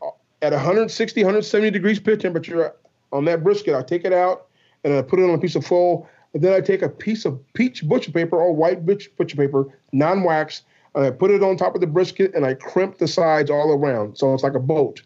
uh, 0.00 0.10
at 0.42 0.52
160, 0.52 1.24
170 1.24 1.70
degrees 1.70 1.98
pit 1.98 2.20
temperature 2.20 2.72
on 3.12 3.24
that 3.26 3.42
brisket. 3.42 3.74
I 3.74 3.82
take 3.82 4.04
it 4.04 4.12
out 4.12 4.46
and 4.84 4.94
I 4.94 5.02
put 5.02 5.18
it 5.18 5.24
on 5.24 5.30
a 5.30 5.38
piece 5.38 5.56
of 5.56 5.64
foil. 5.64 6.08
And 6.34 6.42
then 6.42 6.52
I 6.52 6.60
take 6.60 6.82
a 6.82 6.88
piece 6.88 7.24
of 7.24 7.40
peach 7.54 7.86
butcher 7.88 8.12
paper 8.12 8.36
or 8.36 8.52
white 8.52 8.84
butcher 8.84 9.36
paper, 9.36 9.66
non-wax, 9.92 10.62
and 10.94 11.04
I 11.04 11.10
put 11.10 11.30
it 11.30 11.42
on 11.42 11.56
top 11.56 11.74
of 11.74 11.80
the 11.80 11.86
brisket 11.86 12.34
and 12.34 12.44
I 12.44 12.54
crimp 12.54 12.98
the 12.98 13.08
sides 13.08 13.50
all 13.50 13.72
around. 13.72 14.18
So 14.18 14.34
it's 14.34 14.42
like 14.42 14.54
a 14.54 14.60
boat. 14.60 15.02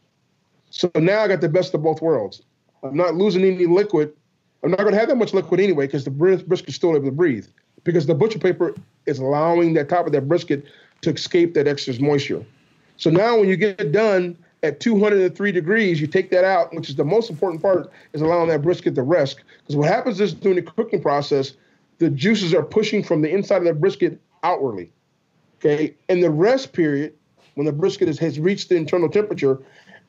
So 0.71 0.91
now 0.97 1.21
I 1.21 1.29
got 1.29 1.41
the 1.41 1.49
best 1.49 1.75
of 1.75 1.83
both 1.83 2.01
worlds. 2.01 2.43
I'm 2.83 2.97
not 2.97 3.15
losing 3.15 3.45
any 3.45 3.67
liquid. 3.67 4.13
I'm 4.65 4.71
not 4.71 4.81
going 4.81 4.93
to 4.93 4.99
have 4.99 5.09
that 5.09 5.17
much 5.17 5.35
liquid 5.35 5.61
anyway 5.61 5.87
because 5.87 6.05
the 6.05 6.11
bris- 6.11 6.43
brisket's 6.43 6.77
still 6.77 6.97
able 6.97 7.07
to 7.07 7.13
breathe. 7.13 7.47
Because 7.85 8.07
the 8.07 8.15
butcher 8.15 8.39
paper 8.39 8.75
is 9.07 9.19
allowing 9.19 9.75
that 9.75 9.89
top 9.89 10.07
of 10.07 10.13
that 10.13 10.29
brisket 10.29 10.65
to 11.03 11.11
escape 11.11 11.55
that 11.55 11.67
extra 11.67 12.01
moisture. 12.01 12.45
So 12.97 13.11
now 13.11 13.39
when 13.39 13.49
you 13.49 13.57
get 13.57 13.81
it 13.81 13.93
done 13.93 14.37
at 14.63 14.81
203 14.81 15.53
degrees, 15.53 16.01
you 16.01 16.07
take 16.07 16.31
that 16.31 16.45
out, 16.45 16.75
which 16.75 16.89
is 16.89 16.97
the 16.97 17.05
most 17.05 17.31
important 17.31 17.61
part, 17.61 17.91
is 18.13 18.23
allowing 18.23 18.49
that 18.49 18.63
brisket 18.63 18.95
to 18.95 19.03
rest. 19.03 19.41
Because 19.63 19.77
what 19.77 19.89
happens 19.89 20.21
is 20.21 20.33
during 20.33 20.57
the 20.57 20.63
cooking 20.63 21.03
process, 21.03 21.55
the 21.99 22.09
juices 22.11 22.55
are 22.55 22.63
pushing 22.63 23.03
from 23.03 23.23
the 23.23 23.31
inside 23.31 23.59
of 23.59 23.65
the 23.65 23.75
brisket 23.75 24.21
outwardly. 24.43 24.93
Okay. 25.59 25.95
In 26.09 26.21
the 26.21 26.31
rest 26.31 26.73
period, 26.73 27.15
when 27.55 27.67
the 27.67 27.73
brisket 27.73 28.09
is, 28.09 28.19
has 28.19 28.39
reached 28.39 28.69
the 28.69 28.77
internal 28.77 29.09
temperature, 29.09 29.61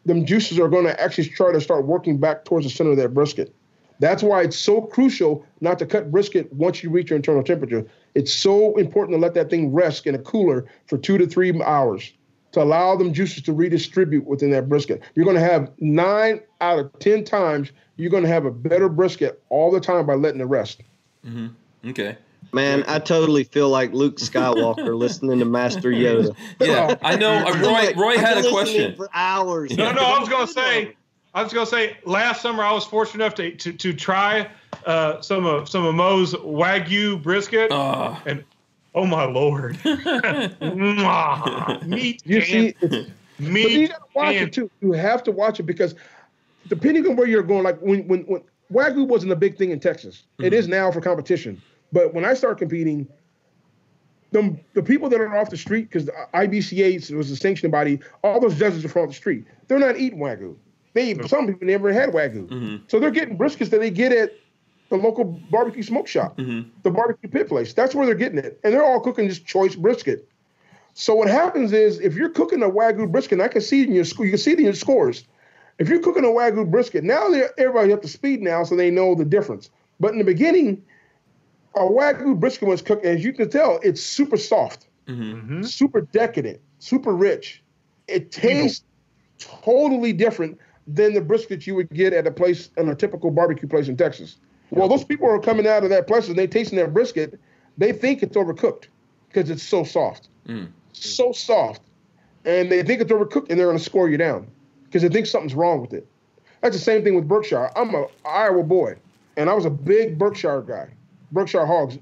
them 0.05 0.25
juices 0.25 0.59
are 0.59 0.69
going 0.69 0.85
to 0.85 0.99
actually 1.01 1.29
try 1.29 1.51
to 1.51 1.61
start 1.61 1.85
working 1.85 2.17
back 2.17 2.45
towards 2.45 2.65
the 2.65 2.69
center 2.69 2.91
of 2.91 2.97
that 2.97 3.13
brisket. 3.13 3.53
That's 3.99 4.23
why 4.23 4.41
it's 4.41 4.57
so 4.57 4.81
crucial 4.81 5.45
not 5.61 5.79
to 5.79 5.85
cut 5.85 6.11
brisket 6.11 6.51
once 6.51 6.83
you 6.83 6.89
reach 6.89 7.09
your 7.09 7.17
internal 7.17 7.43
temperature. 7.43 7.85
It's 8.15 8.33
so 8.33 8.75
important 8.77 9.15
to 9.15 9.21
let 9.21 9.33
that 9.35 9.49
thing 9.49 9.71
rest 9.71 10.05
in 10.05 10.15
a 10.15 10.19
cooler 10.19 10.65
for 10.87 10.97
two 10.97 11.17
to 11.17 11.27
three 11.27 11.59
hours 11.61 12.11
to 12.53 12.61
allow 12.61 12.95
them 12.95 13.13
juices 13.13 13.43
to 13.43 13.53
redistribute 13.53 14.25
within 14.25 14.51
that 14.51 14.69
brisket. 14.69 15.01
You're 15.15 15.25
going 15.25 15.37
to 15.37 15.43
have 15.43 15.71
nine 15.79 16.41
out 16.61 16.79
of 16.79 16.99
10 16.99 17.25
times, 17.25 17.71
you're 17.97 18.11
going 18.11 18.23
to 18.23 18.29
have 18.29 18.45
a 18.45 18.51
better 18.51 18.89
brisket 18.89 19.41
all 19.49 19.71
the 19.71 19.79
time 19.79 20.05
by 20.05 20.13
letting 20.15 20.39
it 20.39 20.45
rest. 20.45 20.81
Mm-hmm. 21.25 21.89
Okay. 21.89 22.17
Man, 22.51 22.83
I 22.87 22.99
totally 22.99 23.43
feel 23.43 23.69
like 23.69 23.93
Luke 23.93 24.17
Skywalker 24.17 24.95
listening 24.97 25.39
to 25.39 25.45
Master 25.45 25.91
Yoda. 25.91 26.35
Yeah, 26.59 26.95
I 27.01 27.15
know. 27.15 27.33
Uh, 27.33 27.53
Roy, 27.57 27.71
like, 27.71 27.95
Roy 27.95 28.17
had 28.17 28.45
a 28.45 28.49
question. 28.51 28.95
for 28.95 29.09
hours. 29.13 29.75
No, 29.75 29.91
no, 29.91 30.01
I 30.01 30.19
was 30.19 30.29
gonna 30.29 30.45
say, 30.45 30.95
I 31.33 31.41
was 31.41 31.51
gonna 31.51 31.65
say, 31.65 31.97
last 32.05 32.43
summer 32.43 32.61
I 32.63 32.71
was 32.71 32.85
fortunate 32.85 33.23
enough 33.23 33.35
to 33.35 33.55
to, 33.55 33.73
to 33.73 33.93
try 33.93 34.49
uh, 34.85 35.19
some 35.21 35.47
of 35.47 35.67
some 35.67 35.83
of 35.85 35.95
Mo's 35.95 36.33
wagyu 36.33 37.21
brisket, 37.23 37.71
Uh, 37.71 38.15
and 38.27 38.43
oh 38.95 39.05
my 39.05 39.25
lord, 39.25 39.77
meat 41.85 42.21
You 42.25 42.37
and 42.37 42.45
see, 42.45 42.75
it's, 42.81 43.09
But 43.39 43.71
you 43.71 43.87
gotta 43.87 44.03
watch 44.13 44.35
and 44.35 44.47
it 44.47 44.53
too. 44.53 44.69
You 44.81 44.91
have 44.93 45.23
to 45.23 45.31
watch 45.31 45.59
it 45.59 45.63
because 45.63 45.95
depending 46.67 47.07
on 47.07 47.15
where 47.15 47.27
you're 47.27 47.43
going, 47.43 47.63
like 47.63 47.79
when 47.79 48.07
when, 48.07 48.21
when 48.21 48.41
Wagyu 48.73 49.07
wasn't 49.07 49.31
a 49.31 49.35
big 49.35 49.57
thing 49.57 49.71
in 49.71 49.79
Texas. 49.79 50.23
It 50.39 50.45
mm-hmm. 50.45 50.53
is 50.53 50.67
now 50.67 50.91
for 50.91 51.01
competition. 51.01 51.61
But 51.91 52.13
when 52.13 52.25
I 52.25 52.33
started 52.33 52.57
competing, 52.57 53.07
the, 54.31 54.57
the 54.73 54.81
people 54.81 55.09
that 55.09 55.21
are 55.21 55.37
off 55.37 55.51
the 55.51 55.57
street, 55.57 55.89
because 55.89 56.05
the 56.05 56.13
IBCA 56.33 57.13
was 57.13 57.29
the 57.29 57.35
sanctioning 57.35 57.71
body, 57.71 57.99
all 58.23 58.39
those 58.39 58.57
judges 58.57 58.83
are 58.83 58.89
from 58.89 59.03
off 59.03 59.09
the 59.09 59.15
street. 59.15 59.45
They're 59.67 59.79
not 59.79 59.97
eating 59.97 60.19
Wagyu. 60.19 60.55
They 60.93 61.15
some 61.27 61.47
people 61.47 61.65
never 61.65 61.91
had 61.91 62.09
Wagyu. 62.09 62.47
Mm-hmm. 62.47 62.75
So 62.87 62.99
they're 62.99 63.11
getting 63.11 63.37
briskets 63.37 63.69
that 63.69 63.79
they 63.79 63.89
get 63.89 64.11
at 64.11 64.31
the 64.93 64.99
local 64.99 65.25
barbecue 65.25 65.81
smoke 65.81 66.07
shop, 66.07 66.37
mm-hmm. 66.37 66.69
the 66.83 66.91
barbecue 66.91 67.27
pit 67.27 67.47
place. 67.47 67.73
That's 67.73 67.95
where 67.95 68.05
they're 68.05 68.13
getting 68.13 68.37
it. 68.37 68.59
And 68.63 68.71
they're 68.71 68.85
all 68.85 68.99
cooking 68.99 69.27
just 69.27 69.43
choice 69.43 69.75
brisket. 69.75 70.29
So 70.93 71.15
what 71.15 71.27
happens 71.27 71.73
is 71.73 71.99
if 71.99 72.13
you're 72.13 72.29
cooking 72.29 72.61
a 72.61 72.69
wagyu 72.69 73.11
brisket, 73.11 73.33
and 73.33 73.41
I 73.41 73.47
can 73.47 73.61
see 73.61 73.81
it 73.81 73.87
in 73.87 73.95
your 73.95 74.05
you 74.05 74.29
can 74.29 74.37
see 74.37 74.51
it 74.51 74.59
in 74.59 74.65
your 74.65 74.75
scores. 74.75 75.25
If 75.79 75.89
you're 75.89 75.99
cooking 75.99 76.23
a 76.23 76.27
wagyu 76.27 76.69
brisket, 76.69 77.03
now 77.03 77.27
they're 77.29 77.49
everybody 77.59 77.91
up 77.91 78.03
to 78.03 78.07
speed 78.07 78.43
now, 78.43 78.63
so 78.63 78.75
they 78.75 78.91
know 78.91 79.15
the 79.15 79.25
difference. 79.25 79.71
But 79.99 80.11
in 80.11 80.19
the 80.19 80.23
beginning, 80.23 80.83
a 81.73 81.79
wagyu 81.79 82.39
brisket 82.39 82.67
was 82.67 82.83
cooked, 82.83 83.03
as 83.03 83.23
you 83.23 83.33
can 83.33 83.49
tell, 83.49 83.79
it's 83.81 84.03
super 84.03 84.37
soft, 84.37 84.87
mm-hmm. 85.07 85.23
Mm-hmm. 85.23 85.63
super 85.63 86.01
decadent, 86.01 86.61
super 86.77 87.15
rich. 87.15 87.63
It 88.07 88.31
tastes 88.31 88.83
totally 89.39 90.13
different 90.13 90.59
than 90.85 91.15
the 91.15 91.21
brisket 91.21 91.65
you 91.65 91.73
would 91.73 91.89
get 91.89 92.13
at 92.13 92.27
a 92.27 92.31
place 92.31 92.69
in 92.77 92.89
a 92.89 92.95
typical 92.95 93.31
barbecue 93.31 93.67
place 93.67 93.87
in 93.87 93.97
Texas. 93.97 94.37
Well, 94.73 94.87
those 94.87 95.03
people 95.03 95.29
are 95.29 95.39
coming 95.39 95.67
out 95.67 95.83
of 95.83 95.89
that 95.89 96.07
place 96.07 96.27
and 96.27 96.37
they 96.37 96.47
tasting 96.47 96.77
that 96.79 96.93
brisket, 96.93 97.39
they 97.77 97.91
think 97.91 98.23
it's 98.23 98.35
overcooked 98.35 98.85
because 99.29 99.49
it's 99.49 99.63
so 99.63 99.83
soft 99.83 100.29
so 100.93 101.31
soft, 101.31 101.81
and 102.45 102.71
they 102.71 102.83
think 102.83 103.01
it's 103.01 103.11
overcooked, 103.11 103.49
and 103.49 103.59
they're 103.59 103.67
going 103.67 103.77
to 103.77 103.83
score 103.83 104.09
you 104.09 104.17
down 104.17 104.47
because 104.85 105.01
they 105.01 105.09
think 105.09 105.25
something's 105.25 105.55
wrong 105.55 105.81
with 105.81 105.93
it. 105.93 106.07
That's 106.61 106.75
the 106.75 106.81
same 106.81 107.03
thing 107.03 107.15
with 107.15 107.27
Berkshire. 107.27 107.69
I'm 107.75 107.93
a 107.93 108.07
Iowa 108.25 108.63
boy, 108.63 108.95
and 109.37 109.49
I 109.49 109.53
was 109.53 109.65
a 109.65 109.69
big 109.69 110.17
Berkshire 110.17 110.61
guy. 110.61 110.89
Berkshire 111.31 111.65
hogs. 111.65 111.97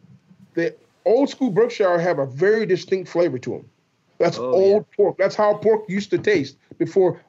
The 0.54 0.76
old 1.06 1.30
school 1.30 1.50
Berkshire 1.50 2.00
have 2.00 2.20
a 2.20 2.26
very 2.26 2.66
distinct 2.66 3.10
flavor 3.10 3.40
to 3.40 3.50
them. 3.52 3.70
That's 4.18 4.38
Oh, 4.38 4.52
old 4.52 4.92
pork. 4.92 5.18
That's 5.18 5.36
how 5.36 5.56
pork 5.56 5.90
used 5.90 6.12
to 6.12 6.20
taste 6.20 6.58
before 6.78 7.20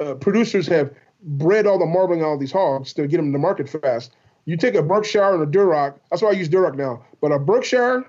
uh, 0.00 0.14
producers 0.14 0.66
have 0.66 0.92
bred 1.22 1.66
all 1.66 1.78
the 1.78 1.86
marbling 1.86 2.22
out 2.22 2.32
of 2.32 2.40
these 2.40 2.50
hogs 2.50 2.92
to 2.94 3.06
get 3.06 3.18
them 3.18 3.32
to 3.32 3.38
market 3.38 3.68
fast. 3.68 4.12
You 4.44 4.56
take 4.56 4.74
a 4.74 4.82
Berkshire 4.82 5.34
and 5.34 5.42
a 5.42 5.46
Duroc. 5.46 5.98
That's 6.10 6.22
why 6.22 6.30
I 6.30 6.32
use 6.32 6.48
Duroc 6.48 6.74
now. 6.74 7.04
But 7.20 7.32
a 7.32 7.38
Berkshire, 7.38 8.04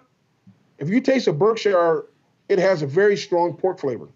if 0.79 0.89
you 0.89 0.99
taste 0.99 1.27
a 1.27 1.33
Berkshire, 1.33 2.05
it 2.49 2.59
has 2.59 2.81
a 2.81 2.87
very 2.87 3.15
strong 3.15 3.55
pork 3.55 3.79
flavor. 3.79 4.09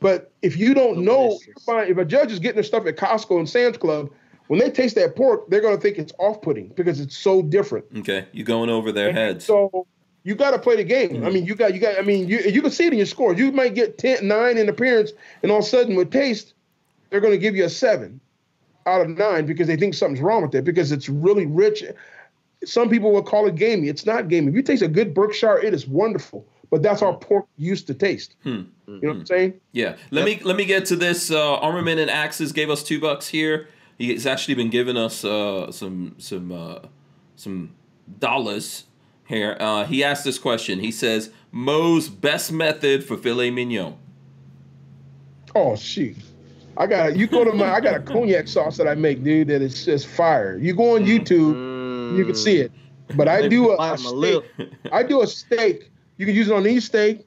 But 0.00 0.32
if 0.42 0.56
you 0.56 0.74
don't 0.74 1.04
know, 1.04 1.38
if 1.68 1.96
a 1.96 2.04
judge 2.04 2.32
is 2.32 2.38
getting 2.38 2.56
their 2.56 2.64
stuff 2.64 2.86
at 2.86 2.96
Costco 2.96 3.38
and 3.38 3.48
Sam's 3.48 3.76
Club, 3.76 4.10
when 4.48 4.58
they 4.58 4.70
taste 4.70 4.96
that 4.96 5.14
pork, 5.14 5.48
they're 5.48 5.60
going 5.60 5.76
to 5.76 5.80
think 5.80 5.98
it's 5.98 6.12
off-putting 6.18 6.68
because 6.68 6.98
it's 6.98 7.16
so 7.16 7.40
different. 7.40 7.84
Okay, 7.98 8.26
you're 8.32 8.44
going 8.44 8.68
over 8.68 8.90
their 8.90 9.08
And 9.08 9.16
heads. 9.16 9.44
So 9.44 9.86
you 10.24 10.34
got 10.34 10.50
to 10.50 10.58
play 10.58 10.76
the 10.76 10.84
game. 10.84 11.10
Mm-hmm. 11.10 11.26
I 11.26 11.30
mean, 11.30 11.46
you 11.46 11.54
got 11.54 11.72
you 11.72 11.80
got. 11.80 11.98
I 11.98 12.02
mean, 12.02 12.26
you 12.28 12.40
you 12.40 12.60
can 12.62 12.72
see 12.72 12.86
it 12.86 12.92
in 12.92 12.98
your 12.98 13.06
scores. 13.06 13.38
You 13.38 13.52
might 13.52 13.74
get 13.74 13.98
10, 13.98 14.26
9 14.26 14.58
in 14.58 14.68
appearance, 14.68 15.12
and 15.42 15.52
all 15.52 15.58
of 15.58 15.64
a 15.64 15.68
sudden 15.68 15.94
with 15.94 16.10
taste, 16.10 16.54
they're 17.10 17.20
going 17.20 17.32
to 17.32 17.38
give 17.38 17.54
you 17.54 17.64
a 17.64 17.70
seven 17.70 18.20
out 18.86 19.00
of 19.00 19.08
nine 19.08 19.46
because 19.46 19.66
they 19.66 19.76
think 19.76 19.94
something's 19.94 20.20
wrong 20.20 20.42
with 20.42 20.54
it 20.54 20.64
because 20.64 20.92
it's 20.92 21.08
really 21.08 21.46
rich. 21.46 21.84
Some 22.64 22.88
people 22.88 23.12
will 23.12 23.22
call 23.22 23.46
it 23.46 23.56
gamey. 23.56 23.88
It's 23.88 24.06
not 24.06 24.28
gamey. 24.28 24.48
If 24.48 24.54
you 24.54 24.62
taste 24.62 24.82
a 24.82 24.88
good 24.88 25.14
Berkshire, 25.14 25.58
it 25.58 25.74
is 25.74 25.86
wonderful. 25.86 26.46
But 26.70 26.82
that's 26.82 27.00
how 27.00 27.12
pork 27.14 27.46
used 27.58 27.86
to 27.88 27.94
taste. 27.94 28.36
Hmm. 28.44 28.62
You 28.86 29.00
know 29.00 29.08
what 29.08 29.16
I'm 29.18 29.26
saying? 29.26 29.60
Yeah. 29.72 29.96
Let 30.10 30.24
me 30.24 30.40
let 30.42 30.56
me 30.56 30.64
get 30.64 30.86
to 30.86 30.96
this. 30.96 31.30
Uh, 31.30 31.56
Armament 31.56 32.00
and 32.00 32.10
Axes 32.10 32.52
gave 32.52 32.70
us 32.70 32.82
two 32.82 32.98
bucks 32.98 33.28
here. 33.28 33.68
He's 33.98 34.26
actually 34.26 34.54
been 34.54 34.70
giving 34.70 34.96
us 34.96 35.24
uh, 35.24 35.70
some 35.70 36.14
some 36.18 36.50
uh, 36.50 36.78
some 37.36 37.74
dollars 38.18 38.84
here. 39.26 39.56
Uh, 39.60 39.84
he 39.84 40.02
asked 40.02 40.24
this 40.24 40.38
question. 40.38 40.80
He 40.80 40.90
says, 40.90 41.30
"Mo's 41.50 42.08
best 42.08 42.50
method 42.50 43.04
for 43.04 43.16
filet 43.18 43.50
mignon." 43.50 43.98
Oh 45.54 45.76
shoot. 45.76 46.16
I 46.76 46.86
got 46.86 47.16
you 47.16 47.26
go 47.26 47.44
to 47.44 47.52
my 47.52 47.72
I 47.72 47.80
got 47.80 47.94
a 47.94 48.00
cognac 48.12 48.48
sauce 48.48 48.76
that 48.78 48.88
I 48.88 48.94
make, 48.94 49.22
dude, 49.22 49.48
that 49.48 49.62
is 49.62 49.84
just 49.84 50.06
fire. 50.06 50.58
You 50.58 50.74
go 50.74 50.96
on 50.96 51.04
YouTube, 51.04 52.16
you 52.16 52.24
can 52.24 52.34
see 52.34 52.58
it. 52.58 52.72
But 53.14 53.28
I 53.28 53.48
do 53.48 53.70
a, 53.72 53.92
a 53.92 53.98
steak. 53.98 54.44
I 54.90 55.02
do 55.02 55.22
a 55.22 55.26
steak. 55.26 55.90
You 56.16 56.26
can 56.26 56.34
use 56.34 56.48
it 56.48 56.54
on 56.54 56.66
any 56.66 56.80
steak. 56.80 57.26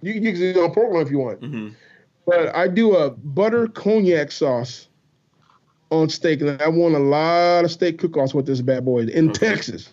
You 0.00 0.14
can 0.14 0.22
use 0.22 0.40
it 0.40 0.56
on 0.56 0.72
pork 0.72 0.92
loin 0.92 1.02
if 1.02 1.10
you 1.10 1.18
want. 1.18 1.40
hmm 1.40 1.68
But 2.26 2.54
I 2.54 2.68
do 2.68 2.96
a 2.96 3.10
butter 3.10 3.68
cognac 3.68 4.32
sauce 4.32 4.88
on 5.90 6.08
steak, 6.08 6.40
and 6.40 6.60
I 6.60 6.68
won 6.68 6.94
a 6.94 6.98
lot 6.98 7.64
of 7.64 7.70
steak 7.70 7.98
cook-offs 7.98 8.32
with 8.32 8.46
this 8.46 8.62
bad 8.62 8.84
boy 8.84 9.00
in 9.00 9.32
Texas. 9.32 9.92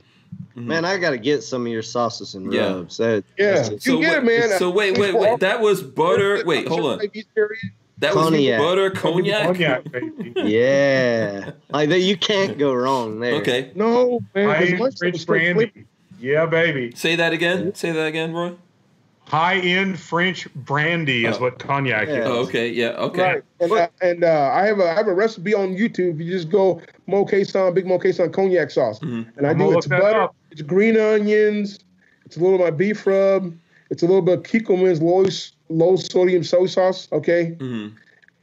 Man, 0.55 0.85
I 0.85 0.97
got 0.97 1.11
to 1.11 1.17
get 1.17 1.43
some 1.43 1.65
of 1.65 1.71
your 1.71 1.81
sauces 1.81 2.35
and 2.35 2.51
Yeah. 2.51 2.73
rubs. 2.73 2.97
That, 2.97 3.23
Yeah, 3.37 3.69
you. 3.71 3.79
So 3.79 3.99
get 3.99 4.23
wait, 4.23 4.33
it, 4.33 4.49
man. 4.49 4.59
So 4.59 4.69
wait, 4.69 4.97
wait, 4.97 5.15
wait. 5.15 5.39
That 5.39 5.61
was 5.61 5.81
butter. 5.81 6.43
Wait, 6.45 6.67
hold 6.67 6.85
on. 6.85 7.01
That 7.99 8.15
was 8.15 8.29
Cognac. 8.29 8.59
butter 8.59 8.89
cognac. 8.91 9.45
Cognac, 9.47 9.83
baby. 9.91 10.33
yeah, 10.35 11.51
like 11.69 11.89
that, 11.89 11.99
you 11.99 12.15
can't 12.17 12.57
go 12.57 12.73
wrong 12.73 13.19
there. 13.19 13.35
Okay. 13.35 13.71
No, 13.75 14.21
man. 14.33 14.47
High 14.49 14.59
'cause 14.69 14.79
my 14.79 14.85
end 14.85 14.97
French 14.97 15.15
is 15.15 15.21
so 15.21 15.25
brandy. 15.27 15.71
Yeah, 16.19 16.45
baby. 16.45 16.93
Say 16.95 17.15
that 17.17 17.33
again. 17.33 17.73
Say 17.75 17.91
that 17.91 18.05
again, 18.05 18.33
Roy. 18.33 18.53
High 19.25 19.57
end 19.59 19.99
French 19.99 20.51
brandy 20.55 21.25
is 21.25 21.37
Oh. 21.37 21.41
what 21.41 21.59
cognac 21.59 22.07
Yeah. 22.07 22.15
is. 22.21 22.25
Oh, 22.27 22.39
okay. 22.43 22.69
Yeah. 22.69 22.89
Okay. 22.97 23.21
Right, 23.21 23.43
and, 23.59 23.71
uh, 23.71 23.87
and 24.01 24.23
uh, 24.23 24.49
I 24.53 24.65
have 24.65 24.79
a 24.79 24.89
I 24.89 24.95
have 24.95 25.07
a 25.07 25.13
recipe 25.13 25.53
on 25.53 25.75
YouTube. 25.75 26.23
You 26.23 26.31
just 26.31 26.49
go 26.49 26.81
Mo 27.05 27.25
Cason, 27.25 27.73
Big 27.75 27.85
Mo 27.85 27.99
Cason 27.99 28.31
cognac 28.33 28.71
sauce, 28.71 28.99
Mhm. 28.99 29.27
and 29.37 29.45
I 29.45 29.51
I'm 29.51 29.57
do 29.57 29.77
it's 29.77 29.87
butter, 29.87 30.21
up. 30.23 30.35
it's 30.51 30.61
green 30.61 30.97
onions, 30.97 31.79
it's 32.25 32.37
a 32.37 32.39
little 32.39 32.55
of 32.55 32.61
my 32.61 32.71
beef 32.71 33.05
rub, 33.05 33.53
it's 33.89 34.03
a 34.03 34.05
little 34.05 34.21
bit 34.21 34.37
of 34.39 34.43
Kikkoman's 34.43 35.01
low 35.01 35.25
low 35.69 35.95
sodium 35.95 36.43
soy 36.43 36.65
sauce, 36.65 37.07
okay, 37.11 37.55
hmm 37.59 37.89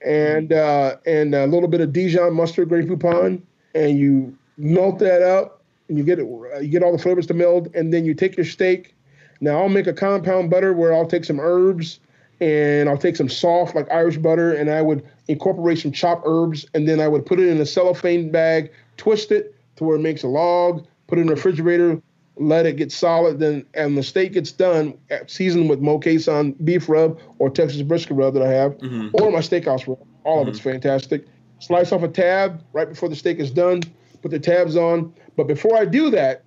and 0.05 0.53
uh, 0.53 0.97
and 1.07 1.35
a 1.35 1.47
little 1.47 1.69
bit 1.69 1.81
of 1.81 1.93
Dijon 1.93 2.35
mustard, 2.35 2.69
Grey 2.69 2.85
Poupon, 2.85 3.43
and 3.75 3.99
you 3.99 4.37
melt 4.57 4.99
that 5.01 5.23
up, 5.23 5.63
and 5.89 5.99
you 5.99 6.05
get 6.05 6.19
it, 6.19 6.27
you 6.63 6.69
get 6.69 6.83
all 6.83 6.93
the 6.93 7.03
flavors 7.03 7.27
to 7.27 7.35
meld, 7.35 7.75
and 7.75 7.93
then 7.93 8.05
you 8.05 8.15
take 8.15 8.37
your 8.37 8.47
steak. 8.47 8.95
Now 9.41 9.59
I'll 9.59 9.69
make 9.69 9.87
a 9.87 9.93
compound 9.93 10.51
butter 10.51 10.73
where 10.73 10.95
I'll 10.95 11.07
take 11.07 11.25
some 11.25 11.41
herbs, 11.41 11.99
and 12.41 12.89
I'll 12.89 12.99
take 12.99 13.17
some 13.17 13.29
soft 13.29 13.75
like 13.75 13.91
Irish 13.91 14.19
butter, 14.19 14.53
and 14.53 14.71
I 14.71 14.83
would 14.83 15.07
incorporate 15.29 15.79
some 15.79 15.93
chopped 15.93 16.23
herbs, 16.27 16.67
and 16.75 16.89
then 16.89 17.01
I 17.01 17.09
would 17.09 17.27
put 17.27 17.41
it 17.41 17.49
in 17.49 17.61
a 17.61 17.67
cellophane 17.67 18.31
bag, 18.31 18.71
twist 18.97 19.33
it 19.33 19.55
to 19.77 19.85
where 19.85 19.97
it 19.97 20.01
makes 20.01 20.23
a 20.23 20.29
log, 20.29 20.87
put 21.07 21.19
it 21.19 21.23
in 21.23 21.27
the 21.27 21.35
refrigerator, 21.35 22.01
let 22.37 22.67
it 22.67 22.77
get 22.77 22.93
solid. 22.93 23.39
Then, 23.39 23.65
and 23.75 23.97
the 23.97 24.03
steak 24.03 24.33
gets 24.33 24.53
done, 24.53 24.95
seasoned 25.27 25.69
with 25.69 25.81
Mo 25.81 25.99
Cason 25.99 26.55
beef 26.65 26.89
rub 26.89 27.19
or 27.39 27.51
Texas 27.51 27.83
brisket 27.83 28.17
rub 28.17 28.35
that 28.35 28.43
I 28.43 28.53
have, 28.53 28.77
Mhm. 28.79 29.11
or 29.15 29.31
my 29.31 29.41
steakhouse 29.41 29.87
rub. 29.87 29.99
All 30.25 30.43
of 30.43 30.49
it's 30.49 30.59
fantastic. 30.61 31.25
Slice 31.61 31.93
off 31.93 32.03
a 32.03 32.09
tab 32.09 32.63
right 32.73 32.89
before 32.89 33.09
the 33.09 33.17
steak 33.17 33.39
is 33.39 33.51
done. 33.51 33.83
Put 34.23 34.31
the 34.31 34.39
tabs 34.39 34.77
on. 34.77 35.13
But 35.37 35.47
before 35.47 35.77
I 35.77 35.85
do 35.85 36.11
that, 36.11 36.43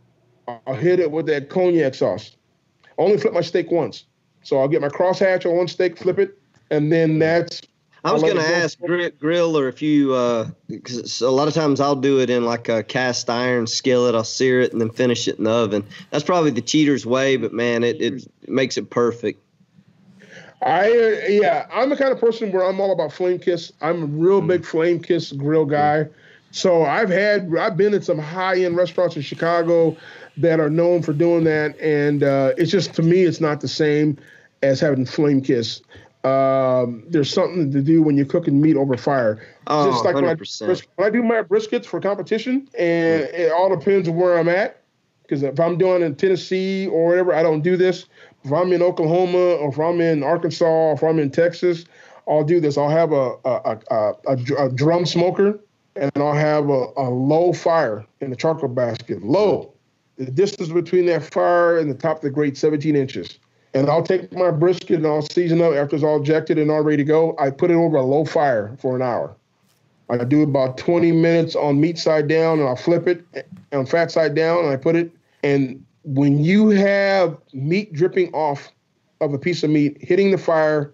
I'll 0.48 0.76
hit 0.76 1.00
it 1.00 1.12
with 1.12 1.26
that 1.28 1.50
cognac 1.50 1.96
sauce. 1.96 2.36
I 2.86 3.02
only 3.02 3.18
flip 3.18 3.34
my 3.34 3.42
steak 3.42 3.72
once, 3.72 4.06
so 4.44 4.60
I'll 4.60 4.68
get 4.68 4.82
my 4.82 4.90
crosshatch 4.90 5.46
on 5.46 5.56
one 5.56 5.68
steak, 5.68 5.98
flip 5.98 6.20
it, 6.20 6.38
and 6.70 6.92
then 6.92 7.20
that's. 7.20 7.62
I 8.04 8.14
was 8.14 8.22
going 8.22 8.38
to 8.38 8.56
ask 8.56 8.80
grill, 8.80 9.10
grill 9.20 9.58
or 9.58 9.68
if 9.68 9.82
you, 9.82 10.10
because 10.68 11.22
a 11.22 11.30
lot 11.30 11.48
of 11.48 11.54
times 11.54 11.80
I'll 11.80 11.96
do 11.96 12.20
it 12.20 12.30
in 12.30 12.46
like 12.46 12.70
a 12.70 12.84
cast 12.84 13.30
iron 13.30 13.68
skillet. 13.68 14.16
I'll 14.16 14.24
sear 14.24 14.62
it 14.62 14.72
and 14.72 14.80
then 14.80 14.90
finish 14.90 15.28
it 15.28 15.38
in 15.38 15.44
the 15.44 15.52
oven. 15.52 15.86
That's 16.10 16.24
probably 16.24 16.52
the 16.52 16.62
cheater's 16.62 17.06
way, 17.06 17.36
but 17.38 17.54
man, 17.54 17.84
it, 17.84 18.02
it 18.02 18.28
makes 18.48 18.78
it 18.78 18.90
perfect. 18.90 19.42
I 20.62 20.90
uh, 20.90 21.28
yeah, 21.30 21.68
I'm 21.72 21.90
the 21.90 21.96
kind 21.96 22.12
of 22.12 22.20
person 22.20 22.52
where 22.52 22.66
I'm 22.66 22.80
all 22.82 22.92
about 22.92 23.14
flame 23.14 23.40
kiss. 23.40 23.72
I'm 23.82 24.04
a 24.04 24.06
real 24.06 24.42
big 24.42 24.66
flame 24.66 25.02
kiss 25.02 25.32
grill 25.32 25.66
guy. 25.66 26.08
So 26.52 26.84
I've 26.84 27.10
had 27.10 27.56
I've 27.56 27.78
been 27.78 27.94
in 27.94 28.02
some 28.02 28.18
high 28.18 28.64
end 28.64 28.76
restaurants 28.76 29.16
in 29.16 29.22
Chicago 29.22 29.96
that 30.38 30.60
are 30.60 30.70
known 30.70 31.02
for 31.02 31.14
doing 31.14 31.44
that, 31.46 31.80
and 31.80 32.24
uh, 32.24 32.54
it's 32.58 32.72
just 32.72 32.94
to 32.96 33.02
me 33.02 33.24
it's 33.24 33.40
not 33.40 33.62
the 33.62 33.68
same 33.68 34.18
as 34.62 34.80
having 34.80 35.06
flame 35.06 35.42
kiss. 35.42 35.82
Um, 36.24 37.06
there's 37.08 37.32
something 37.32 37.72
to 37.72 37.82
do 37.82 38.02
when 38.02 38.18
you're 38.18 38.26
cooking 38.26 38.60
meat 38.60 38.76
over 38.76 38.98
fire. 38.98 39.48
Oh, 39.68 39.90
just 39.90 40.04
like 40.04 40.16
when 40.16 40.26
I, 40.26 40.36
100%. 40.36 40.66
bris- 40.66 40.84
when 40.96 41.08
I 41.08 41.10
do 41.10 41.24
my 41.24 41.42
briskets 41.42 41.86
for 41.86 42.02
competition, 42.02 42.68
and 42.78 43.24
it 43.24 43.52
all 43.52 43.74
depends 43.74 44.10
on 44.10 44.16
where 44.16 44.38
I'm 44.38 44.50
at. 44.50 44.82
Because 45.24 45.44
if 45.44 45.60
I'm 45.60 45.78
doing 45.78 46.02
in 46.02 46.16
Tennessee 46.16 46.88
or 46.88 47.10
whatever, 47.10 47.34
I 47.34 47.44
don't 47.44 47.62
do 47.62 47.78
this. 47.78 48.08
If 48.44 48.52
I'm 48.52 48.74
in 48.74 48.82
Oklahoma 48.82 49.56
or 49.56 49.70
if 49.70 49.80
I'm 49.80 50.02
in 50.02 50.24
Arkansas 50.24 50.66
or 50.66 50.94
if 50.94 51.04
I'm 51.04 51.20
in 51.20 51.30
Texas, 51.30 51.86
I'll 52.28 52.44
do 52.44 52.60
this. 52.60 52.78
I'll 52.78 52.90
have 52.90 53.12
a 53.12 53.36
a, 53.46 53.78
a, 53.92 54.14
a, 54.28 54.66
a 54.66 54.70
drum 54.72 55.06
smoker 55.06 55.60
and 55.96 56.12
I'll 56.16 56.34
have 56.34 56.70
a, 56.70 56.88
a 56.98 57.10
low 57.10 57.54
fire 57.54 58.06
in 58.22 58.30
the 58.30 58.36
charcoal 58.36 58.70
basket. 58.70 59.24
Low. 59.24 59.74
The 60.18 60.32
distance 60.32 60.70
between 60.70 61.06
that 61.08 61.24
fire 61.24 61.78
and 61.78 61.90
the 61.90 61.96
top 61.96 62.18
of 62.18 62.22
the 62.24 62.30
grate, 62.30 62.58
17 62.58 62.96
inches. 62.96 63.40
And 63.74 63.90
I'll 63.90 64.04
take 64.04 64.34
my 64.34 64.52
brisket 64.52 64.98
and 64.98 65.08
I'll 65.08 65.22
season 65.22 65.62
up 65.62 65.74
after 65.74 65.96
it's 65.96 66.04
all 66.04 66.22
ejected 66.22 66.58
and 66.58 66.72
all 66.72 66.82
ready 66.82 66.98
to 66.98 67.04
go. 67.04 67.36
I 67.38 67.52
put 67.52 67.70
it 67.70 67.76
over 67.76 67.98
a 67.98 68.04
low 68.04 68.26
fire 68.26 68.76
for 68.80 68.96
an 68.96 69.02
hour. 69.02 69.36
I 70.10 70.24
do 70.24 70.42
about 70.42 70.78
20 70.80 71.12
minutes 71.12 71.56
on 71.56 71.80
meat 71.80 72.00
side 72.00 72.28
down 72.28 72.60
and 72.60 72.68
I'll 72.68 72.76
flip 72.76 73.08
it 73.08 73.24
eh, 73.36 73.44
on 73.72 73.86
fat 73.86 74.10
side 74.10 74.34
down 74.34 74.66
and 74.66 74.70
I 74.70 74.76
put 74.76 74.96
it. 74.96 75.12
And 75.44 75.86
when 76.04 76.44
you 76.44 76.70
have 76.70 77.38
meat 77.54 77.94
dripping 77.94 78.34
off 78.34 78.72
of 79.22 79.34
a 79.34 79.38
piece 79.38 79.62
of 79.64 79.70
meat 79.70 79.98
hitting 80.02 80.32
the 80.32 80.38
fire, 80.40 80.92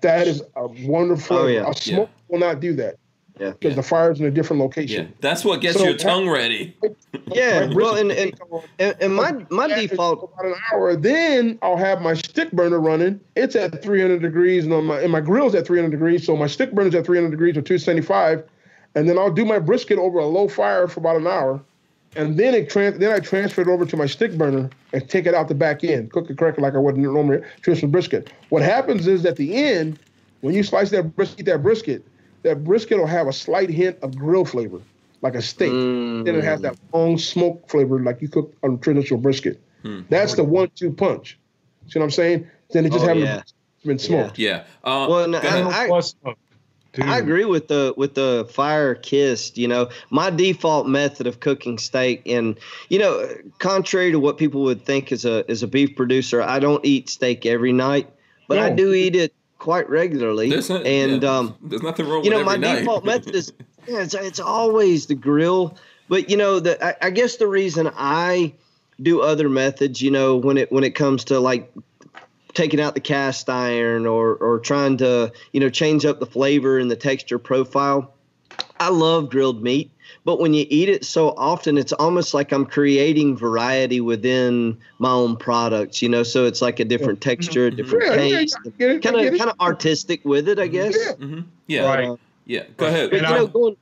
that 0.00 0.26
is 0.26 0.42
a 0.56 0.66
wonderful. 0.86 1.36
Oh, 1.36 1.46
yeah. 1.46 1.68
A 1.68 1.74
smoke 1.74 2.08
will 2.28 2.38
not 2.38 2.60
do 2.60 2.72
that 2.76 2.96
Yeah. 3.38 3.50
because 3.50 3.76
the 3.76 3.82
fire's 3.82 4.20
in 4.20 4.26
a 4.26 4.30
different 4.30 4.60
location. 4.60 4.94
Yeah. 4.94 5.00
location. 5.02 5.18
That's 5.20 5.44
what 5.44 5.60
gets 5.60 5.78
So- 5.78 5.84
your 5.84 5.96
tongue 5.96 6.28
ready. 6.28 6.76
Yeah. 7.26 7.66
My 7.66 7.74
Well, 7.74 7.96
and, 7.96 8.10
and, 8.12 8.38
and, 8.78 8.96
and 9.00 9.14
my, 9.14 9.32
my 9.50 9.68
that 9.68 9.78
is 9.78 9.90
default, 9.90 10.22
about 10.22 10.44
an 10.44 10.54
hour. 10.72 10.96
Then 10.96 11.58
I'll 11.62 11.76
have 11.78 12.02
my 12.02 12.12
stick 12.14 12.50
burner 12.52 12.78
running. 12.78 13.20
It's 13.36 13.54
at 13.56 13.82
300 13.82 14.20
degrees, 14.20 14.64
and 14.64 14.72
on 14.72 14.84
my 14.84 15.00
and 15.00 15.10
my 15.10 15.20
grill's 15.20 15.54
at 15.54 15.66
300 15.66 15.90
degrees. 15.90 16.26
So 16.26 16.36
my 16.36 16.46
stick 16.46 16.72
burner's 16.72 16.94
at 16.94 17.06
300 17.06 17.30
degrees 17.30 17.56
or 17.56 17.62
275, 17.62 18.42
and 18.96 19.08
then 19.08 19.18
I'll 19.18 19.32
do 19.32 19.44
my 19.46 19.58
brisket 19.58 19.98
over 19.98 20.18
a 20.18 20.26
low 20.26 20.46
fire 20.48 20.88
for 20.88 21.00
about 21.00 21.16
an 21.16 21.26
hour, 21.26 21.62
and 22.16 22.36
then 22.36 22.54
it 22.54 22.68
trans 22.68 22.98
then 22.98 23.12
I 23.12 23.20
transfer 23.20 23.62
it 23.62 23.68
over 23.68 23.86
to 23.86 23.96
my 23.96 24.06
stick 24.06 24.36
burner 24.36 24.68
and 24.92 25.08
take 25.08 25.24
it 25.26 25.34
out 25.34 25.48
the 25.48 25.54
back 25.54 25.84
end, 25.84 26.12
cook 26.12 26.28
it 26.28 26.36
correctly 26.36 26.62
like 26.62 26.74
I 26.74 26.78
would 26.78 26.96
normally 26.98 27.40
traditional 27.62 27.90
brisket. 27.90 28.30
What 28.50 28.62
happens 28.62 29.06
is 29.06 29.24
at 29.24 29.36
the 29.36 29.54
end, 29.54 29.98
when 30.42 30.54
you 30.54 30.62
slice 30.62 30.90
that 30.90 31.14
brisket, 31.16 31.46
that 31.46 31.62
brisket, 31.62 32.04
that 32.42 32.64
brisket 32.64 32.98
will 32.98 33.06
have 33.06 33.26
a 33.28 33.32
slight 33.32 33.70
hint 33.70 33.98
of 34.02 34.16
grill 34.16 34.44
flavor, 34.44 34.80
like 35.20 35.34
a 35.34 35.42
steak. 35.42 35.72
Mm. 35.72 36.24
Then 36.24 36.34
it 36.36 36.44
has 36.44 36.60
that 36.62 36.76
long 36.92 37.18
smoke 37.18 37.68
flavor 37.68 38.00
like 38.00 38.20
you 38.22 38.28
cook 38.28 38.54
on 38.62 38.78
traditional 38.78 39.20
brisket. 39.20 39.60
That's 40.10 40.34
the 40.34 40.44
one-two 40.44 40.92
punch. 40.92 41.38
See 41.88 41.98
what 41.98 42.04
I'm 42.04 42.10
saying? 42.10 42.46
Then 42.70 42.86
it 42.86 42.92
just 42.92 43.04
Oh, 43.04 43.08
haven't 43.08 43.24
yeah. 43.24 43.42
been 43.84 43.98
smoked. 43.98 44.38
Yeah. 44.38 44.64
Uh, 44.84 45.06
Well, 45.10 45.28
no, 45.28 45.40
go 45.40 45.48
ahead. 45.48 45.66
I- 45.66 45.86
Plus, 45.88 46.14
uh, 46.24 46.32
I 47.00 47.18
agree 47.18 47.46
with 47.46 47.68
the 47.68 47.94
with 47.96 48.14
the 48.14 48.46
fire 48.52 48.94
kissed. 48.94 49.56
You 49.56 49.66
know, 49.66 49.88
my 50.10 50.28
default 50.30 50.86
method 50.86 51.26
of 51.26 51.40
cooking 51.40 51.78
steak, 51.78 52.22
and 52.26 52.58
you 52.90 52.98
know, 52.98 53.26
contrary 53.58 54.12
to 54.12 54.20
what 54.20 54.36
people 54.36 54.62
would 54.64 54.84
think 54.84 55.10
as 55.10 55.24
a 55.24 55.44
as 55.48 55.62
a 55.62 55.66
beef 55.66 55.96
producer, 55.96 56.42
I 56.42 56.58
don't 56.58 56.84
eat 56.84 57.08
steak 57.08 57.46
every 57.46 57.72
night, 57.72 58.10
but 58.46 58.58
I 58.58 58.68
do 58.70 58.92
eat 58.92 59.16
it 59.16 59.32
quite 59.62 59.88
regularly. 59.88 60.50
There's 60.50 60.70
and 60.70 61.22
yeah, 61.22 61.28
um, 61.30 61.56
there's 61.62 61.84
nothing 61.84 62.08
wrong 62.08 62.22
with 62.22 62.24
that. 62.24 62.30
you 62.30 62.36
know, 62.36 62.44
my 62.44 62.56
night. 62.56 62.80
default 62.80 63.04
method 63.04 63.32
is 63.36 63.52
yeah, 63.86 64.00
it's, 64.00 64.12
it's 64.12 64.40
always 64.40 65.06
the 65.06 65.14
grill. 65.14 65.78
but 66.08 66.28
you 66.28 66.36
know, 66.36 66.58
the 66.58 66.84
I, 66.84 67.06
I 67.06 67.10
guess 67.10 67.36
the 67.36 67.46
reason 67.46 67.88
I 67.94 68.54
do 69.00 69.20
other 69.20 69.48
methods, 69.48 70.02
you 70.02 70.10
know, 70.10 70.36
when 70.36 70.58
it 70.58 70.72
when 70.72 70.82
it 70.82 70.96
comes 70.96 71.24
to 71.26 71.38
like 71.38 71.72
taking 72.54 72.80
out 72.80 72.94
the 72.94 73.00
cast 73.00 73.48
iron 73.48 74.04
or 74.04 74.34
or 74.34 74.58
trying 74.58 74.96
to 74.96 75.32
you 75.52 75.60
know 75.60 75.70
change 75.70 76.04
up 76.04 76.18
the 76.18 76.26
flavor 76.26 76.80
and 76.80 76.90
the 76.90 76.96
texture 76.96 77.38
profile. 77.38 78.12
I 78.80 78.88
love 78.88 79.30
grilled 79.30 79.62
meat, 79.62 79.91
but 80.24 80.38
when 80.40 80.54
you 80.54 80.66
eat 80.70 80.88
it 80.88 81.04
so 81.04 81.30
often, 81.36 81.76
it's 81.78 81.92
almost 81.92 82.32
like 82.34 82.52
I'm 82.52 82.64
creating 82.66 83.36
variety 83.36 84.00
within 84.00 84.78
my 84.98 85.10
own 85.10 85.36
products. 85.36 86.00
You 86.02 86.08
know, 86.08 86.22
so 86.22 86.44
it's 86.46 86.62
like 86.62 86.80
a 86.80 86.84
different 86.84 87.20
texture, 87.20 87.66
a 87.66 87.70
different 87.70 88.04
Yeah, 88.06 88.14
yeah, 88.22 88.36
taste, 88.38 88.58
I 88.64 88.68
get 88.70 88.90
it, 88.90 89.06
I 89.06 89.10
kind 89.10 89.26
of 89.28 89.38
kind 89.38 89.50
of 89.50 89.60
artistic 89.60 90.24
with 90.24 90.48
it, 90.48 90.58
I 90.58 90.66
guess. 90.68 90.96
Yeah. 90.98 91.12
hmm 91.14 91.40
Yeah. 91.66 91.86
Right. 91.86 92.08
Uh, 92.08 92.16
Yeah. 92.46 92.64
Go 92.76 92.86
ahead. 92.86 93.10
but 93.10 93.20
you 93.20 93.26
I- 93.26 93.36
know, 93.38 93.46
going 93.46 93.76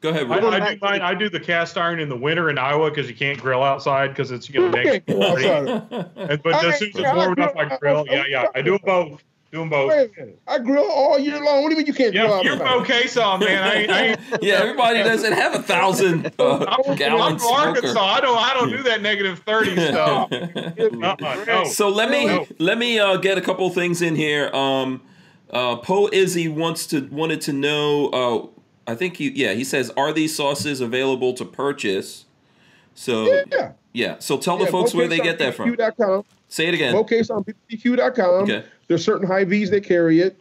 Go 0.00 0.10
ahead. 0.10 0.30
I, 0.30 0.34
I 0.36 0.40
do 0.74 0.78
mine. 0.82 0.98
the- 0.98 1.04
I 1.06 1.14
do 1.14 1.30
the 1.30 1.40
cast 1.40 1.78
iron 1.78 1.98
in 1.98 2.10
the 2.10 2.16
winter 2.16 2.50
in 2.50 2.58
Iowa 2.58 2.90
because 2.90 3.08
you 3.08 3.16
can't 3.16 3.40
grill 3.40 3.62
outside 3.62 4.08
because 4.08 4.30
it's 4.32 4.50
you 4.50 4.60
know 4.60 4.66
Okay, 4.68 4.84
negative 4.84 5.16
well, 5.16 5.30
40. 5.30 5.48
And- 5.48 6.42
But 6.42 6.54
as 6.56 6.60
soon 6.78 6.88
as 6.90 6.96
it's 6.96 7.14
warm 7.14 7.32
enough, 7.32 7.52
I 7.56 7.72
I- 7.72 7.78
grill. 7.78 8.04
Yeah, 8.10 8.24
yeah. 8.28 8.46
I 8.54 8.60
do 8.60 8.78
both. 8.84 9.22
Do 9.54 9.60
them 9.60 9.68
both. 9.70 9.88
Wait. 9.88 10.10
I 10.48 10.58
grill 10.58 10.90
all 10.90 11.16
year 11.16 11.40
long. 11.40 11.62
What 11.62 11.68
do 11.68 11.74
you 11.74 11.78
mean 11.78 11.86
you 11.86 11.94
can't 11.94 12.12
grill 12.12 12.26
Yeah, 12.26 12.32
outside? 12.34 12.44
you're 12.44 12.56
from 12.56 12.66
Arkansas, 12.66 13.36
man. 13.38 13.62
I 13.62 13.74
ain't, 13.74 13.90
I 13.90 14.02
ain't, 14.06 14.20
yeah, 14.42 14.54
everybody 14.54 14.98
doesn't 15.04 15.32
have 15.32 15.54
a 15.54 15.62
thousand 15.62 16.32
uh, 16.40 16.64
I'm, 16.68 16.90
I'm 16.90 16.96
gallon 16.96 17.38
from 17.38 17.48
Arkansas. 17.52 18.00
I 18.04 18.20
don't. 18.20 18.36
I 18.36 18.52
don't 18.54 18.70
do 18.70 18.82
that 18.82 19.00
negative 19.00 19.38
thirty 19.46 19.76
stuff. 19.88 20.32
Uh-uh, 20.32 21.44
no. 21.46 21.64
So 21.66 21.88
let 21.88 22.10
me 22.10 22.26
No. 22.26 22.46
let 22.58 22.78
me 22.78 22.98
uh, 22.98 23.16
get 23.18 23.38
a 23.38 23.40
couple 23.40 23.70
things 23.70 24.02
in 24.02 24.16
here. 24.16 24.48
Um, 24.52 25.02
uh, 25.50 25.76
Poe 25.76 26.08
Izzy 26.12 26.48
wants 26.48 26.88
to 26.88 27.02
wanted 27.12 27.40
to 27.42 27.52
know. 27.52 28.08
Uh, 28.08 28.90
I 28.90 28.96
think 28.96 29.18
he 29.18 29.30
yeah 29.30 29.52
he 29.52 29.62
says 29.62 29.90
are 29.96 30.12
these 30.12 30.34
sauces 30.34 30.80
available 30.80 31.32
to 31.34 31.44
purchase? 31.44 32.24
So 32.94 33.32
yeah, 33.52 33.72
Yeah. 33.92 34.16
So 34.18 34.36
tell 34.36 34.58
the 34.58 34.66
folks 34.66 34.94
where 34.94 35.06
they 35.06 35.18
get 35.20 35.38
that 35.38 35.46
on 35.48 35.52
from. 35.52 35.76
BBQ.com. 35.76 36.24
Say 36.48 36.66
it 36.66 36.74
again. 36.74 36.92
Mo 36.92 37.04
Cason 37.04 37.44
BBQ.com. 37.70 38.42
Okay. 38.44 38.64
There's 38.88 39.04
certain 39.04 39.26
Hy-Vees 39.26 39.70
that 39.70 39.84
carry 39.84 40.20
it. 40.20 40.36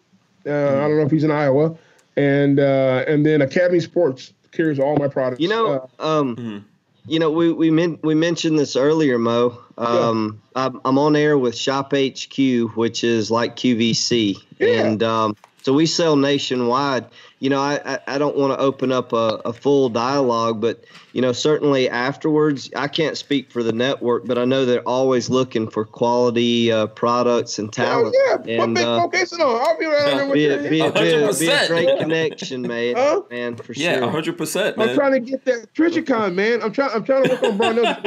Uh, 0.46 0.52
I 0.52 0.88
don't 0.88 0.98
know 0.98 1.04
if 1.06 1.12
he's 1.12 1.24
in 1.24 1.32
Iowa. 1.32 1.76
And 2.16 2.60
uh, 2.60 3.06
and 3.08 3.26
then 3.26 3.42
Academy 3.42 3.80
Sports 3.80 4.34
carries 4.52 4.80
all 4.80 4.96
my 4.98 5.08
products. 5.08 5.42
You 5.42 5.48
know, 5.48 5.90
Uh, 6.00 6.20
um, 6.20 6.36
Mhm. 6.36 6.64
you 7.08 7.18
know, 7.20 7.32
we 7.32 7.52
we 7.52 7.72
men- 7.72 7.98
we 8.04 8.14
mentioned 8.14 8.60
this 8.60 8.76
earlier, 8.76 9.18
Mo. 9.18 9.58
Um, 9.80 10.40
I'm, 10.56 10.80
I'm 10.86 11.00
on 11.00 11.16
air 11.16 11.38
with 11.40 11.56
Shop 11.58 11.92
HQ, 11.92 12.38
which 12.76 13.04
is 13.04 13.32
like 13.32 13.56
QVC, 13.56 14.38
Yeah. 14.60 14.68
and 14.84 15.02
um, 15.02 15.36
so 15.64 15.74
we 15.74 15.88
sell 15.88 16.16
nationwide. 16.16 17.06
You 17.40 17.50
know, 17.50 17.60
I 17.60 17.80
I, 17.84 18.00
I 18.16 18.18
don't 18.20 18.38
want 18.38 18.54
to 18.54 18.60
open 18.60 18.92
up 18.92 19.12
a, 19.14 19.42
a 19.46 19.54
full 19.54 19.90
dialogue, 19.90 20.62
but 20.62 20.84
you 21.14 21.22
know, 21.22 21.32
certainly 21.32 21.90
afterwards, 21.90 22.70
I 22.76 22.88
can't 22.88 23.16
speak 23.18 23.52
for 23.52 23.64
the 23.64 23.72
network, 23.72 24.26
but 24.26 24.38
I 24.38 24.46
know 24.46 24.66
they're 24.66 24.82
always 24.88 25.30
looking 25.30 25.70
for 25.70 25.86
quality 25.86 26.72
uh, 26.72 26.88
products 26.88 27.58
and 27.60 27.74
hell 27.74 28.12
talent. 28.12 28.16
yeah. 28.28 28.38
Put 28.38 28.50
and, 28.50 28.76
big 28.76 28.84
uh, 28.84 28.98
Mo 29.00 29.10
Cason. 29.10 29.40
I'll 29.40 29.78
be 29.80 29.86
right 29.86 30.06
there 30.06 30.26
with 30.26 30.34
be 30.34 30.42
you. 30.42 30.54
a, 30.54 30.58
be, 30.58 30.66
a, 30.66 30.70
be, 30.70 30.80
a, 30.82 30.92
be 30.92 31.10
a 31.12 31.30
100%. 31.30 31.68
great 31.68 32.00
connection, 32.00 32.62
man. 32.64 32.96
Huh? 32.96 33.22
Man, 33.30 33.56
for 33.56 33.74
Yeah, 33.74 34.00
sure. 34.00 34.10
hundred 34.10 34.38
percent, 34.38 34.78
I'm 34.78 34.94
trying 34.96 35.14
to 35.14 35.20
get 35.20 35.46
that 35.46 35.74
Trijicon, 35.74 36.34
man. 36.36 36.62
I'm 36.62 36.72
trying. 36.74 36.92
I'm 36.94 37.04
trying 37.04 37.24
to 37.24 37.30
work 37.30 37.44
on 37.44 37.58
Brownells. 37.58 38.04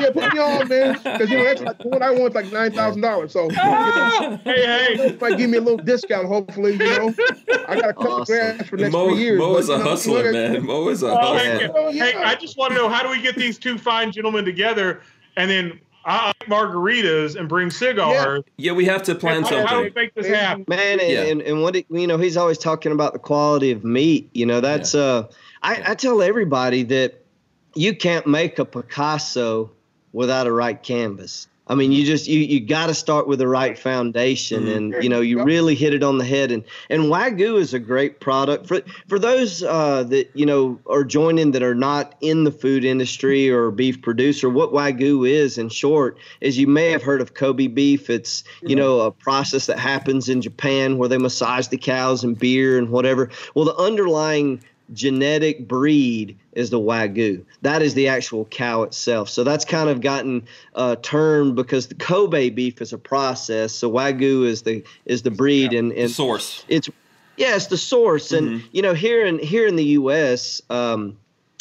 yeah, 0.00 0.10
put 0.12 0.32
me 0.32 0.38
on, 0.38 0.68
man. 0.68 0.94
Because 1.02 1.30
you 1.30 1.36
know 1.38 1.44
that's 1.44 1.60
like 1.60 1.84
what 1.84 2.02
I 2.02 2.10
want, 2.10 2.34
like 2.34 2.52
nine 2.52 2.72
thousand 2.72 3.02
dollars. 3.02 3.32
So 3.32 3.48
Hey, 3.50 4.36
hey. 4.96 5.16
might 5.20 5.36
give 5.38 5.50
me 5.50 5.58
a 5.58 5.60
little 5.60 5.76
discount, 5.78 6.26
hopefully. 6.28 6.72
You 6.72 6.78
know, 6.78 7.14
I 7.68 7.74
got 7.76 7.90
a 7.90 7.94
couple 7.94 8.12
Awesome. 8.12 8.34
grand 8.36 8.66
for 8.68 8.76
the 8.76 8.82
next 8.84 8.92
Mo, 8.92 9.08
three 9.10 9.18
years. 9.18 9.38
Mo 9.38 9.52
but, 9.54 9.58
is 9.60 9.68
a 9.68 9.72
you 9.72 9.78
know, 9.78 9.84
hustler, 9.84 10.32
man. 10.32 10.64
Mo 10.66 10.88
is 10.88 11.02
a 11.02 11.06
Oh, 11.10 11.16
hustler. 11.16 11.68
Hey, 11.80 11.86
Oh, 11.86 11.90
yeah. 11.90 12.04
hey, 12.04 12.14
I 12.22 12.34
just 12.34 12.56
want 12.56 12.72
to 12.72 12.78
know 12.78 12.88
how 12.88 13.02
do 13.02 13.08
we 13.10 13.20
get 13.22 13.36
these 13.36 13.58
two 13.58 13.78
fine 13.78 14.12
gentlemen 14.12 14.44
together, 14.44 15.00
and 15.36 15.50
then 15.50 15.80
I 16.04 16.28
like 16.28 16.48
margaritas 16.48 17.36
and 17.36 17.48
bring 17.48 17.70
cigars. 17.70 18.42
Yeah, 18.56 18.72
we 18.72 18.84
have 18.86 19.02
to 19.04 19.14
plan 19.14 19.42
How, 19.42 19.48
how 19.48 19.50
do 19.50 19.56
we 19.60 19.66
something. 19.66 19.92
make 19.94 20.14
this 20.14 20.26
happen? 20.26 20.64
Man, 20.68 20.98
and, 21.00 21.10
Yeah. 21.12 21.22
and, 21.24 21.42
and 21.42 21.62
what 21.62 21.76
it, 21.76 21.86
you 21.90 22.06
know, 22.06 22.16
he's 22.16 22.36
always 22.36 22.56
talking 22.58 22.92
about 22.92 23.12
the 23.12 23.18
quality 23.18 23.70
of 23.70 23.84
meat. 23.84 24.30
You 24.32 24.46
know, 24.46 24.60
that's 24.60 24.94
uh, 24.94 25.26
I, 25.62 25.76
Yeah. 25.76 25.90
I 25.90 25.94
tell 25.94 26.22
everybody 26.22 26.82
that 26.84 27.22
you 27.74 27.94
can't 27.94 28.26
make 28.26 28.58
a 28.58 28.64
Picasso 28.64 29.70
without 30.12 30.46
a 30.46 30.52
right 30.52 30.82
canvas. 30.82 31.48
I 31.70 31.76
mean, 31.76 31.92
you 31.92 32.04
just 32.04 32.26
you 32.26 32.40
you 32.40 32.58
got 32.58 32.86
to 32.88 32.94
start 32.94 33.28
with 33.28 33.38
the 33.38 33.46
right 33.46 33.78
foundation, 33.78 34.64
Mhm. 34.66 34.76
and 34.76 35.04
you 35.04 35.08
know 35.08 35.20
you 35.20 35.44
really 35.44 35.76
hit 35.76 35.94
it 35.94 36.02
on 36.02 36.18
the 36.18 36.24
head. 36.24 36.50
And 36.50 36.64
and 36.90 37.04
Wagyu 37.04 37.60
is 37.60 37.72
a 37.72 37.78
great 37.78 38.18
product 38.18 38.66
for 38.66 38.80
for 39.06 39.20
those 39.20 39.62
uh, 39.62 40.02
that 40.08 40.30
you 40.34 40.44
know 40.44 40.80
are 40.88 41.04
joining 41.04 41.52
that 41.52 41.62
are 41.62 41.76
not 41.76 42.16
in 42.20 42.42
the 42.42 42.50
food 42.50 42.84
industry 42.84 43.48
or 43.48 43.70
beef 43.70 44.02
producer. 44.02 44.50
What 44.50 44.72
Wagyu 44.72 45.28
is, 45.30 45.58
in 45.58 45.68
short, 45.68 46.18
is 46.40 46.58
you 46.58 46.66
may 46.66 46.90
have 46.90 47.04
heard 47.04 47.20
of 47.20 47.34
Kobe 47.34 47.68
beef. 47.68 48.10
It's 48.10 48.42
you 48.62 48.74
know 48.74 49.02
a 49.02 49.12
process 49.12 49.66
that 49.66 49.78
happens 49.78 50.28
in 50.28 50.42
Japan 50.42 50.98
where 50.98 51.08
they 51.08 51.18
massage 51.18 51.68
the 51.68 51.78
cows 51.78 52.24
and 52.24 52.36
beer 52.36 52.78
and 52.78 52.90
whatever. 52.90 53.30
Well, 53.54 53.64
the 53.64 53.76
underlying 53.76 54.60
genetic 54.92 55.66
breed 55.68 56.36
is 56.52 56.70
the 56.70 56.80
wagyu. 56.80 57.44
That 57.62 57.82
is 57.82 57.94
the 57.94 58.08
actual 58.08 58.44
cow 58.46 58.82
itself. 58.82 59.28
So 59.28 59.44
that's 59.44 59.64
kind 59.64 59.88
of 59.88 60.00
gotten 60.00 60.46
uh, 60.74 60.96
termed 60.96 61.56
because 61.56 61.88
the 61.88 61.94
Kobe 61.94 62.50
beef 62.50 62.80
is 62.82 62.92
a 62.92 62.98
process. 62.98 63.72
So 63.72 63.90
wagyu 63.90 64.44
is 64.46 64.62
the 64.62 64.82
is 65.06 65.22
the 65.22 65.30
breed, 65.30 65.72
and 65.72 65.92
The 65.92 66.08
source. 66.08 66.64
it's 66.68 66.88
yeah, 67.36 67.56
it's 67.56 67.68
the 67.68 67.76
source. 67.78 68.32
And 68.32 68.62
you 68.72 68.82
know 68.82 68.94
here 68.94 69.24
in 69.24 69.38
here 69.38 69.66
in 69.66 69.76
the 69.76 69.84
U.S. 70.00 70.60
Um, 70.70 71.16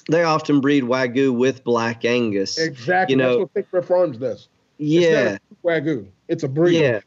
they 0.10 0.23
often 0.23 0.60
breed 0.60 0.84
wagyu 0.84 1.31
with 1.35 1.64
black 1.64 2.03
Angus. 2.03 2.57
Exactly. 2.57 3.14
You 3.14 3.18
know- 3.18 3.30
That's 3.30 3.39
what 3.41 3.51
Snake 3.53 3.68
River 3.72 3.85
Farms 3.88 4.18
does. 4.18 4.47
Yeah. 4.80 4.99
It's 4.99 5.39
not 5.64 5.76
a 5.76 5.81
wagyu. 5.81 6.07
It's 6.27 6.43
a 6.43 6.47
breed. 6.47 6.80
Yeah. 6.80 6.99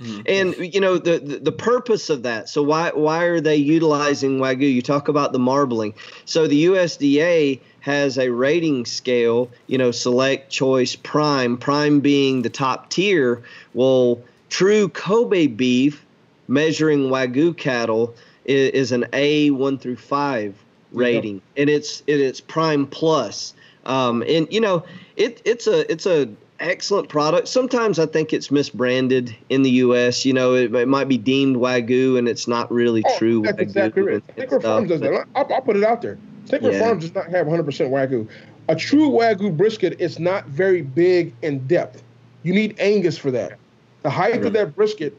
Mhm. 0.00 0.22
And 0.26 0.74
you 0.74 0.80
know 0.80 0.98
the, 0.98 1.18
the 1.18 1.38
the 1.38 1.52
purpose 1.52 2.10
of 2.10 2.22
that. 2.24 2.48
So 2.48 2.62
why 2.62 2.90
why 2.94 3.24
are 3.24 3.40
they 3.40 3.56
utilizing 3.56 4.38
wagyu? 4.38 4.72
You 4.72 4.82
talk 4.82 5.08
about 5.08 5.32
the 5.32 5.38
marbling. 5.38 5.94
So 6.26 6.46
the 6.46 6.66
USDA 6.66 7.60
has 7.80 8.18
a 8.18 8.28
rating 8.30 8.84
scale. 8.84 9.50
You 9.68 9.78
know, 9.78 9.90
select, 9.92 10.50
choice, 10.50 10.96
prime. 10.96 11.56
Prime 11.56 12.00
being 12.00 12.42
the 12.42 12.50
top 12.50 12.90
tier. 12.90 13.42
Well, 13.72 14.20
true 14.50 14.88
Kobe 14.90 15.46
beef, 15.46 16.04
measuring 16.46 17.08
wagyu 17.08 17.56
cattle, 17.56 18.14
is, 18.44 18.70
is 18.72 18.92
an 18.92 19.06
A 19.14 19.50
one 19.50 19.78
through 19.78 19.96
five 19.96 20.54
rating, 20.92 21.40
and 21.56 21.70
it's 21.70 22.02
it, 22.06 22.20
it's 22.20 22.40
prime 22.40 22.86
plus. 22.86 23.54
Um, 23.86 24.22
and 24.28 24.46
you 24.52 24.60
know, 24.60 24.84
it 25.16 25.40
it's 25.44 25.66
a 25.66 25.90
it's 25.90 26.04
a 26.06 26.28
excellent 26.60 27.08
product. 27.08 27.48
Sometimes 27.48 27.98
I 27.98 28.06
think 28.06 28.32
it's 28.32 28.48
misbranded 28.48 29.34
in 29.48 29.62
the 29.62 29.70
U.S. 29.70 30.24
You 30.24 30.32
know, 30.32 30.54
it, 30.54 30.74
it 30.74 30.88
might 30.88 31.08
be 31.08 31.18
deemed 31.18 31.56
wagyu, 31.56 32.18
and 32.18 32.28
it's 32.28 32.46
not 32.48 32.70
really 32.72 33.02
Oh, 33.06 33.18
true 33.18 33.42
that's 33.42 33.58
wagyu. 33.58 33.60
exactly 33.62 34.02
right. 34.02 34.14
and- 34.14 34.22
and 34.28 34.34
Snake 34.36 34.50
River 34.50 34.60
stuff, 34.60 34.62
Farms 34.72 34.88
does 34.88 35.00
that. 35.00 35.26
I'll, 35.34 35.52
I'll 35.54 35.60
put 35.62 35.76
it 35.76 35.84
out 35.84 36.02
there. 36.02 36.18
Red 36.50 36.62
Yeah. 36.62 36.78
Farms 36.78 37.02
does 37.04 37.14
not 37.14 37.28
have 37.30 37.46
100% 37.46 37.64
wagyu. 37.90 38.28
A 38.68 38.74
true 38.76 39.10
wagyu 39.10 39.56
brisket 39.56 40.00
is 40.00 40.18
not 40.18 40.46
very 40.46 40.82
big 40.82 41.32
in 41.42 41.66
depth. 41.66 42.02
You 42.42 42.52
need 42.54 42.76
Angus 42.80 43.16
for 43.18 43.30
that. 43.32 43.58
The 44.02 44.10
height 44.10 44.44
of 44.44 44.52
that 44.52 44.74
brisket, 44.76 45.16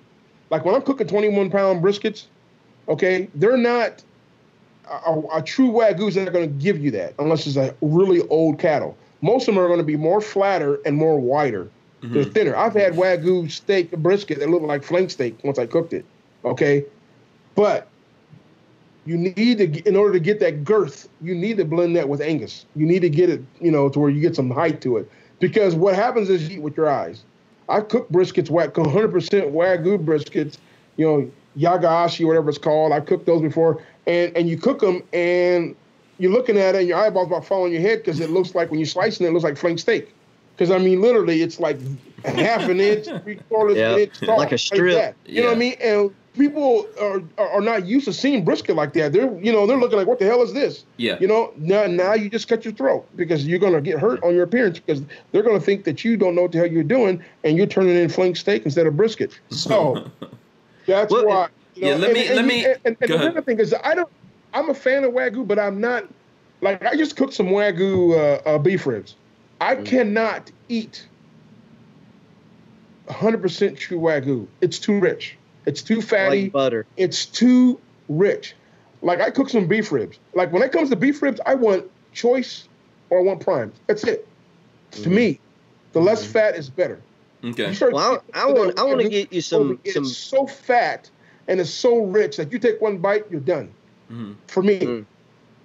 like 0.49 0.64
when 0.65 0.73
I'm 0.76 0.81
cooking 0.81 1.07
21 1.07 1.49
pound 1.49 1.84
briskets, 1.84 2.26
okay, 2.88 3.30
they're 3.35 3.57
not. 3.57 4.03
A, 4.89 5.11
a, 5.11 5.38
a 5.39 5.41
true 5.41 5.69
wagyu 5.69 6.07
is 6.07 6.15
not 6.15 6.31
going 6.31 6.47
to 6.49 6.64
give 6.64 6.80
you 6.80 6.91
that 6.91 7.14
unless 7.19 7.45
it's 7.45 7.57
a 7.57 7.76
really 7.81 8.22
old 8.30 8.57
cattle. 8.59 8.97
Most 9.22 9.48
of 9.48 9.56
them 9.56 9.64
are 9.64 9.68
going 9.68 9.80
to 9.80 9.85
be 9.85 9.98
more 9.98 10.22
flatter 10.22 10.80
and 10.85 10.95
more 10.95 11.19
wider. 11.19 11.68
They're 12.03 12.23
Mhm. 12.23 12.34
thinner. 12.34 12.56
I've 12.56 12.73
had 12.73 12.94
wagyu 12.94 13.49
steak 13.52 13.91
brisket 13.91 14.39
that 14.39 14.49
looked 14.49 14.65
like 14.65 14.84
flank 14.84 15.10
steak 15.10 15.35
once 15.44 15.57
I 15.57 15.65
cooked 15.65 15.94
it. 15.94 16.06
Okay, 16.45 16.85
but 17.56 17.88
you 19.06 19.18
need 19.18 19.57
to, 19.57 19.88
in 19.88 19.95
order 19.95 20.14
to 20.14 20.19
get 20.19 20.39
that 20.41 20.64
girth, 20.64 21.07
you 21.23 21.34
need 21.34 21.57
to 21.57 21.65
blend 21.65 21.95
that 21.95 22.10
with 22.10 22.22
Angus. 22.22 22.65
You 22.76 22.85
need 22.85 22.99
to 23.02 23.10
get 23.10 23.30
it, 23.30 23.41
you 23.60 23.72
know, 23.72 23.89
to 23.89 23.99
where 23.99 24.10
you 24.10 24.22
get 24.22 24.35
some 24.35 24.52
height 24.52 24.81
to 24.81 24.98
it. 24.98 25.10
Because 25.39 25.76
what 25.76 25.95
happens 25.95 26.30
is 26.30 26.49
you 26.49 26.57
eat 26.57 26.61
with 26.61 26.76
your 26.76 26.89
eyes. 26.89 27.23
I 27.69 27.81
cook 27.81 28.10
briskets, 28.10 28.49
100% 28.49 28.73
wagyu 29.53 30.03
briskets, 30.03 30.57
you 30.98 31.06
know, 31.06 31.31
yagashi, 31.57 32.26
whatever 32.26 32.49
it's 32.49 32.57
called. 32.57 32.91
I 32.91 32.99
cooked 32.99 33.26
those 33.26 33.41
before, 33.41 33.81
and 34.06 34.35
and 34.38 34.48
you 34.49 34.57
cook 34.57 34.80
them, 34.80 35.02
and 35.14 35.76
you're 36.19 36.31
looking 36.31 36.57
at 36.57 36.76
it, 36.76 36.80
and 36.80 36.88
your 36.88 36.98
eyeballs 36.98 37.27
about 37.27 37.45
falling 37.45 37.72
your 37.73 37.81
head 37.81 37.99
because 37.99 38.19
it 38.19 38.30
looks 38.30 38.56
like 38.56 38.69
when 38.72 38.80
you're 38.80 38.85
slicing 38.88 39.26
it, 39.26 39.30
it 39.30 39.34
looks 39.34 39.44
like 39.44 39.57
flank 39.57 39.80
steak. 39.80 40.14
Because 40.56 40.72
I 40.72 40.80
mean, 40.80 41.02
literally, 41.02 41.41
it's 41.44 41.60
like 41.60 41.77
half 42.26 42.68
an 42.68 42.80
inch, 42.80 43.06
three 43.23 43.35
quarters 43.49 43.77
Yeah, 43.77 43.89
of 43.91 43.95
an 43.98 44.02
inch 44.03 44.19
tall, 44.22 44.38
like 44.38 44.52
a 44.52 44.57
strip. 44.57 44.95
that. 44.95 45.15
You 45.26 45.41
know 45.41 45.49
what 45.49 45.56
I 45.56 45.60
mean? 45.60 45.76
And 45.80 46.11
people 46.34 46.88
are, 46.99 47.22
are 47.38 47.49
are 47.49 47.61
not 47.61 47.85
used 47.85 48.06
to 48.06 48.14
seeing 48.14 48.44
brisket 48.44 48.76
like 48.76 48.94
that. 48.94 49.14
They're 49.14 49.31
you 49.39 49.52
know 49.52 49.68
they're 49.68 49.77
looking 49.77 49.99
like, 49.99 50.07
what 50.07 50.18
the 50.18 50.26
hell 50.26 50.41
is 50.41 50.53
this? 50.53 50.84
Yeah. 50.98 51.18
You 51.19 51.27
know, 51.27 51.53
now 51.57 51.85
now 51.85 52.15
you 52.15 52.27
just 52.30 52.48
cut 52.48 52.65
your 52.65 52.73
throat 52.73 53.06
because 53.15 53.45
you're 53.45 53.60
gonna 53.60 53.81
get 53.81 53.99
hurt 53.99 54.23
on 54.23 54.34
your 54.34 54.44
appearance 54.44 54.80
because 54.80 55.03
they're 55.31 55.44
gonna 55.44 55.60
think 55.60 55.84
that 55.84 56.03
you 56.03 56.18
don't 56.18 56.34
know 56.34 56.41
what 56.44 56.52
the 56.53 56.57
hell 56.57 56.68
you're 56.68 56.84
doing 56.84 57.23
and 57.44 57.56
you're 57.56 57.68
turning 57.68 57.95
in 57.95 58.10
flank 58.10 58.35
steak 58.35 58.65
instead 58.65 58.88
of 58.88 58.98
brisket. 58.98 59.39
So 59.52 60.10
that's 60.88 61.11
Well, 61.14 61.27
why. 61.27 61.48
You 61.76 61.84
know, 61.84 61.89
yeah, 61.89 61.95
let 61.98 62.10
and- 62.10 62.14
me- 62.18 62.27
and 62.27 62.35
let 62.35 62.41
you- 62.41 62.48
me- 62.49 62.65
And, 62.65 62.77
and 62.85 62.99
go 63.02 63.07
the 63.07 63.14
ahead. 63.15 63.27
other 63.30 63.41
thing 63.44 63.60
is, 63.60 63.76
I 63.84 63.94
don't. 63.94 64.10
I'm 64.57 64.69
a 64.69 64.73
fan 64.73 65.03
of 65.03 65.13
wagyu, 65.13 65.47
but 65.47 65.59
I'm 65.59 65.79
not 65.79 66.03
Like 66.61 66.84
I 66.84 66.95
just 66.97 67.15
cooked 67.15 67.34
some 67.34 67.47
wagyu 67.49 68.17
uh, 68.17 68.49
uh, 68.49 68.57
beef 68.57 68.88
ribs. 68.88 69.15
I 69.61 69.75
Mm. 69.75 69.85
cannot 69.85 70.51
eat 70.67 71.07
100% 73.07 73.77
true 73.77 73.99
wagyu. 73.99 74.47
It's 74.61 74.79
too 74.79 74.99
rich. 74.99 75.38
It's 75.67 75.84
too 75.84 76.01
fatty. 76.01 76.45
Like 76.45 76.51
butter. 76.53 76.88
it's 76.97 77.25
too 77.27 77.79
rich. 78.07 78.55
Like 79.01 79.21
I 79.21 79.29
cook 79.29 79.49
some 79.49 79.67
beef 79.67 79.91
ribs. 79.91 80.19
Like 80.34 80.51
when 80.51 80.63
it 80.63 80.71
comes 80.71 80.89
to 80.89 80.95
beef 80.95 81.21
ribs, 81.21 81.39
I 81.45 81.53
want 81.55 81.85
choice 82.11 82.67
or 83.11 83.19
I 83.19 83.21
want 83.23 83.41
prime. 83.41 83.71
That's 83.88 84.03
it. 84.03 84.27
To 84.93 84.99
Mm-hmm. 85.01 85.15
me, 85.15 85.41
the 85.93 85.99
less 86.01 86.25
fat 86.25 86.55
is 86.55 86.69
better. 86.71 87.01
Okay. 87.45 87.71
Well, 87.91 88.23
I, 88.34 88.41
I 88.41 88.45
want 88.51 88.79
I 88.79 88.84
want 88.84 89.01
to 89.01 89.09
get 89.09 89.31
you 89.31 89.41
some 89.41 89.79
it's 89.84 89.93
some. 89.93 90.05
so 90.05 90.47
fat 90.47 91.11
and 91.47 91.59
it's 91.59 91.69
so 91.69 91.99
rich 92.05 92.38
that 92.38 92.51
you 92.51 92.57
take 92.59 92.81
one 92.81 92.97
bite, 92.97 93.25
you're 93.29 93.39
done. 93.39 93.76
Mhm. 94.11 94.35
For 94.47 94.63
me, 94.63 94.79
Mm. 94.79 95.05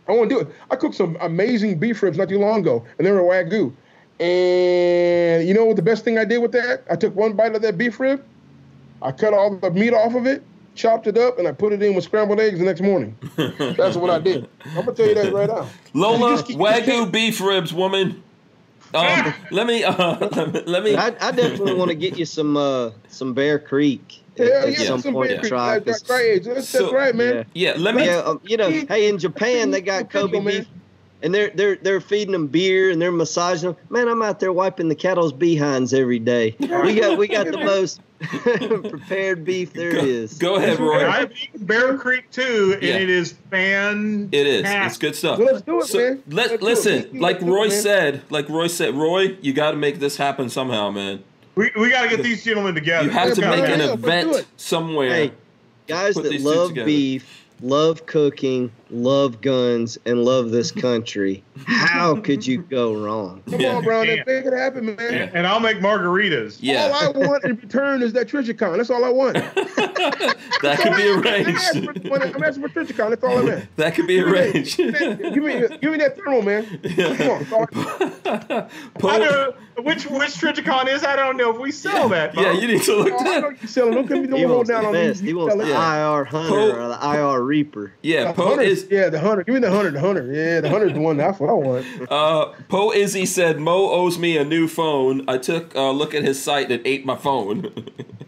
I 0.08 0.12
want 0.12 0.28
to 0.30 0.34
do 0.34 0.40
it. 0.40 0.48
I 0.70 0.76
cooked 0.76 0.94
some 0.96 1.16
amazing 1.20 1.78
beef 1.78 2.02
ribs 2.02 2.18
not 2.18 2.28
too 2.28 2.38
long 2.38 2.60
ago, 2.60 2.84
and 2.98 3.06
they 3.06 3.12
were 3.12 3.22
wagyu. 3.22 3.72
And 4.18 5.46
you 5.46 5.54
know 5.54 5.64
what 5.64 5.76
the 5.76 5.82
best 5.82 6.04
thing 6.04 6.18
I 6.18 6.24
did 6.24 6.38
with 6.38 6.52
that? 6.52 6.82
I 6.90 6.96
took 6.96 7.14
one 7.14 7.32
bite 7.34 7.54
of 7.54 7.62
that 7.62 7.78
beef 7.78 7.98
rib, 8.00 8.22
I 9.00 9.12
cut 9.12 9.34
all 9.34 9.56
the 9.56 9.70
meat 9.70 9.92
off 9.92 10.14
of 10.14 10.26
it, 10.26 10.42
chopped 10.74 11.06
it 11.06 11.18
up, 11.18 11.38
and 11.38 11.46
I 11.48 11.52
put 11.52 11.72
it 11.72 11.82
in 11.82 11.94
with 11.94 12.04
scrambled 12.04 12.40
eggs 12.40 12.58
the 12.58 12.64
next 12.64 12.80
morning. 12.80 13.16
That's 13.36 13.96
what 13.96 14.10
I 14.10 14.18
did. 14.18 14.48
I'm 14.76 14.84
gonna 14.84 14.92
tell 14.92 15.06
you 15.08 15.14
that 15.14 15.32
right 15.32 15.48
now. 15.48 15.68
Lola, 15.94 16.42
Wagyu 16.42 17.10
beef 17.10 17.40
ribs, 17.40 17.72
woman. 17.72 18.22
Um, 18.94 19.34
let 19.50 19.66
me, 19.66 19.84
uh, 19.84 20.28
let 20.32 20.52
me, 20.52 20.60
let 20.66 20.82
me. 20.84 20.96
I, 20.96 21.06
I 21.06 21.30
definitely 21.32 21.74
want 21.74 21.88
to 21.90 21.94
get 21.94 22.18
you 22.18 22.24
some 22.24 22.56
uh 22.56 22.90
some 23.08 23.32
Bear 23.34 23.58
Creek 23.58 24.20
at, 24.38 24.46
Hell 24.46 24.66
at 24.66 24.78
yeah, 24.78 24.84
some 24.86 25.00
some 25.00 25.14
point 25.14 25.28
beef 25.30 25.36
to 25.38 25.42
ribs. 25.42 25.48
try. 25.48 25.78
That's 25.78 26.00
'cause- 26.02 26.10
right, 26.10 26.42
that's, 26.44 26.68
So- 26.68 26.82
that's 26.82 26.92
right, 26.92 27.14
man. 27.14 27.46
yeah. 27.54 27.72
yeah, 27.74 27.80
let 27.82 27.94
me. 27.94 28.04
Yeah, 28.06 28.18
um, 28.18 28.40
you 28.44 28.56
know, 28.56 28.70
hey, 28.70 29.08
in 29.08 29.18
Japan 29.18 29.70
they 29.70 29.80
got 29.80 30.10
Kobe 30.10 30.40
man. 30.40 30.44
beef, 30.60 30.66
and 31.22 31.34
they're 31.34 31.50
they're 31.50 31.76
they're 31.76 32.00
feeding 32.00 32.32
them 32.32 32.48
beer 32.48 32.90
and 32.90 33.00
they're 33.00 33.12
massaging 33.12 33.70
them. 33.70 33.76
Man, 33.90 34.08
I'm 34.08 34.22
out 34.22 34.40
there 34.40 34.52
wiping 34.52 34.88
the 34.88 34.94
cattle's 34.94 35.32
behinds 35.32 35.94
every 35.94 36.18
day. 36.18 36.54
We 36.58 36.98
got 37.00 37.16
we 37.18 37.28
got 37.28 37.46
the 37.46 37.58
most 37.64 38.00
prepared 38.90 39.44
beef 39.44 39.72
there 39.72 39.92
Go, 39.92 39.98
is. 39.98 40.34
go 40.38 40.54
ahead, 40.56 40.78
Roy. 40.78 41.06
I've 41.08 41.32
eaten 41.32 41.64
Bear 41.66 41.96
Creek 41.98 42.30
too, 42.30 42.72
and 42.74 42.82
Yeah. 42.82 42.96
it 42.96 43.10
is 43.10 43.32
fan. 43.50 44.28
It 44.32 44.46
is. 44.46 44.64
It's 44.66 44.98
good 44.98 45.14
stuff. 45.16 45.38
Well, 45.38 45.48
let's 45.52 45.62
do 45.62 45.80
it, 45.80 45.86
So, 45.86 45.98
man. 45.98 46.22
Let, 46.28 46.50
Let's 46.50 46.62
listen, 46.62 47.02
do 47.02 47.08
it. 47.08 47.20
like 47.20 47.36
Let's 47.40 47.46
it, 47.46 47.50
Roy 47.50 47.68
said, 47.68 48.22
like 48.30 48.48
Roy 48.48 48.66
said, 48.68 48.94
Roy, 48.94 49.36
you 49.40 49.52
got 49.52 49.72
to 49.72 49.76
make 49.76 49.98
this 49.98 50.16
happen 50.16 50.48
somehow, 50.48 50.90
man. 50.90 51.22
We, 51.54 51.70
we 51.76 51.90
got 51.90 52.02
to 52.02 52.08
get 52.08 52.22
these 52.22 52.42
gentlemen 52.44 52.74
together. 52.74 53.04
You 53.04 53.10
have 53.10 53.34
to 53.34 53.40
Yeah, 53.40 53.50
make 53.50 53.58
yeah, 53.60 53.74
an 53.74 53.80
yeah, 53.80 53.86
let's 53.86 54.00
do 54.02 54.08
event 54.08 54.46
somewhere. 54.56 55.10
Hey, 55.10 55.32
guys 55.86 56.14
that 56.14 56.40
love 56.40 56.74
beef, 56.74 57.44
love 57.60 58.06
cooking, 58.06 58.72
love 58.92 59.40
guns, 59.40 59.98
and 60.06 60.24
love 60.24 60.50
this 60.50 60.70
country, 60.86 61.42
how 61.66 62.14
could 62.16 62.46
you 62.46 62.58
go 62.62 62.94
wrong? 62.94 63.42
Come 63.50 63.60
Yeah. 63.60 63.76
on, 63.76 63.84
Brown. 63.84 64.06
Yeah. 64.06 64.22
Make 64.26 64.44
it 64.44 64.52
happen, 64.52 64.86
man. 64.86 64.96
And, 65.00 65.34
and 65.34 65.46
I'll 65.46 65.60
make 65.60 65.78
margaritas. 65.78 66.58
Yeah, 66.60 66.84
All 66.94 66.94
I 66.94 67.26
want 67.26 67.44
in 67.44 67.56
return 67.56 68.02
is 68.02 68.12
that 68.12 68.28
Trijicon. 68.28 68.76
That's 68.76 68.90
all 68.90 69.04
I 69.04 69.08
want. 69.08 69.34
that 69.36 70.78
could 70.80 70.96
be 70.96 71.10
I'm 71.10 71.26
asking 71.26 71.88
arranged. 71.88 72.08
for, 72.08 72.22
I'm 72.36 72.42
asking 72.44 72.68
for 72.68 72.68
Trijicon. 72.68 73.10
That's 73.10 73.24
all 73.24 73.38
I'm 73.38 73.48
at. 73.48 73.68
That 73.76 73.94
could 73.94 74.06
be 74.06 74.20
arranged. 74.20 74.76
give 74.76 74.92
me, 74.92 75.66
give 75.80 75.90
me 75.92 75.98
that 75.98 76.16
thermal, 76.16 76.42
man. 76.42 76.64
Come 76.66 77.30
on. 77.30 77.38
That's 77.40 77.52
all 77.52 79.10
I- 79.10 79.14
I 79.14 79.18
don't, 79.18 79.56
which 79.84 80.04
which 80.06 80.30
Trijicon 80.32 80.86
is? 80.88 81.02
I 81.04 81.16
don't 81.16 81.36
know 81.36 81.50
if 81.50 81.58
we 81.58 81.72
sell 81.72 82.08
that. 82.10 82.34
yeah, 82.36 82.52
you 82.52 82.66
need 82.68 82.82
to 82.82 82.94
look 82.96 83.12
Oh, 83.12 83.18
I 83.20 83.40
know 83.40 83.50
that. 83.50 83.62
you 83.62 83.68
selling. 83.68 83.94
Don't 83.94 84.06
give 84.06 84.18
me 84.18 84.38
He 84.38 84.42
no 84.42 84.48
hold 84.48 84.50
wants 84.58 84.68
the 84.68 84.74
down 84.74 84.84
on 84.86 84.92
best. 84.92 85.22
me. 85.22 85.28
He 85.28 85.34
wants 85.34 85.56
the 85.56 85.66
Yeah. 85.66 86.12
IR 86.18 86.24
Hunter 86.24 86.48
Poe- 86.48 86.72
or 86.72 86.88
the 86.88 86.98
IR 87.34 87.42
Reaper. 87.42 87.92
Yeah, 88.02 88.32
Poe 88.32 88.48
hunter, 88.48 88.62
is 88.82 88.90
yeah, 88.90 89.08
the 89.08 89.20
hunter. 89.20 89.42
Give 89.44 89.54
me 89.54 89.60
the 89.60 89.70
hunter, 89.70 89.90
the 89.90 90.00
hunter. 90.00 90.32
Yeah, 90.32 90.60
the 90.60 90.68
hunter's 90.68 90.92
the 90.92 91.00
one. 91.00 91.16
That's 91.16 91.38
what 91.40 91.50
I 91.50 91.52
want. 91.54 91.86
uh 92.10 92.46
Poe 92.68 92.92
Izzy 92.92 93.26
said 93.26 93.58
Mo 93.60 93.90
owes 93.90 94.18
me 94.18 94.36
a 94.36 94.44
new 94.44 94.68
phone. 94.68 95.28
I 95.28 95.38
took 95.38 95.74
a 95.74 95.90
look 95.90 96.14
at 96.14 96.22
his 96.22 96.42
site 96.42 96.70
and 96.70 96.84
ate 96.86 97.04
my 97.06 97.16
phone. 97.16 97.72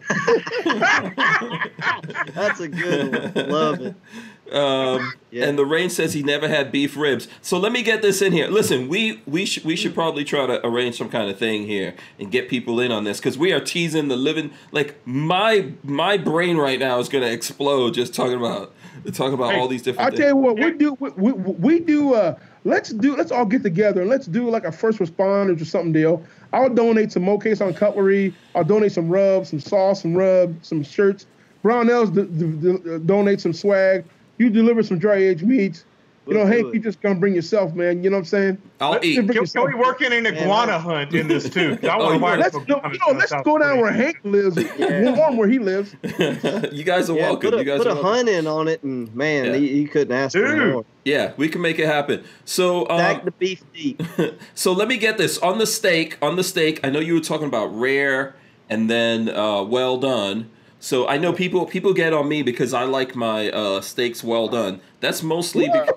That's 2.34 2.60
a 2.60 2.68
good 2.68 3.34
one. 3.34 3.48
Love 3.50 3.80
it. 3.80 3.94
Um, 4.52 5.12
Yeah. 5.30 5.46
And 5.46 5.58
the 5.58 5.64
rain 5.64 5.90
says 5.90 6.12
he 6.12 6.22
never 6.22 6.46
had 6.46 6.70
beef 6.70 6.96
ribs. 6.96 7.26
So 7.42 7.58
let 7.58 7.72
me 7.72 7.82
get 7.82 8.02
this 8.02 8.22
in 8.22 8.32
here. 8.32 8.46
Listen, 8.46 8.88
we 8.88 9.22
we 9.26 9.44
should 9.46 9.64
we 9.64 9.74
should 9.74 9.94
probably 9.94 10.22
try 10.22 10.46
to 10.46 10.64
arrange 10.64 10.96
some 10.98 11.08
kind 11.08 11.28
of 11.30 11.38
thing 11.38 11.66
here 11.66 11.94
and 12.20 12.30
get 12.30 12.48
people 12.48 12.78
in 12.78 12.92
on 12.92 13.04
this 13.04 13.18
because 13.18 13.36
we 13.36 13.52
are 13.52 13.60
teasing 13.60 14.08
the 14.08 14.16
living. 14.16 14.52
Like 14.70 14.94
my 15.06 15.72
my 15.82 16.16
brain 16.18 16.56
right 16.56 16.78
now 16.78 16.98
is 17.00 17.08
gonna 17.08 17.26
explode 17.26 17.94
just 17.94 18.14
talking 18.14 18.36
about 18.36 18.72
talking 19.12 19.34
about 19.34 19.52
Hey, 19.52 19.60
all 19.60 19.68
these 19.68 19.82
different. 19.82 20.12
I 20.12 20.16
tell 20.16 20.28
you 20.28 20.36
what, 20.36 20.56
we 20.56 20.72
do. 20.72 20.94
We, 21.00 21.10
we, 21.10 21.32
we 21.32 21.80
do. 21.80 22.14
Uh, 22.14 22.36
let's 22.64 22.90
do. 22.90 23.16
Let's 23.16 23.32
all 23.32 23.44
get 23.44 23.62
together 23.62 24.02
and 24.02 24.10
let's 24.10 24.26
do 24.26 24.48
like 24.50 24.64
a 24.64 24.72
first 24.72 24.98
responders 24.98 25.60
or 25.60 25.64
something 25.64 25.92
deal. 25.92 26.24
I'll 26.52 26.70
donate 26.70 27.12
some 27.12 27.24
Mo 27.24 27.38
Cason 27.38 27.76
cutlery. 27.76 28.34
I'll 28.54 28.64
donate 28.64 28.92
some 28.92 29.08
rub, 29.08 29.46
some 29.46 29.60
sauce, 29.60 30.02
some 30.02 30.14
rub, 30.14 30.54
some 30.64 30.82
shirts. 30.82 31.26
Brownells 31.64 32.14
d- 32.14 32.22
d- 32.22 32.78
d- 32.78 32.98
donate 33.06 33.40
some 33.40 33.52
swag. 33.52 34.04
You 34.38 34.50
deliver 34.50 34.82
some 34.82 34.98
dry 34.98 35.16
aged 35.16 35.44
meats. 35.44 35.84
You 36.26 36.32
know, 36.34 36.46
Hank, 36.46 36.72
you 36.72 36.80
just 36.80 37.02
gonna 37.02 37.16
bring 37.16 37.34
yourself, 37.34 37.74
man. 37.74 38.02
You 38.02 38.08
know 38.08 38.16
what 38.16 38.20
I'm 38.20 38.24
saying? 38.24 38.58
I'll 38.80 38.92
Let's 38.92 39.04
eat. 39.06 39.16
bring 39.26 39.36
Can, 39.38 39.46
can 39.46 39.66
we 39.66 39.74
work 39.74 40.00
in 40.00 40.10
an 40.12 40.26
iguana 40.26 40.72
Man, 40.72 40.80
hunt 40.80 41.14
in 41.14 41.28
this 41.28 41.50
too? 41.50 41.78
I 41.82 41.86
Oh, 41.88 41.98
want 41.98 42.08
to 42.08 42.14
yeah. 42.14 42.18
buy 42.18 42.36
Let's 42.36 42.52
some 42.54 42.64
go, 42.64 42.80
you 42.90 42.98
know, 42.98 43.18
let's 43.18 43.32
go 43.44 43.58
down 43.58 43.78
where 43.80 43.92
Hank 43.92 44.20
lives, 44.24 44.56
warm 44.78 45.36
where 45.36 45.48
he 45.48 45.58
lives. 45.58 45.94
you 46.72 46.82
guys 46.84 47.10
are 47.10 47.16
Yeah, 47.16 47.22
welcome. 47.30 47.50
put 47.50 47.54
a, 47.54 47.58
you 47.58 47.64
guys 47.64 47.78
put 47.78 47.86
are 47.88 47.90
a 47.90 47.94
welcome. 47.94 48.10
hunt 48.12 48.28
in 48.30 48.46
on 48.46 48.68
it, 48.68 48.82
and 48.82 49.14
man, 49.14 49.44
Yeah. 49.46 49.54
you, 49.56 49.66
you 49.82 49.88
couldn't 49.88 50.16
ask 50.16 50.34
for 50.36 50.56
more. 50.72 50.84
Yeah, 51.04 51.32
we 51.36 51.48
can 51.50 51.60
make 51.60 51.78
it 51.78 51.86
happen. 51.86 52.24
So 52.46 52.88
um, 52.88 52.98
Stack 52.98 53.24
the 53.26 53.30
beef 53.32 53.62
deep. 53.74 54.02
so 54.54 54.72
let 54.72 54.88
me 54.88 54.96
get 54.96 55.18
this 55.18 55.36
on 55.38 55.58
the 55.58 55.66
steak. 55.66 56.16
On 56.22 56.36
the 56.36 56.44
steak, 56.44 56.80
I 56.82 56.88
know 56.88 57.00
you 57.00 57.12
were 57.14 57.20
talking 57.20 57.48
about 57.48 57.66
rare 57.66 58.34
and 58.70 58.88
then 58.88 59.28
uh, 59.28 59.62
well 59.62 59.98
done. 59.98 60.50
So 60.84 61.08
I 61.08 61.16
know 61.16 61.32
people 61.32 61.64
people 61.64 61.94
get 61.94 62.12
on 62.12 62.28
me 62.28 62.42
because 62.42 62.74
I 62.74 62.84
like 62.84 63.16
my 63.16 63.48
uh, 63.50 63.80
steaks 63.80 64.22
well 64.22 64.48
done. 64.48 64.82
That's 65.00 65.22
mostly 65.22 65.64
because 65.66 65.88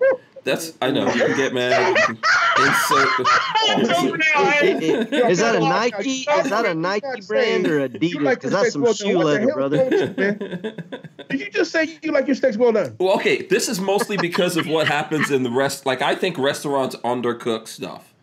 that's 0.46 0.74
I 0.82 0.92
know 0.92 1.14
you 1.14 1.26
can 1.26 1.36
get 1.36 1.54
mad. 1.54 1.94
Insert- 2.58 3.10
It- 4.64 4.84
it- 5.14 5.30
Is 5.32 5.40
that 5.40 5.56
a 5.56 5.60
Nike? 5.60 6.10
Is 6.22 6.50
that 6.50 6.66
a 6.66 6.74
Nike 6.74 7.22
brand 7.28 7.68
or 7.68 7.88
Adidas? 7.90 8.30
Because 8.30 8.52
that's 8.52 8.72
some 8.72 8.82
well 8.82 8.94
shoe 8.94 9.18
What 9.18 9.26
leather, 9.26 9.54
brother. 9.54 9.90
is 9.92 10.02
wrong 10.02 10.16
with 10.16 10.42
you, 10.42 10.60
man? 10.64 11.02
Did 11.30 11.40
you 11.42 11.52
just 11.52 11.72
say 11.74 12.00
you 12.02 12.14
like 12.14 12.26
your 12.28 12.36
steaks 12.38 12.56
well 12.56 12.72
done? 12.72 12.96
well, 12.98 13.16
okay, 13.18 13.42
this 13.42 13.68
is 13.68 13.82
mostly 13.82 14.16
because 14.16 14.56
of 14.56 14.68
what 14.70 14.88
happens 14.88 15.32
in 15.32 15.44
the 15.44 15.52
rest. 15.52 15.86
Like 15.86 16.02
I 16.02 16.16
think 16.16 16.38
restaurants 16.38 16.96
undercook 17.04 17.68
stuff. 17.68 18.14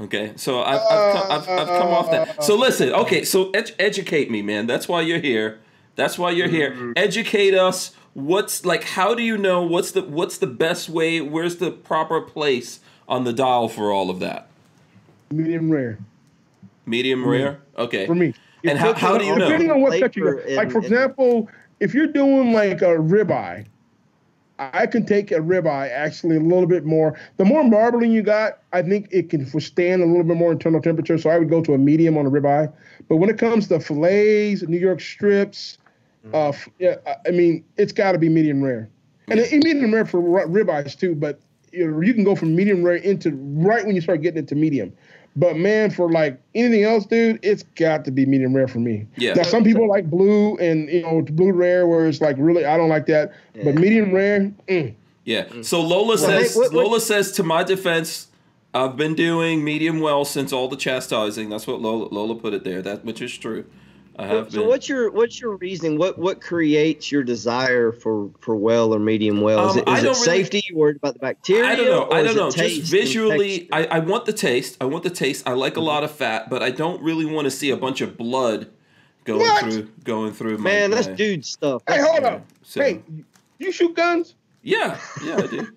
Okay, 0.00 0.32
so 0.36 0.62
I've 0.62 0.80
I've 0.80 1.12
come, 1.12 1.32
I've, 1.32 1.48
I've 1.60 1.68
come 1.68 1.88
off 1.88 2.10
that. 2.10 2.42
So 2.42 2.56
listen, 2.56 2.92
okay, 2.94 3.24
so 3.24 3.50
ed- 3.50 3.72
educate 3.78 4.30
me, 4.30 4.40
man. 4.40 4.66
That's 4.66 4.88
why 4.88 5.02
you're 5.02 5.20
here. 5.20 5.60
That's 5.96 6.18
why 6.18 6.30
you're 6.30 6.48
here. 6.48 6.72
Mm-hmm. 6.72 6.92
Educate 6.96 7.54
us. 7.54 7.94
What's 8.14 8.64
like? 8.64 8.84
How 8.84 9.14
do 9.14 9.22
you 9.22 9.36
know 9.36 9.62
what's 9.62 9.92
the 9.92 10.02
what's 10.02 10.38
the 10.38 10.46
best 10.46 10.88
way? 10.88 11.20
Where's 11.20 11.56
the 11.56 11.70
proper 11.70 12.20
place 12.20 12.80
on 13.08 13.24
the 13.24 13.32
dial 13.32 13.68
for 13.68 13.90
all 13.92 14.10
of 14.10 14.20
that? 14.20 14.48
Medium 15.30 15.70
rare 15.70 15.98
Medium 16.86 17.26
rare. 17.26 17.60
Okay. 17.76 18.06
for 18.06 18.14
me. 18.14 18.34
And 18.62 18.78
how, 18.78 18.94
how 18.94 19.18
do 19.18 19.24
you 19.24 19.36
know? 19.36 19.46
Depending 19.46 19.70
on 19.70 19.80
what 19.80 19.90
Flavor 19.90 20.06
cut 20.06 20.16
you 20.16 20.24
got. 20.24 20.50
Like 20.50 20.70
for 20.70 20.78
and- 20.78 20.86
example, 20.86 21.48
if 21.80 21.92
you're 21.92 22.06
doing 22.06 22.52
like 22.52 22.82
a 22.82 22.96
ribeye, 22.96 23.66
I 24.58 24.86
can 24.86 25.04
take 25.04 25.32
a 25.32 25.40
ribeye 25.40 25.90
actually 25.90 26.36
a 26.36 26.40
little 26.40 26.66
bit 26.66 26.84
more. 26.84 27.18
The 27.38 27.44
more 27.44 27.64
marbling 27.64 28.12
you 28.12 28.22
got, 28.22 28.60
I 28.72 28.82
think 28.82 29.08
it 29.10 29.28
can 29.28 29.50
withstand 29.52 30.02
a 30.02 30.06
little 30.06 30.22
bit 30.22 30.36
more 30.36 30.52
internal 30.52 30.80
temperature. 30.80 31.18
So 31.18 31.28
I 31.30 31.38
would 31.38 31.50
go 31.50 31.60
to 31.62 31.74
a 31.74 31.78
medium 31.78 32.16
on 32.16 32.26
a 32.26 32.30
ribeye. 32.30 32.72
But 33.08 33.16
when 33.16 33.28
it 33.28 33.38
comes 33.38 33.68
to 33.68 33.80
fillets, 33.80 34.62
New 34.62 34.78
York 34.78 35.00
strips, 35.00 35.78
uh, 36.32 36.52
yeah, 36.78 36.96
I- 37.06 37.16
I 37.28 37.30
mean, 37.30 37.64
it's 37.76 37.92
got 37.92 38.12
to 38.12 38.18
be 38.18 38.28
medium 38.28 38.62
rare, 38.62 38.88
and 39.28 39.40
it, 39.40 39.52
medium 39.64 39.92
rare 39.94 40.04
for 40.06 40.20
ri- 40.20 40.62
ribeyes 40.64 40.98
too. 40.98 41.14
But 41.14 41.40
you, 41.72 41.90
know, 41.90 42.00
you 42.00 42.14
can 42.14 42.24
go 42.24 42.34
from 42.34 42.54
medium 42.56 42.82
rare 42.82 42.96
into 42.96 43.30
right 43.32 43.84
when 43.84 43.94
you 43.94 44.00
start 44.00 44.22
getting 44.22 44.38
into 44.38 44.54
medium. 44.54 44.92
But 45.36 45.56
man, 45.56 45.90
for 45.90 46.10
like 46.12 46.40
anything 46.54 46.84
else, 46.84 47.06
dude, 47.06 47.40
it's 47.42 47.64
got 47.74 48.04
to 48.04 48.12
be 48.12 48.24
medium 48.24 48.54
rare 48.54 48.68
for 48.68 48.78
me. 48.78 49.06
Yeah. 49.16 49.34
Now 49.34 49.42
some 49.42 49.64
people 49.64 49.88
like 49.88 50.08
blue 50.08 50.56
and 50.58 50.88
you 50.88 51.02
know 51.02 51.22
blue 51.22 51.52
rare, 51.52 51.86
where 51.88 52.06
it's 52.06 52.20
like 52.20 52.36
really 52.38 52.64
I 52.64 52.76
don't 52.76 52.88
like 52.88 53.06
that. 53.06 53.32
But 53.64 53.74
medium 53.74 54.12
rare, 54.12 54.52
mm. 54.68 54.94
Yeah. 55.24 55.46
So 55.62 55.80
Lola 55.80 56.06
Well, 56.08 56.16
says 56.18 56.52
hey, 56.54 56.58
what- 56.60 56.72
what- 56.72 56.84
Lola 56.84 57.00
says 57.00 57.32
to 57.32 57.42
my 57.42 57.64
defense, 57.64 58.28
I've 58.72 58.96
been 58.96 59.14
doing 59.14 59.64
medium 59.64 59.98
well 60.00 60.24
since 60.24 60.52
all 60.52 60.68
the 60.68 60.76
chastising. 60.76 61.48
That's 61.50 61.66
what 61.66 61.80
Lola 61.80 62.06
Lola 62.12 62.36
put 62.36 62.54
it 62.54 62.62
there. 62.62 62.80
That 62.82 63.04
which 63.04 63.20
is 63.20 63.36
true. 63.36 63.64
I 64.16 64.28
So, 64.28 64.36
have 64.36 64.52
so 64.52 64.58
been. 64.60 64.68
what's 64.68 64.88
your 64.88 65.10
what's 65.10 65.40
your 65.40 65.56
reasoning? 65.56 65.98
What 65.98 66.18
what 66.18 66.40
creates 66.40 67.10
your 67.10 67.22
desire 67.24 67.90
for 67.92 68.30
for 68.40 68.54
well 68.54 68.94
or 68.94 68.98
medium 68.98 69.40
well? 69.40 69.70
Is 69.70 69.72
Um, 69.72 69.78
it, 69.80 69.88
I 69.88 69.96
is 69.96 70.02
it 70.02 70.06
don't 70.06 70.14
really- 70.14 70.24
safety? 70.42 70.62
You 70.68 70.76
worried 70.76 70.96
about 70.96 71.14
the 71.14 71.20
bacteria? 71.20 71.64
I 71.70 71.74
don't 71.76 71.86
know. 71.86 72.10
I 72.16 72.22
don't 72.22 72.36
know. 72.36 72.50
Just 72.50 72.90
visually. 72.90 73.68
I, 73.72 73.86
I 73.86 73.98
want 73.98 74.24
the 74.26 74.32
taste. 74.32 74.76
I 74.80 74.84
want 74.84 75.02
the 75.04 75.10
taste. 75.10 75.48
I 75.48 75.52
like 75.54 75.76
a 75.76 75.80
lot 75.80 76.04
of 76.04 76.10
fat, 76.12 76.48
but 76.48 76.62
I 76.62 76.70
don't 76.70 77.02
really 77.02 77.24
want 77.24 77.46
to 77.46 77.50
see 77.50 77.70
a 77.70 77.76
bunch 77.76 78.00
of 78.00 78.16
blood 78.16 78.68
going 79.24 79.40
What? 79.40 79.64
through 79.64 79.88
going 80.04 80.32
through 80.32 80.58
my. 80.58 80.64
man, 80.70 80.90
that's 80.92 81.08
my- 81.08 81.14
dude 81.14 81.44
stuff. 81.44 81.82
hey, 81.88 82.00
hold 82.00 82.22
yeah. 82.22 82.34
on. 82.34 82.42
So- 82.62 82.82
Hey, 82.82 83.02
you 83.58 83.72
shoot 83.72 83.94
guns? 83.96 84.34
Yeah, 84.62 84.98
yeah, 85.24 85.36
I 85.38 85.46
do. 85.46 85.68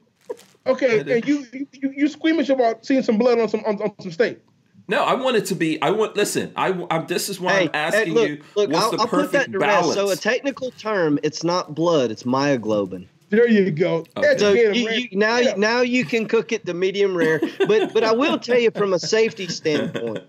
Okay, 0.68 0.99
and 0.99 1.26
you 1.26 1.47
you 1.53 1.93
you 1.95 2.07
squeamish 2.09 2.49
about 2.49 2.85
seeing 2.85 3.01
some 3.01 3.18
blood 3.18 3.39
on 3.39 3.47
some 3.47 3.64
on, 3.65 3.81
on 3.81 3.93
some 4.01 4.11
steak. 4.11 4.38
No, 4.89 5.03
I 5.03 5.15
want 5.15 5.35
it 5.35 5.45
to 5.47 5.55
be. 5.55 5.81
I 5.81 5.91
want. 5.91 6.15
Listen, 6.15 6.51
I. 6.55 6.69
I'm, 6.89 7.07
this 7.07 7.27
is 7.30 7.39
why 7.39 7.53
Hey, 7.53 7.64
I'm 7.65 7.69
asking 7.73 8.05
hey, 8.05 8.11
look, 8.11 8.30
you. 8.30 8.43
look, 8.55 8.69
what's 8.72 8.84
I'll, 8.85 8.91
the 8.91 8.97
I'll 8.99 9.07
put 9.07 9.18
that 9.18 9.31
perfect 9.31 9.51
to 9.53 9.59
balance? 9.59 9.88
rest. 9.88 9.97
So 9.97 10.09
a 10.11 10.15
technical 10.15 10.72
term, 10.72 11.19
it's 11.23 11.43
not 11.43 11.76
blood, 11.76 12.09
it's 12.11 12.23
myoglobin. 12.23 13.07
There 13.30 13.49
you 13.49 13.69
go. 13.72 14.05
Okay. 14.15 14.38
So 14.38 14.53
you, 14.53 14.72
you, 14.72 15.09
now, 15.11 15.38
Yeah. 15.39 15.55
now 15.57 15.81
you 15.81 16.05
can 16.05 16.26
cook 16.27 16.53
it 16.53 16.65
to 16.65 16.73
medium 16.73 17.18
rare, 17.18 17.41
but 17.68 17.93
but 17.93 18.03
I 18.05 18.14
will 18.14 18.39
tell 18.39 18.57
you 18.59 18.72
from 18.72 18.93
a 18.93 18.99
safety 18.99 19.47
standpoint. 19.49 20.23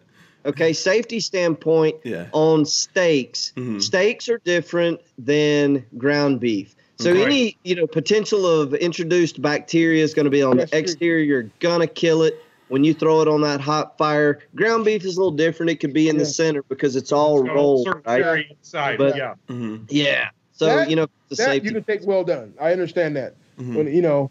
Okay, 0.45 0.73
safety 0.73 1.21
standpoint 1.21 1.97
Yeah. 2.03 2.27
on 2.33 2.65
steaks. 2.65 3.53
Mhm. 3.57 3.81
Steaks 3.81 4.29
are 4.29 4.39
different 4.39 5.01
than 5.19 5.85
ground 5.97 6.41
beef. 6.41 6.75
So 6.99 7.11
Okay. 7.11 7.23
any 7.25 7.57
you 7.63 7.77
know 7.77 7.87
potential 7.87 8.45
of 8.45 8.75
introduced 8.75 9.41
bacteria 9.41 10.03
is 10.03 10.15
going 10.15 10.25
to 10.25 10.31
be 10.31 10.43
on 10.43 10.57
That's 10.57 10.73
the 10.73 10.79
true. 10.79 10.83
exterior. 10.83 11.25
You're 11.43 11.51
gonna 11.61 11.87
kill 11.87 12.23
it 12.25 12.43
when 12.69 12.85
you 12.85 12.95
throw 12.95 13.21
it 13.21 13.29
on 13.29 13.41
that 13.43 13.61
hot 13.61 13.97
fire. 13.99 14.39
Ground 14.55 14.85
beef 14.85 15.05
is 15.05 15.17
a 15.17 15.21
little 15.21 15.31
different. 15.37 15.71
It 15.71 15.81
could 15.81 15.93
be 15.93 16.09
in 16.09 16.17
the 16.17 16.25
Yeah. 16.25 16.29
center 16.31 16.63
because 16.65 16.97
it's 16.97 17.13
all 17.13 17.43
Got 17.43 17.51
a 17.51 17.55
rolled, 17.55 17.89
right? 18.07 18.23
area 18.23 18.45
inside. 18.51 18.99
But- 18.99 19.17
yeah. 19.17 19.35
Mhm. 19.49 19.85
Yeah. 19.89 20.29
So 20.53 20.67
That- 20.67 20.91
you 20.91 20.97
know 20.97 21.07
the 21.29 21.37
that 21.37 21.45
safety. 21.45 21.69
you 21.69 21.75
can 21.75 21.85
take 21.85 22.07
well 22.07 22.25
done. 22.25 22.53
I 22.61 22.73
understand 22.73 23.17
that. 23.17 23.35
Mhm. 23.61 23.75
When 23.77 23.87
you 23.95 24.03
know, 24.03 24.31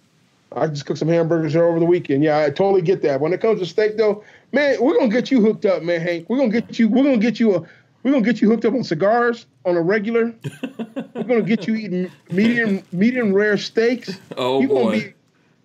I 0.55 0.67
just 0.67 0.85
cooked 0.85 0.99
some 0.99 1.07
hamburgers 1.09 1.53
here 1.53 1.65
over 1.65 1.79
the 1.79 1.85
weekend. 1.85 2.23
Yeah, 2.23 2.39
I 2.39 2.49
totally 2.49 2.81
get 2.81 3.01
that. 3.01 3.19
When 3.19 3.33
it 3.33 3.41
comes 3.41 3.59
to 3.59 3.65
steak, 3.65 3.97
though, 3.97 4.23
man, 4.53 4.77
we're 4.81 4.93
gonna 4.97 5.09
get 5.09 5.29
you 5.31 5.41
hooked 5.41 5.65
up, 5.65 5.83
man, 5.83 5.99
Hank. 6.01 6.29
We're 6.29 6.37
gonna 6.37 6.49
get 6.51 6.79
you. 6.79 6.87
We're 6.89 7.03
gonna 7.03 7.17
get 7.17 7.39
you 7.39 7.55
a. 7.55 7.63
We're 8.03 8.11
gonna 8.13 8.23
get 8.23 8.41
you 8.41 8.49
hooked 8.49 8.63
up 8.63 8.73
on 8.73 8.83
cigars 8.83 9.45
on 9.65 9.75
a 9.75 9.81
regular. 9.81 10.33
we're 11.15 11.23
gonna 11.23 11.41
get 11.41 11.67
you 11.67 11.75
eating 11.75 12.09
medium 12.31 12.81
medium 12.93 13.33
rare 13.33 13.57
steaks. 13.57 14.17
Oh 14.37 14.61
you 14.61 14.67
boy. 14.69 14.83
gonna 14.83 14.97
be. 14.97 15.13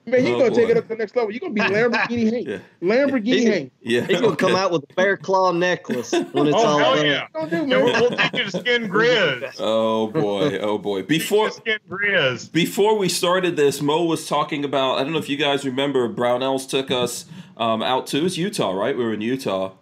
Man, 0.04 0.26
you're 0.26 0.34
Oh, 0.36 0.38
gonna 0.40 0.54
take 0.54 0.68
it 0.68 0.76
up 0.76 0.84
to 0.84 0.88
the 0.88 0.96
next 0.96 1.14
level. 1.14 1.30
You're 1.30 1.38
gonna 1.38 1.52
be 1.52 1.60
Lamborghini 1.60 2.32
Hank. 2.32 2.48
Yeah. 2.48 2.58
Lamborghini 2.82 3.24
He- 3.38 3.44
Hank. 3.44 3.72
yeah. 3.82 4.00
He's 4.02 4.20
gonna 4.20 4.34
come 4.34 4.56
out 4.56 4.72
with 4.72 4.82
a 4.90 4.94
bear 4.94 5.16
claw 5.16 5.52
necklace 5.52 6.10
when 6.10 6.48
it's 6.48 6.56
Oh, 6.56 6.66
all 6.66 6.78
hell 6.78 6.96
done. 6.96 7.06
yeah. 7.06 7.26
Don't 7.32 7.50
do, 7.50 7.56
Yeah, 7.58 7.62
man. 7.66 7.84
we'll, 7.84 8.00
we'll 8.00 8.10
take 8.18 8.32
you 8.34 8.44
to 8.44 8.50
skin 8.50 8.88
grizz. 8.88 9.56
Oh 9.60 10.08
boy. 10.08 10.58
Oh 10.58 10.78
boy. 10.78 11.02
Before 11.02 11.50
skin 11.52 11.78
grizz. 11.88 12.50
before 12.50 12.98
we 12.98 13.08
started 13.08 13.56
this, 13.56 13.80
Mo 13.80 14.04
was 14.04 14.26
talking 14.26 14.64
about. 14.64 14.98
I 14.98 15.04
don't 15.04 15.12
know 15.12 15.18
if 15.20 15.28
you 15.28 15.36
guys 15.36 15.64
remember. 15.64 16.08
Brownells 16.08 16.68
took 16.68 16.90
us 16.90 17.26
um, 17.56 17.80
out 17.82 18.08
to 18.08 18.18
it 18.18 18.22
was 18.24 18.36
Utah, 18.36 18.72
right? 18.72 18.96
We 18.96 19.04
were 19.04 19.14
in 19.14 19.20
Utah. 19.20 19.72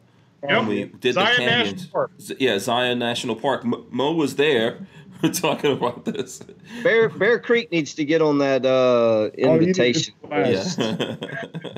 Yep. 0.42 0.50
And 0.52 0.68
we 0.68 0.84
did 0.84 1.14
Zion 1.14 1.26
the 1.36 1.36
canyons. 1.50 1.72
National 1.72 1.90
Park. 1.92 2.10
Z- 2.20 2.36
Yeah, 2.40 2.58
Zion 2.58 2.98
National 2.98 3.36
Park. 3.36 3.64
Mo, 3.64 3.84
Mo 3.90 4.12
was 4.12 4.36
there. 4.36 4.86
We're 5.22 5.30
talking 5.32 5.72
about 5.72 6.04
this. 6.04 6.40
Bear 6.82 7.08
Bear 7.08 7.38
Creek 7.38 7.70
needs 7.70 7.94
to 7.94 8.04
get 8.04 8.22
on 8.22 8.38
that 8.38 8.64
uh, 8.64 8.70
Oh, 8.70 9.30
you 9.36 9.50
invitation. 9.50 10.14
class. 10.26 10.78
Yeah. 10.78 11.16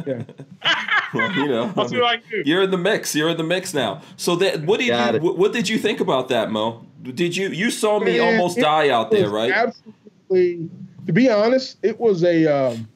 Yeah. 0.06 0.22
well, 1.14 1.32
you 1.32 1.46
know, 1.48 1.72
I'll 1.76 1.88
see 1.88 1.98
what 2.00 2.16
I 2.16 2.22
do. 2.30 2.42
You're 2.44 2.62
in 2.62 2.70
the 2.72 2.78
mix. 2.78 3.14
You're 3.14 3.28
in 3.30 3.36
the 3.36 3.44
mix 3.44 3.72
now. 3.74 4.02
So 4.16 4.34
that 4.36 4.62
what 4.62 4.80
did 4.80 4.88
Got 4.88 5.10
you 5.12 5.16
it. 5.16 5.22
what, 5.22 5.38
what 5.38 5.52
did 5.52 5.68
you 5.68 5.78
think 5.78 6.00
about 6.00 6.28
that, 6.28 6.50
Mo? 6.50 6.84
Did 7.02 7.36
you 7.36 7.48
you 7.50 7.70
saw 7.70 8.00
me 8.00 8.18
Man, 8.18 8.34
almost 8.34 8.58
die 8.58 8.88
out 8.88 9.10
there, 9.12 9.28
right? 9.28 9.52
Absolutely. 9.52 10.68
To 11.06 11.12
be 11.12 11.28
honest, 11.30 11.76
it 11.82 12.00
was 12.00 12.24
a 12.24 12.46
um, 12.46 12.88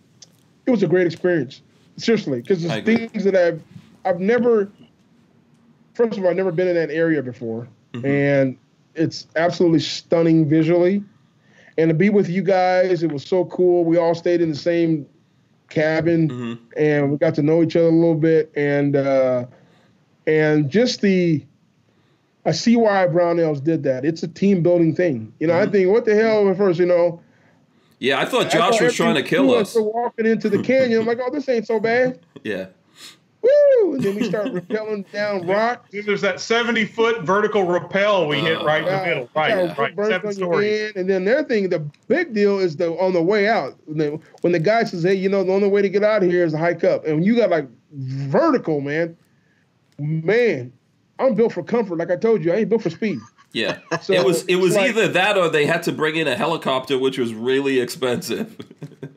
it 0.67 0.71
was 0.71 0.83
a 0.83 0.89
great 0.89 1.07
experience. 1.07 1.63
Seriously, 1.97 2.41
because 2.41 2.67
I 2.67 2.81
there's 2.81 3.11
things 3.11 3.25
that 3.25 3.37
I've 3.37 3.63
I've 4.05 4.21
never. 4.21 4.69
First 5.95 6.19
of 6.19 6.25
all, 6.25 6.31
I've 6.31 6.37
never 6.37 6.53
been 6.53 6.69
in 6.69 6.75
that 6.75 6.91
area 6.91 7.23
before, 7.23 7.69
Mhm. 7.93 8.05
and 8.05 8.57
it's 8.97 9.27
absolutely 9.37 9.81
stunning 9.81 10.49
visually. 10.49 11.03
And 11.79 11.89
to 11.91 11.95
be 11.95 12.09
with 12.11 12.29
you 12.29 12.43
guys, 12.43 13.03
it 13.03 13.13
was 13.13 13.25
so 13.25 13.45
cool. 13.47 13.85
We 13.85 13.97
all 13.99 14.15
stayed 14.15 14.41
in 14.41 14.49
the 14.51 14.57
same 14.57 15.07
cabin 15.69 16.29
hmm 16.29 16.55
and 16.77 17.11
we 17.11 17.17
got 17.17 17.35
to 17.35 17.43
know 17.43 17.63
each 17.63 17.75
other 17.75 17.87
a 17.89 17.91
little 17.91 18.15
bit 18.15 18.53
and 18.55 18.95
uh 18.95 19.47
and 20.27 20.71
just 20.71 21.01
the 21.01 21.45
I 22.45 22.53
see 22.53 22.77
why 22.77 23.07
Brownells 23.09 23.65
did 23.65 23.83
that. 23.83 24.05
It's 24.05 24.23
a 24.23 24.29
team 24.29 24.63
building 24.63 24.95
thing. 24.95 25.33
You 25.41 25.49
know, 25.49 25.55
I 25.59 25.67
Mhm. 25.67 25.73
think 25.73 25.91
what 25.91 26.05
the 26.05 26.15
hell 26.15 26.49
at 26.49 26.57
first, 26.57 26.79
you 26.79 26.87
know. 26.87 27.21
Yeah, 27.99 28.21
I 28.21 28.25
thought 28.27 28.47
I 28.47 28.59
Josh 28.59 28.81
was 28.81 28.95
trying 28.95 29.17
to 29.17 29.23
kill 29.25 29.49
through 29.49 29.55
us. 29.55 29.75
Walking 29.75 30.27
into 30.27 30.49
the 30.49 30.59
canyon. 30.63 31.01
I'm 31.01 31.07
like, 31.07 31.19
oh, 31.21 31.31
this 31.31 31.49
ain't 31.49 31.67
so 31.67 31.81
bad. 31.81 32.21
Yeah. 32.45 32.67
Woo! 33.47 33.95
And 33.95 34.03
then 34.03 34.15
we 34.17 34.25
start 34.25 34.47
rappelling 34.49 35.11
down 35.13 35.47
rocks. 35.47 35.89
Then 35.93 36.05
There's 36.07 36.21
that 36.23 36.41
70 36.41 36.85
foot 36.87 37.23
vertical 37.23 37.65
rappel 37.65 38.27
we 38.27 38.39
hit 38.39 38.61
right 38.63 38.81
in 38.81 38.87
the 38.87 38.91
Yeah, 38.91 39.05
middle. 39.05 39.29
yeah, 39.37 39.75
Right, 39.79 39.97
right. 39.97 40.09
Seven 40.09 40.33
stories. 40.33 40.93
And 40.97 41.09
then 41.09 41.25
their 41.25 41.45
thing, 41.45 41.69
the 41.69 41.81
big 42.09 42.35
deal 42.35 42.59
is 42.59 42.77
the 42.77 42.91
on 42.93 43.13
the 43.13 43.23
way 43.23 43.49
out. 43.49 43.79
When 43.87 43.99
the, 43.99 44.21
when 44.41 44.53
the 44.53 44.59
guy 44.59 44.85
says, 44.85 45.03
"Hey, 45.03 45.15
you 45.15 45.29
know, 45.29 45.45
the 45.45 45.53
only 45.53 45.69
way 45.69 45.83
to 45.83 45.89
get 45.89 46.03
out 46.03 46.23
of 46.23 46.31
here 46.31 46.45
is 46.45 46.53
to 46.53 46.59
hike 46.59 46.85
up," 46.85 47.05
and 47.07 47.17
when 47.17 47.25
you 47.25 47.37
got 47.37 47.51
like 47.51 47.69
vertical, 47.93 48.81
man. 48.81 49.17
Man, 49.99 50.73
I'm 51.19 51.35
built 51.35 51.53
for 51.55 51.63
comfort. 51.63 51.97
Like 51.97 52.11
I 52.11 52.17
told 52.17 52.45
you, 52.45 52.53
I 52.53 52.57
ain't 52.57 52.69
built 52.69 52.83
for 52.83 52.91
speed. 52.91 53.19
Yeah. 53.53 53.79
So 54.03 54.13
it 54.13 54.25
was 54.25 54.45
it 54.45 54.57
was 54.57 54.77
like- 54.77 54.91
either 54.91 55.09
that 55.09 55.39
or 55.39 55.49
they 55.49 55.67
had 55.67 55.83
to 55.85 55.93
bring 55.93 56.17
in 56.17 56.29
a 56.29 56.37
helicopter, 56.37 56.99
which 56.99 57.19
was 57.19 57.33
really 57.35 57.81
expensive. 57.81 58.57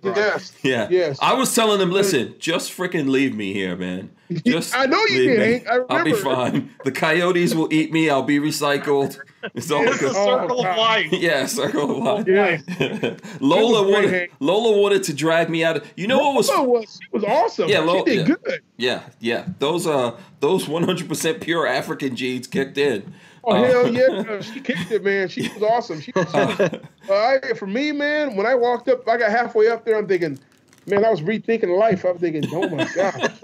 Yes. 0.01 0.53
yeah. 0.63 0.87
Yes. 0.89 1.19
I 1.21 1.33
was 1.33 1.53
telling 1.53 1.77
them, 1.77 1.91
listen, 1.91 2.35
just 2.39 2.71
freaking 2.71 3.09
leave 3.09 3.35
me 3.35 3.51
here, 3.51 3.75
man. 3.75 4.11
Just 4.45 4.73
I 4.73 4.85
know 4.85 5.03
you 5.07 5.19
leave 5.19 5.39
did, 5.39 5.63
me. 5.63 5.67
I 5.69 5.79
I'll 5.89 6.05
be 6.05 6.13
fine. 6.13 6.73
The 6.85 6.91
coyotes 6.91 7.53
will 7.53 7.71
eat 7.73 7.91
me. 7.91 8.09
I'll 8.09 8.23
be 8.23 8.39
recycled. 8.39 9.19
It's 9.55 9.69
all 9.71 9.85
It's 9.87 9.99
good. 9.99 10.13
Oh, 10.15 10.25
circle 10.25 10.61
God. 10.63 10.71
of 10.71 10.77
life. 10.77 11.11
Yeah, 11.11 11.45
circle 11.47 11.91
of 11.91 11.97
life. 11.97 12.27
Yeah. 12.27 13.17
Lola 13.41 13.81
It 13.81 13.83
great, 13.85 13.93
wanted 13.93 14.09
Hank. 14.11 14.31
Lola 14.39 14.79
wanted 14.81 15.03
to 15.03 15.13
drag 15.13 15.49
me 15.49 15.63
out 15.65 15.77
of. 15.77 15.93
You 15.97 16.07
know 16.07 16.19
what 16.19 16.35
was 16.35 16.49
Lola 16.49 16.69
was, 16.69 16.99
she 17.01 17.09
was 17.11 17.23
awesome. 17.25 17.69
Yeah, 17.69 17.79
Lola, 17.79 18.03
she 18.07 18.15
did 18.17 18.27
yeah. 18.29 18.35
good. 18.43 18.61
Yeah, 18.77 19.03
yeah. 19.19 19.47
Those 19.59 19.85
uh 19.87 20.17
those 20.39 20.65
100% 20.65 21.41
pure 21.41 21.67
African 21.67 22.15
genes 22.15 22.47
kicked 22.47 22.77
in. 22.77 23.13
Oh 23.43 23.53
Uh, 23.53 23.63
hell 23.63 23.87
yeah, 23.87 24.41
she 24.41 24.59
kicked 24.59 24.91
it, 24.91 25.03
man. 25.03 25.29
She 25.29 25.49
was 25.49 25.63
awesome. 25.63 26.01
She, 26.01 26.11
she 26.11 26.19
uh, 26.19 26.69
I, 27.09 27.39
for 27.55 27.67
me, 27.67 27.91
man, 27.91 28.35
when 28.35 28.45
I 28.45 28.55
walked 28.55 28.87
up, 28.89 29.07
I 29.07 29.17
got 29.17 29.31
halfway 29.31 29.67
up 29.67 29.85
there. 29.85 29.97
I'm 29.97 30.07
thinking, 30.07 30.39
man, 30.85 31.05
I 31.05 31.09
was 31.09 31.21
rethinking 31.21 31.77
life. 31.77 32.03
I'm 32.03 32.17
thinking, 32.17 32.45
oh 32.51 32.67
my 32.69 32.87
god. 32.93 33.33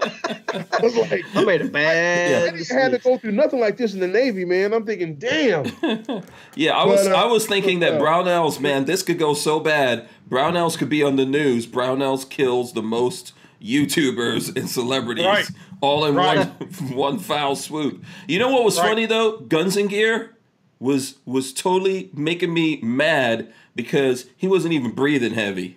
I 0.72 0.80
was 0.82 0.96
like, 0.96 1.24
I 1.34 1.44
made 1.44 1.60
a 1.60 1.64
I 1.64 1.68
bad 1.68 2.54
didn't 2.54 2.78
have 2.78 2.92
to 2.92 2.98
go 2.98 3.18
through 3.18 3.32
nothing 3.32 3.60
like 3.60 3.76
this 3.76 3.94
in 3.94 4.00
the 4.00 4.08
Navy, 4.08 4.44
man. 4.44 4.72
I'm 4.72 4.86
thinking, 4.86 5.16
damn. 5.16 5.64
Yeah, 6.54 6.72
I 6.72 6.86
was 6.86 7.04
But, 7.06 7.12
uh, 7.12 7.22
I 7.22 7.26
was 7.26 7.46
thinking 7.46 7.80
that 7.80 8.00
Brownells, 8.00 8.60
man, 8.60 8.86
this 8.86 9.02
could 9.02 9.18
go 9.18 9.34
so 9.34 9.60
bad. 9.60 10.08
Brownells 10.28 10.78
could 10.78 10.88
be 10.88 11.02
on 11.02 11.16
the 11.16 11.26
news. 11.26 11.66
Brownells 11.66 12.28
kills 12.28 12.72
the 12.72 12.82
most 12.82 13.32
YouTubers 13.62 14.56
and 14.56 14.68
celebrities 14.68 15.24
Right. 15.26 15.48
all 15.80 16.04
in 16.06 16.14
Right. 16.14 16.46
one 16.46 16.92
one 16.94 17.18
foul 17.18 17.56
swoop. 17.56 18.04
You 18.28 18.38
know 18.38 18.50
what 18.50 18.64
was 18.64 18.78
Right. 18.78 18.88
funny 18.88 19.06
though? 19.06 19.38
Guns 19.38 19.76
and 19.76 19.88
Gear 19.88 20.34
was 20.78 21.16
was 21.24 21.52
totally 21.52 22.10
making 22.14 22.52
me 22.52 22.78
mad 22.82 23.52
because 23.74 24.26
he 24.36 24.46
wasn't 24.46 24.74
even 24.74 24.90
breathing 24.92 25.34
heavy. 25.34 25.76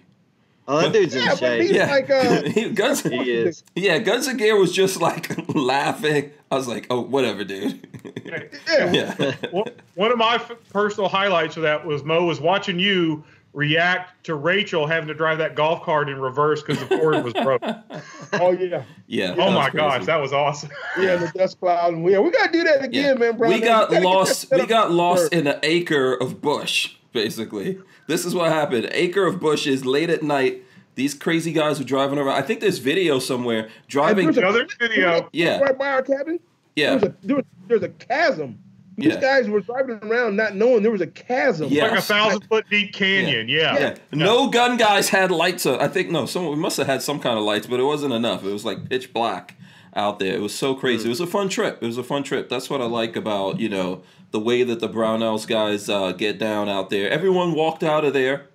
Oh, 0.67 0.81
that 0.81 0.93
dude's 0.93 1.15
in 1.15 1.23
Yeah, 1.23 1.29
but 1.31 1.39
shape. 1.39 1.71
Yeah, 1.71 1.89
like, 1.89 2.09
uh, 2.11 2.67
Guns. 2.75 3.01
He 3.01 3.15
is. 3.31 3.63
Yeah, 3.75 3.97
Guns 3.97 4.27
and 4.27 4.37
Gear 4.37 4.55
was 4.55 4.71
just 4.71 5.01
like 5.01 5.31
laughing. 5.55 6.31
I 6.51 6.55
was 6.55 6.67
like, 6.67 6.85
oh, 6.91 7.01
whatever, 7.01 7.43
dude. 7.43 7.87
yeah. 8.25 8.91
yeah. 8.91 9.33
One- 9.51 9.71
One 9.95 10.11
of 10.11 10.17
my 10.19 10.35
f- 10.35 10.51
personal 10.71 11.09
highlights 11.09 11.57
of 11.57 11.63
that 11.63 11.85
was 11.85 12.03
Mo 12.03 12.25
was 12.25 12.39
watching 12.39 12.77
you 12.79 13.23
react 13.53 14.23
to 14.25 14.35
Rachel 14.35 14.85
having 14.85 15.07
to 15.07 15.13
drive 15.13 15.39
that 15.39 15.55
golf 15.55 15.81
cart 15.83 16.07
in 16.09 16.19
reverse 16.21 16.61
because 16.61 16.79
the 16.87 16.97
cord 16.97 17.23
was 17.23 17.33
broke. 17.33 17.61
Oh 18.33 18.51
yeah, 18.51 18.83
Yeah. 19.07 19.33
oh 19.37 19.51
my 19.51 19.65
was 19.65 19.73
gosh, 19.73 20.05
that 20.05 20.17
was 20.21 20.31
awesome. 20.33 20.69
yeah. 20.99 21.15
The 21.15 21.31
dust 21.35 21.59
cloud, 21.59 21.93
and 21.93 22.07
yeah, 22.09 22.19
we 22.19 22.29
gotta 22.29 22.51
do 22.51 22.63
that 22.63 22.83
again, 22.83 23.05
Yeah. 23.05 23.13
man. 23.15 23.37
Bro. 23.37 23.49
we 23.49 23.59
got 23.59 23.89
gotta 23.89 24.05
lost. 24.07 24.51
We 24.51 24.65
got 24.67 24.91
lost 24.91 25.33
in 25.33 25.47
an 25.47 25.59
acre 25.63 26.13
of 26.13 26.41
bush. 26.41 26.95
Basically, 27.11 27.79
this 28.07 28.23
is 28.23 28.35
what 28.35 28.51
happened. 28.51 28.87
Acre 28.91 29.25
of 29.25 29.39
bushes 29.39 29.83
late 29.83 30.11
at 30.11 30.21
night. 30.21 30.63
These 30.93 31.15
crazy 31.15 31.51
guys 31.51 31.79
were 31.79 31.85
driving 31.85 32.19
around. 32.19 32.35
I 32.37 32.43
think 32.43 32.59
there's 32.59 32.77
video 32.77 33.17
somewhere 33.19 33.69
driving. 33.87 34.25
there's 34.25 34.37
Another 34.37 34.67
video. 34.79 35.27
Yeah. 35.33 35.59
right 35.59 35.77
by 35.77 35.87
our 35.89 36.01
cabin. 36.03 36.39
Yeah, 36.75 36.97
There 36.97 36.99
was 36.99 37.03
a, 37.03 37.15
there 37.27 37.35
was, 37.37 37.45
there's 37.67 37.83
a 37.83 37.89
chasm. 37.89 38.59
These 38.99 39.13
Yeah. 39.15 39.21
guys 39.21 39.49
were 39.49 39.61
driving 39.61 39.99
around 40.03 40.35
not 40.35 40.55
knowing 40.55 40.83
there 40.83 40.91
was 40.91 41.01
a 41.01 41.07
chasm. 41.07 41.67
Yeah. 41.69 41.87
Like 41.87 41.99
a 41.99 42.01
thousand 42.01 42.41
foot 42.47 42.65
deep 42.69 42.93
canyon. 42.93 43.47
Yeah. 43.49 43.77
yeah. 43.79 43.95
No 44.11 44.49
gun 44.49 44.77
guys 44.77 45.09
had 45.09 45.31
lights. 45.31 45.65
On. 45.65 45.79
I 45.79 45.87
think 45.87 46.09
no. 46.09 46.25
Some 46.25 46.47
we 46.49 46.55
must 46.55 46.77
have 46.77 46.87
had 46.87 47.01
some 47.01 47.19
kind 47.19 47.37
of 47.37 47.43
lights, 47.45 47.67
but 47.67 47.79
it 47.79 47.83
wasn't 47.83 48.13
enough. 48.13 48.43
It 48.43 48.51
was 48.51 48.65
like 48.65 48.89
pitch 48.89 49.13
black 49.13 49.55
out 49.95 50.19
there. 50.19 50.33
It 50.35 50.41
was 50.41 50.53
so 50.53 50.75
crazy. 50.75 51.05
It 51.05 51.09
was 51.09 51.19
a 51.19 51.27
fun 51.27 51.49
trip. 51.49 51.79
It 51.81 51.85
was 51.85 51.97
a 51.97 52.03
fun 52.03 52.23
trip. 52.23 52.49
That's 52.49 52.69
what 52.69 52.81
I 52.81 52.85
like 52.85 53.15
about 53.15 53.59
you 53.59 53.69
know 53.69 54.03
the 54.31 54.39
way 54.39 54.63
that 54.63 54.79
the 54.79 54.89
Brownells 54.89 55.47
guys 55.47 55.89
uh, 55.89 56.11
get 56.11 56.37
down 56.37 56.69
out 56.69 56.89
there. 56.89 57.09
Everyone 57.09 57.53
walked 57.53 57.83
out 57.83 58.05
of 58.05 58.13
there. 58.13 58.45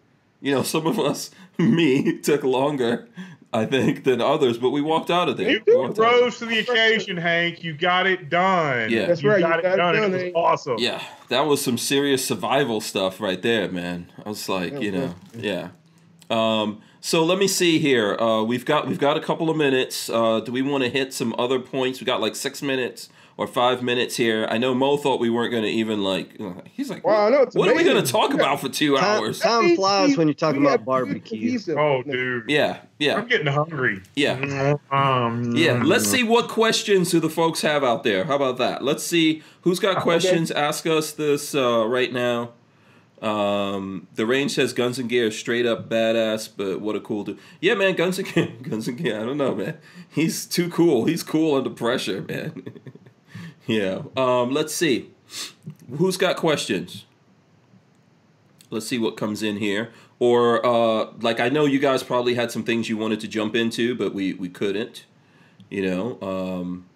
You 0.41 0.55
know, 0.55 0.63
some 0.63 0.87
of 0.87 0.99
us, 1.01 1.31
me, 1.59 2.19
took 2.23 2.45
longer, 2.45 3.09
I 3.55 3.65
think, 3.67 4.03
than 4.05 4.21
others, 4.21 4.59
but 4.59 4.71
we 4.71 4.81
walked 4.83 5.11
out 5.11 5.29
of 5.29 5.37
there. 5.37 5.49
You 5.49 5.63
We 5.67 5.77
walked 5.77 5.99
out 5.99 6.05
of 6.07 6.11
there. 6.13 6.23
rose 6.23 6.39
to 6.41 6.47
the 6.47 6.59
occasion, 6.59 7.17
Hank. 7.17 7.63
You 7.63 7.73
got 7.73 8.07
it 8.07 8.29
done. 8.29 8.91
Yeah. 8.91 9.07
That's 9.07 9.23
you 9.23 9.31
right, 9.31 9.41
Got 9.41 9.57
you 9.57 9.63
got 9.63 9.75
it 9.75 9.77
done. 9.77 9.95
done, 10.11 10.15
It 10.21 10.25
was 10.25 10.33
awesome. 10.35 10.77
Yeah, 10.79 11.01
that 11.29 11.47
was 11.47 11.63
some 11.63 11.79
serious 11.79 12.27
survival 12.27 12.81
stuff 12.81 13.21
right 13.21 13.41
there, 13.41 13.69
man. 13.71 14.11
I 14.25 14.29
was 14.29 14.49
like, 14.49 14.81
you 14.81 14.91
know, 14.93 15.15
yeah. 15.39 15.69
Um, 16.31 16.81
so 17.01 17.25
let 17.25 17.39
me 17.39 17.47
see 17.47 17.79
here. 17.79 18.17
Uh, 18.19 18.43
we've 18.43 18.65
got 18.65 18.89
we've 18.89 18.99
got 18.99 19.17
a 19.17 19.21
couple 19.21 19.51
of 19.51 19.57
minutes. 19.57 20.09
Uh, 20.11 20.41
do 20.41 20.51
we 20.53 20.63
want 20.63 20.83
to 20.85 20.91
hit 20.91 21.13
some 21.15 21.35
other 21.39 21.61
points? 21.61 22.01
We 22.01 22.07
got 22.07 22.21
like 22.21 22.35
six 22.35 22.63
minutes 22.63 23.09
or 23.37 23.47
five 23.47 23.83
minutes 23.83 24.17
here. 24.17 24.47
I 24.49 24.59
know 24.59 24.75
Mo 24.75 24.97
thought 24.97 25.19
we 25.21 25.29
weren't 25.31 25.51
going 25.51 25.65
to 25.65 25.69
even 25.69 26.03
like. 26.03 26.41
He's 26.71 26.89
like, 26.91 27.05
Wow, 27.05 27.27
I 27.27 27.31
know, 27.31 27.43
it's 27.43 27.57
what 27.57 27.69
are 27.69 27.75
we 27.75 27.83
going 27.85 28.03
to 28.03 28.11
talk 28.13 28.31
Yeah. 28.31 28.37
about 28.37 28.61
for 28.61 28.69
two 28.69 28.97
Time, 28.97 29.05
hours? 29.23 29.41
time 29.41 29.75
flies 29.77 30.17
when 30.17 30.29
you're 30.29 30.35
talking 30.35 30.61
about 30.61 30.71
have 30.79 30.85
barbecue. 30.85 31.59
Oh, 31.77 32.03
dude. 32.03 32.49
Yeah, 32.49 32.79
yeah. 32.99 33.17
I'm 33.17 33.27
getting 33.27 33.47
hungry. 33.49 34.03
Yeah. 34.15 34.77
Um, 34.91 35.55
Yeah, 35.57 35.83
let's 35.85 36.07
see 36.07 36.23
what 36.23 36.49
questions 36.49 37.11
do 37.11 37.19
the 37.21 37.31
folks 37.31 37.63
have 37.63 37.83
out 37.83 38.05
there. 38.05 38.25
How 38.25 38.37
about 38.37 38.59
that? 38.59 38.85
Let's 38.85 39.03
see 39.05 39.43
who's 39.63 39.81
got 39.81 40.03
questions. 40.03 40.51
Ask 40.51 40.87
us 40.87 41.13
this 41.13 41.55
uh, 41.55 41.87
right 41.89 42.13
now. 42.13 42.53
Um, 43.23 44.07
the 44.17 44.27
range 44.27 44.53
says 44.53 44.73
Guns 44.75 44.99
and 44.99 45.09
Gear, 45.09 45.29
is 45.29 45.39
straight 45.39 45.65
up 45.65 45.89
badass, 45.89 46.51
but 46.55 46.81
what 46.83 46.95
a 46.95 47.01
cool 47.01 47.25
dude. 47.25 47.39
Yeah, 47.59 47.75
man, 47.75 47.95
Guns 47.95 48.19
and 48.19 48.29
Gear, 48.33 48.53
Guns 48.63 48.87
and 48.87 48.99
Gear. 48.99 49.19
I 49.19 49.25
don't 49.25 49.39
know, 49.39 49.55
man. 49.55 49.79
He's 50.11 50.45
too 50.45 50.69
cool. 50.69 51.07
He's 51.07 51.23
cool 51.23 51.55
under 51.57 51.71
pressure, 51.71 52.21
man. 52.23 52.63
yeah. 53.67 54.03
Um, 54.17 54.51
let's 54.53 54.75
see. 54.75 55.11
Who's 55.97 56.17
got 56.17 56.37
questions? 56.37 57.05
Let's 58.71 58.87
see 58.87 58.99
what 58.99 59.17
comes 59.17 59.43
in 59.43 59.57
here. 59.59 59.91
Or 60.19 60.65
uh, 60.65 61.11
like 61.21 61.41
I 61.41 61.49
know 61.49 61.65
you 61.65 61.79
guys 61.79 62.03
probably 62.03 62.35
had 62.35 62.51
some 62.51 62.63
things 62.63 62.89
you 62.89 62.97
wanted 62.97 63.21
to 63.21 63.29
jump 63.29 63.55
into, 63.57 63.95
but 63.95 64.15
we 64.15 64.35
we 64.35 64.49
couldn't. 64.49 65.07
You 65.71 65.83
know. 65.91 66.19
Um, 66.23 66.87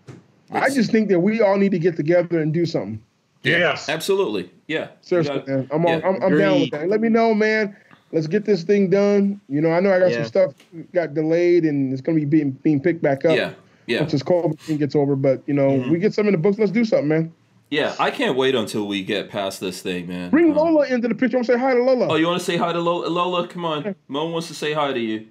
I 0.50 0.70
just 0.70 0.90
think 0.90 1.08
that 1.08 1.20
we 1.20 1.40
all 1.42 1.56
need 1.58 1.72
to 1.72 1.78
get 1.78 1.96
together 1.96 2.40
and 2.40 2.52
do 2.54 2.64
something. 2.64 3.02
Yes. 3.42 3.88
absolutely. 3.88 4.50
Yeah. 4.66 4.88
Seriously, 5.00 5.34
You 5.34 5.40
got- 5.40 5.48
man. 5.48 5.68
I'm, 5.70 5.86
on, 5.86 6.00
yeah, 6.00 6.08
I'm, 6.08 6.22
I'm 6.22 6.38
down 6.38 6.60
with 6.60 6.70
that. 6.70 6.88
Let 6.88 7.00
me 7.00 7.08
know, 7.08 7.34
man. 7.34 7.76
Let's 8.12 8.26
get 8.26 8.44
this 8.44 8.62
thing 8.62 8.88
done. 8.90 9.40
You 9.48 9.60
know, 9.60 9.70
I 9.70 9.80
know 9.80 9.92
I 9.92 9.98
got 9.98 10.10
Yeah. 10.10 10.16
some 10.16 10.24
stuff 10.24 10.54
got 10.94 11.14
delayed 11.14 11.64
and 11.64 11.92
it's 11.92 12.00
going 12.02 12.18
to 12.18 12.24
be 12.24 12.38
being, 12.38 12.50
being 12.50 12.80
picked 12.80 13.02
back 13.02 13.24
up 13.24 13.36
Yeah. 13.36 13.52
Yeah. 13.88 14.00
once 14.00 14.12
COVID 14.22 14.58
thing 14.60 14.76
gets 14.76 14.94
over. 14.94 15.16
But, 15.16 15.42
you 15.46 15.54
know, 15.54 15.70
Mhm. 15.70 15.90
we 15.90 15.98
get 15.98 16.14
some 16.14 16.26
in 16.26 16.32
the 16.32 16.38
books. 16.38 16.58
Let's 16.58 16.70
do 16.70 16.84
something, 16.84 17.08
man. 17.08 17.32
Yeah. 17.70 17.94
I 17.98 18.10
can't 18.10 18.36
wait 18.36 18.54
until 18.54 18.86
we 18.86 19.02
get 19.02 19.28
past 19.30 19.60
this 19.60 19.80
thing, 19.82 20.06
man. 20.06 20.30
Bring 20.30 20.50
Um, 20.52 20.56
Lola 20.56 20.86
into 20.86 21.08
the 21.08 21.14
picture. 21.14 21.36
I'm 21.38 21.42
going 21.42 21.46
to 21.46 21.52
say 21.54 21.58
hi 21.58 21.74
to 21.74 21.82
Lola. 21.82 22.08
Oh, 22.08 22.14
you 22.16 22.26
want 22.26 22.38
to 22.38 22.44
say 22.44 22.56
hi 22.56 22.72
to 22.72 22.80
Lola? 22.80 23.08
Lola, 23.08 23.48
come 23.48 23.64
on. 23.64 23.94
Mo 24.08 24.26
wants 24.30 24.48
to 24.48 24.54
say 24.54 24.72
hi 24.72 24.92
to 24.92 25.00
you. 25.00 25.26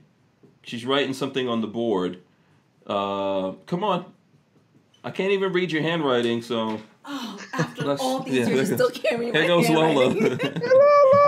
She's 0.63 0.85
writing 0.85 1.13
something 1.13 1.47
on 1.47 1.61
the 1.61 1.67
board. 1.67 2.17
Uh, 2.85 3.53
come 3.65 3.83
on. 3.83 4.05
I 5.03 5.11
can't 5.11 5.31
even 5.31 5.53
read 5.53 5.71
your 5.71 5.81
handwriting, 5.83 6.41
so 6.41 6.79
Oh, 7.09 7.37
after 7.53 7.85
Let's- 7.85 8.01
all 8.01 8.19
these 8.19 8.33
yeah, 8.33 8.47
years, 8.47 8.69
there 8.69 8.77
you 8.77 8.89
still 8.89 8.89
can't 8.89 9.19
read 9.19 9.33
here 9.33 9.41
my 9.43 9.47
goes 9.47 9.69
Lola. 9.69 10.09
handwriting. 10.13 10.39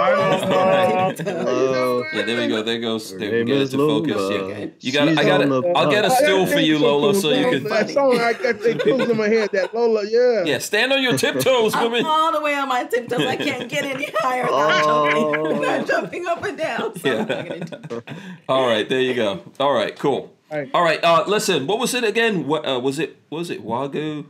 Hi, 0.01 1.13
Hello. 1.23 2.03
yeah, 2.13 2.21
there 2.23 2.37
we 2.37 2.47
go. 2.47 2.63
There 2.63 2.79
goes. 2.79 3.11
There, 3.17 3.31
name 3.31 3.45
get 3.45 3.55
it 3.55 3.61
is 3.61 3.69
to 3.71 3.77
focus. 3.77 4.15
Lola. 4.15 4.49
Yeah. 4.59 4.65
You 4.81 4.91
got. 4.91 5.07
She's 5.07 5.17
I 5.17 5.23
got. 5.23 5.41
on 5.41 5.49
the 5.49 5.61
I'll 5.77 5.89
get 5.89 6.03
a 6.03 6.09
bus. 6.09 6.17
still 6.17 6.45
for 6.47 6.59
you, 6.59 6.79
Lola, 6.79 7.15
so 7.15 7.29
you 7.31 7.49
can. 7.49 7.63
That 7.63 7.89
song, 7.91 8.19
I 8.19 8.33
got 8.33 8.59
that 8.59 8.79
close 8.83 9.09
in 9.09 9.15
my 9.17 9.29
head. 9.29 9.49
That 9.53 9.73
Lola, 9.73 10.03
yeah. 10.05 10.43
Yeah, 10.43 10.57
stand 10.59 10.91
on 10.91 11.01
your 11.01 11.17
tiptoes, 11.17 11.73
I'm 11.73 12.05
all 12.05 12.31
the 12.33 12.41
way 12.41 12.55
on 12.55 12.67
my 12.67 12.83
tiptoes. 12.83 13.21
I 13.21 13.37
can't 13.37 13.69
get 13.69 13.85
any 13.85 14.07
higher 14.15 14.43
without, 14.43 14.83
jumping, 15.13 15.57
without 15.59 15.87
jumping 15.87 16.27
up 16.27 16.43
and 16.43 16.57
down. 16.57 16.99
So 16.99 17.09
I'm 17.09 17.17
not 17.27 17.27
gonna 17.47 17.65
do 17.87 17.97
it. 18.05 18.09
All 18.49 18.67
right, 18.67 18.87
there 18.87 18.99
you 19.01 19.13
go. 19.13 19.41
All 19.61 19.73
right, 19.73 19.97
cool. 19.97 20.33
All 20.51 20.57
right. 20.57 20.69
All 20.73 20.83
right, 20.83 21.03
uh, 21.03 21.23
listen. 21.27 21.67
What 21.67 21.79
was 21.79 21.93
it 21.93 22.03
again? 22.03 22.47
What 22.47 22.67
uh, 22.67 22.79
was 22.79 22.99
it? 22.99 23.15
Was 23.29 23.49
it 23.49 23.63
Wagyu? 23.65 24.25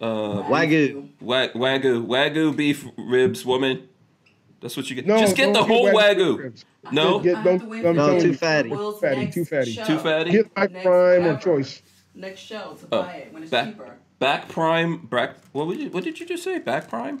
Uh, 0.00 0.42
Wagyu. 0.48 1.08
wa- 1.20 1.48
wagyu, 1.48 2.06
wagyu 2.06 2.54
beef 2.54 2.84
ribs, 2.98 3.44
woman. 3.46 3.88
That's 4.60 4.76
what 4.76 4.88
you 4.90 4.96
get. 4.96 5.06
No, 5.06 5.18
Just 5.18 5.36
get 5.36 5.52
the 5.54 5.62
whole 5.62 5.86
Wagyu 5.90 6.38
wagyu. 6.38 6.64
No, 6.92 7.18
Get- 7.20 7.34
I 7.34 7.36
have 7.38 7.44
don't- 7.44 7.60
to 7.60 7.66
wait 7.66 7.82
don't- 7.82 7.96
No, 7.96 8.20
too 8.20 8.34
fatty. 8.34 8.68
Will's 8.70 9.00
Fatty, 9.00 9.26
too 9.30 9.44
fatty. 9.44 9.72
show. 9.72 9.84
Too 9.84 9.98
fatty? 9.98 10.30
Get 10.32 10.50
like 10.56 10.72
Next 10.72 10.84
prime 10.84 11.26
or 11.26 11.36
choice. 11.38 11.82
Next 12.14 12.40
show 12.40 12.76
to 12.80 12.86
Oh, 12.92 13.02
buy 13.02 13.12
it 13.16 13.32
when 13.32 13.42
it's 13.42 13.50
back- 13.50 13.66
cheaper. 13.68 13.96
back 14.18 14.48
prime. 14.48 14.98
Back. 15.06 15.36
What 15.52 15.66
would 15.66 15.78
you? 15.80 15.90
What 15.90 16.04
did 16.04 16.18
you 16.20 16.26
just 16.26 16.44
say? 16.44 16.58
Back 16.58 16.88
prime. 16.88 17.20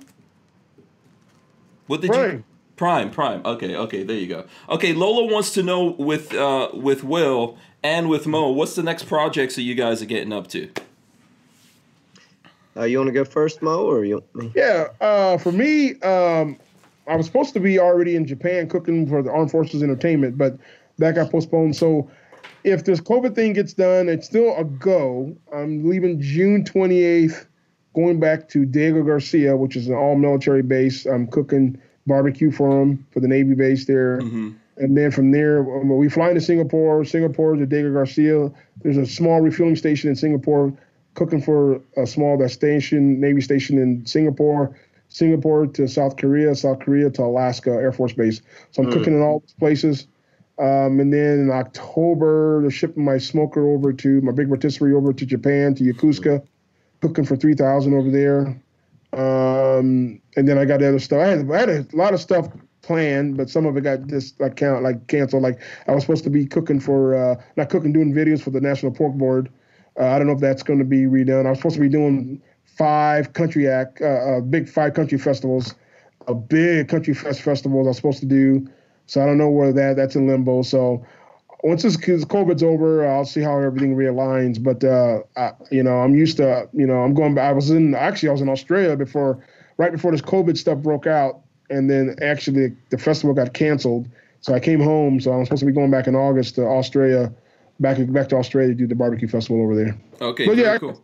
What 1.86 2.00
did 2.00 2.08
you? 2.08 2.12
Prime. 2.14 2.44
Prime, 2.76 3.10
prime. 3.10 3.40
Okay, 3.44 3.74
okay, 3.74 4.02
there 4.02 4.16
you 4.18 4.26
go. 4.26 4.44
Okay, 4.68 4.92
Lola 4.92 5.32
wants 5.32 5.50
to 5.54 5.62
know 5.62 5.94
with 5.98 6.34
uh 6.34 6.68
with 6.74 7.02
Will 7.04 7.56
and 7.82 8.08
with 8.10 8.26
Mo, 8.26 8.50
what's 8.50 8.74
the 8.74 8.82
next 8.82 9.04
projects 9.04 9.54
that 9.56 9.62
you 9.62 9.74
guys 9.74 10.02
are 10.02 10.06
getting 10.06 10.32
up 10.32 10.46
to? 10.48 10.68
Uh, 12.76 12.84
you 12.84 12.98
want 12.98 13.08
to 13.08 13.12
go 13.12 13.24
first, 13.24 13.62
Mo, 13.62 13.86
or 13.86 14.04
you? 14.04 14.22
Yeah, 14.54 14.88
uh, 15.00 15.38
for 15.38 15.52
me, 15.52 15.98
um, 16.00 16.58
I 17.06 17.16
was 17.16 17.26
supposed 17.26 17.54
to 17.54 17.60
be 17.60 17.78
already 17.78 18.16
in 18.16 18.26
Japan 18.26 18.68
cooking 18.68 19.08
for 19.08 19.22
the 19.22 19.30
Armed 19.30 19.50
Forces 19.50 19.82
Entertainment, 19.82 20.36
but 20.36 20.58
that 20.98 21.14
got 21.14 21.30
postponed. 21.30 21.76
So 21.76 22.10
if 22.64 22.84
this 22.84 23.00
COVID 23.00 23.34
thing 23.34 23.52
gets 23.52 23.72
done, 23.72 24.08
it's 24.08 24.26
still 24.26 24.54
a 24.56 24.64
go. 24.64 25.36
I'm 25.54 25.88
leaving 25.88 26.20
June 26.20 26.64
28th, 26.64 27.46
going 27.94 28.20
back 28.20 28.48
to 28.50 28.66
Diego 28.66 29.02
Garcia, 29.02 29.56
which 29.56 29.76
is 29.76 29.88
an 29.88 29.94
all 29.94 30.16
military 30.16 30.62
base. 30.62 31.06
I'm 31.06 31.28
cooking 31.28 31.80
barbecue 32.06 32.50
for 32.50 32.70
them 32.70 33.06
for 33.10 33.20
the 33.20 33.28
Navy 33.28 33.54
base 33.54 33.86
there. 33.86 34.20
Mm-hmm. 34.20 34.50
And 34.78 34.96
then 34.96 35.10
from 35.10 35.30
there, 35.30 35.60
um, 35.60 35.96
we 35.96 36.08
fly 36.08 36.28
into 36.28 36.40
Singapore. 36.40 37.04
Singapore 37.04 37.54
to 37.54 37.64
Diego 37.64 37.92
Garcia. 37.92 38.50
There's 38.82 38.98
a 38.98 39.06
small 39.06 39.40
refueling 39.40 39.76
station 39.76 40.10
in 40.10 40.16
Singapore, 40.16 40.76
cooking 41.16 41.40
for 41.40 41.80
a 41.96 42.06
small 42.06 42.38
that 42.38 42.50
station, 42.50 43.18
Navy 43.20 43.40
station 43.40 43.78
in 43.78 44.06
Singapore. 44.06 44.78
Singapore 45.08 45.66
to 45.68 45.86
South 45.88 46.16
Korea, 46.16 46.54
South 46.54 46.80
Korea 46.80 47.10
to 47.10 47.22
Alaska 47.22 47.70
Air 47.70 47.92
Force 47.92 48.12
Base. 48.12 48.42
So 48.72 48.82
I'm 48.82 48.88
Mm. 48.88 48.92
cooking 48.92 49.14
in 49.14 49.22
all 49.22 49.40
these 49.40 49.54
places. 49.54 50.06
Um, 50.58 51.00
and 51.00 51.12
then 51.12 51.40
in 51.40 51.50
October, 51.50 52.60
they're 52.62 52.70
shipping 52.70 53.04
my 53.04 53.18
smoker 53.18 53.66
over 53.68 53.92
to 53.92 54.20
my 54.22 54.32
big 54.32 54.50
rotisserie 54.50 54.94
over 54.94 55.12
to 55.12 55.26
Japan 55.26 55.74
to 55.74 55.84
Yokosuka, 55.84 56.42
cooking 57.02 57.24
for 57.24 57.36
three 57.36 57.54
thousand 57.54 57.94
over 57.94 58.10
there. 58.10 58.60
Um, 59.12 60.20
and 60.36 60.48
then 60.48 60.58
I 60.58 60.64
got 60.64 60.80
the 60.80 60.88
other 60.88 60.98
stuff. 60.98 61.20
I 61.20 61.26
had, 61.28 61.50
I 61.50 61.58
had 61.58 61.68
a 61.70 61.96
lot 61.96 62.14
of 62.14 62.20
stuff 62.20 62.48
planned, 62.82 63.36
but 63.36 63.48
some 63.48 63.66
of 63.66 63.76
it 63.76 63.82
got 63.82 64.06
just 64.06 64.40
like 64.40 64.56
count 64.56 64.82
like 64.82 65.06
canceled. 65.06 65.42
Like 65.42 65.60
I 65.86 65.92
was 65.92 66.02
supposed 66.02 66.24
to 66.24 66.30
be 66.30 66.46
cooking 66.46 66.80
for 66.80 67.14
uh, 67.14 67.36
not 67.56 67.70
cooking, 67.70 67.92
doing 67.92 68.12
videos 68.12 68.42
for 68.42 68.50
the 68.50 68.60
National 68.60 68.92
Pork 68.92 69.14
Board. 69.14 69.50
Uh, 69.98 70.06
I 70.06 70.18
don't 70.18 70.26
know 70.26 70.34
if 70.34 70.40
that's 70.40 70.62
going 70.62 70.78
to 70.78 70.84
be 70.84 71.02
redone. 71.02 71.46
I 71.46 71.50
was 71.50 71.58
supposed 71.58 71.76
to 71.76 71.80
be 71.80 71.88
doing 71.88 72.40
five 72.64 73.32
country 73.32 73.68
act, 73.68 74.00
uh, 74.00 74.04
uh, 74.04 74.40
big 74.40 74.68
five 74.68 74.94
country 74.94 75.18
festivals, 75.18 75.74
a 76.26 76.34
big 76.34 76.88
country 76.88 77.14
fest 77.14 77.42
festival 77.42 77.80
I 77.80 77.88
was 77.88 77.96
supposed 77.96 78.20
to 78.20 78.26
do. 78.26 78.68
So 79.06 79.22
I 79.22 79.26
don't 79.26 79.38
know 79.38 79.48
where 79.48 79.72
that 79.72 79.96
that's 79.96 80.16
in 80.16 80.26
limbo. 80.26 80.62
So 80.62 81.04
once 81.62 81.82
this 81.82 81.96
COVID's 81.96 82.62
over, 82.62 83.06
I'll 83.06 83.24
see 83.24 83.40
how 83.40 83.58
everything 83.58 83.96
realigns. 83.96 84.62
But 84.62 84.84
uh, 84.84 85.20
I, 85.36 85.52
you 85.70 85.82
know, 85.82 85.98
I'm 85.98 86.14
used 86.14 86.36
to 86.36 86.68
you 86.72 86.86
know 86.86 87.00
I'm 87.00 87.14
going. 87.14 87.38
I 87.38 87.52
was 87.52 87.70
in 87.70 87.94
actually 87.94 88.28
I 88.28 88.32
was 88.32 88.40
in 88.40 88.48
Australia 88.48 88.96
before, 88.96 89.44
right 89.76 89.92
before 89.92 90.12
this 90.12 90.20
COVID 90.20 90.56
stuff 90.56 90.78
broke 90.78 91.06
out, 91.06 91.40
and 91.70 91.90
then 91.90 92.16
actually 92.20 92.76
the 92.90 92.98
festival 92.98 93.34
got 93.34 93.54
canceled. 93.54 94.08
So 94.40 94.54
I 94.54 94.60
came 94.60 94.80
home. 94.80 95.20
So 95.20 95.32
I'm 95.32 95.44
supposed 95.44 95.60
to 95.60 95.66
be 95.66 95.72
going 95.72 95.90
back 95.90 96.06
in 96.06 96.14
August 96.14 96.56
to 96.56 96.66
Australia, 96.66 97.32
back 97.80 97.98
back 98.12 98.28
to 98.30 98.36
Australia 98.36 98.70
to 98.70 98.74
do 98.74 98.86
the 98.86 98.94
barbecue 98.94 99.28
festival 99.28 99.62
over 99.62 99.74
there. 99.74 99.96
Okay, 100.20 100.46
but 100.46 100.56
yeah, 100.56 100.74
I 100.74 100.78
cool. 100.78 101.02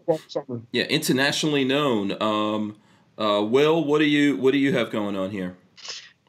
Yeah, 0.73 0.85
internationally 0.85 1.65
known. 1.65 2.21
Um, 2.23 2.77
uh, 3.19 3.43
Will, 3.43 3.85
what 3.85 3.99
do 3.99 4.05
you 4.05 4.37
what 4.37 4.53
do 4.53 4.59
you 4.59 4.73
have 4.73 4.91
going 4.91 5.17
on 5.17 5.31
here? 5.31 5.57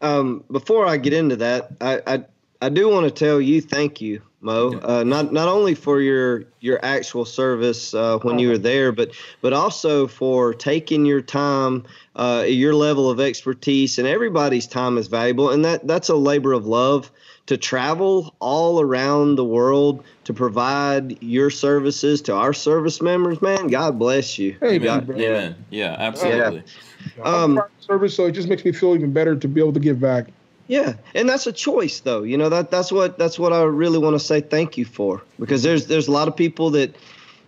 Um, 0.02 0.44
before 0.52 0.86
I 0.86 0.98
get 0.98 1.14
into 1.14 1.38
that, 1.38 1.72
I 1.80 2.02
I, 2.06 2.26
I 2.62 2.70
do 2.70 2.90
want 2.90 3.06
to 3.06 3.12
tell 3.12 3.40
you 3.40 3.62
thank 3.62 4.02
you, 4.02 4.22
Mo. 4.42 4.76
Okay. 4.76 4.86
Uh, 4.86 5.04
not 5.04 5.32
not 5.32 5.48
only 5.48 5.76
for 5.76 6.02
your 6.02 6.46
your 6.60 6.84
actual 6.84 7.26
service 7.26 7.94
uh, 7.94 8.20
when 8.20 8.38
you 8.38 8.50
were 8.50 8.58
there, 8.58 8.92
but 8.92 9.12
but 9.42 9.54
also 9.54 10.08
for 10.08 10.54
taking 10.54 11.06
your 11.06 11.22
time, 11.22 11.86
uh, 12.18 12.44
your 12.46 12.76
level 12.76 13.10
of 13.10 13.20
expertise, 13.22 13.98
and 13.98 14.08
everybody's 14.08 14.68
time 14.68 14.98
is 14.98 15.08
valuable, 15.08 15.50
and 15.50 15.64
that 15.64 15.88
that's 15.88 16.10
a 16.10 16.16
labor 16.16 16.52
of 16.52 16.66
love 16.66 17.10
to 17.46 17.58
travel 17.58 18.36
all 18.40 18.80
around 18.80 19.36
the 19.36 19.44
world 19.44 20.06
to 20.24 20.34
provide 20.34 21.22
your 21.22 21.50
services 21.50 22.22
to 22.24 22.34
our 22.34 22.54
service 22.54 23.02
members. 23.02 23.42
Man, 23.42 23.68
God 23.68 24.00
bless 24.00 24.38
you. 24.40 24.56
Hey, 24.62 24.76
Amen. 24.76 25.08
man, 25.08 25.20
Yeah. 25.20 25.54
Yeah, 25.70 25.96
absolutely. 26.00 26.64
Um, 27.24 27.62
service, 27.80 28.16
so 28.16 28.26
it 28.26 28.32
just 28.32 28.48
makes 28.48 28.64
me 28.64 28.72
feel 28.72 28.96
even 28.96 29.12
better 29.12 29.36
to 29.36 29.48
be 29.48 29.60
able 29.60 29.74
to 29.74 29.80
give 29.80 30.00
back. 30.00 30.30
Yeah, 30.68 30.94
and 31.14 31.28
that's 31.28 31.46
a 31.46 31.52
choice, 31.52 32.00
though. 32.00 32.24
You 32.24 32.38
know 32.38 32.48
that 32.50 32.72
that's 32.72 32.92
what 32.92 33.20
that's 33.20 33.38
what 33.38 33.52
I 33.52 33.64
really 33.64 34.00
want 34.00 34.16
to 34.16 34.20
say 34.20 34.40
thank 34.40 34.78
you 34.78 34.86
for 34.86 35.22
because 35.38 35.62
there's 35.62 35.88
there's 35.88 36.08
a 36.08 36.12
lot 36.12 36.30
of 36.30 36.38
people 36.38 36.70
that, 36.72 36.96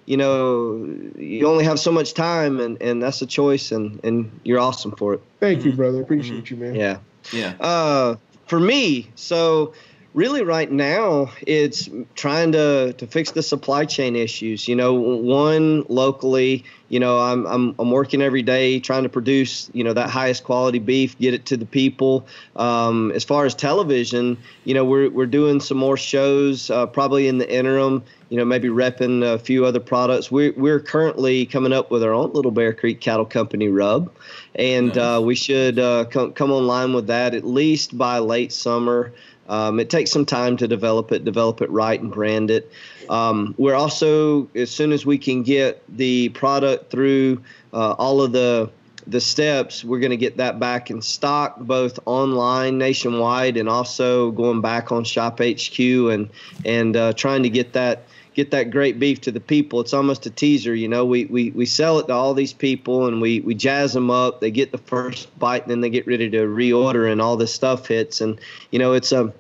you 0.06 0.18
know, 0.18 0.86
you 1.18 1.48
only 1.48 1.64
have 1.64 1.80
so 1.80 1.94
much 1.94 2.14
time, 2.14 2.60
and 2.60 2.82
and 2.82 3.02
that's 3.02 3.22
a 3.22 3.26
choice, 3.26 3.72
and 3.72 4.04
and 4.04 4.38
you're 4.44 4.60
awesome 4.60 4.92
for 4.98 5.14
it. 5.14 5.22
Thank 5.40 5.64
you, 5.64 5.72
brother. 5.72 6.02
Appreciate 6.02 6.50
you, 6.50 6.58
man. 6.58 6.76
Yeah. 6.76 6.98
Yeah. 7.32 7.54
Uh, 7.60 8.16
for 8.46 8.60
me, 8.60 9.10
so 9.16 9.74
really 10.16 10.44
right 10.44 10.72
now 10.72 11.30
it's 11.46 11.90
trying 12.16 12.54
to 12.54 12.94
to 12.94 13.06
fix 13.06 13.32
the 13.32 13.44
supply 13.44 13.86
chain 13.86 14.16
issues. 14.16 14.68
You 14.68 14.76
know 14.76 14.94
one 14.94 15.84
locally 15.90 16.64
you 16.88 17.00
know 17.00 17.20
I'm, 17.20 17.46
I'm 17.46 17.76
i'm 17.80 17.92
working 17.92 18.22
every 18.22 18.44
day 18.44 18.80
trying 18.80 19.04
to 19.04 19.10
produce 19.10 19.70
you 19.74 19.84
know 19.84 19.92
that 19.94 20.10
highest 20.10 20.44
quality 20.44 20.80
beef 20.80 21.18
get 21.20 21.34
it 21.34 21.46
to 21.48 21.58
the 21.58 21.66
people. 21.66 22.26
Um, 22.56 23.12
as 23.12 23.24
far 23.24 23.46
as 23.46 23.54
television 23.54 24.38
you 24.64 24.74
know 24.74 24.86
we're, 24.86 25.10
we're 25.10 25.26
doing 25.26 25.60
some 25.60 25.78
more 25.78 25.98
shows 25.98 26.72
uh, 26.72 26.88
probably 26.88 27.28
in 27.28 27.38
the 27.38 27.54
interim 27.54 28.04
you 28.30 28.38
know 28.38 28.46
maybe 28.46 28.70
repping 28.70 29.22
a 29.24 29.38
few 29.38 29.66
other 29.66 29.82
products. 29.82 30.32
We're, 30.32 30.54
we're 30.56 30.80
currently 30.80 31.46
coming 31.46 31.74
up 31.74 31.92
with 31.92 32.04
our 32.04 32.14
own 32.14 32.32
little 32.32 32.52
bear 32.52 32.74
creek 32.74 33.02
cattle 33.02 33.26
company 33.26 33.68
rub 33.68 34.10
and 34.56 34.88
nice. 34.88 34.98
uh, 34.98 35.22
we 35.22 35.36
should 35.36 35.78
uh, 35.78 36.06
come, 36.06 36.32
come 36.32 36.52
online 36.52 36.94
with 36.94 37.08
that 37.08 37.36
at 37.36 37.44
least 37.44 37.98
by 37.98 38.20
late 38.20 38.54
summer 38.54 39.12
um, 39.48 39.80
it 39.80 39.90
takes 39.90 40.12
some 40.12 40.26
time 40.26 40.58
to 40.58 40.68
develop 40.68 41.12
it, 41.12 41.24
develop 41.24 41.62
it 41.62 41.70
right, 41.70 42.00
and 42.00 42.12
brand 42.12 42.52
it. 42.52 42.72
Um, 43.10 43.54
we're 43.58 43.76
also, 43.76 44.48
as 44.56 44.72
soon 44.72 44.92
as 44.92 45.06
we 45.06 45.18
can 45.18 45.44
get 45.44 45.84
the 45.88 46.30
product 46.30 46.90
through 46.90 47.44
uh, 47.74 47.92
all 47.94 48.22
of 48.22 48.32
the 48.32 48.70
the 49.08 49.22
steps, 49.22 49.84
we're 49.84 50.00
going 50.00 50.12
to 50.12 50.18
get 50.18 50.38
that 50.38 50.60
back 50.60 50.90
in 50.90 51.00
stock, 51.00 51.60
both 51.60 52.00
online 52.06 52.80
nationwide 52.80 53.56
and 53.56 53.70
also 53.70 54.32
going 54.32 54.62
back 54.62 54.92
on 54.92 55.04
Shop 55.04 55.40
HQ 55.40 55.80
and 55.80 56.30
and 56.66 56.96
uh, 56.96 57.14
trying 57.14 57.44
to 57.44 57.50
get 57.50 57.74
that 57.74 58.06
get 58.36 58.52
that 58.52 58.70
great 58.70 59.00
beef 59.00 59.22
to 59.22 59.32
the 59.32 59.40
people. 59.40 59.80
It's 59.80 59.94
almost 59.94 60.26
a 60.26 60.30
teaser, 60.30 60.76
you 60.76 60.88
know. 60.88 61.06
We 61.06 61.26
we, 61.26 61.52
we 61.52 61.66
sell 61.66 61.98
it 62.00 62.08
to 62.08 62.14
all 62.14 62.34
these 62.34 62.54
people 62.54 63.08
and 63.08 63.22
we, 63.22 63.40
we 63.40 63.56
jazz 63.56 63.94
them 63.94 64.12
up. 64.12 64.42
They 64.42 64.52
get 64.52 64.72
the 64.72 64.78
first 64.78 65.38
bite 65.40 65.64
and 65.64 65.72
then 65.72 65.82
they 65.82 65.90
get 65.90 66.06
ready 66.06 66.30
to 66.30 66.40
reorder 66.40 67.12
and 67.12 67.22
all 67.22 67.38
this 67.38 67.54
stuff 67.54 67.88
hits. 67.88 68.22
And 68.22 68.40
you 68.72 68.78
know, 68.78 68.94
it's 68.94 69.12
a 69.12 69.22
um, 69.22 69.34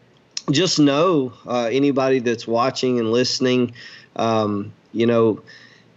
just 0.51 0.79
know 0.79 1.33
uh, 1.45 1.69
anybody 1.71 2.19
that's 2.19 2.47
watching 2.47 2.99
and 2.99 3.11
listening, 3.11 3.73
um, 4.15 4.71
you 4.93 5.05
know, 5.05 5.41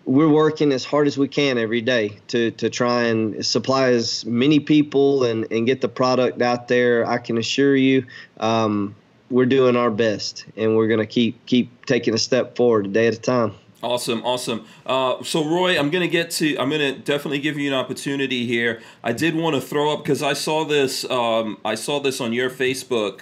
we're 0.07 0.29
working 0.29 0.73
as 0.73 0.87
hard 0.87 1.07
as 1.07 1.19
we 1.19 1.29
can 1.29 1.59
every 1.59 1.83
day 1.83 2.19
to 2.29 2.51
to 2.53 2.69
try 2.69 3.05
and 3.05 3.47
supply 3.47 3.91
as 3.91 4.25
many 4.25 4.59
people 4.59 5.23
and 5.23 5.47
and 5.53 5.67
get 5.67 5.83
the 5.83 5.89
product 5.89 6.43
out 6.43 6.67
there. 6.67 7.07
I 7.07 7.19
can 7.19 7.39
assure 7.39 7.77
you. 7.77 8.07
Um, 8.41 8.97
we're 9.31 9.47
doing 9.47 9.77
our 9.77 9.91
best, 9.91 10.47
and 10.57 10.77
we're 10.77 10.89
going 10.89 11.01
to 11.01 11.07
keep 11.07 11.45
keep 11.47 11.87
taking 11.87 12.15
a 12.15 12.19
step 12.19 12.57
forward 12.57 12.87
a 12.87 12.89
day 12.89 13.07
at 13.07 13.15
a 13.15 13.21
time. 13.21 13.55
Awesome, 13.81 14.25
awesome. 14.25 14.67
Uh, 14.85 15.23
so, 15.23 15.45
Roy, 15.45 15.79
I'm 15.79 15.91
gonna 15.91 16.09
get 16.09 16.33
to. 16.33 16.57
I'm 16.57 16.69
gonna 16.69 16.99
definitely 16.99 17.39
give 17.39 17.57
you 17.57 17.69
an 17.69 17.79
opportunity 17.79 18.45
here. 18.45 18.81
I 19.05 19.13
did 19.13 19.37
want 19.37 19.55
to 19.55 19.63
throw 19.63 19.93
up 19.93 20.03
because 20.03 20.21
I 20.21 20.33
saw 20.33 20.65
this. 20.65 21.09
Um, 21.09 21.59
I 21.65 21.77
saw 21.77 22.01
this 22.01 22.21
on 22.21 22.33
your 22.33 22.51
Facebook. 22.51 23.21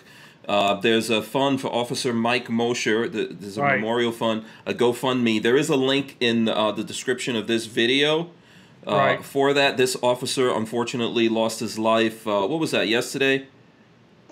Uh, 0.48 0.80
there's 0.80 1.10
a 1.10 1.20
fund 1.20 1.60
for 1.60 1.68
Officer 1.68 2.14
Mike 2.14 2.48
Mosher. 2.48 3.06
There's 3.06 3.58
a 3.58 3.62
right. 3.62 3.76
memorial 3.76 4.12
fund, 4.12 4.44
a 4.64 4.72
GoFundMe. 4.72 5.42
There 5.42 5.56
is 5.56 5.68
a 5.68 5.76
link 5.76 6.16
in 6.20 6.48
uh, 6.48 6.72
the 6.72 6.84
description 6.84 7.36
of 7.36 7.48
this 7.48 7.66
video. 7.66 8.30
Uh, 8.86 8.96
right. 8.96 9.24
For 9.24 9.52
that, 9.52 9.76
this 9.76 9.96
officer 10.02 10.48
unfortunately 10.50 11.28
lost 11.28 11.60
his 11.60 11.78
life. 11.78 12.26
Uh, 12.26 12.46
what 12.46 12.60
was 12.60 12.70
that? 12.70 12.88
Yesterday. 12.88 13.48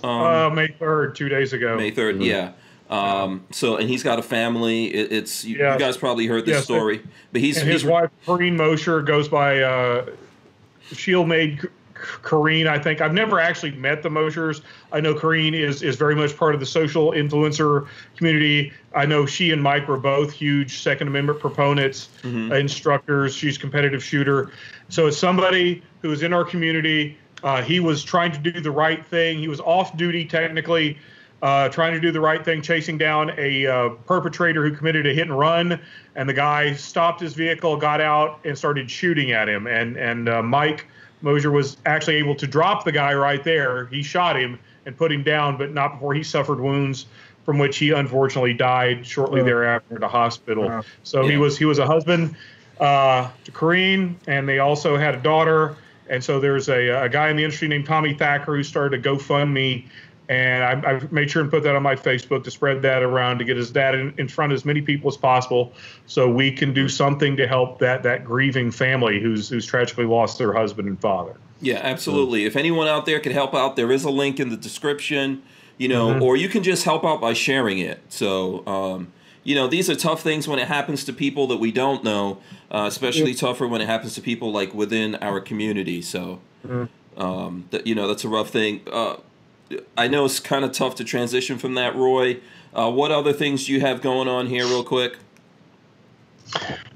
Um, 0.05 0.23
uh, 0.23 0.51
May 0.51 0.69
third, 0.69 1.15
two 1.15 1.29
days 1.29 1.53
ago. 1.53 1.77
May 1.77 1.91
3rd 1.91 2.15
mm-hmm. 2.15 2.23
yeah. 2.23 2.53
Um, 2.91 3.47
so 3.51 3.77
and 3.77 3.89
he's 3.89 4.03
got 4.03 4.19
a 4.19 4.23
family. 4.23 4.95
It, 4.95 5.11
it's 5.11 5.45
you, 5.45 5.57
yes. 5.59 5.75
you, 5.75 5.87
guys 5.87 5.97
probably 5.97 6.27
heard 6.27 6.45
this 6.45 6.57
yes. 6.57 6.65
story, 6.65 7.03
but 7.33 7.41
he's 7.41 7.57
and 7.57 7.69
his 7.69 7.81
he's, 7.81 7.91
wife 7.91 8.11
Corrine 8.27 8.57
Mosher 8.57 9.01
goes 9.01 9.27
by 9.27 9.63
uh, 9.63 10.07
Shield 10.93 11.27
Maid 11.27 11.67
Corrine. 11.95 12.67
I 12.67 12.79
think 12.79 13.01
I've 13.01 13.15
never 13.15 13.41
actually 13.41 13.73
met 13.73 14.03
the 14.03 14.11
Moshers. 14.11 14.61
I 14.93 15.01
know 15.01 15.15
Corrine 15.15 15.55
is 15.55 15.83
is 15.83 15.97
very 15.97 16.15
much 16.15 16.37
part 16.37 16.53
of 16.53 16.61
the 16.61 16.67
social 16.67 17.13
influencer 17.13 17.89
community. 18.19 18.71
I 18.95 19.07
know 19.07 19.25
she 19.25 19.51
and 19.51 19.63
Mike 19.63 19.89
were 19.89 19.97
both 19.97 20.31
huge 20.31 20.83
Second 20.83 21.09
Amendment 21.09 21.41
proponents, 21.41 22.11
mm-hmm. 22.21 22.53
instructors. 22.53 23.35
She's 23.35 23.57
competitive 23.57 24.05
shooter, 24.05 24.51
so 24.91 25.07
it's 25.07 25.17
somebody 25.17 25.83
who 26.03 26.13
is 26.13 26.23
in 26.23 26.35
our 26.35 26.45
community 26.45 27.17
uh, 27.45 27.63
he 27.63 27.79
was 27.79 28.03
trying 28.03 28.33
to 28.33 28.39
do 28.39 28.61
the 28.61 28.71
right 28.71 29.05
thing. 29.07 29.39
He 29.39 29.49
was 29.49 29.61
off 29.61 29.97
duty 29.97 30.25
technically, 30.25 30.99
uh, 31.43 31.69
trying 31.69 31.93
to 31.93 32.01
do 32.01 32.11
the 32.11 32.21
right 32.21 32.43
thing, 32.43 32.63
chasing 32.63 32.97
down 32.97 33.33
a 33.37 33.67
uh, 33.67 33.89
perpetrator 34.07 34.67
who 34.67 34.75
committed 34.75 35.07
a 35.07 35.13
hit 35.13 35.29
and 35.29 35.39
run. 35.39 35.79
And 36.17 36.27
the 36.27 36.33
guy 36.33 36.73
stopped 36.73 37.21
his 37.21 37.35
vehicle, 37.35 37.77
got 37.77 38.01
out, 38.01 38.41
and 38.45 38.57
started 38.57 38.91
shooting 38.91 39.33
at 39.33 39.49
him. 39.49 39.67
And 39.67 39.97
and 39.99 40.29
uh, 40.29 40.43
Mike 40.43 40.87
Mosher 41.21 41.51
was 41.51 41.77
actually 41.85 42.17
able 42.17 42.35
to 42.37 42.47
drop 42.47 42.85
the 42.85 42.93
guy 42.93 43.13
right 43.13 43.45
there. 43.45 43.87
He 43.87 44.03
shot 44.03 44.41
him 44.41 44.59
and 44.87 44.97
put 44.97 45.13
him 45.13 45.23
down, 45.23 45.59
but 45.59 45.73
not 45.73 45.95
before 45.95 46.15
he 46.15 46.23
suffered 46.23 46.61
wounds 46.61 47.07
from 47.45 47.59
which 47.59 47.77
he 47.77 47.91
unfortunately 47.91 48.55
died 48.55 49.07
shortly 49.07 49.43
oh. 49.43 49.45
thereafter 49.45 49.97
at 49.97 50.03
a 50.03 50.09
hospital. 50.09 50.65
Wow. 50.65 50.83
So 51.03 51.23
yeah. 51.23 51.33
he 51.33 51.37
was 51.37 51.59
he 51.59 51.67
was 51.67 51.79
a 51.79 51.87
husband 51.87 52.37
uh, 52.81 53.31
to 53.45 53.53
Corrine, 53.53 54.15
and 54.27 54.49
they 54.49 54.61
also 54.61 54.97
had 54.97 55.15
a 55.15 55.21
daughter. 55.21 55.77
And 56.09 56.23
so 56.23 56.41
there's 56.41 56.69
a, 56.69 57.05
a 57.05 57.09
guy 57.09 57.31
in 57.31 57.37
the 57.37 57.45
industry 57.45 57.69
named 57.69 57.87
Tommy 57.87 58.15
Thacker 58.15 58.57
who 58.57 58.63
started 58.63 59.05
a 59.05 59.09
GoFundMe. 59.09 59.87
And 60.29 60.65
I, 60.65 60.93
I 60.93 61.01
made 61.11 61.31
sure 61.31 61.43
and 61.43 61.51
put 61.51 61.65
that 61.65 61.77
on 61.77 61.83
my 61.83 61.97
Facebook 61.97 62.45
to 62.45 62.51
spread 62.51 62.81
that 62.83 63.03
around 63.03 63.39
to 63.39 63.45
get 63.45 63.59
his 63.59 63.71
dad 63.71 63.95
in, 63.95 64.15
in 64.17 64.27
front 64.27 64.53
of 64.53 64.57
as 64.57 64.65
many 64.65 64.81
people 64.81 65.09
as 65.09 65.19
possible 65.19 65.75
so 66.07 66.31
we 66.31 66.51
can 66.51 66.73
do 66.73 66.89
something 66.89 67.37
to 67.37 67.47
help 67.47 67.79
that, 67.81 68.03
that 68.05 68.25
grieving 68.25 68.71
family 68.71 69.21
who's, 69.21 69.51
who's 69.51 69.67
tragically 69.67 70.07
lost 70.07 70.39
their 70.39 70.55
husband 70.55 70.89
and 70.89 70.99
father. 70.99 71.37
Yeah, 71.61 71.81
absolutely. 71.83 72.47
If 72.47 72.57
anyone 72.57 72.89
out 72.89 73.05
there 73.05 73.21
could 73.21 73.33
help 73.33 73.55
out, 73.55 73.77
there 73.77 73.93
is 73.93 74.05
a 74.05 74.11
link 74.11 74.41
in 74.41 74.49
the 74.49 74.57
description, 74.57 75.43
you 75.77 75.89
know, 75.89 76.09
mm-hmm. 76.09 76.23
or 76.23 76.37
you 76.37 76.49
can 76.49 76.63
just 76.63 76.85
help 76.85 77.05
out 77.05 77.21
by 77.21 77.35
sharing 77.35 77.79
it. 77.79 78.01
So, 78.09 78.67
um, 78.67 79.13
you 79.45 79.55
know, 79.55 79.69
these 79.69 79.91
are 79.91 79.95
tough 79.95 80.23
things 80.23 80.49
when 80.49 80.59
it 80.59 80.69
happens 80.69 81.05
to 81.05 81.13
people 81.13 81.47
that 81.49 81.59
we 81.59 81.71
don't 81.71 82.03
know, 82.03 82.39
uh, 82.71 82.87
especially 82.89 83.33
yeah. 83.33 83.37
tougher 83.37 83.69
when 83.69 83.81
it 83.81 83.87
happens 83.87 84.15
to 84.15 84.23
people 84.23 84.51
like 84.51 84.75
within 84.75 85.15
our 85.17 85.41
community. 85.41 86.01
So, 86.03 86.41
mm-hmm. 86.67 87.21
um, 87.21 87.67
that 87.71 87.87
you 87.87 87.95
know, 87.95 88.09
that's 88.09 88.25
a 88.25 88.29
rough 88.29 88.51
thing. 88.51 88.81
Uh, 88.91 89.17
I 89.97 90.09
know 90.09 90.25
it's 90.25 90.41
kind 90.41 90.65
of 90.65 90.73
tough 90.73 90.95
to 90.97 91.05
transition 91.05 91.59
from 91.59 91.75
that, 91.75 91.95
Roy. 91.95 92.41
Uh, 92.75 92.91
what 92.91 93.13
other 93.13 93.33
things 93.33 93.67
do 93.67 93.73
you 93.73 93.81
have 93.81 94.01
going 94.01 94.29
on 94.29 94.47
here, 94.47 94.65
real 94.65 94.85
quick? 94.85 95.19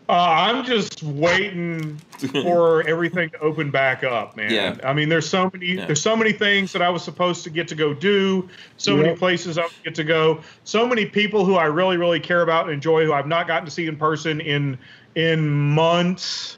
Uh, 0.09 0.13
I'm 0.13 0.65
just 0.65 1.03
waiting 1.03 1.99
for 2.43 2.83
everything 2.89 3.29
to 3.31 3.41
open 3.41 3.71
back 3.71 4.05
up, 4.05 4.39
man. 4.39 4.51
Yeah. 4.51 4.77
I 4.83 4.95
mean, 4.95 5.11
there's 5.11 5.29
so 5.29 5.51
many 5.53 5.67
yeah. 5.67 5.85
there's 5.85 6.01
so 6.01 6.17
many 6.17 6.33
things 6.33 6.73
that 6.73 6.81
I 6.81 6.89
was 6.89 7.03
supposed 7.03 7.45
to 7.45 7.51
get 7.51 7.69
to 7.69 7.75
go 7.75 7.93
do, 7.93 8.49
so 8.79 8.97
many 8.97 9.15
places 9.15 9.59
I 9.59 9.65
would 9.65 9.73
get 9.85 9.95
to 9.97 10.05
go, 10.05 10.41
so 10.65 10.87
many 10.87 11.05
people 11.05 11.45
who 11.45 11.57
I 11.57 11.67
really 11.67 11.99
really 11.99 12.21
care 12.21 12.41
about 12.41 12.65
and 12.65 12.73
enjoy 12.73 13.05
who 13.05 13.13
I've 13.13 13.27
not 13.27 13.47
gotten 13.47 13.67
to 13.67 13.71
see 13.71 13.87
in 13.87 13.97
person 13.97 14.41
in 14.41 14.79
in 15.15 15.47
months. 15.47 16.57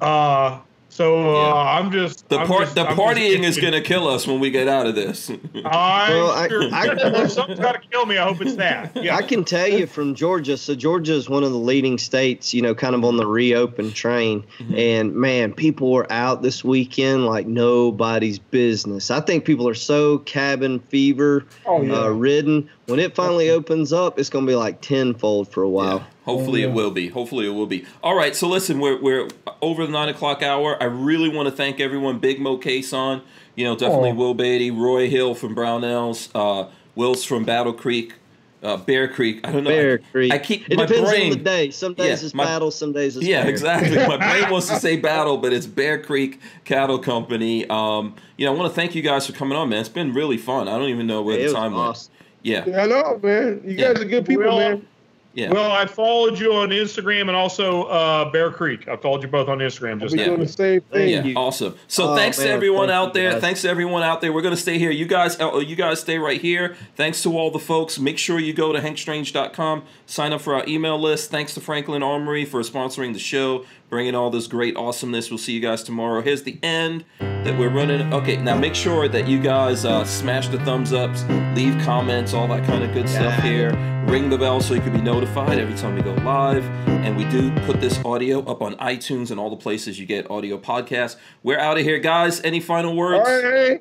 Uh, 0.00 0.58
so 0.98 1.30
uh, 1.30 1.48
yeah. 1.48 1.78
I'm 1.78 1.92
just 1.92 2.28
the 2.28 2.44
part 2.44 2.74
the 2.74 2.88
I'm 2.88 2.96
partying 2.96 3.44
is 3.44 3.56
going 3.56 3.72
to 3.72 3.80
kill 3.80 4.08
us 4.08 4.26
when 4.26 4.40
we 4.40 4.50
get 4.50 4.66
out 4.66 4.88
of 4.88 4.96
this. 4.96 5.30
I, 5.64 6.08
well, 6.10 6.30
I, 6.32 6.88
I 7.22 7.26
something's 7.28 7.60
got 7.60 7.80
to 7.80 7.88
kill 7.88 8.04
me. 8.04 8.18
I 8.18 8.24
hope 8.24 8.40
it's 8.40 8.56
that. 8.56 8.96
Yeah. 8.98 9.14
I 9.14 9.22
can 9.22 9.44
tell 9.44 9.68
you 9.68 9.86
from 9.86 10.16
Georgia. 10.16 10.56
So 10.56 10.74
Georgia 10.74 11.12
is 11.12 11.28
one 11.28 11.44
of 11.44 11.52
the 11.52 11.58
leading 11.58 11.98
states, 11.98 12.52
you 12.52 12.60
know, 12.60 12.74
kind 12.74 12.96
of 12.96 13.04
on 13.04 13.16
the 13.16 13.26
reopen 13.26 13.92
train. 13.92 14.42
Mm-hmm. 14.58 14.74
And 14.74 15.14
man, 15.14 15.52
people 15.52 15.92
were 15.92 16.10
out 16.10 16.42
this 16.42 16.64
weekend 16.64 17.26
like 17.26 17.46
nobody's 17.46 18.40
business. 18.40 19.12
I 19.12 19.20
think 19.20 19.44
people 19.44 19.68
are 19.68 19.74
so 19.74 20.18
cabin 20.18 20.80
fever 20.80 21.46
oh, 21.64 21.82
yeah. 21.82 21.94
uh, 21.94 22.08
ridden. 22.08 22.68
When 22.86 22.98
it 22.98 23.14
finally 23.14 23.50
opens 23.50 23.92
up, 23.92 24.18
it's 24.18 24.30
going 24.30 24.46
to 24.46 24.50
be 24.50 24.56
like 24.56 24.80
tenfold 24.80 25.48
for 25.52 25.62
a 25.62 25.68
while. 25.68 26.04
Yeah. 26.28 26.34
Hopefully 26.34 26.62
it 26.62 26.72
will 26.72 26.90
be. 26.90 27.08
Hopefully 27.08 27.46
it 27.46 27.50
will 27.50 27.66
be. 27.66 27.86
All 28.02 28.14
right. 28.14 28.36
So 28.36 28.48
listen, 28.48 28.80
we're 28.80 29.00
we're 29.00 29.28
over 29.62 29.86
the 29.86 29.92
nine 29.92 30.08
o'clock 30.08 30.42
hour. 30.42 30.80
I 30.80 30.86
really 30.86 31.28
want 31.28 31.48
to 31.48 31.54
thank 31.54 31.80
everyone. 31.80 32.18
Big 32.18 32.40
Mo 32.40 32.58
Cason. 32.58 33.22
You 33.56 33.64
know, 33.64 33.74
definitely 33.74 34.10
oh. 34.10 34.14
Will 34.14 34.34
Beatty, 34.34 34.70
Roy 34.70 35.08
Hill 35.08 35.34
from 35.34 35.56
Brownells, 35.56 36.28
uh, 36.34 36.70
Wills 36.94 37.24
from 37.24 37.44
Battle 37.44 37.72
Creek, 37.72 38.14
uh, 38.62 38.76
Bear 38.76 39.08
Creek. 39.08 39.40
I 39.42 39.50
don't 39.50 39.64
know. 39.64 39.70
Bear 39.70 39.94
I, 39.94 40.12
Creek. 40.12 40.32
I 40.32 40.38
keep 40.38 40.70
it 40.70 40.76
my 40.76 40.86
depends 40.86 41.10
brain, 41.10 41.32
on 41.32 41.38
the 41.38 41.44
day. 41.44 41.70
Some 41.70 41.94
days 41.94 42.20
yeah, 42.20 42.26
it's 42.26 42.34
my, 42.34 42.44
battle, 42.44 42.70
some 42.70 42.92
days 42.92 43.16
it's 43.16 43.26
yeah, 43.26 43.42
bear. 43.42 43.50
exactly. 43.50 43.96
My 44.06 44.16
brain 44.16 44.50
wants 44.50 44.68
to 44.68 44.76
say 44.76 44.96
battle, 44.96 45.38
but 45.38 45.52
it's 45.52 45.66
Bear 45.66 46.00
Creek 46.00 46.40
Cattle 46.64 46.98
Company. 46.98 47.68
Um, 47.68 48.14
you 48.36 48.46
know, 48.46 48.54
I 48.54 48.56
want 48.56 48.70
to 48.70 48.76
thank 48.76 48.94
you 48.94 49.02
guys 49.02 49.26
for 49.26 49.32
coming 49.32 49.58
on, 49.58 49.70
man. 49.70 49.80
It's 49.80 49.88
been 49.88 50.12
really 50.12 50.38
fun. 50.38 50.68
I 50.68 50.78
don't 50.78 50.90
even 50.90 51.06
know 51.08 51.22
where 51.22 51.40
yeah, 51.40 51.48
the 51.48 51.52
time 51.54 51.74
awesome. 51.74 52.12
went. 52.12 52.24
Yeah. 52.42 52.64
yeah. 52.64 52.82
I 52.82 52.86
know, 52.86 53.18
man. 53.20 53.62
You 53.64 53.74
guys 53.74 53.98
are 53.98 54.04
good 54.04 54.26
people, 54.26 54.56
man 54.56 54.86
Yeah. 55.34 55.52
Well, 55.52 55.70
I 55.70 55.86
followed 55.86 56.38
you 56.38 56.52
on 56.54 56.70
Instagram 56.70 57.22
and 57.22 57.32
also 57.36 57.84
uh, 57.84 58.30
Bear 58.30 58.50
Creek. 58.50 58.88
I 58.88 58.96
followed 58.96 59.22
you 59.22 59.28
both 59.28 59.48
on 59.48 59.58
Instagram. 59.58 60.00
Just 60.00 60.16
We're 60.16 60.24
doing 60.24 60.40
the 60.40 60.48
same 60.48 60.80
thing. 60.80 61.08
Yeah, 61.10 61.22
you. 61.22 61.34
awesome. 61.36 61.76
So 61.86 62.10
Oh, 62.12 62.16
thanks 62.16 62.38
to 62.38 62.48
everyone 62.48 62.88
thank 62.88 62.96
out 63.08 63.14
there. 63.14 63.32
guys. 63.32 63.40
Thanks 63.40 63.62
to 63.62 63.68
everyone 63.68 64.02
out 64.02 64.20
there. 64.20 64.32
We're 64.32 64.42
gonna 64.42 64.56
stay 64.56 64.78
here. 64.78 64.90
You 64.90 65.06
guys, 65.06 65.36
oh, 65.38 65.60
you 65.60 65.76
guys 65.76 66.00
stay 66.00 66.18
right 66.18 66.40
here. 66.40 66.76
Thanks 66.96 67.22
to 67.22 67.36
all 67.38 67.50
the 67.52 67.58
folks. 67.60 67.98
Make 68.00 68.18
sure 68.18 68.38
you 68.40 68.52
go 68.52 68.72
to 68.72 68.80
hankstrange.com, 68.80 69.84
sign 70.06 70.32
up 70.32 70.40
for 70.40 70.54
our 70.54 70.64
email 70.66 70.98
list. 71.00 71.30
Thanks 71.30 71.54
to 71.54 71.60
Franklin 71.60 72.02
Armory 72.02 72.44
for 72.44 72.60
sponsoring 72.62 73.12
the 73.12 73.18
show, 73.20 73.64
bringing 73.88 74.14
all 74.14 74.30
this 74.30 74.46
great 74.46 74.76
awesomeness. 74.76 75.30
We'll 75.30 75.38
see 75.38 75.52
you 75.52 75.60
guys 75.60 75.82
tomorrow. 75.82 76.20
Here's 76.22 76.42
the 76.42 76.58
end 76.62 77.04
that 77.20 77.58
we're 77.58 77.70
running. 77.70 78.12
Okay, 78.12 78.36
now 78.36 78.56
make 78.56 78.74
sure 78.74 79.08
that 79.08 79.26
you 79.28 79.40
guys 79.40 79.84
uh, 79.84 80.04
smash 80.04 80.48
the 80.48 80.58
thumbs 80.60 80.92
ups, 80.92 81.24
leave 81.56 81.80
comments, 81.82 82.34
all 82.34 82.46
that 82.48 82.64
kind 82.66 82.84
of 82.84 82.92
good 82.92 83.08
stuff 83.08 83.42
here. 83.42 83.70
Ring 84.06 84.30
the 84.30 84.38
bell 84.38 84.60
so 84.60 84.74
you 84.74 84.80
can 84.80 84.92
be 84.92 85.00
notified 85.02 85.58
every 85.58 85.74
time 85.76 85.94
we 85.94 86.02
go 86.02 86.14
live. 86.24 86.64
And 86.88 87.16
we 87.16 87.24
do 87.26 87.50
put 87.66 87.80
this 87.80 88.02
audio 88.04 88.40
up 88.44 88.62
on 88.62 88.74
iTunes 88.76 89.30
and 89.30 89.38
all 89.38 89.50
the 89.50 89.56
places 89.56 89.98
you 89.98 90.06
get 90.06 90.30
audio 90.30 90.58
podcasts. 90.58 91.16
We're 91.42 91.58
out 91.58 91.78
of 91.78 91.84
here, 91.84 91.98
guys. 91.98 92.40
Any 92.42 92.60
final 92.60 92.96
words? 92.96 93.28
right, 93.28 93.42
hey, 93.44 93.80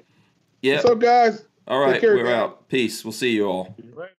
Yeah. 0.61 0.75
what's 0.75 0.85
up, 0.85 0.99
guys? 0.99 1.43
All 1.67 1.79
right. 1.79 1.93
Take 1.93 2.01
care, 2.01 2.15
We're 2.15 2.23
guys. 2.25 2.33
out. 2.33 2.67
Peace. 2.69 3.03
We'll 3.05 3.11
see 3.13 3.31
you 3.31 3.45
all. 3.47 3.75
Right. 3.93 4.11